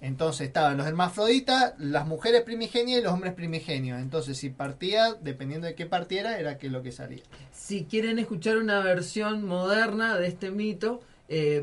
Entonces 0.00 0.48
estaban 0.48 0.76
los 0.76 0.88
hermafroditas, 0.88 1.74
las 1.78 2.08
mujeres 2.08 2.42
primigenias 2.42 2.98
y 2.98 3.04
los 3.04 3.12
hombres 3.12 3.34
primigenios. 3.34 4.00
Entonces 4.00 4.36
si 4.36 4.50
partía, 4.50 5.14
dependiendo 5.20 5.68
de 5.68 5.76
qué 5.76 5.86
partiera, 5.86 6.40
era 6.40 6.58
que 6.58 6.68
lo 6.70 6.82
que 6.82 6.90
salía. 6.90 7.22
Si 7.52 7.84
quieren 7.84 8.18
escuchar 8.18 8.56
una 8.56 8.80
versión 8.80 9.44
moderna 9.44 10.18
de 10.18 10.26
este 10.26 10.50
mito, 10.50 11.02
eh, 11.34 11.62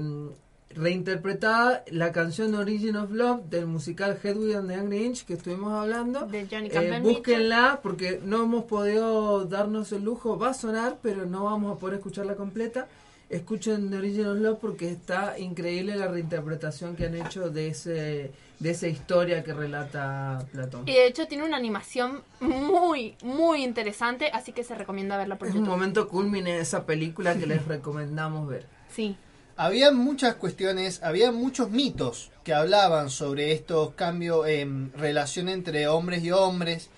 reinterpretada 0.71 1.83
la 1.91 2.11
canción 2.11 2.55
Origin 2.55 2.95
of 2.95 3.11
Love 3.11 3.43
del 3.49 3.65
musical 3.67 4.17
Hedwig 4.21 4.55
and 4.55 4.69
the 4.69 4.75
Angry 4.75 5.05
Inch 5.05 5.25
que 5.25 5.33
estuvimos 5.33 5.73
hablando. 5.73 6.25
De 6.25 6.47
Johnny 6.49 6.69
Eh, 6.71 6.99
búsquenla 7.01 7.79
porque 7.83 8.19
no 8.23 8.43
hemos 8.43 8.63
podido 8.65 9.45
darnos 9.45 9.91
el 9.91 10.03
lujo, 10.03 10.37
va 10.37 10.49
a 10.49 10.53
sonar, 10.53 10.97
pero 11.01 11.25
no 11.25 11.43
vamos 11.45 11.75
a 11.75 11.79
poder 11.79 11.97
escucharla 11.97 12.35
completa. 12.35 12.87
Escuchen 13.29 13.91
The 13.91 13.97
Origin 13.97 14.25
of 14.25 14.39
Love 14.39 14.57
porque 14.59 14.89
está 14.89 15.37
increíble 15.37 15.95
la 15.95 16.07
reinterpretación 16.07 16.95
que 16.95 17.05
han 17.05 17.15
hecho 17.15 17.49
de 17.49 17.67
ese 17.67 18.31
de 18.59 18.71
esa 18.71 18.87
historia 18.87 19.43
que 19.43 19.53
relata 19.53 20.45
Platón. 20.51 20.81
Y 20.87 20.91
de 20.93 21.07
hecho 21.07 21.27
tiene 21.27 21.45
una 21.45 21.55
animación 21.57 22.21
muy, 22.41 23.15
muy 23.23 23.63
interesante, 23.63 24.29
así 24.33 24.51
que 24.51 24.63
se 24.65 24.75
recomienda 24.75 25.15
verla 25.15 25.37
por 25.37 25.47
Es 25.47 25.53
un 25.53 25.61
YouTube. 25.61 25.71
momento 25.71 26.07
culmine 26.09 26.55
de 26.55 26.61
esa 26.61 26.85
película 26.85 27.37
que 27.37 27.45
les 27.47 27.65
recomendamos 27.67 28.49
ver. 28.49 28.65
Sí. 28.89 29.15
Había 29.61 29.91
muchas 29.91 30.35
cuestiones, 30.35 31.01
había 31.03 31.33
muchos 31.33 31.69
mitos 31.69 32.31
que 32.45 32.53
hablaban 32.53 33.09
sobre 33.09 33.51
estos 33.51 33.93
cambios 33.93 34.47
en 34.47 34.93
relación 34.93 35.49
entre 35.49 35.89
hombres 35.89 36.23
y 36.23 36.31
hombres, 36.31 36.89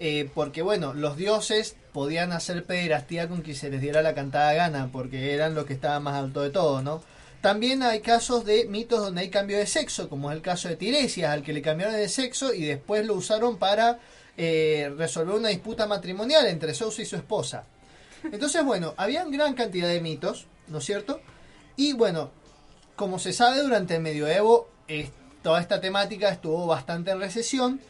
eh, 0.00 0.28
porque 0.34 0.62
bueno, 0.62 0.94
los 0.94 1.16
dioses 1.16 1.76
podían 1.92 2.32
hacer 2.32 2.64
pederastía 2.64 3.28
con 3.28 3.42
quien 3.42 3.54
se 3.54 3.70
les 3.70 3.80
diera 3.80 4.02
la 4.02 4.16
cantada 4.16 4.52
gana, 4.54 4.90
porque 4.90 5.32
eran 5.32 5.54
los 5.54 5.64
que 5.64 5.74
estaban 5.74 6.02
más 6.02 6.16
alto 6.16 6.40
de 6.40 6.50
todo, 6.50 6.82
¿no? 6.82 7.04
También 7.40 7.84
hay 7.84 8.00
casos 8.00 8.44
de 8.44 8.66
mitos 8.66 8.98
donde 8.98 9.20
hay 9.20 9.30
cambio 9.30 9.56
de 9.56 9.68
sexo, 9.68 10.08
como 10.08 10.32
es 10.32 10.36
el 10.36 10.42
caso 10.42 10.68
de 10.68 10.74
Tiresias, 10.74 11.30
al 11.30 11.44
que 11.44 11.52
le 11.52 11.62
cambiaron 11.62 11.94
de 11.94 12.08
sexo 12.08 12.52
y 12.52 12.64
después 12.64 13.06
lo 13.06 13.14
usaron 13.14 13.58
para 13.58 14.00
eh, 14.36 14.92
resolver 14.96 15.36
una 15.36 15.50
disputa 15.50 15.86
matrimonial 15.86 16.48
entre 16.48 16.74
Zeus 16.74 16.98
y 16.98 17.04
su 17.04 17.14
esposa. 17.14 17.62
Entonces, 18.24 18.64
bueno, 18.64 18.94
había 18.96 19.24
gran 19.24 19.54
cantidad 19.54 19.86
de 19.86 20.00
mitos, 20.00 20.48
¿no 20.66 20.78
es 20.78 20.84
cierto? 20.84 21.20
Y 21.78 21.92
bueno, 21.92 22.32
como 22.96 23.20
se 23.20 23.32
sabe, 23.32 23.62
durante 23.62 23.94
el 23.94 24.02
medioevo 24.02 24.68
toda 25.42 25.60
esta 25.60 25.80
temática 25.80 26.28
estuvo 26.28 26.66
bastante 26.66 27.12
en 27.12 27.20
recesión 27.20 27.80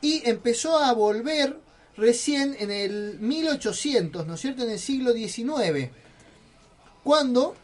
y 0.00 0.28
empezó 0.28 0.78
a 0.78 0.92
volver 0.92 1.56
recién 1.96 2.56
en 2.58 2.72
el 2.72 3.20
1800, 3.20 4.26
¿no 4.26 4.34
es 4.34 4.40
cierto? 4.40 4.64
En 4.64 4.70
el 4.70 4.80
siglo 4.80 5.12
XIX, 5.12 5.90
cuando 7.04 7.54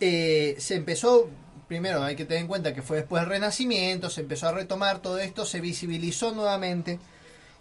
eh, 0.00 0.56
se 0.58 0.76
empezó, 0.76 1.28
primero 1.68 2.02
hay 2.02 2.16
que 2.16 2.24
tener 2.24 2.40
en 2.40 2.48
cuenta 2.48 2.72
que 2.72 2.80
fue 2.80 2.96
después 2.96 3.20
del 3.20 3.28
Renacimiento, 3.28 4.08
se 4.08 4.22
empezó 4.22 4.48
a 4.48 4.52
retomar 4.52 5.00
todo 5.00 5.18
esto, 5.18 5.44
se 5.44 5.60
visibilizó 5.60 6.32
nuevamente. 6.32 6.98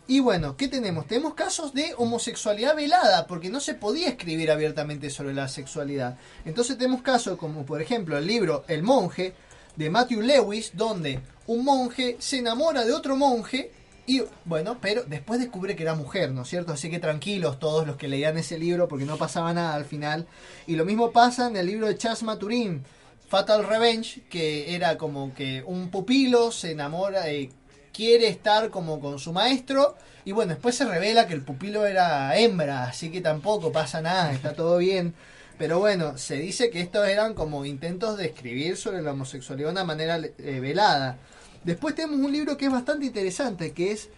Y 0.05 0.19
bueno, 0.19 0.57
¿qué 0.57 0.67
tenemos? 0.67 1.07
Tenemos 1.07 1.34
casos 1.34 1.73
de 1.73 1.93
homosexualidad 1.97 2.75
velada, 2.75 3.25
porque 3.25 3.49
no 3.49 3.61
se 3.61 3.73
podía 3.73 4.09
escribir 4.09 4.51
abiertamente 4.51 5.09
sobre 5.09 5.34
la 5.34 5.47
sexualidad. 5.47 6.17
Entonces 6.43 6.77
tenemos 6.77 7.01
casos 7.01 7.38
como 7.38 7.65
por 7.65 7.81
ejemplo 7.81 8.17
el 8.17 8.27
libro 8.27 8.65
El 8.67 8.84
monje 8.84 9.34
de 9.77 9.89
Matthew 9.89 10.21
Lewis, 10.21 10.71
donde 10.73 11.21
un 11.47 11.63
monje 11.63 12.17
se 12.19 12.39
enamora 12.39 12.84
de 12.84 12.91
otro 12.91 13.15
monje 13.15 13.71
y 14.05 14.21
bueno, 14.43 14.77
pero 14.81 15.03
después 15.03 15.39
descubre 15.39 15.77
que 15.77 15.84
era 15.84 15.95
mujer, 15.95 16.31
¿no 16.31 16.41
es 16.41 16.49
cierto? 16.49 16.73
Así 16.73 16.89
que 16.89 16.99
tranquilos 16.99 17.57
todos 17.57 17.88
los 17.88 17.95
que 17.95 18.09
leían 18.09 18.38
ese 18.38 18.59
libro 18.59 18.89
porque 18.89 19.05
no 19.05 19.15
pasaba 19.15 19.53
nada 19.53 19.73
al 19.73 19.85
final. 19.85 20.27
Y 20.67 20.75
lo 20.75 20.84
mismo 20.84 21.11
pasa 21.11 21.47
en 21.47 21.55
el 21.55 21.67
libro 21.67 21.88
de 21.88 21.97
Charles 21.97 22.23
Maturin, 22.23 22.84
Fatal 23.30 23.65
Revenge, 23.65 24.21
que 24.30 24.75
era 24.75 24.97
como 24.97 25.34
que 25.34 25.63
un 25.65 25.89
pupilo 25.89 26.51
se 26.51 26.71
enamora 26.71 27.31
y 27.31 27.49
quiere 27.94 28.28
estar 28.28 28.70
como 28.70 28.99
con 28.99 29.20
su 29.20 29.32
maestro 29.32 29.95
y 30.26 30.32
bueno, 30.32 30.53
después 30.53 30.76
se 30.76 30.86
revela 30.86 31.28
que 31.28 31.34
el 31.34 31.41
pupilo 31.41 31.86
era 31.86 32.38
hembra, 32.38 32.86
así 32.86 33.11
que 33.11 33.22
tampoco 33.22 33.72
pasa 33.72 34.02
nada, 34.02 34.32
está 34.32 34.53
todo 34.53 34.78
bien. 34.78 35.14
Pero 35.57 35.80
bueno, 35.80 36.18
se 36.18 36.36
dice 36.36 36.70
que 36.70 36.82
estos 36.82 37.07
eran 37.07 37.36
como 37.36 37.65
intentos 37.65 38.18
de 38.18 38.26
escribir 38.26 38.76
sobre 38.76 39.02
la 39.02 39.11
homosexualidad 39.11 39.68
de 39.68 39.72
una 39.74 39.84
manera 39.84 40.18
eh, 40.18 40.60
velada. 40.60 41.18
Después 41.64 41.95
tenemos 41.95 42.20
un 42.20 42.32
libro 42.32 42.57
que 42.57 42.65
es 42.65 42.72
bastante 42.72 43.06
interesante, 43.06 43.72
que 43.72 43.91
es 43.91 44.10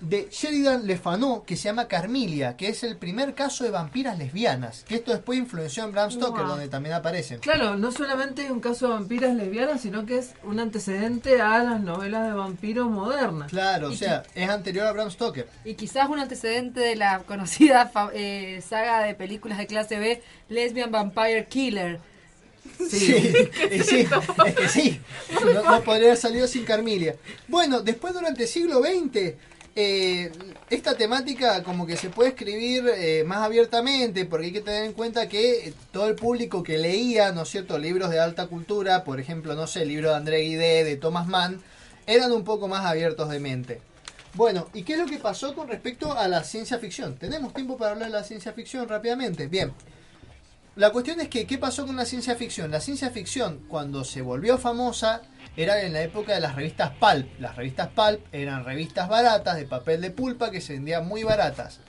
de 0.00 0.28
Sheridan 0.30 0.86
Le 0.86 0.96
Fanu, 0.96 1.44
que 1.44 1.56
se 1.56 1.64
llama 1.64 1.86
Carmilia, 1.86 2.56
que 2.56 2.68
es 2.68 2.82
el 2.84 2.96
primer 2.96 3.34
caso 3.34 3.64
de 3.64 3.70
vampiras 3.70 4.16
lesbianas, 4.18 4.84
que 4.88 4.94
esto 4.96 5.12
después 5.12 5.38
influenció 5.38 5.84
en 5.84 5.92
Bram 5.92 6.10
Stoker, 6.10 6.40
Wow. 6.42 6.50
donde 6.52 6.68
también 6.68 6.94
aparecen. 6.94 7.38
Claro, 7.40 7.76
no 7.76 7.92
solamente 7.92 8.44
es 8.44 8.50
un 8.50 8.60
caso 8.60 8.86
de 8.88 8.94
vampiras 8.94 9.34
lesbianas, 9.36 9.82
sino 9.82 10.06
que 10.06 10.18
es 10.18 10.30
un 10.42 10.58
antecedente 10.58 11.40
a 11.42 11.62
las 11.62 11.80
novelas 11.82 12.26
de 12.28 12.32
vampiros 12.32 12.90
modernas. 12.90 13.50
Claro, 13.50 13.88
o 13.88 13.92
sea, 13.92 14.22
es 14.34 14.48
anterior 14.48 14.86
a 14.86 14.92
Bram 14.92 15.10
Stoker. 15.10 15.46
Y 15.64 15.74
quizás 15.74 16.08
un 16.08 16.18
antecedente 16.18 16.80
de 16.80 16.96
la 16.96 17.18
conocida 17.26 17.92
eh, 18.14 18.62
saga 18.66 19.02
de 19.02 19.14
películas 19.14 19.58
de 19.58 19.66
clase 19.66 19.98
B, 19.98 20.22
Lesbian 20.48 20.90
Vampire 20.90 21.46
Killer. 21.46 22.00
Sí, 22.88 23.14
y 23.70 23.78
sí, 23.80 24.06
es 24.46 24.54
que 24.54 24.68
sí. 24.68 25.00
No, 25.44 25.62
no 25.62 25.80
podría 25.82 26.08
haber 26.08 26.16
salido 26.16 26.46
sin 26.46 26.64
Carmilia. 26.64 27.16
Bueno, 27.48 27.80
después 27.82 28.14
durante 28.14 28.44
el 28.44 28.48
siglo 28.48 28.80
XX, 28.80 29.34
eh, 29.76 30.32
esta 30.68 30.96
temática 30.96 31.62
como 31.62 31.86
que 31.86 31.96
se 31.96 32.10
puede 32.10 32.30
escribir 32.30 32.90
eh, 32.94 33.24
más 33.24 33.38
abiertamente, 33.38 34.24
porque 34.24 34.46
hay 34.46 34.52
que 34.52 34.60
tener 34.60 34.84
en 34.84 34.92
cuenta 34.92 35.28
que 35.28 35.72
todo 35.92 36.08
el 36.08 36.16
público 36.16 36.62
que 36.62 36.78
leía, 36.78 37.32
¿no 37.32 37.42
es 37.42 37.48
cierto?, 37.48 37.78
libros 37.78 38.10
de 38.10 38.20
alta 38.20 38.46
cultura, 38.46 39.04
por 39.04 39.20
ejemplo, 39.20 39.54
no 39.54 39.66
sé, 39.66 39.82
el 39.82 39.88
libro 39.88 40.10
de 40.10 40.16
André 40.16 40.40
Guidé, 40.40 40.84
de 40.84 40.96
Thomas 40.96 41.26
Mann, 41.26 41.62
eran 42.06 42.32
un 42.32 42.44
poco 42.44 42.68
más 42.68 42.84
abiertos 42.84 43.28
de 43.28 43.38
mente. 43.38 43.80
Bueno, 44.34 44.68
¿y 44.74 44.82
qué 44.82 44.94
es 44.94 44.98
lo 44.98 45.06
que 45.06 45.18
pasó 45.18 45.54
con 45.54 45.68
respecto 45.68 46.16
a 46.16 46.28
la 46.28 46.44
ciencia 46.44 46.78
ficción? 46.78 47.16
¿Tenemos 47.16 47.52
tiempo 47.52 47.76
para 47.76 47.92
hablar 47.92 48.10
de 48.10 48.16
la 48.16 48.24
ciencia 48.24 48.52
ficción 48.52 48.88
rápidamente? 48.88 49.48
Bien. 49.48 49.72
La 50.76 50.90
cuestión 50.90 51.20
es 51.20 51.28
que, 51.28 51.46
¿qué 51.46 51.58
pasó 51.58 51.84
con 51.84 51.96
la 51.96 52.04
ciencia 52.04 52.36
ficción? 52.36 52.70
La 52.70 52.80
ciencia 52.80 53.10
ficción, 53.10 53.60
cuando 53.68 54.04
se 54.04 54.22
volvió 54.22 54.56
famosa, 54.56 55.22
era 55.62 55.82
en 55.82 55.92
la 55.92 56.02
época 56.02 56.34
de 56.34 56.40
las 56.40 56.54
revistas 56.54 56.90
Pulp. 56.98 57.28
Las 57.38 57.56
revistas 57.56 57.88
Pulp 57.88 58.20
eran 58.32 58.64
revistas 58.64 59.08
baratas, 59.08 59.56
de 59.56 59.66
papel 59.66 60.00
de 60.00 60.10
pulpa, 60.10 60.50
que 60.50 60.60
se 60.60 60.74
vendían 60.74 61.06
muy 61.06 61.22
baratas. 61.22 61.80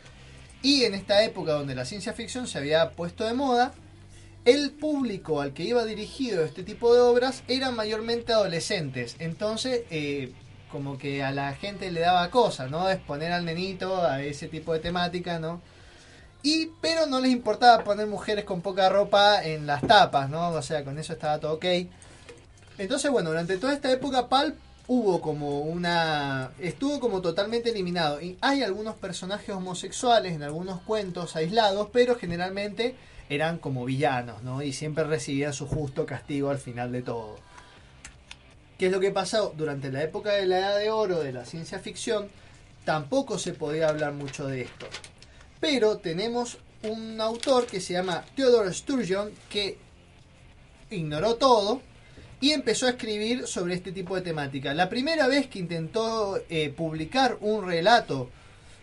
Y 0.62 0.84
en 0.84 0.94
esta 0.94 1.24
época 1.24 1.54
donde 1.54 1.76
la 1.76 1.86
ciencia 1.86 2.14
ficción 2.14 2.48
se 2.48 2.58
había 2.58 2.92
puesto 2.92 3.26
de 3.26 3.34
moda, 3.34 3.74
el 4.46 4.72
público 4.72 5.42
al 5.42 5.54
que 5.54 5.64
iba 5.64 5.86
dirigido 5.86 6.44
este 6.44 6.64
tipo 6.64 6.94
de 6.94 7.02
obras 7.02 7.44
eran 7.48 7.76
mayormente 7.76 8.34
adolescentes. 8.34 9.16
Entonces, 9.20 9.84
eh, 9.90 10.34
como 10.72 10.98
que 10.98 11.24
a 11.24 11.32
la 11.32 11.54
gente 11.54 11.92
le 11.92 12.00
daba 12.00 12.30
cosa, 12.30 12.68
¿no? 12.68 12.90
Exponer 12.90 13.32
al 13.32 13.46
nenito 13.46 14.04
a 14.04 14.22
ese 14.22 14.48
tipo 14.48 14.74
de 14.74 14.80
temática, 14.80 15.40
¿no? 15.40 15.62
Y, 16.44 16.72
pero 16.82 17.06
no 17.06 17.20
les 17.20 17.32
importaba 17.32 17.84
poner 17.84 18.08
mujeres 18.08 18.46
con 18.46 18.62
poca 18.62 18.90
ropa 18.90 19.44
en 19.44 19.68
las 19.68 19.82
tapas, 19.82 20.30
¿no? 20.30 20.50
O 20.50 20.62
sea, 20.62 20.84
con 20.84 20.98
eso 20.98 21.14
estaba 21.14 21.40
todo 21.40 21.54
ok. 21.54 21.66
Entonces, 22.78 23.12
bueno, 23.12 23.30
durante 23.30 23.58
toda 23.58 23.74
esta 23.74 23.92
época 23.92 24.28
Pulp 24.28 24.56
hubo 24.88 25.22
como 25.22 25.62
una... 25.62 26.52
estuvo 26.60 27.00
como 27.00 27.22
totalmente 27.22 27.70
eliminado. 27.70 28.22
Y 28.22 28.38
hay 28.42 28.64
algunos 28.64 28.96
personajes 28.96 29.56
homosexuales 29.56 30.34
en 30.34 30.44
algunos 30.44 30.82
cuentos 30.82 31.36
aislados, 31.36 31.90
pero 31.94 32.16
generalmente 32.16 32.96
eran 33.30 33.60
como 33.60 33.86
villanos, 33.86 34.44
¿no? 34.44 34.62
Y 34.62 34.74
siempre 34.74 35.06
recibían 35.06 35.54
su 35.54 35.68
justo 35.68 36.06
castigo 36.06 36.50
al 36.50 36.58
final 36.58 36.92
de 36.92 37.02
todo. 37.02 37.38
¿Qué 38.78 38.88
es 38.88 38.92
lo 38.92 39.00
que 39.00 39.12
pasó? 39.12 39.54
Durante 39.56 39.92
la 39.92 40.04
época 40.04 40.32
de 40.32 40.46
la 40.48 40.60
Edad 40.60 40.80
de 40.80 40.90
Oro 40.90 41.20
de 41.20 41.32
la 41.32 41.46
ciencia 41.46 41.80
ficción, 41.80 42.30
tampoco 42.84 43.38
se 43.38 43.54
podía 43.54 43.88
hablar 43.88 44.14
mucho 44.14 44.48
de 44.48 44.62
esto. 44.62 44.88
Pero 45.60 46.00
tenemos 46.00 46.58
un 46.84 47.22
autor 47.22 47.68
que 47.68 47.80
se 47.80 47.94
llama 47.94 48.26
Theodore 48.36 48.74
Sturgeon 48.74 49.32
que 49.50 49.78
ignoró 50.90 51.36
todo 51.36 51.82
y 52.42 52.52
empezó 52.52 52.88
a 52.88 52.92
escribir 52.92 53.46
sobre 53.48 53.76
este 53.76 53.92
tipo 53.92 54.16
de 54.16 54.24
temática. 54.24 54.74
La 54.74 54.90
primera 54.90 55.28
vez 55.28 55.48
que 55.48 55.60
intentó 55.60 56.42
eh, 56.50 56.74
publicar 56.76 57.38
un 57.40 57.66
relato 57.66 58.30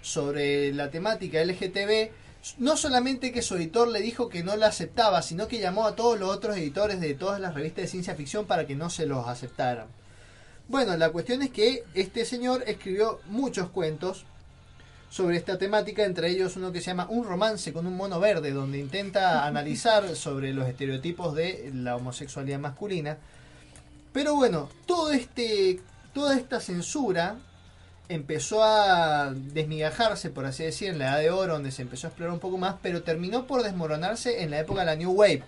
sobre 0.00 0.72
la 0.72 0.90
temática 0.90 1.44
LGTB, 1.44 2.10
no 2.58 2.76
solamente 2.76 3.32
que 3.32 3.42
su 3.42 3.56
editor 3.56 3.88
le 3.88 4.00
dijo 4.00 4.28
que 4.28 4.44
no 4.44 4.56
la 4.56 4.68
aceptaba, 4.68 5.22
sino 5.22 5.48
que 5.48 5.58
llamó 5.58 5.86
a 5.86 5.96
todos 5.96 6.18
los 6.20 6.30
otros 6.30 6.56
editores 6.56 7.00
de 7.00 7.14
todas 7.14 7.40
las 7.40 7.54
revistas 7.54 7.82
de 7.82 7.88
ciencia 7.88 8.14
ficción 8.14 8.46
para 8.46 8.64
que 8.64 8.76
no 8.76 8.90
se 8.90 9.06
los 9.06 9.26
aceptaran. 9.26 9.88
Bueno, 10.68 10.96
la 10.96 11.10
cuestión 11.10 11.42
es 11.42 11.50
que 11.50 11.82
este 11.94 12.24
señor 12.24 12.62
escribió 12.66 13.20
muchos 13.26 13.70
cuentos 13.70 14.24
sobre 15.10 15.36
esta 15.36 15.58
temática, 15.58 16.04
entre 16.04 16.30
ellos 16.30 16.56
uno 16.56 16.70
que 16.70 16.80
se 16.80 16.88
llama 16.88 17.08
Un 17.08 17.24
romance 17.24 17.72
con 17.72 17.86
un 17.88 17.96
mono 17.96 18.20
verde, 18.20 18.52
donde 18.52 18.78
intenta 18.78 19.46
analizar 19.46 20.14
sobre 20.14 20.52
los 20.52 20.68
estereotipos 20.68 21.34
de 21.34 21.72
la 21.74 21.96
homosexualidad 21.96 22.60
masculina. 22.60 23.18
Pero 24.12 24.34
bueno, 24.34 24.68
todo 24.86 25.12
este, 25.12 25.80
toda 26.12 26.36
esta 26.36 26.60
censura 26.60 27.36
empezó 28.08 28.62
a 28.64 29.32
desmigajarse, 29.34 30.30
por 30.30 30.46
así 30.46 30.64
decir, 30.64 30.90
en 30.90 30.98
la 30.98 31.06
Edad 31.06 31.18
de 31.20 31.30
Oro, 31.30 31.54
donde 31.54 31.70
se 31.70 31.82
empezó 31.82 32.06
a 32.06 32.10
explorar 32.10 32.32
un 32.32 32.40
poco 32.40 32.58
más, 32.58 32.76
pero 32.82 33.02
terminó 33.02 33.46
por 33.46 33.62
desmoronarse 33.62 34.42
en 34.42 34.50
la 34.50 34.60
época 34.60 34.80
de 34.80 34.86
la 34.86 34.96
New 34.96 35.12
Wave, 35.12 35.42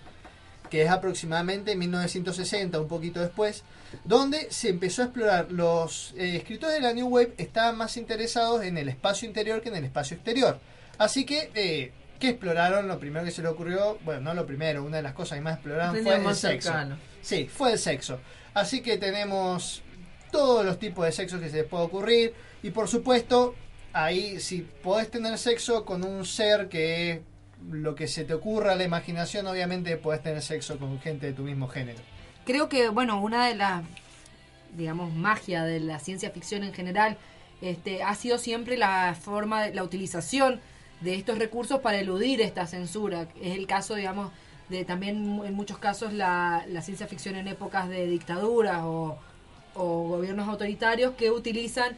que 0.69 0.83
es 0.83 0.89
aproximadamente 0.89 1.75
1960, 1.75 2.79
un 2.79 2.87
poquito 2.87 3.19
después, 3.19 3.63
donde 4.05 4.51
se 4.51 4.69
empezó 4.69 5.01
a 5.01 5.05
explorar. 5.05 5.51
Los 5.51 6.13
eh, 6.17 6.37
escritores 6.37 6.75
de 6.75 6.81
la 6.81 6.93
New 6.93 7.07
Wave 7.07 7.33
estaban 7.37 7.77
más 7.77 7.97
interesados 7.97 8.63
en 8.63 8.77
el 8.77 8.89
espacio 8.89 9.27
interior 9.27 9.61
que 9.61 9.69
en 9.69 9.75
el 9.75 9.85
espacio 9.85 10.15
exterior. 10.15 10.59
Así 10.97 11.25
que, 11.25 11.49
eh, 11.55 11.91
¿qué 12.19 12.29
exploraron? 12.29 12.87
Lo 12.87 12.99
primero 12.99 13.25
que 13.25 13.31
se 13.31 13.41
le 13.41 13.47
ocurrió, 13.47 13.97
bueno, 14.05 14.21
no 14.21 14.33
lo 14.35 14.45
primero, 14.45 14.83
una 14.83 14.97
de 14.97 15.03
las 15.03 15.13
cosas 15.13 15.37
que 15.37 15.41
más 15.41 15.55
exploraron 15.55 16.03
fue 16.03 16.15
el 16.15 16.35
sexo. 16.35 16.69
cercano. 16.69 16.97
Sí, 17.21 17.49
fue 17.51 17.73
el 17.73 17.79
sexo. 17.79 18.19
Así 18.53 18.81
que 18.81 18.97
tenemos 18.97 19.81
todos 20.31 20.65
los 20.65 20.79
tipos 20.79 21.05
de 21.05 21.11
sexo 21.11 21.39
que 21.39 21.49
se 21.49 21.57
les 21.57 21.65
puede 21.65 21.83
ocurrir. 21.83 22.33
Y 22.63 22.71
por 22.71 22.87
supuesto, 22.87 23.55
ahí 23.93 24.39
si 24.39 24.61
podés 24.61 25.09
tener 25.09 25.37
sexo 25.37 25.85
con 25.85 26.03
un 26.03 26.25
ser 26.25 26.69
que 26.69 27.11
es 27.11 27.19
lo 27.69 27.95
que 27.95 28.07
se 28.07 28.23
te 28.23 28.33
ocurra 28.33 28.73
a 28.73 28.75
la 28.75 28.83
imaginación, 28.83 29.47
obviamente 29.47 29.95
podés 29.97 30.23
tener 30.23 30.41
sexo 30.41 30.79
con 30.79 30.99
gente 30.99 31.27
de 31.27 31.33
tu 31.33 31.43
mismo 31.43 31.67
género. 31.67 31.99
Creo 32.45 32.69
que, 32.69 32.89
bueno, 32.89 33.21
una 33.21 33.47
de 33.47 33.55
las, 33.55 33.83
digamos, 34.75 35.13
magia 35.13 35.63
de 35.63 35.79
la 35.79 35.99
ciencia 35.99 36.31
ficción 36.31 36.63
en 36.63 36.73
general 36.73 37.17
este, 37.61 38.01
ha 38.01 38.15
sido 38.15 38.37
siempre 38.39 38.77
la 38.77 39.15
forma, 39.19 39.67
la 39.67 39.83
utilización 39.83 40.59
de 41.01 41.15
estos 41.15 41.37
recursos 41.37 41.79
para 41.81 41.99
eludir 41.99 42.41
esta 42.41 42.65
censura. 42.65 43.27
Es 43.41 43.57
el 43.57 43.67
caso, 43.67 43.95
digamos, 43.95 44.31
de 44.71 44.85
también 44.85 45.41
en 45.45 45.53
muchos 45.53 45.77
casos 45.77 46.13
la, 46.13 46.65
la 46.67 46.81
ciencia 46.81 47.05
ficción 47.05 47.35
en 47.35 47.47
épocas 47.47 47.87
de 47.89 48.07
dictaduras 48.07 48.79
o, 48.83 49.17
o 49.75 50.07
gobiernos 50.07 50.47
autoritarios 50.47 51.13
que 51.15 51.29
utilizan 51.29 51.95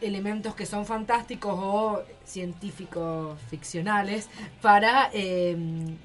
elementos 0.00 0.54
que 0.54 0.64
son 0.66 0.86
fantásticos 0.86 1.54
o 1.56 2.02
científicos 2.24 3.38
ficcionales 3.50 4.28
para, 4.62 5.10
eh, 5.12 5.56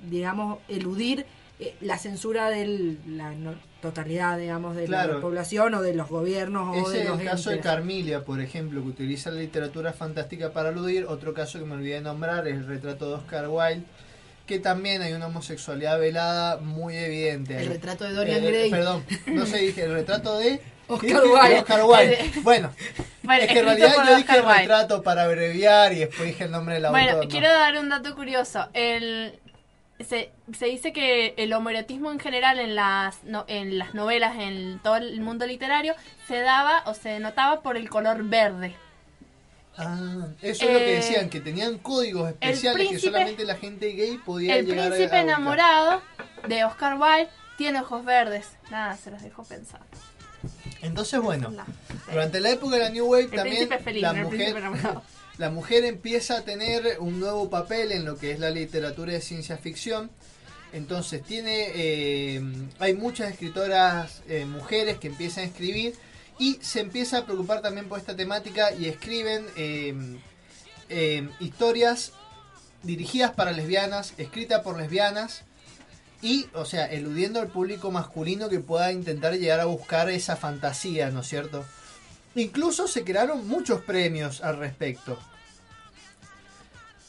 digamos, 0.10 0.60
eludir 0.68 1.26
eh, 1.60 1.76
la 1.82 1.98
censura 1.98 2.50
de 2.50 2.98
la 3.08 3.32
no- 3.34 3.56
totalidad, 3.82 4.38
digamos, 4.38 4.76
de 4.76 4.86
Claro. 4.86 5.16
la 5.16 5.22
población 5.22 5.74
o 5.76 5.82
de 5.82 5.94
los 5.94 6.10
gobiernos 6.10 6.76
o 6.78 6.88
Ese 6.88 6.98
de 6.98 7.04
es 7.04 7.10
los 7.10 7.20
el 7.20 7.26
caso 7.28 7.50
de 7.50 7.58
entes. 7.58 7.72
Carmilia, 7.72 8.24
por 8.24 8.40
ejemplo, 8.42 8.82
que 8.82 8.90
utiliza 8.90 9.30
la 9.32 9.42
literatura 9.42 9.92
fantástica 9.94 10.52
para 10.54 10.70
aludir. 10.70 11.06
Otro 11.06 11.34
caso 11.34 11.60
que 11.60 11.66
me 11.66 11.76
olvidé 11.76 11.96
de 11.96 12.02
nombrar 12.02 12.48
es 12.48 12.56
el 12.56 12.66
retrato 12.68 13.08
de 13.10 13.16
Oscar 13.16 13.48
Wilde, 13.50 13.84
que 14.46 14.60
también 14.60 15.02
hay 15.02 15.14
una 15.14 15.28
homosexualidad 15.28 16.00
velada 16.00 16.58
muy 16.58 16.96
evidente. 16.98 17.58
El 17.60 17.68
retrato 17.68 18.04
de 18.06 18.14
Dorian 18.14 18.44
Eh, 18.44 18.48
Gray. 18.52 18.70
Perdón, 18.72 19.06
no 19.28 19.46
sé, 19.46 19.58
dije 19.60 19.84
el 19.84 19.94
retrato 19.94 20.38
de 20.38 20.62
Oscar. 20.88 21.24
Wilde. 21.24 21.50
De 21.50 21.60
Oscar 21.60 21.84
Wilde. 21.86 22.32
Bueno, 22.44 22.74
Bueno, 23.24 23.44
es 23.44 23.52
que 23.52 23.60
en 23.60 23.66
realidad 23.66 23.94
yo 24.06 24.16
dije 24.18 24.36
el 24.38 24.46
retrato 24.46 25.02
para 25.02 25.24
abreviar 25.24 25.94
y 25.94 26.00
después 26.00 26.28
dije 26.28 26.44
el 26.44 26.52
nombre 26.52 26.76
del 26.76 26.86
autor. 26.86 27.02
Bueno, 27.02 27.24
¿no? 27.24 27.30
quiero 27.30 27.48
dar 27.48 27.78
un 27.78 27.88
dato 27.90 28.14
curioso. 28.16 28.68
El, 28.74 29.40
se, 30.06 30.32
se 30.58 30.66
dice 30.66 30.92
que 30.92 31.34
el 31.38 31.54
homoerotismo 31.54 32.12
en 32.12 32.20
general 32.20 32.60
en 32.60 32.76
las, 32.76 33.24
no- 33.24 33.46
en 33.48 33.78
las 33.78 33.94
novelas, 33.94 34.36
en 34.38 34.80
todo 34.84 34.98
el 34.98 35.22
mundo 35.22 35.48
literario, 35.48 35.96
se 36.28 36.40
daba 36.42 36.84
o 36.86 36.94
se 36.94 37.20
notaba 37.20 37.62
por 37.62 37.78
el 37.78 37.90
color 37.90 38.24
verde. 38.24 38.76
Ah, 39.78 40.28
eso 40.42 40.66
es 40.66 40.74
lo 40.74 40.80
que 40.80 40.94
Eh, 40.94 40.96
decían, 40.98 41.30
que 41.30 41.42
tenían 41.42 41.80
códigos 41.80 42.30
especiales 42.30 42.90
que 42.90 43.00
solamente 43.00 43.44
la 43.44 43.56
gente 43.56 43.88
gay 43.94 44.20
podía 44.24 44.58
El 44.58 44.68
llegar 44.68 44.92
príncipe 44.92 45.16
a 45.16 45.22
enamorado 45.22 46.02
de 46.48 46.64
Oscar 46.64 47.00
Wilde 47.00 47.30
tiene 47.58 47.82
ojos 47.82 48.06
verdes. 48.06 48.50
Nada, 48.70 48.96
se 48.98 49.10
los 49.10 49.22
dejo 49.22 49.44
pensar. 49.44 49.82
Entonces, 50.82 51.20
bueno, 51.22 51.54
durante 52.12 52.40
la 52.40 52.52
época 52.52 52.76
de 52.76 52.84
la 52.84 52.90
New 52.90 53.06
Wave 53.06 53.24
El 53.24 53.32
también 53.32 53.70
feliz, 53.84 54.02
la, 54.02 54.14
no 54.14 54.24
mujer, 54.24 54.56
la 55.38 55.50
mujer 55.50 55.86
empieza 55.86 56.38
a 56.38 56.42
tener 56.42 56.98
un 57.00 57.20
nuevo 57.20 57.50
papel 57.50 57.92
en 57.94 58.06
lo 58.06 58.18
que 58.18 58.32
es 58.32 58.40
la 58.40 58.50
literatura 58.50 59.14
de 59.14 59.22
ciencia 59.22 59.58
ficción. 59.58 60.12
Entonces 60.74 61.24
tiene, 61.24 61.72
eh, 61.76 62.42
hay 62.80 62.94
muchas 62.96 63.32
escritoras 63.32 64.22
eh, 64.28 64.46
mujeres 64.46 64.98
que 64.98 65.08
empiezan 65.08 65.46
a 65.46 65.48
escribir 65.48 65.96
y 66.40 66.60
se 66.62 66.80
empieza 66.80 67.20
a 67.20 67.26
preocupar 67.26 67.62
también 67.62 67.88
por 67.88 68.00
esta 68.00 68.16
temática 68.16 68.74
y 68.74 68.88
escriben 68.88 69.46
eh, 69.56 69.94
eh, 70.90 71.30
historias 71.40 72.14
dirigidas 72.84 73.32
para 73.32 73.52
lesbianas, 73.52 74.14
escritas 74.18 74.62
por 74.62 74.78
lesbianas 74.78 75.44
y, 76.22 76.48
o 76.54 76.66
sea, 76.66 76.86
eludiendo 76.86 77.42
al 77.42 77.48
público 77.48 77.92
masculino 77.92 78.50
que 78.50 78.60
pueda 78.60 78.92
intentar 78.92 79.34
llegar 79.34 79.60
a 79.60 79.66
buscar 79.66 80.10
esa 80.10 80.36
fantasía, 80.36 81.10
¿no 81.10 81.22
es 81.22 81.28
cierto? 81.28 81.66
Incluso 82.36 82.88
se 82.88 83.04
crearon 83.04 83.48
muchos 83.48 83.82
premios 83.82 84.42
al 84.42 84.58
respecto. 84.58 85.20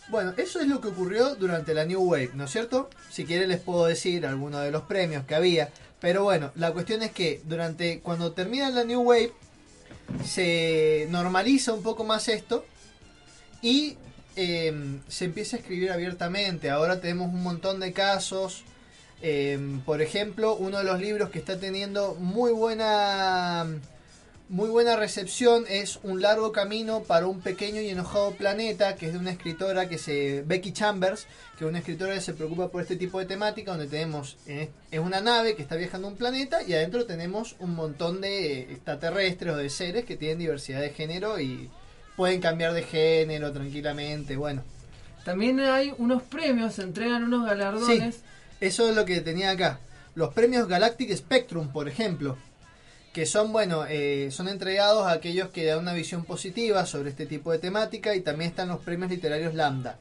Bueno, 0.09 0.34
eso 0.36 0.60
es 0.60 0.66
lo 0.66 0.80
que 0.80 0.88
ocurrió 0.88 1.34
durante 1.34 1.72
la 1.72 1.84
New 1.86 2.02
Wave, 2.02 2.32
¿no 2.34 2.44
es 2.44 2.51
cierto? 2.51 2.90
Si 3.10 3.24
quieren 3.24 3.48
les 3.48 3.60
puedo 3.60 3.86
decir 3.86 4.26
algunos 4.26 4.62
de 4.62 4.70
los 4.70 4.82
premios 4.82 5.24
que 5.24 5.34
había. 5.34 5.70
Pero 6.05 6.22
bueno, 6.22 6.52
la 6.56 6.70
cuestión 6.74 7.02
es 7.02 7.12
que 7.12 7.40
durante 7.47 8.01
cuando 8.01 8.32
termina 8.32 8.68
la 8.68 8.85
New 8.85 9.01
Wave 9.01 9.32
se 10.22 11.06
normaliza 11.09 11.72
un 11.72 11.82
poco 11.82 12.05
más 12.05 12.28
esto 12.28 12.66
y 13.62 13.97
eh, 14.36 15.01
se 15.09 15.24
empieza 15.24 15.56
a 15.56 15.60
escribir 15.60 15.90
abiertamente. 15.90 16.68
Ahora 16.68 17.01
tenemos 17.01 17.32
un 17.32 17.43
montón 17.43 17.81
de 17.81 17.94
casos. 17.94 18.64
Eh, 19.22 19.59
por 19.86 20.02
ejemplo, 20.02 20.56
uno 20.56 20.76
de 20.76 20.85
los 20.85 21.01
libros 21.01 21.31
que 21.31 21.39
está 21.39 21.59
teniendo 21.59 22.16
muy 22.16 22.52
buena 22.52 23.66
muy 24.49 24.69
buena 24.69 24.97
recepción 24.97 25.65
es 25.69 25.99
Un 26.03 26.21
largo 26.21 26.53
camino 26.53 27.03
para 27.03 27.27
un 27.27 27.41
pequeño 27.41 27.81
y 27.81 27.89
enojado 27.89 28.33
planeta, 28.33 28.95
que 28.95 29.07
es 29.07 29.12
de 29.12 29.19
una 29.19 29.31
escritora 29.31 29.89
que 29.89 29.99
se 29.99 30.43
Becky 30.47 30.73
Chambers, 30.73 31.27
que 31.57 31.65
es 31.65 31.69
una 31.69 31.79
escritora 31.79 32.15
que 32.15 32.21
se 32.21 32.35
preocupa 32.35 32.69
por 32.69 32.83
este 32.83 32.97
tipo 32.97 33.19
de 33.19 33.27
temática, 33.27 33.71
donde 33.71 33.87
tenemos 33.87 34.37
eh, 34.47 34.71
es 34.91 35.01
una 35.01 35.21
nave 35.21 35.57
que 35.57 35.62
está 35.62 35.77
viajando 35.77 36.09
a 36.09 36.11
un 36.11 36.16
planeta 36.16 36.62
y 36.62 36.75
adentro 36.75 37.07
tenemos 37.07 37.57
un 37.59 37.75
montón 37.75 38.21
de 38.21 38.61
extraterrestres 38.62 39.55
o 39.55 39.57
de 39.57 39.71
seres 39.71 40.05
que 40.05 40.16
tienen 40.16 40.39
diversidad 40.39 40.81
de 40.81 40.91
género 40.91 41.41
y 41.41 41.71
pueden 42.16 42.41
cambiar 42.41 42.75
de 42.75 42.83
género 42.83 43.53
tranquilamente, 43.53 44.37
bueno. 44.37 44.62
También 45.25 45.59
hay 45.61 45.95
unos 45.97 46.23
premios, 46.23 46.75
se 46.75 46.83
entregan 46.83 47.25
unos 47.25 47.47
galardones. 47.47 48.16
Sí, 48.16 48.23
eso 48.61 48.89
es 48.89 48.95
lo 48.95 49.07
que 49.07 49.21
tenía 49.21 49.51
acá. 49.51 49.81
Los 50.15 50.35
premios 50.35 50.69
Galactic 50.69 51.16
Spectrum, 51.16 51.73
por 51.73 51.89
ejemplo, 51.89 52.37
que 53.15 53.27
son, 53.27 53.53
bueno, 53.53 53.86
eh, 53.89 54.31
son 54.32 54.49
entregados 54.49 55.07
a 55.07 55.12
aquellos 55.12 55.51
que 55.51 55.65
dan 55.65 55.78
una 55.78 55.95
visión 55.95 56.24
positiva 56.24 56.85
sobre 56.85 57.11
este 57.11 57.27
tipo 57.27 57.53
de 57.53 57.61
temática 57.61 58.16
y 58.16 58.20
también 58.23 58.51
están 58.51 58.66
los 58.66 58.81
premios 58.81 59.09
literarios 59.09 59.55
Lambda, 59.55 60.01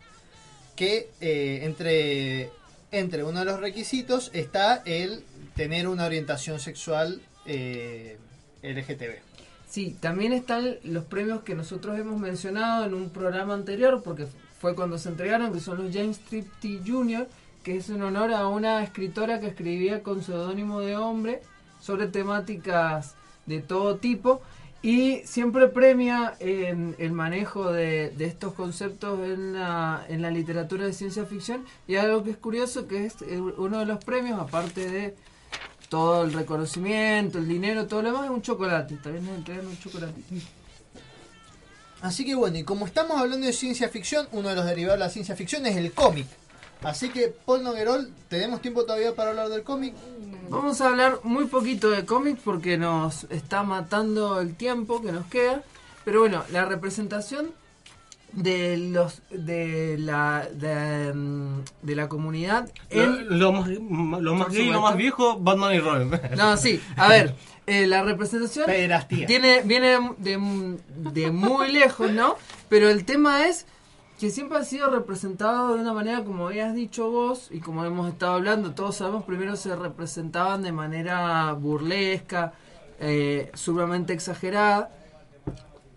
que 0.75 1.11
eh, 1.21 1.59
entre, 1.61 2.49
entre 2.91 3.23
uno 3.23 3.39
de 3.39 3.45
los 3.45 3.59
requisitos 3.59 4.31
está 4.33 4.81
el 4.85 5.23
tener 5.55 5.87
una 5.87 6.07
orientación 6.07 6.59
sexual 6.59 7.21
eh, 7.45 8.17
LGTB. 8.63 9.21
Sí, 9.69 9.95
también 9.99 10.33
están 10.33 10.77
los 10.83 11.05
premios 11.05 11.43
que 11.43 11.53
nosotros 11.53 11.99
hemos 11.99 12.19
mencionado 12.19 12.85
en 12.85 12.95
un 12.95 13.11
programa 13.11 13.53
anterior, 13.53 14.01
porque 14.03 14.25
fue 14.59 14.73
cuando 14.73 14.97
se 14.97 15.09
entregaron, 15.09 15.53
que 15.53 15.59
son 15.59 15.83
los 15.83 15.93
James 15.93 16.17
Tripty 16.17 16.81
Jr., 16.83 17.27
que 17.61 17.77
es 17.77 17.89
en 17.91 18.01
honor 18.01 18.33
a 18.33 18.47
una 18.47 18.83
escritora 18.83 19.39
que 19.39 19.47
escribía 19.47 20.01
con 20.01 20.23
seudónimo 20.23 20.79
de 20.79 20.97
hombre 20.97 21.41
sobre 21.83 22.07
temáticas 22.07 23.15
de 23.45 23.59
todo 23.59 23.97
tipo 23.97 24.41
y 24.81 25.21
siempre 25.25 25.67
premia 25.67 26.35
eh, 26.39 26.93
el 26.97 27.11
manejo 27.11 27.71
de, 27.71 28.11
de 28.11 28.25
estos 28.25 28.53
conceptos 28.53 29.19
en 29.19 29.53
la, 29.53 30.05
en 30.07 30.21
la 30.21 30.31
literatura 30.31 30.85
de 30.85 30.93
ciencia 30.93 31.25
ficción 31.25 31.65
y 31.85 31.97
algo 31.97 32.23
que 32.23 32.31
es 32.31 32.37
curioso 32.37 32.87
que 32.87 33.05
es 33.05 33.15
uno 33.57 33.79
de 33.79 33.85
los 33.85 34.03
premios 34.03 34.39
aparte 34.39 34.89
de 34.89 35.15
todo 35.89 36.23
el 36.23 36.33
reconocimiento, 36.33 37.37
el 37.37 37.47
dinero, 37.47 37.85
todo 37.85 38.01
lo 38.01 38.11
demás 38.11 38.25
es 38.25 38.31
un 38.31 38.41
chocolate, 38.41 38.95
también 38.95 39.25
nos 39.25 39.37
entregan 39.37 39.67
un 39.67 39.77
chocolate. 39.77 40.21
Así 42.01 42.25
que 42.25 42.35
bueno, 42.35 42.57
y 42.57 42.63
como 42.63 42.85
estamos 42.85 43.17
hablando 43.17 43.45
de 43.45 43.53
ciencia 43.53 43.89
ficción, 43.89 44.27
uno 44.31 44.49
de 44.49 44.55
los 44.55 44.65
derivados 44.65 44.99
de 44.99 45.05
la 45.05 45.09
ciencia 45.09 45.35
ficción 45.35 45.65
es 45.65 45.75
el 45.75 45.91
cómic. 45.91 46.27
Así 46.83 47.09
que, 47.09 47.33
Paul 47.45 47.63
Noguerol, 47.63 48.09
¿tenemos 48.29 48.61
tiempo 48.61 48.83
todavía 48.85 49.15
para 49.15 49.29
hablar 49.31 49.49
del 49.49 49.63
cómic? 49.63 49.93
Vamos 50.49 50.81
a 50.81 50.87
hablar 50.89 51.19
muy 51.23 51.45
poquito 51.45 51.89
de 51.89 52.05
cómics 52.05 52.41
porque 52.43 52.77
nos 52.77 53.23
está 53.29 53.63
matando 53.63 54.39
el 54.41 54.55
tiempo 54.55 55.01
que 55.01 55.11
nos 55.11 55.25
queda. 55.27 55.63
Pero 56.03 56.19
bueno, 56.19 56.43
la 56.51 56.65
representación 56.65 57.51
de 58.33 58.77
los 58.77 59.21
de 59.29 59.95
la 59.99 60.47
de, 60.51 61.13
mm, 61.13 61.61
de 61.83 61.95
la 61.95 62.09
comunidad 62.09 62.67
en 62.89 63.37
lo 63.39 63.51
más, 63.53 63.67
lo 63.69 63.79
más 64.33 64.47
Por 64.47 64.53
gay, 64.55 64.65
lo 64.65 64.73
supuesto. 64.73 64.81
más 64.81 64.97
viejo, 64.97 65.39
Batman 65.39 65.75
y 65.75 65.79
Robin. 65.79 66.11
No, 66.35 66.57
sí, 66.57 66.81
a 66.97 67.07
ver, 67.07 67.35
eh, 67.67 67.85
la 67.85 68.01
representación 68.03 68.65
Pederastía. 68.65 69.27
tiene 69.27 69.61
viene 69.61 69.99
de, 70.17 70.77
de 70.97 71.31
muy 71.31 71.71
lejos, 71.71 72.11
¿no? 72.11 72.35
Pero 72.69 72.89
el 72.89 73.05
tema 73.05 73.47
es 73.47 73.67
que 74.23 74.31
siempre 74.31 74.57
ha 74.57 74.63
sido 74.63 74.89
representado 74.89 75.75
de 75.75 75.81
una 75.81 75.91
manera 75.91 76.23
como 76.23 76.47
habías 76.47 76.73
dicho 76.73 77.11
vos 77.11 77.49
y 77.51 77.59
como 77.59 77.83
hemos 77.83 78.07
estado 78.07 78.35
hablando, 78.35 78.73
todos 78.73 78.95
sabemos, 78.95 79.25
primero 79.25 79.57
se 79.57 79.75
representaban 79.75 80.63
de 80.63 80.71
manera 80.71 81.51
burlesca, 81.51 82.53
eh, 83.01 83.51
sumamente 83.53 84.13
exagerada, 84.13 84.89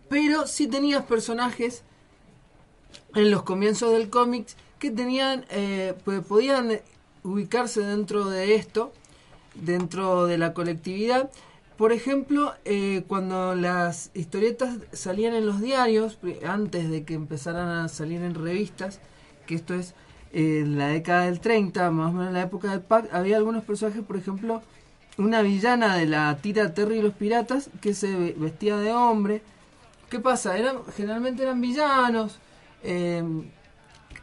pero 0.08 0.48
sí 0.48 0.66
tenías 0.66 1.04
personajes 1.04 1.84
en 3.14 3.30
los 3.30 3.44
comienzos 3.44 3.92
del 3.92 4.10
cómic 4.10 4.48
que 4.80 4.90
tenían, 4.90 5.44
eh, 5.50 5.94
pues 6.04 6.20
podían 6.24 6.80
ubicarse 7.22 7.82
dentro 7.82 8.24
de 8.24 8.56
esto, 8.56 8.92
dentro 9.54 10.26
de 10.26 10.36
la 10.36 10.52
colectividad. 10.52 11.30
Por 11.76 11.92
ejemplo, 11.92 12.54
eh, 12.64 13.04
cuando 13.06 13.54
las 13.54 14.10
historietas 14.14 14.78
salían 14.92 15.34
en 15.34 15.46
los 15.46 15.60
diarios, 15.60 16.18
antes 16.46 16.90
de 16.90 17.04
que 17.04 17.14
empezaran 17.14 17.68
a 17.68 17.88
salir 17.88 18.22
en 18.22 18.34
revistas, 18.34 18.98
que 19.46 19.54
esto 19.56 19.74
es 19.74 19.94
eh, 20.32 20.60
en 20.60 20.78
la 20.78 20.88
década 20.88 21.26
del 21.26 21.38
30, 21.40 21.90
más 21.90 22.10
o 22.10 22.12
menos 22.12 22.28
en 22.28 22.34
la 22.34 22.42
época 22.42 22.70
del 22.70 22.80
PAC, 22.80 23.12
había 23.12 23.36
algunos 23.36 23.62
personajes, 23.64 24.02
por 24.02 24.16
ejemplo, 24.16 24.62
una 25.18 25.42
villana 25.42 25.96
de 25.96 26.06
la 26.06 26.36
tira 26.38 26.72
Terry 26.72 26.98
y 26.98 27.02
los 27.02 27.14
piratas 27.14 27.68
que 27.82 27.92
se 27.94 28.14
ve- 28.16 28.34
vestía 28.38 28.78
de 28.78 28.92
hombre. 28.92 29.42
¿Qué 30.08 30.18
pasa? 30.18 30.56
Eran, 30.56 30.76
generalmente 30.96 31.42
eran 31.42 31.60
villanos, 31.60 32.38
eh, 32.84 33.22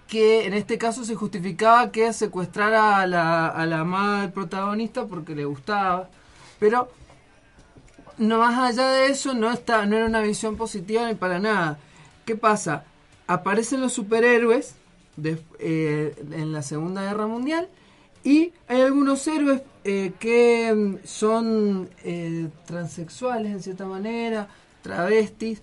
que 0.08 0.46
en 0.46 0.54
este 0.54 0.78
caso 0.80 1.04
se 1.06 1.16
justificaba 1.16 1.92
que 1.92 2.14
secuestrara 2.14 2.98
a 3.00 3.08
la, 3.08 3.48
a 3.48 3.66
la 3.66 3.80
amada 3.82 4.22
del 4.22 4.32
protagonista 4.32 5.06
porque 5.06 5.36
le 5.36 5.46
gustaba. 5.46 6.10
Pero 6.60 6.90
no 8.18 8.40
más 8.40 8.58
allá 8.72 8.90
de 8.92 9.08
eso 9.08 9.34
no 9.34 9.52
está 9.52 9.86
no 9.86 9.96
era 9.98 10.06
una 10.06 10.22
visión 10.22 10.56
positiva 10.58 11.08
ni 11.08 11.16
para 11.16 11.40
nada. 11.40 11.78
Qué 12.26 12.36
pasa 12.36 12.86
aparecen 13.28 13.82
los 13.82 13.94
superhéroes 13.94 14.76
de- 15.18 15.42
eh, 15.60 16.16
en 16.32 16.52
la 16.52 16.62
segunda 16.62 17.04
guerra 17.04 17.28
mundial 17.28 17.68
y 18.24 18.54
hay 18.68 18.82
algunos 18.82 19.26
héroes 19.28 19.62
eh, 19.84 20.14
que 20.20 20.74
mm, 20.74 21.06
son 21.08 21.90
eh, 22.04 22.48
transexuales 22.66 23.52
en 23.52 23.62
cierta 23.64 23.86
manera 23.86 24.48
travestis 24.82 25.62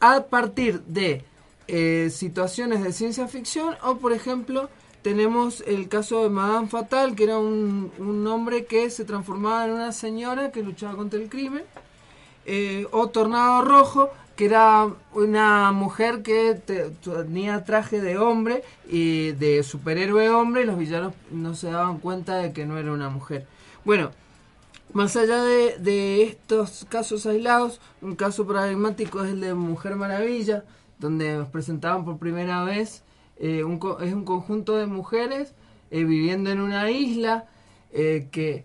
a 0.00 0.22
partir 0.24 0.80
de 0.82 1.24
eh, 1.66 2.08
situaciones 2.10 2.82
de 2.82 2.92
ciencia 2.92 3.28
ficción 3.28 3.74
o 3.82 3.96
por 3.98 4.12
ejemplo 4.12 4.70
tenemos 5.08 5.62
el 5.66 5.88
caso 5.88 6.22
de 6.22 6.28
Madame 6.28 6.68
Fatal, 6.68 7.14
que 7.14 7.24
era 7.24 7.38
un, 7.38 7.90
un 7.98 8.26
hombre 8.26 8.66
que 8.66 8.90
se 8.90 9.06
transformaba 9.06 9.64
en 9.64 9.72
una 9.72 9.92
señora 9.92 10.52
que 10.52 10.62
luchaba 10.62 10.96
contra 10.96 11.18
el 11.18 11.30
crimen. 11.30 11.62
Eh, 12.44 12.86
o 12.90 13.08
Tornado 13.08 13.62
Rojo, 13.62 14.10
que 14.36 14.44
era 14.44 14.86
una 15.14 15.72
mujer 15.72 16.22
que 16.22 16.54
te- 16.54 16.90
tenía 16.90 17.64
traje 17.64 18.02
de 18.02 18.18
hombre 18.18 18.62
y 18.86 19.32
de 19.32 19.62
superhéroe 19.62 20.28
hombre 20.28 20.62
y 20.62 20.66
los 20.66 20.76
villanos 20.76 21.14
no 21.30 21.54
se 21.54 21.70
daban 21.70 22.00
cuenta 22.00 22.36
de 22.36 22.52
que 22.52 22.66
no 22.66 22.76
era 22.76 22.92
una 22.92 23.08
mujer. 23.08 23.46
Bueno, 23.86 24.10
más 24.92 25.16
allá 25.16 25.42
de, 25.42 25.78
de 25.78 26.22
estos 26.24 26.84
casos 26.90 27.24
aislados, 27.24 27.80
un 28.02 28.14
caso 28.14 28.46
paradigmático 28.46 29.24
es 29.24 29.30
el 29.30 29.40
de 29.40 29.54
Mujer 29.54 29.96
Maravilla, 29.96 30.64
donde 30.98 31.34
nos 31.34 31.48
presentaban 31.48 32.04
por 32.04 32.18
primera 32.18 32.62
vez, 32.64 33.02
eh, 33.38 33.64
un, 33.64 33.80
es 34.00 34.12
un 34.12 34.24
conjunto 34.24 34.76
de 34.76 34.86
mujeres 34.86 35.54
eh, 35.90 36.04
viviendo 36.04 36.50
en 36.50 36.60
una 36.60 36.90
isla 36.90 37.46
eh, 37.92 38.28
que 38.30 38.64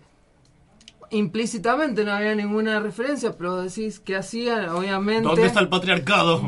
implícitamente 1.14 2.04
no 2.04 2.12
había 2.12 2.34
ninguna 2.34 2.80
referencia, 2.80 3.38
pero 3.38 3.62
decís 3.62 4.00
que 4.00 4.16
hacían, 4.16 4.70
obviamente... 4.70 5.28
¿Dónde 5.28 5.46
está 5.46 5.60
el 5.60 5.70
patriarcado? 5.70 6.42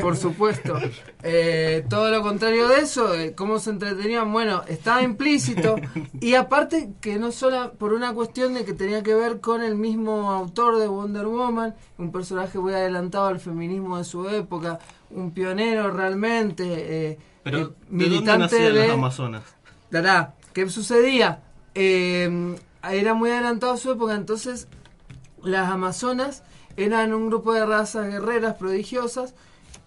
Por 0.00 0.16
supuesto. 0.16 0.78
Eh, 1.22 1.84
todo 1.88 2.10
lo 2.10 2.22
contrario 2.22 2.68
de 2.68 2.78
eso, 2.78 3.10
cómo 3.34 3.58
se 3.58 3.70
entretenían, 3.70 4.32
bueno, 4.32 4.62
estaba 4.68 5.02
implícito. 5.02 5.76
Y 6.20 6.34
aparte 6.34 6.90
que 7.00 7.18
no 7.18 7.32
solo 7.32 7.72
por 7.74 7.92
una 7.92 8.14
cuestión 8.14 8.54
de 8.54 8.64
que 8.64 8.72
tenía 8.72 9.02
que 9.02 9.14
ver 9.14 9.40
con 9.40 9.62
el 9.62 9.74
mismo 9.74 10.30
autor 10.30 10.78
de 10.78 10.86
Wonder 10.86 11.26
Woman, 11.26 11.74
un 11.98 12.12
personaje 12.12 12.58
muy 12.58 12.72
adelantado 12.74 13.26
al 13.26 13.40
feminismo 13.40 13.98
de 13.98 14.04
su 14.04 14.28
época, 14.28 14.78
un 15.10 15.32
pionero 15.32 15.90
realmente, 15.90 16.64
eh, 16.66 17.18
Pero, 17.42 17.58
eh, 17.58 17.72
¿de 17.88 18.08
dónde 18.08 18.48
de... 18.48 18.72
las 18.72 18.90
Amazonas? 18.90 19.42
Dará, 19.90 20.34
¿qué 20.52 20.68
sucedía? 20.68 21.42
Eh, 21.74 22.56
era 22.90 23.14
muy 23.14 23.30
adelantado 23.30 23.72
a 23.72 23.76
su 23.76 23.90
época, 23.92 24.14
entonces 24.14 24.68
las 25.42 25.70
Amazonas 25.70 26.42
eran 26.76 27.12
un 27.12 27.28
grupo 27.28 27.52
de 27.52 27.66
razas 27.66 28.08
guerreras 28.08 28.54
prodigiosas 28.54 29.34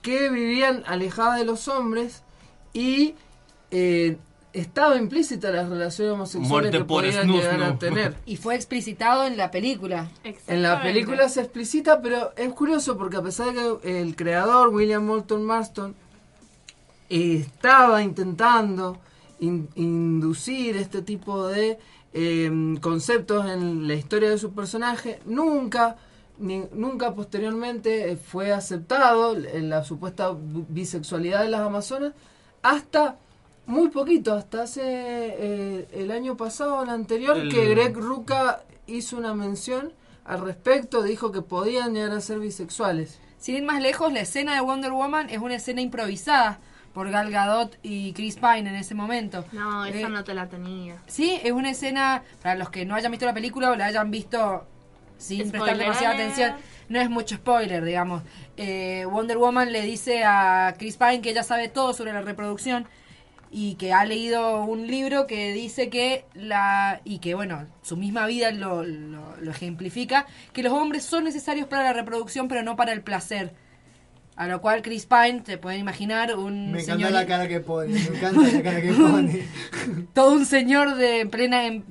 que 0.02 0.30
vivían 0.30 0.84
alejadas 0.86 1.40
de 1.40 1.46
los 1.46 1.68
hombres 1.68 2.24
y 2.74 3.16
eh, 3.72 4.18
estaba 4.54 4.98
implícita 4.98 5.52
la 5.52 5.68
relación 5.68 6.12
homosexual 6.12 6.48
Muerte 6.48 6.78
que 6.78 6.86
por 6.86 7.04
podían 7.04 7.24
snus, 7.24 7.38
llegar 7.38 7.64
a 7.64 7.70
no. 7.70 7.78
tener. 7.78 8.16
Y 8.26 8.38
fue 8.38 8.56
explicitado 8.56 9.26
en 9.26 9.36
la 9.36 9.52
película. 9.52 10.10
En 10.48 10.62
la 10.62 10.82
película 10.82 11.28
se 11.28 11.42
explicita, 11.42 12.02
pero 12.02 12.34
es 12.38 12.54
curioso 12.54 12.98
porque 12.98 13.18
a 13.18 13.22
pesar 13.22 13.54
de 13.54 13.78
que 13.82 14.02
el 14.02 14.16
creador, 14.16 14.70
William 14.70 15.06
Moulton 15.06 15.44
Marston, 15.44 15.96
estaba 17.10 18.02
intentando 18.04 18.98
in- 19.40 19.70
inducir 19.76 20.78
este 20.78 21.02
tipo 21.02 21.48
de 21.48 21.78
eh, 22.14 22.76
conceptos 22.82 23.46
en 23.50 23.88
la 23.88 23.94
historia 23.96 24.30
de 24.30 24.38
su 24.38 24.54
personaje, 24.54 25.20
nunca, 25.26 25.98
ni- 26.38 26.64
nunca 26.74 27.14
posteriormente 27.14 28.16
fue 28.18 28.54
aceptado 28.54 29.36
en 29.36 29.70
la 29.70 29.84
supuesta 29.84 30.34
bisexualidad 30.34 31.42
de 31.42 31.50
las 31.50 31.62
Amazonas 31.62 32.14
hasta 32.62 33.18
muy 33.68 33.90
poquito, 33.90 34.34
hasta 34.34 34.64
hace 34.64 34.82
eh, 34.86 35.88
el 35.92 36.12
año 36.12 36.38
pasado, 36.38 36.84
el 36.84 36.90
anterior, 36.90 37.36
El- 37.38 37.50
que 37.52 37.68
Greg 37.70 37.96
Ruca 37.98 38.64
hizo 38.88 39.18
una 39.18 39.34
mención 39.34 39.92
al 40.24 40.42
respecto, 40.42 41.04
dijo 41.04 41.32
que 41.32 41.42
podían 41.42 41.94
llegar 41.94 42.12
a 42.12 42.22
ser 42.22 42.40
bisexuales. 42.40 43.20
Sin 43.40 43.56
ir 43.56 43.64
más 43.64 43.82
lejos, 43.82 44.12
la 44.14 44.22
escena 44.22 44.56
de 44.56 44.62
Wonder 44.62 44.92
Woman 44.92 45.30
es 45.30 45.40
una 45.40 45.56
escena 45.56 45.82
improvisada 45.82 46.60
por 46.96 47.12
Gal 47.12 47.30
Gadot 47.30 47.78
y 47.84 48.14
Chris 48.14 48.38
Pine 48.38 48.68
en 48.70 48.76
ese 48.76 48.96
momento. 48.96 49.46
No, 49.52 49.86
esa 49.86 50.08
Eh, 50.08 50.10
no 50.10 50.24
te 50.24 50.34
la 50.34 50.48
tenía. 50.48 50.96
Sí, 51.06 51.40
es 51.44 51.52
una 51.52 51.70
escena, 51.70 52.24
para 52.42 52.56
los 52.56 52.72
que 52.72 52.86
no 52.86 52.96
hayan 52.96 53.12
visto 53.12 53.28
la 53.28 53.34
película 53.36 53.70
o 53.70 53.76
la 53.76 53.86
hayan 53.86 54.10
visto 54.10 54.66
sin 55.20 55.52
prestar 55.52 55.78
demasiada 55.78 56.16
alert. 56.16 56.32
atención, 56.32 56.56
no 56.90 57.00
es 57.00 57.10
mucho 57.10 57.36
spoiler, 57.36 57.84
digamos. 57.86 58.24
Eh, 58.58 59.06
Wonder 59.12 59.38
Woman 59.38 59.72
le 59.72 59.82
dice 59.84 60.24
a 60.26 60.74
Chris 60.80 60.98
Pine 60.98 61.22
que 61.22 61.30
ella 61.30 61.44
sabe 61.44 61.68
todo 61.68 61.94
sobre 61.94 62.14
la 62.14 62.22
reproducción 62.22 62.88
y 63.52 63.76
que 63.76 63.94
ha 63.94 64.04
leído 64.06 64.64
un 64.64 64.88
libro 64.88 65.28
que 65.28 65.54
dice 65.54 65.90
que 65.90 66.26
la 66.34 67.00
y 67.06 67.20
que 67.20 67.36
bueno 67.36 67.66
su 67.84 67.96
misma 67.96 68.26
vida 68.26 68.52
lo, 68.52 68.84
lo- 68.84 69.38
lo 69.40 69.52
ejemplifica 69.52 70.26
que 70.52 70.64
los 70.64 70.74
hombres 70.74 71.04
son 71.06 71.24
necesarios 71.26 71.68
para 71.68 71.84
la 71.84 71.94
reproducción 71.94 72.48
pero 72.50 72.64
no 72.64 72.76
para 72.76 72.92
el 72.92 73.02
placer 73.02 73.54
a 74.36 74.48
lo 74.48 74.62
cual 74.62 74.82
Chris 74.82 75.06
Pine 75.06 75.42
te 75.42 75.58
pueden 75.58 75.80
imaginar 75.80 76.36
un 76.36 76.72
Me 76.72 76.82
encanta 76.82 76.94
señor 76.94 77.12
la 77.12 77.26
cara 77.26 77.48
que 77.48 77.60
pone, 77.62 77.94
me 77.94 78.18
encanta 78.18 78.42
la 78.42 78.62
cara 78.64 78.82
que 78.82 78.94
pone. 78.94 79.48
todo 80.14 80.34
un 80.34 80.46
señor 80.46 80.96
de 80.96 81.22
en 81.22 81.30
plena 81.30 81.66
en 81.68 81.84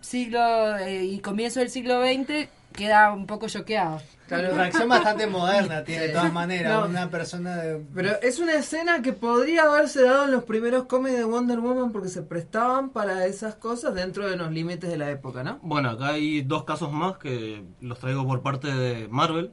siglo 0.00 0.76
eh, 0.78 1.04
y 1.04 1.18
comienzo 1.20 1.60
del 1.60 1.70
siglo 1.70 2.02
XX 2.02 2.48
queda 2.72 3.12
un 3.12 3.26
poco 3.26 3.48
choqueado. 3.48 4.00
Claro, 4.28 4.54
reacción 4.54 4.88
bastante 4.88 5.26
moderna 5.26 5.82
tiene 5.84 6.08
de 6.08 6.08
todas 6.10 6.32
maneras, 6.32 6.72
No. 6.72 6.86
una 6.86 7.08
persona 7.10 7.56
de... 7.56 7.82
Pero 7.94 8.20
es 8.20 8.38
una 8.38 8.54
escena 8.54 9.00
que 9.00 9.14
podría 9.14 9.62
haberse 9.62 10.02
dado 10.02 10.26
en 10.26 10.32
los 10.32 10.44
primeros 10.44 10.84
cómics 10.84 11.16
de 11.16 11.24
Wonder 11.24 11.58
Woman 11.60 11.92
porque 11.92 12.08
se 12.10 12.22
prestaban 12.22 12.90
para 12.90 13.24
esas 13.26 13.54
cosas 13.54 13.94
dentro 13.94 14.28
de 14.28 14.36
los 14.36 14.52
límites 14.52 14.90
de 14.90 14.98
la 14.98 15.10
época, 15.10 15.42
¿no? 15.42 15.58
Bueno, 15.62 15.88
acá 15.90 16.08
hay 16.08 16.42
dos 16.42 16.64
casos 16.64 16.92
más 16.92 17.16
que 17.16 17.64
los 17.80 17.98
traigo 17.98 18.26
por 18.26 18.42
parte 18.42 18.70
de 18.70 19.08
Marvel, 19.08 19.50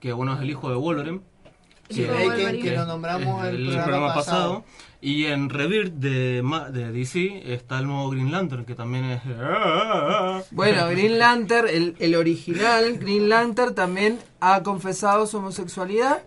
que 0.00 0.14
uno 0.14 0.34
es 0.34 0.40
el 0.40 0.48
hijo 0.50 0.70
de 0.70 0.76
Wolverine. 0.76 1.20
Sí, 1.90 2.02
que- 2.02 2.06
que- 2.36 2.60
que 2.62 2.70
lo 2.76 2.86
nombramos 2.86 3.44
es 3.46 3.54
el 3.54 3.66
programa 3.82 4.14
pasado. 4.14 4.64
Y 5.00 5.26
en 5.26 5.50
Rebirth 5.50 5.92
de, 5.94 6.40
Ma- 6.42 6.70
de 6.70 6.90
DC 6.90 7.52
está 7.52 7.78
el 7.80 7.86
nuevo 7.86 8.08
Green 8.10 8.32
Lantern, 8.32 8.64
que 8.64 8.74
también 8.74 9.04
es... 9.04 9.20
Bueno, 10.50 10.88
Green 10.88 11.18
Lantern, 11.18 11.68
el, 11.68 11.94
el 11.98 12.14
original 12.14 12.98
Green 12.98 13.28
Lantern 13.28 13.74
también 13.74 14.18
ha 14.40 14.62
confesado 14.62 15.26
su 15.26 15.36
homosexualidad, 15.38 16.22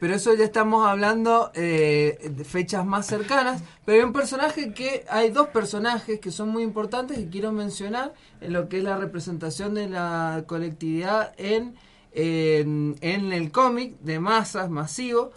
pero 0.00 0.14
eso 0.14 0.34
ya 0.34 0.44
estamos 0.44 0.86
hablando 0.86 1.50
eh, 1.54 2.18
de 2.30 2.44
fechas 2.44 2.84
más 2.84 3.06
cercanas. 3.06 3.62
Pero 3.86 3.98
hay 3.98 4.04
un 4.04 4.12
personaje 4.12 4.72
que, 4.74 5.04
hay 5.10 5.30
dos 5.30 5.48
personajes 5.48 6.20
que 6.20 6.30
son 6.30 6.50
muy 6.50 6.62
importantes 6.62 7.18
y 7.18 7.26
quiero 7.28 7.50
mencionar 7.52 8.12
en 8.42 8.52
lo 8.52 8.68
que 8.68 8.78
es 8.78 8.84
la 8.84 8.96
representación 8.98 9.74
de 9.74 9.88
la 9.88 10.44
colectividad 10.46 11.32
en, 11.38 11.74
en, 12.12 12.96
en 13.00 13.32
el 13.32 13.50
cómic 13.50 13.98
de 14.00 14.18
masas, 14.20 14.70
masivo, 14.70 15.30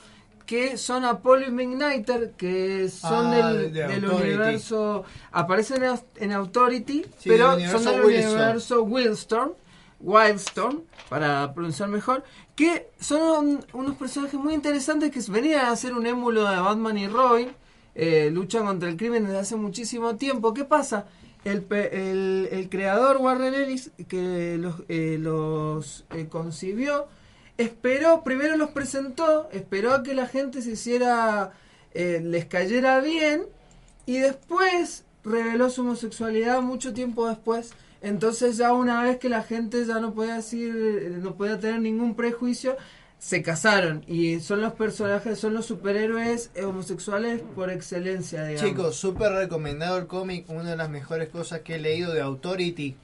que 0.45 0.77
son 0.77 1.06
Apollo 1.06 1.48
y 1.48 1.52
Midnighter, 1.52 2.31
que 2.31 2.89
son 2.89 3.27
Ah, 3.27 3.53
del, 3.53 3.73
de 3.73 3.88
del 3.88 4.06
universo, 4.06 5.06
aparecen 5.31 5.84
en, 5.84 5.99
en 6.18 6.31
Authority, 6.34 7.06
Sí, 7.19 7.30
pero 7.30 7.56
del 7.56 7.69
son 7.69 7.85
del 7.85 8.02
universo 8.02 8.84
Wildstorm, 8.84 9.52
Wildstorm, 10.02 10.81
para 11.10 11.53
pronunciar 11.53 11.89
mejor, 11.89 12.23
que 12.56 12.89
son 12.99 13.64
unos 13.73 13.95
personajes 13.95 14.39
muy 14.39 14.53
interesantes 14.53 15.11
que 15.11 15.31
venían 15.31 15.65
a 15.68 15.72
hacer 15.72 15.93
un 15.93 16.06
émulo 16.06 16.43
de 16.49 16.60
Batman 16.60 16.98
y 16.98 17.07
Robin, 17.07 17.49
eh, 17.95 18.30
luchan 18.31 18.65
contra 18.65 18.89
el 18.89 18.98
crimen 18.98 19.26
desde 19.26 19.39
hace 19.39 19.56
muchísimo 19.56 20.15
tiempo. 20.15 20.53
¿Qué 20.53 20.65
pasa? 20.65 21.06
El, 21.43 21.65
el, 21.72 22.49
el 22.51 22.69
creador 22.69 23.18
Warren 23.18 23.55
Ellis, 23.55 23.91
que 24.07 24.57
los, 24.59 24.76
eh, 24.89 25.18
los 25.19 26.05
eh, 26.11 26.27
concibió, 26.30 27.07
esperó, 27.57 28.23
primero 28.23 28.57
los 28.57 28.69
presentó, 28.69 29.49
esperó 29.51 29.93
a 29.93 30.03
que 30.03 30.13
la 30.13 30.27
gente 30.27 30.61
se 30.61 30.72
hiciera, 30.72 31.51
eh, 31.93 32.22
les 32.23 32.45
cayera 32.45 32.99
bien, 32.99 33.45
y 34.05 34.19
después 34.19 35.03
reveló 35.23 35.69
su 35.69 35.81
homosexualidad 35.81 36.61
mucho 36.61 36.93
tiempo 36.93 37.27
después. 37.27 37.73
Entonces 38.01 38.57
ya 38.57 38.73
una 38.73 39.03
vez 39.03 39.18
que 39.18 39.30
la 39.30 39.43
gente 39.43 39.85
ya 39.85 39.99
no 39.99 40.13
podía 40.13 40.35
decir, 40.35 41.18
no 41.22 41.35
podía 41.35 41.59
tener 41.59 41.81
ningún 41.81 42.15
prejuicio, 42.15 42.77
se 43.22 43.43
casaron 43.43 44.03
y 44.07 44.39
son 44.39 44.61
los 44.61 44.73
personajes, 44.73 45.38
son 45.39 45.53
los 45.53 45.68
superhéroes 45.68 46.49
eh, 46.56 46.64
homosexuales 46.64 47.43
por 47.53 47.69
excelencia, 47.69 48.43
digamos. 48.45 48.68
Chicos, 48.68 48.95
súper 48.95 49.31
recomendado 49.34 49.99
el 49.99 50.07
cómic, 50.07 50.49
una 50.49 50.72
de 50.72 50.76
las 50.76 50.89
mejores 50.89 51.30
cosas 51.30 51.60
que 51.60 51.76
he 51.76 51.80
leído 51.80 52.14
de 52.14 52.22
Authority. 52.22 52.95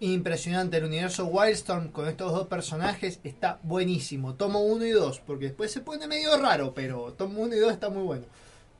Impresionante, 0.00 0.76
el 0.76 0.84
universo 0.84 1.24
Wildstorm 1.24 1.88
con 1.88 2.08
estos 2.08 2.30
dos 2.30 2.46
personajes 2.46 3.20
está 3.24 3.58
buenísimo. 3.62 4.34
Tomo 4.34 4.60
1 4.60 4.84
y 4.84 4.90
2, 4.90 5.20
porque 5.26 5.46
después 5.46 5.72
se 5.72 5.80
pone 5.80 6.06
medio 6.06 6.36
raro, 6.36 6.74
pero 6.74 7.14
tomo 7.14 7.40
1 7.40 7.56
y 7.56 7.58
2 7.58 7.72
está 7.72 7.88
muy 7.88 8.02
bueno. 8.02 8.26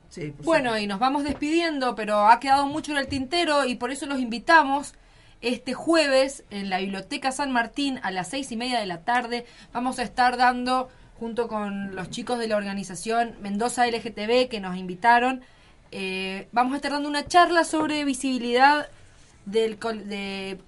Sí, 0.09 0.35
Bueno, 0.43 0.77
y 0.77 0.85
nos 0.85 0.99
vamos 0.99 1.23
despidiendo, 1.23 1.95
pero 1.95 2.29
ha 2.29 2.39
quedado 2.39 2.67
mucho 2.67 2.91
en 2.91 2.99
el 2.99 3.07
tintero 3.07 3.65
y 3.65 3.73
por 3.73 3.89
eso 3.89 4.05
los 4.05 4.19
invitamos 4.19 4.93
este 5.41 5.73
jueves 5.73 6.43
en 6.49 6.69
la 6.69 6.79
Biblioteca 6.79 7.31
San 7.31 7.51
Martín 7.51 7.99
a 8.03 8.11
las 8.11 8.29
seis 8.29 8.51
y 8.51 8.57
media 8.57 8.79
de 8.79 8.85
la 8.85 9.01
tarde. 9.01 9.45
Vamos 9.73 9.99
a 9.99 10.03
estar 10.03 10.37
dando, 10.37 10.89
junto 11.19 11.47
con 11.47 11.95
los 11.95 12.09
chicos 12.09 12.39
de 12.39 12.47
la 12.47 12.57
organización 12.57 13.35
Mendoza 13.41 13.87
LGTB 13.87 14.49
que 14.49 14.59
nos 14.61 14.75
invitaron, 14.77 15.41
eh, 15.91 16.47
vamos 16.51 16.73
a 16.73 16.75
estar 16.77 16.91
dando 16.91 17.09
una 17.09 17.25
charla 17.25 17.63
sobre 17.63 18.03
visibilidad 18.05 18.89
del 19.45 19.79
de 19.79 20.59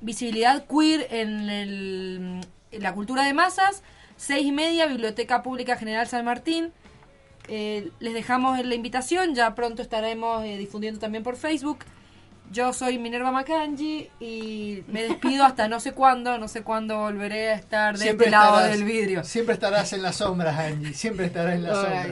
visibilidad 0.00 0.64
queer 0.66 1.06
en, 1.10 1.50
el- 1.50 2.40
la 2.72 2.94
cultura 2.94 3.24
de 3.24 3.34
masas. 3.34 3.82
Seis 4.16 4.46
y 4.46 4.52
media, 4.52 4.86
Biblioteca 4.86 5.42
Pública 5.42 5.76
General 5.76 6.06
San 6.06 6.24
Martín. 6.24 6.72
Eh, 7.48 7.90
les 7.98 8.14
dejamos 8.14 8.64
la 8.64 8.74
invitación, 8.74 9.34
ya 9.34 9.54
pronto 9.56 9.82
estaremos 9.82 10.44
eh, 10.44 10.56
difundiendo 10.58 11.00
también 11.00 11.24
por 11.24 11.36
Facebook. 11.36 11.78
Yo 12.52 12.74
soy 12.74 12.98
Minerva 12.98 13.32
Macangi 13.32 14.10
y 14.20 14.82
me 14.88 15.04
despido 15.04 15.44
hasta 15.46 15.68
no 15.68 15.80
sé 15.80 15.92
cuándo, 15.92 16.36
no 16.36 16.48
sé 16.48 16.62
cuándo 16.62 16.98
volveré 16.98 17.48
a 17.50 17.54
estar 17.54 17.96
de 17.96 18.10
este 18.10 18.28
lado 18.30 18.58
estarás- 18.58 18.70
del 18.72 18.84
vidrio. 18.84 19.24
Siempre 19.24 19.54
estarás 19.54 19.92
en 19.94 20.02
las 20.02 20.16
sombras, 20.16 20.58
Angie. 20.58 20.92
Siempre 20.92 21.26
estarás 21.26 21.54
en 21.54 21.62
las 21.62 21.76
sombras. 21.78 22.06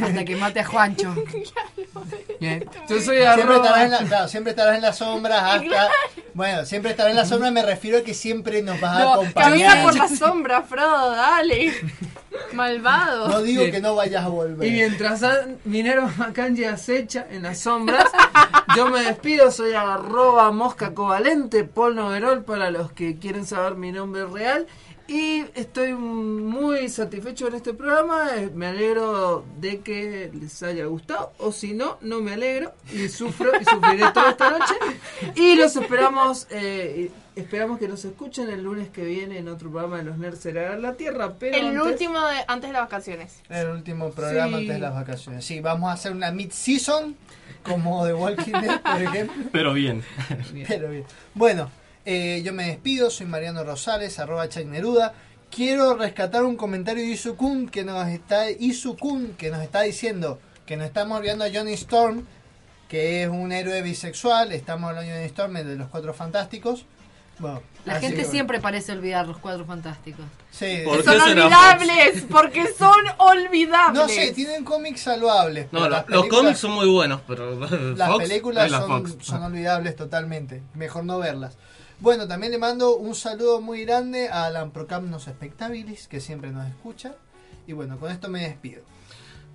Hasta 0.00 0.24
que 0.24 0.36
mate 0.36 0.60
a 0.60 0.64
Juancho. 0.66 1.14
Bien. 2.40 2.64
Yo 2.88 2.96
soy 3.00 3.16
siempre 3.16 3.24
arroba- 3.24 3.56
estarás, 3.64 3.84
en 3.84 3.90
la, 3.90 3.98
claro, 3.98 4.28
siempre 4.28 4.50
estarás 4.50 4.76
en 4.76 4.82
las 4.82 4.98
sombras 4.98 5.42
hasta... 5.42 5.88
Bueno, 6.34 6.64
siempre 6.66 6.90
estarás 6.90 7.12
en 7.12 7.16
las 7.16 7.28
sombras 7.28 7.52
me 7.52 7.62
refiero 7.62 7.98
a 7.98 8.02
que 8.02 8.12
siempre 8.12 8.60
nos 8.60 8.78
vas 8.80 8.98
a 9.00 9.12
acompañar. 9.14 9.50
camina 9.50 9.82
por 9.82 9.94
la 9.96 10.08
sombra, 10.08 10.62
Frodo, 10.62 11.10
dale. 11.12 11.72
Malvado. 12.52 13.28
No 13.28 13.42
digo 13.42 13.62
Bien. 13.62 13.72
que 13.72 13.80
no 13.80 13.94
vayas 13.94 14.24
a 14.24 14.28
volver. 14.28 14.66
Y 14.66 14.72
mientras 14.72 15.22
a- 15.22 15.46
Minero 15.64 16.10
Macanji 16.18 16.64
acecha 16.64 17.26
en 17.30 17.44
las 17.44 17.60
sombras, 17.60 18.04
yo 18.76 18.88
me 18.88 19.02
despido, 19.02 19.50
soy 19.54 19.72
arroba 19.74 20.50
mosca 20.50 20.94
covalente, 20.94 21.64
Paul 21.64 21.96
Noverol 21.96 22.44
para 22.44 22.70
los 22.70 22.92
que 22.92 23.18
quieren 23.18 23.46
saber 23.46 23.76
mi 23.76 23.92
nombre 23.92 24.26
real. 24.26 24.66
Y 25.06 25.44
estoy 25.54 25.92
muy 25.92 26.88
satisfecho 26.88 27.46
en 27.48 27.54
este 27.56 27.74
programa, 27.74 28.26
eh, 28.36 28.50
me 28.54 28.68
alegro 28.68 29.44
de 29.60 29.80
que 29.80 30.30
les 30.32 30.62
haya 30.62 30.86
gustado, 30.86 31.32
o 31.36 31.52
si 31.52 31.74
no, 31.74 31.98
no 32.00 32.22
me 32.22 32.32
alegro 32.32 32.72
y 32.90 33.08
sufro 33.08 33.50
y 33.60 33.64
sufriré 33.66 34.10
toda 34.14 34.30
esta 34.30 34.48
noche. 34.50 34.72
Y 35.34 35.56
los 35.56 35.76
esperamos, 35.76 36.46
eh, 36.50 37.10
esperamos 37.36 37.78
que 37.78 37.86
nos 37.86 38.02
escuchen 38.06 38.48
el 38.48 38.62
lunes 38.62 38.88
que 38.88 39.04
viene 39.04 39.36
en 39.36 39.48
otro 39.48 39.68
programa 39.70 39.98
de 39.98 40.04
los 40.04 40.16
Nerds 40.16 40.40
será 40.40 40.74
la 40.78 40.94
Tierra. 40.94 41.34
Pero 41.38 41.54
El 41.54 41.66
antes- 41.76 41.82
último 41.92 42.20
de 42.26 42.36
antes 42.48 42.70
de 42.70 42.72
las 42.72 42.82
vacaciones. 42.84 43.40
El 43.50 43.68
último 43.68 44.10
programa 44.10 44.48
Sí. 44.48 44.54
antes 44.54 44.68
de 44.74 44.78
las 44.80 44.94
vacaciones. 44.94 45.44
Sí, 45.44 45.60
vamos 45.60 45.90
a 45.90 45.92
hacer 45.92 46.12
una 46.12 46.30
mid-season 46.30 47.14
como 47.62 48.04
The 48.04 48.14
Walking 48.14 48.52
Dead, 48.52 48.80
por 48.80 49.02
ejemplo. 49.08 49.44
Pero 49.52 49.72
bien. 49.72 50.02
Pero 50.68 50.90
bien. 50.90 51.04
Bueno, 51.34 51.70
eh, 52.04 52.42
yo 52.44 52.52
me 52.52 52.66
despido, 52.66 53.10
soy 53.10 53.26
Mariano 53.26 53.64
Rosales, 53.64 54.18
arroba 54.18 54.46
Neruda. 54.46 55.14
Quiero 55.50 55.96
rescatar 55.96 56.44
un 56.44 56.56
comentario 56.56 57.02
de 57.02 57.10
Isukun 57.10 57.68
que 57.68 57.84
nos 57.84 58.08
está 58.08 58.50
Isukun 58.50 59.34
que 59.38 59.50
nos 59.50 59.62
está 59.62 59.82
diciendo 59.82 60.40
que 60.66 60.76
nos 60.76 60.86
estamos 60.86 61.18
olvidando 61.18 61.44
a 61.44 61.50
Johnny 61.52 61.74
Storm, 61.74 62.26
que 62.88 63.22
es 63.22 63.28
un 63.28 63.52
héroe 63.52 63.82
bisexual. 63.82 64.52
Estamos 64.52 64.88
hablando 64.88 65.10
de 65.10 65.16
Johnny 65.16 65.26
Storm, 65.26 65.56
el 65.58 65.66
de 65.66 65.76
los 65.76 65.88
Cuatro 65.88 66.14
Fantásticos. 66.14 66.86
Bueno, 67.38 67.62
La 67.84 68.00
gente 68.00 68.18
que 68.18 68.24
siempre 68.24 68.60
parece 68.60 68.92
olvidar 68.92 69.26
los 69.26 69.38
cuadros 69.38 69.66
fantásticos. 69.66 70.24
Sí, 70.50 70.82
¿Por 70.84 71.02
Son 71.02 71.20
olvidables, 71.20 72.24
porque 72.30 72.66
son 72.72 73.04
olvidables. 73.18 74.02
no 74.02 74.08
sé, 74.08 74.32
tienen 74.32 74.64
cómics 74.64 75.02
salvables. 75.02 75.72
No, 75.72 75.88
los 75.88 76.26
cómics 76.28 76.58
son 76.58 76.72
muy 76.72 76.88
buenos, 76.88 77.20
pero 77.26 77.58
Las 77.96 78.10
Fox, 78.10 78.28
películas 78.28 78.70
la 78.70 79.02
son 79.20 79.42
olvidables 79.42 79.96
totalmente. 79.96 80.62
Mejor 80.74 81.04
no 81.04 81.18
verlas. 81.18 81.56
Bueno, 82.00 82.26
también 82.28 82.52
le 82.52 82.58
mando 82.58 82.96
un 82.96 83.14
saludo 83.14 83.60
muy 83.60 83.84
grande 83.84 84.28
a 84.28 84.44
Alan 84.44 84.72
Procamnos 84.72 85.24
Spectabilis, 85.24 86.08
que 86.08 86.20
siempre 86.20 86.50
nos 86.50 86.66
escucha. 86.68 87.14
Y 87.66 87.72
bueno, 87.72 87.98
con 87.98 88.10
esto 88.10 88.28
me 88.28 88.42
despido. 88.42 88.82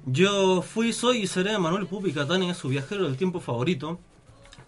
Yo 0.06 0.62
fui, 0.62 0.94
soy 0.94 1.24
y 1.24 1.28
seré 1.28 1.58
Manuel 1.58 1.86
Pupi 1.86 2.12
Catania, 2.14 2.54
su 2.54 2.70
viajero 2.70 3.04
del 3.04 3.18
tiempo 3.18 3.40
favorito. 3.40 4.00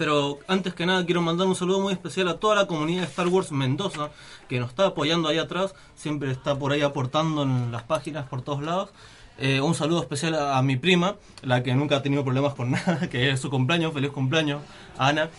Pero 0.01 0.39
antes 0.47 0.73
que 0.73 0.87
nada 0.87 1.05
quiero 1.05 1.21
mandar 1.21 1.45
un 1.45 1.55
saludo 1.55 1.79
muy 1.79 1.93
especial 1.93 2.27
a 2.27 2.39
toda 2.39 2.55
la 2.55 2.65
comunidad 2.65 3.01
de 3.03 3.07
Star 3.07 3.27
Wars 3.27 3.51
Mendoza, 3.51 4.09
que 4.49 4.59
nos 4.59 4.69
está 4.69 4.87
apoyando 4.87 5.29
ahí 5.29 5.37
atrás, 5.37 5.75
siempre 5.93 6.31
está 6.31 6.57
por 6.57 6.71
ahí 6.71 6.81
aportando 6.81 7.43
en 7.43 7.71
las 7.71 7.83
páginas 7.83 8.25
por 8.27 8.41
todos 8.41 8.63
lados. 8.63 8.89
Eh, 9.37 9.61
un 9.61 9.75
saludo 9.75 10.01
especial 10.01 10.33
a, 10.33 10.57
a 10.57 10.63
mi 10.63 10.75
prima, 10.75 11.17
la 11.43 11.61
que 11.61 11.75
nunca 11.75 11.97
ha 11.97 12.01
tenido 12.01 12.23
problemas 12.23 12.55
con 12.55 12.71
nada, 12.71 13.07
que 13.11 13.29
es 13.29 13.39
su 13.39 13.51
cumpleaños, 13.51 13.93
feliz 13.93 14.09
cumpleaños, 14.09 14.63
Ana. 14.97 15.29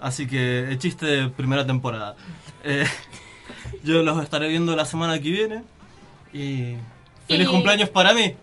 Así 0.00 0.26
que 0.26 0.60
el 0.60 0.78
chiste 0.78 1.04
de 1.04 1.28
primera 1.28 1.66
temporada. 1.66 2.16
Eh, 2.62 2.86
yo 3.84 4.02
los 4.02 4.22
estaré 4.22 4.48
viendo 4.48 4.74
la 4.74 4.86
semana 4.86 5.20
que 5.20 5.28
viene 5.30 5.62
y 6.32 6.76
feliz 7.28 7.48
Y- 7.48 7.50
cumpleaños 7.50 7.90
para 7.90 8.14
mí. 8.14 8.34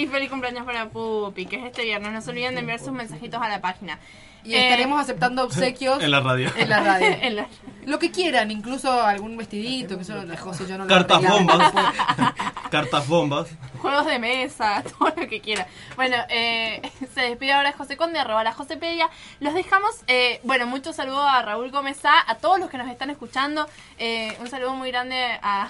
Y 0.00 0.06
feliz 0.06 0.30
cumpleaños 0.30 0.64
para 0.64 0.88
Pupi, 0.88 1.44
que 1.46 1.56
es 1.56 1.64
este 1.64 1.82
viernes. 1.84 2.12
No 2.12 2.20
se 2.22 2.30
olviden 2.30 2.54
de 2.54 2.60
enviar 2.60 2.78
sus 2.78 2.92
mensajitos 2.92 3.40
a 3.42 3.48
la 3.48 3.60
página. 3.60 3.98
Y 4.42 4.54
Eh, 4.54 4.62
estaremos 4.64 4.98
aceptando 4.98 5.44
obsequios 5.48 6.02
En 6.02 6.10
la 6.10 6.20
radio. 6.20 6.50
en 6.56 6.68
la 6.70 6.80
radio. 6.80 7.06
en 7.20 7.36
la- 7.36 7.46
Lo 7.84 7.98
que 7.98 8.10
quieran, 8.10 8.50
incluso 8.50 8.90
algún 8.90 9.36
vestidito, 9.36 9.96
que 9.96 10.02
eso 10.02 10.14
José 10.38 10.66
yo 10.66 10.78
no 10.78 10.84
lo 10.84 10.88
Cartas 10.88 11.22
bombas. 11.22 11.72
Cartas 12.70 13.06
bombas. 13.08 13.48
juegos 13.82 14.06
de 14.06 14.18
mesa, 14.18 14.82
todo 14.98 15.12
lo 15.16 15.28
que 15.28 15.40
quiera. 15.40 15.66
Bueno, 15.96 16.16
eh, 16.30 16.80
se 17.14 17.20
despide 17.22 17.52
ahora 17.52 17.72
José 17.72 17.96
Conde, 17.98 18.18
arroba 18.20 18.42
la 18.44 18.52
Josepedia. 18.52 19.10
Los 19.40 19.52
dejamos, 19.54 19.90
eh, 20.06 20.40
bueno, 20.44 20.66
mucho 20.66 20.92
saludo 20.94 21.22
a 21.22 21.42
Raúl 21.42 21.70
Gómez 21.70 22.02
A, 22.06 22.30
a 22.30 22.36
todos 22.36 22.58
los 22.60 22.70
que 22.70 22.78
nos 22.78 22.88
están 22.88 23.10
escuchando. 23.10 23.66
Eh, 23.98 24.36
un 24.40 24.48
saludo 24.48 24.74
muy 24.74 24.90
grande 24.90 25.38
a 25.42 25.68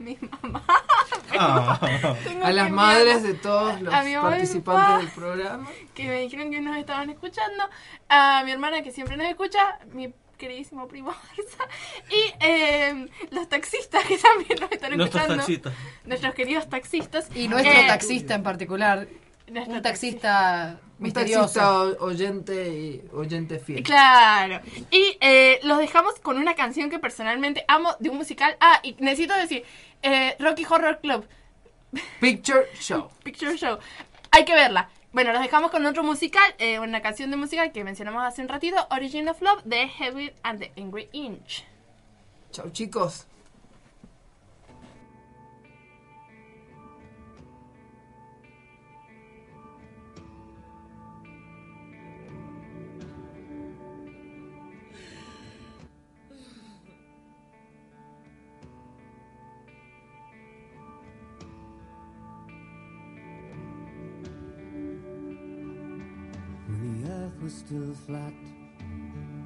mi 0.00 0.18
mamá. 0.42 0.64
Ah. 1.42 1.78
A 2.42 2.50
las 2.50 2.70
madres 2.70 3.22
de 3.22 3.34
todos 3.34 3.80
los 3.80 3.94
participantes 3.94 4.60
papá, 4.62 4.98
del 4.98 5.08
programa. 5.08 5.68
Que 5.94 6.06
me 6.08 6.20
dijeron 6.22 6.50
que 6.50 6.60
nos 6.60 6.76
estaban 6.76 7.08
escuchando. 7.08 7.64
A 8.08 8.42
mi 8.44 8.50
hermana 8.50 8.82
que 8.82 8.90
siempre 8.90 9.16
nos 9.16 9.26
escucha. 9.28 9.78
Mi 9.92 10.12
queridísimo 10.36 10.88
primo 10.88 11.12
Barça. 11.12 11.68
Y 12.10 12.34
eh, 12.44 13.08
los 13.30 13.48
taxistas 13.48 14.04
que 14.04 14.18
también 14.18 14.58
nos 14.60 14.72
están 14.72 14.96
Nuestros 14.96 15.22
escuchando. 15.22 15.36
taxistas. 15.36 15.72
Nuestros 16.04 16.34
queridos 16.34 16.68
taxistas. 16.68 17.28
Y 17.34 17.46
nuestro 17.48 17.72
Eh, 17.72 17.84
taxista 17.86 18.34
en 18.34 18.42
particular, 18.42 19.06
nuestro 19.48 19.74
un 19.76 19.82
taxista 19.82 20.80
misterioso. 21.00 21.96
oyente 22.00 22.68
y 22.68 23.04
oyente 23.12 23.58
fiel. 23.58 23.82
Claro. 23.82 24.60
Y 24.90 25.16
eh, 25.20 25.60
los 25.62 25.78
dejamos 25.78 26.14
con 26.20 26.36
una 26.36 26.54
canción 26.54 26.90
que 26.90 26.98
personalmente 26.98 27.64
amo 27.68 27.96
de 27.98 28.10
un 28.10 28.16
musical. 28.16 28.56
Ah, 28.60 28.80
y 28.82 28.94
necesito 28.98 29.34
decir, 29.34 29.64
eh, 30.02 30.36
Rocky 30.38 30.64
Horror 30.68 31.00
Club, 31.00 31.26
Picture 32.20 32.68
Show. 32.78 33.10
Picture 33.24 33.56
Show. 33.56 33.78
Hay 34.30 34.44
que 34.44 34.54
verla. 34.54 34.90
Bueno, 35.12 35.32
los 35.32 35.42
dejamos 35.42 35.72
con 35.72 35.84
otro 35.86 36.04
musical, 36.04 36.54
eh, 36.58 36.78
una 36.78 37.02
canción 37.02 37.32
de 37.32 37.36
musical 37.36 37.72
que 37.72 37.82
mencionamos 37.82 38.22
hace 38.22 38.42
un 38.42 38.48
ratito, 38.48 38.76
Origin 38.90 39.28
of 39.28 39.42
Love 39.42 39.62
de 39.64 39.88
Heavy 39.88 40.32
and 40.44 40.60
the 40.60 40.72
Angry 40.80 41.08
Inch. 41.12 41.64
Chau 42.52 42.70
chicos. 42.70 43.26
Earth 67.10 67.42
was 67.42 67.52
still 67.52 67.94
flat 68.06 68.32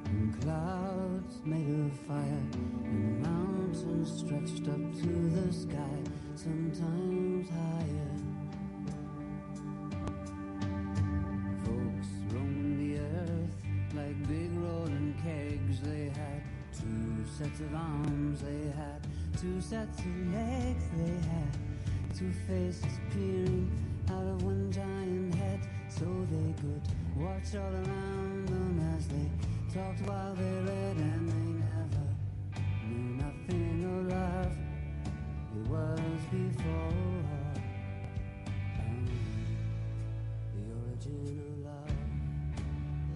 and 0.05 0.41
clouds 0.41 1.39
made 1.45 1.67
of 1.67 1.91
fire 2.07 2.43
and 2.85 3.21
mountains 3.21 4.19
stretched 4.19 4.67
up 4.69 4.83
to 5.01 5.11
the 5.35 5.53
sky, 5.53 5.97
sometimes 6.35 7.49
higher. 7.49 8.13
Folks 11.65 12.09
roamed 12.31 12.79
the 12.79 12.99
earth 12.99 13.55
like 13.95 14.27
big 14.27 14.51
rolling 14.57 15.15
kegs. 15.23 15.81
They 15.81 16.09
had 16.09 16.41
two 16.77 17.25
sets 17.37 17.59
of 17.61 17.73
arms, 17.73 18.41
they 18.41 18.71
had 18.77 19.01
two 19.41 19.59
sets 19.59 19.99
of 19.99 20.33
legs, 20.33 20.83
they 20.97 21.17
had 21.29 22.17
two 22.17 22.31
faces 22.47 22.85
peering 23.11 23.71
out 24.11 24.27
of 24.27 24.43
one 24.43 24.71
giant 24.71 25.33
head 25.35 25.59
so 25.99 26.05
they 26.29 26.53
could 26.59 26.81
watch 27.15 27.55
all 27.55 27.73
around 27.73 28.47
them 28.49 28.95
as 28.97 29.07
they 29.07 29.29
talked 29.73 30.01
while 30.01 30.33
they 30.35 30.43
read 30.43 30.97
and 30.97 31.29
they 31.29 31.47
never 31.63 32.05
knew 32.85 33.23
nothing 33.23 33.79
of 33.85 34.07
love. 34.11 34.53
It 35.55 35.65
was 35.69 36.21
before 36.31 36.91
um, 38.79 39.07
the 40.53 40.63
origin 40.75 41.39
of 41.47 41.53
love. 41.63 41.95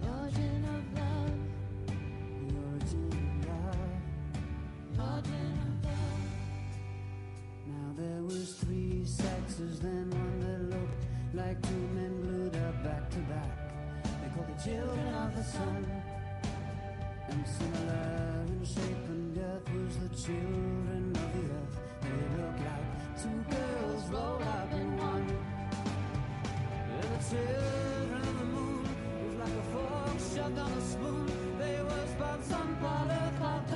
The 0.00 0.08
origin 0.08 0.64
of 0.64 0.84
love. 0.98 1.36
The 2.46 2.54
origin 2.64 3.10
of 3.12 3.46
love. 3.46 3.92
The 4.96 5.02
origin 5.02 5.52
of 5.68 5.84
love. 5.84 6.24
Now 7.66 7.88
there 7.98 8.22
was 8.22 8.54
three 8.54 9.04
sexes, 9.04 9.80
then 9.80 10.08
one 10.08 10.49
like 11.34 11.62
two 11.62 11.88
men 11.94 12.20
glued 12.22 12.56
up 12.56 12.82
back 12.82 13.08
to 13.10 13.18
back. 13.30 13.50
They 14.02 14.28
call 14.34 14.46
the 14.52 14.62
children 14.62 15.14
of 15.14 15.36
the 15.36 15.44
sun. 15.44 15.86
And 17.28 17.46
similar 17.46 18.44
in 18.48 18.64
shape 18.64 19.06
and 19.06 19.34
girth 19.34 19.72
was 19.72 19.96
the 19.98 20.08
children 20.24 21.12
of 21.14 21.32
the 21.34 21.44
earth. 21.54 21.76
They 22.02 22.42
look 22.42 22.58
like 22.66 23.22
two 23.22 23.38
girls 23.54 24.02
rolled 24.10 24.42
up 24.42 24.72
in 24.72 24.96
one. 24.96 25.38
And 26.90 27.02
the 27.02 27.20
children 27.30 28.22
of 28.22 28.38
the 28.38 28.44
moon 28.46 28.82
was 29.22 29.34
like 29.36 29.56
a 29.56 29.66
fork 29.72 30.18
shoved 30.34 30.58
on 30.58 30.72
a 30.72 30.80
spoon. 30.80 31.26
They 31.58 31.80
were 31.82 32.06
spots 32.08 32.52
on 32.52 32.76
powder, 32.76 33.32
cloud, 33.38 33.68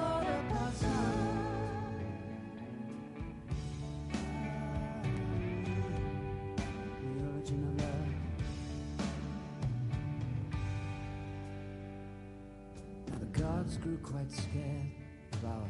grew 13.77 13.97
quite 13.99 14.31
scared 14.31 14.91
of 15.33 15.45
our 15.45 15.69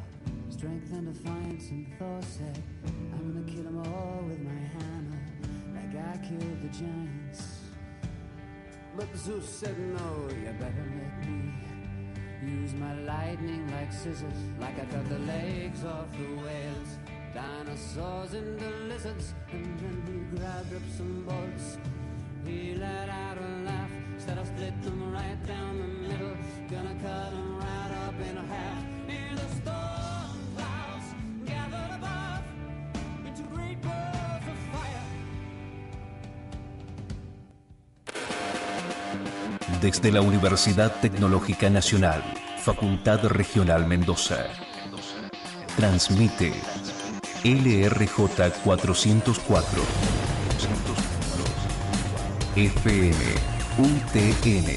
strength 0.49 0.91
and 0.91 1.13
defiance 1.13 1.69
and 1.69 1.87
Thor 1.97 2.19
said, 2.21 2.61
I'm 2.85 3.33
gonna 3.33 3.51
kill 3.51 3.63
them 3.63 3.79
all 3.79 4.23
with 4.27 4.39
my 4.39 4.51
hammer, 4.51 5.21
like 5.73 5.95
I 5.95 6.17
killed 6.17 6.61
the 6.61 6.69
giants. 6.69 7.59
But 8.97 9.15
Zeus 9.15 9.47
said, 9.47 9.77
no, 9.79 10.27
you 10.29 10.51
better 10.59 10.85
let 10.97 11.27
me 11.27 11.53
use 12.43 12.73
my 12.73 12.93
lightning 13.01 13.69
like 13.71 13.91
scissors, 13.91 14.39
like 14.59 14.79
I 14.79 14.85
cut 14.85 15.09
the 15.09 15.19
legs 15.19 15.83
off 15.83 16.11
the 16.11 16.43
whales, 16.43 16.97
dinosaurs 17.33 18.33
into 18.33 18.69
lizards, 18.87 19.33
and 19.51 19.79
then 19.79 20.03
he 20.05 20.37
grabbed 20.37 20.73
up 20.73 20.81
some 20.95 21.23
bolts. 21.23 21.77
Desde 39.81 40.11
la 40.11 40.21
Universidad 40.21 40.91
Tecnológica 40.99 41.69
Nacional, 41.69 42.23
Facultad 42.57 43.23
Regional 43.25 43.85
Mendoza. 43.85 44.47
Transmite 45.77 46.53
LRJ 47.43 48.51
404. 48.63 51.14
FM 52.55 53.17
UTN 53.77 54.67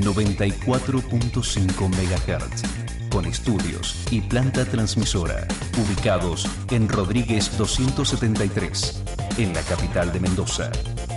94.5 0.00 1.88
MHz. 1.90 2.62
Con 3.10 3.26
estudios 3.26 4.06
y 4.10 4.22
planta 4.22 4.64
transmisora 4.64 5.46
ubicados 5.76 6.48
en 6.70 6.88
Rodríguez 6.88 7.54
273, 7.58 9.04
en 9.36 9.52
la 9.52 9.60
capital 9.60 10.10
de 10.10 10.20
Mendoza, 10.20 10.70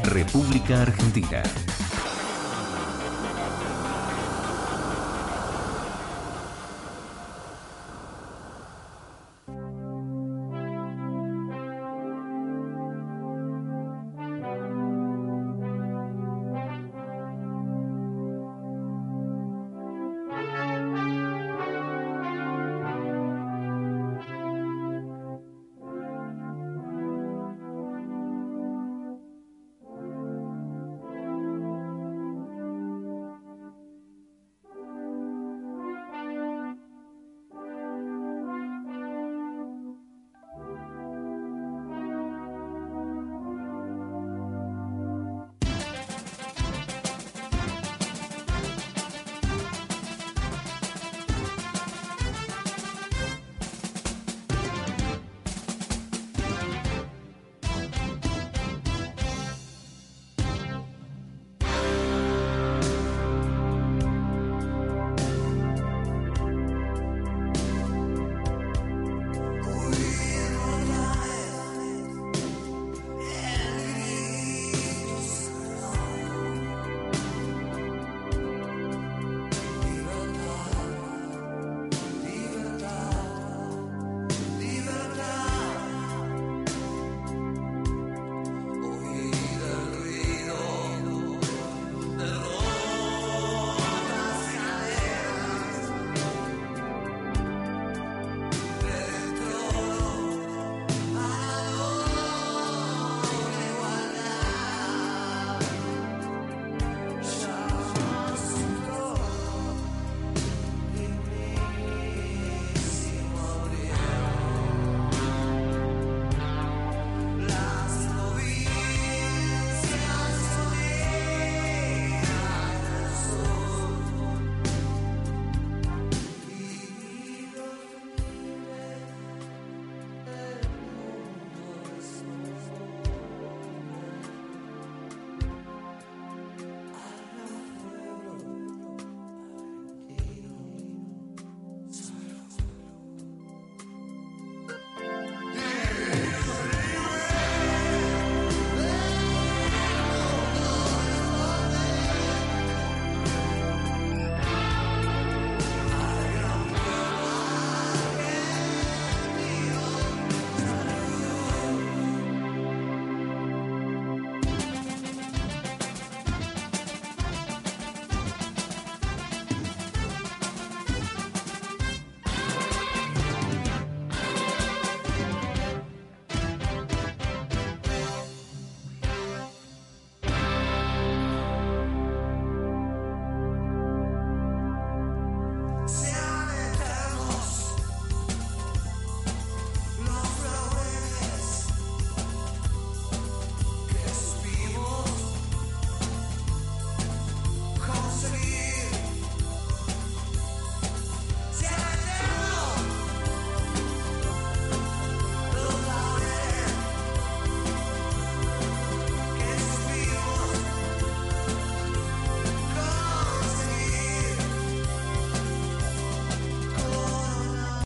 República 0.03 0.81
Argentina. 0.81 1.43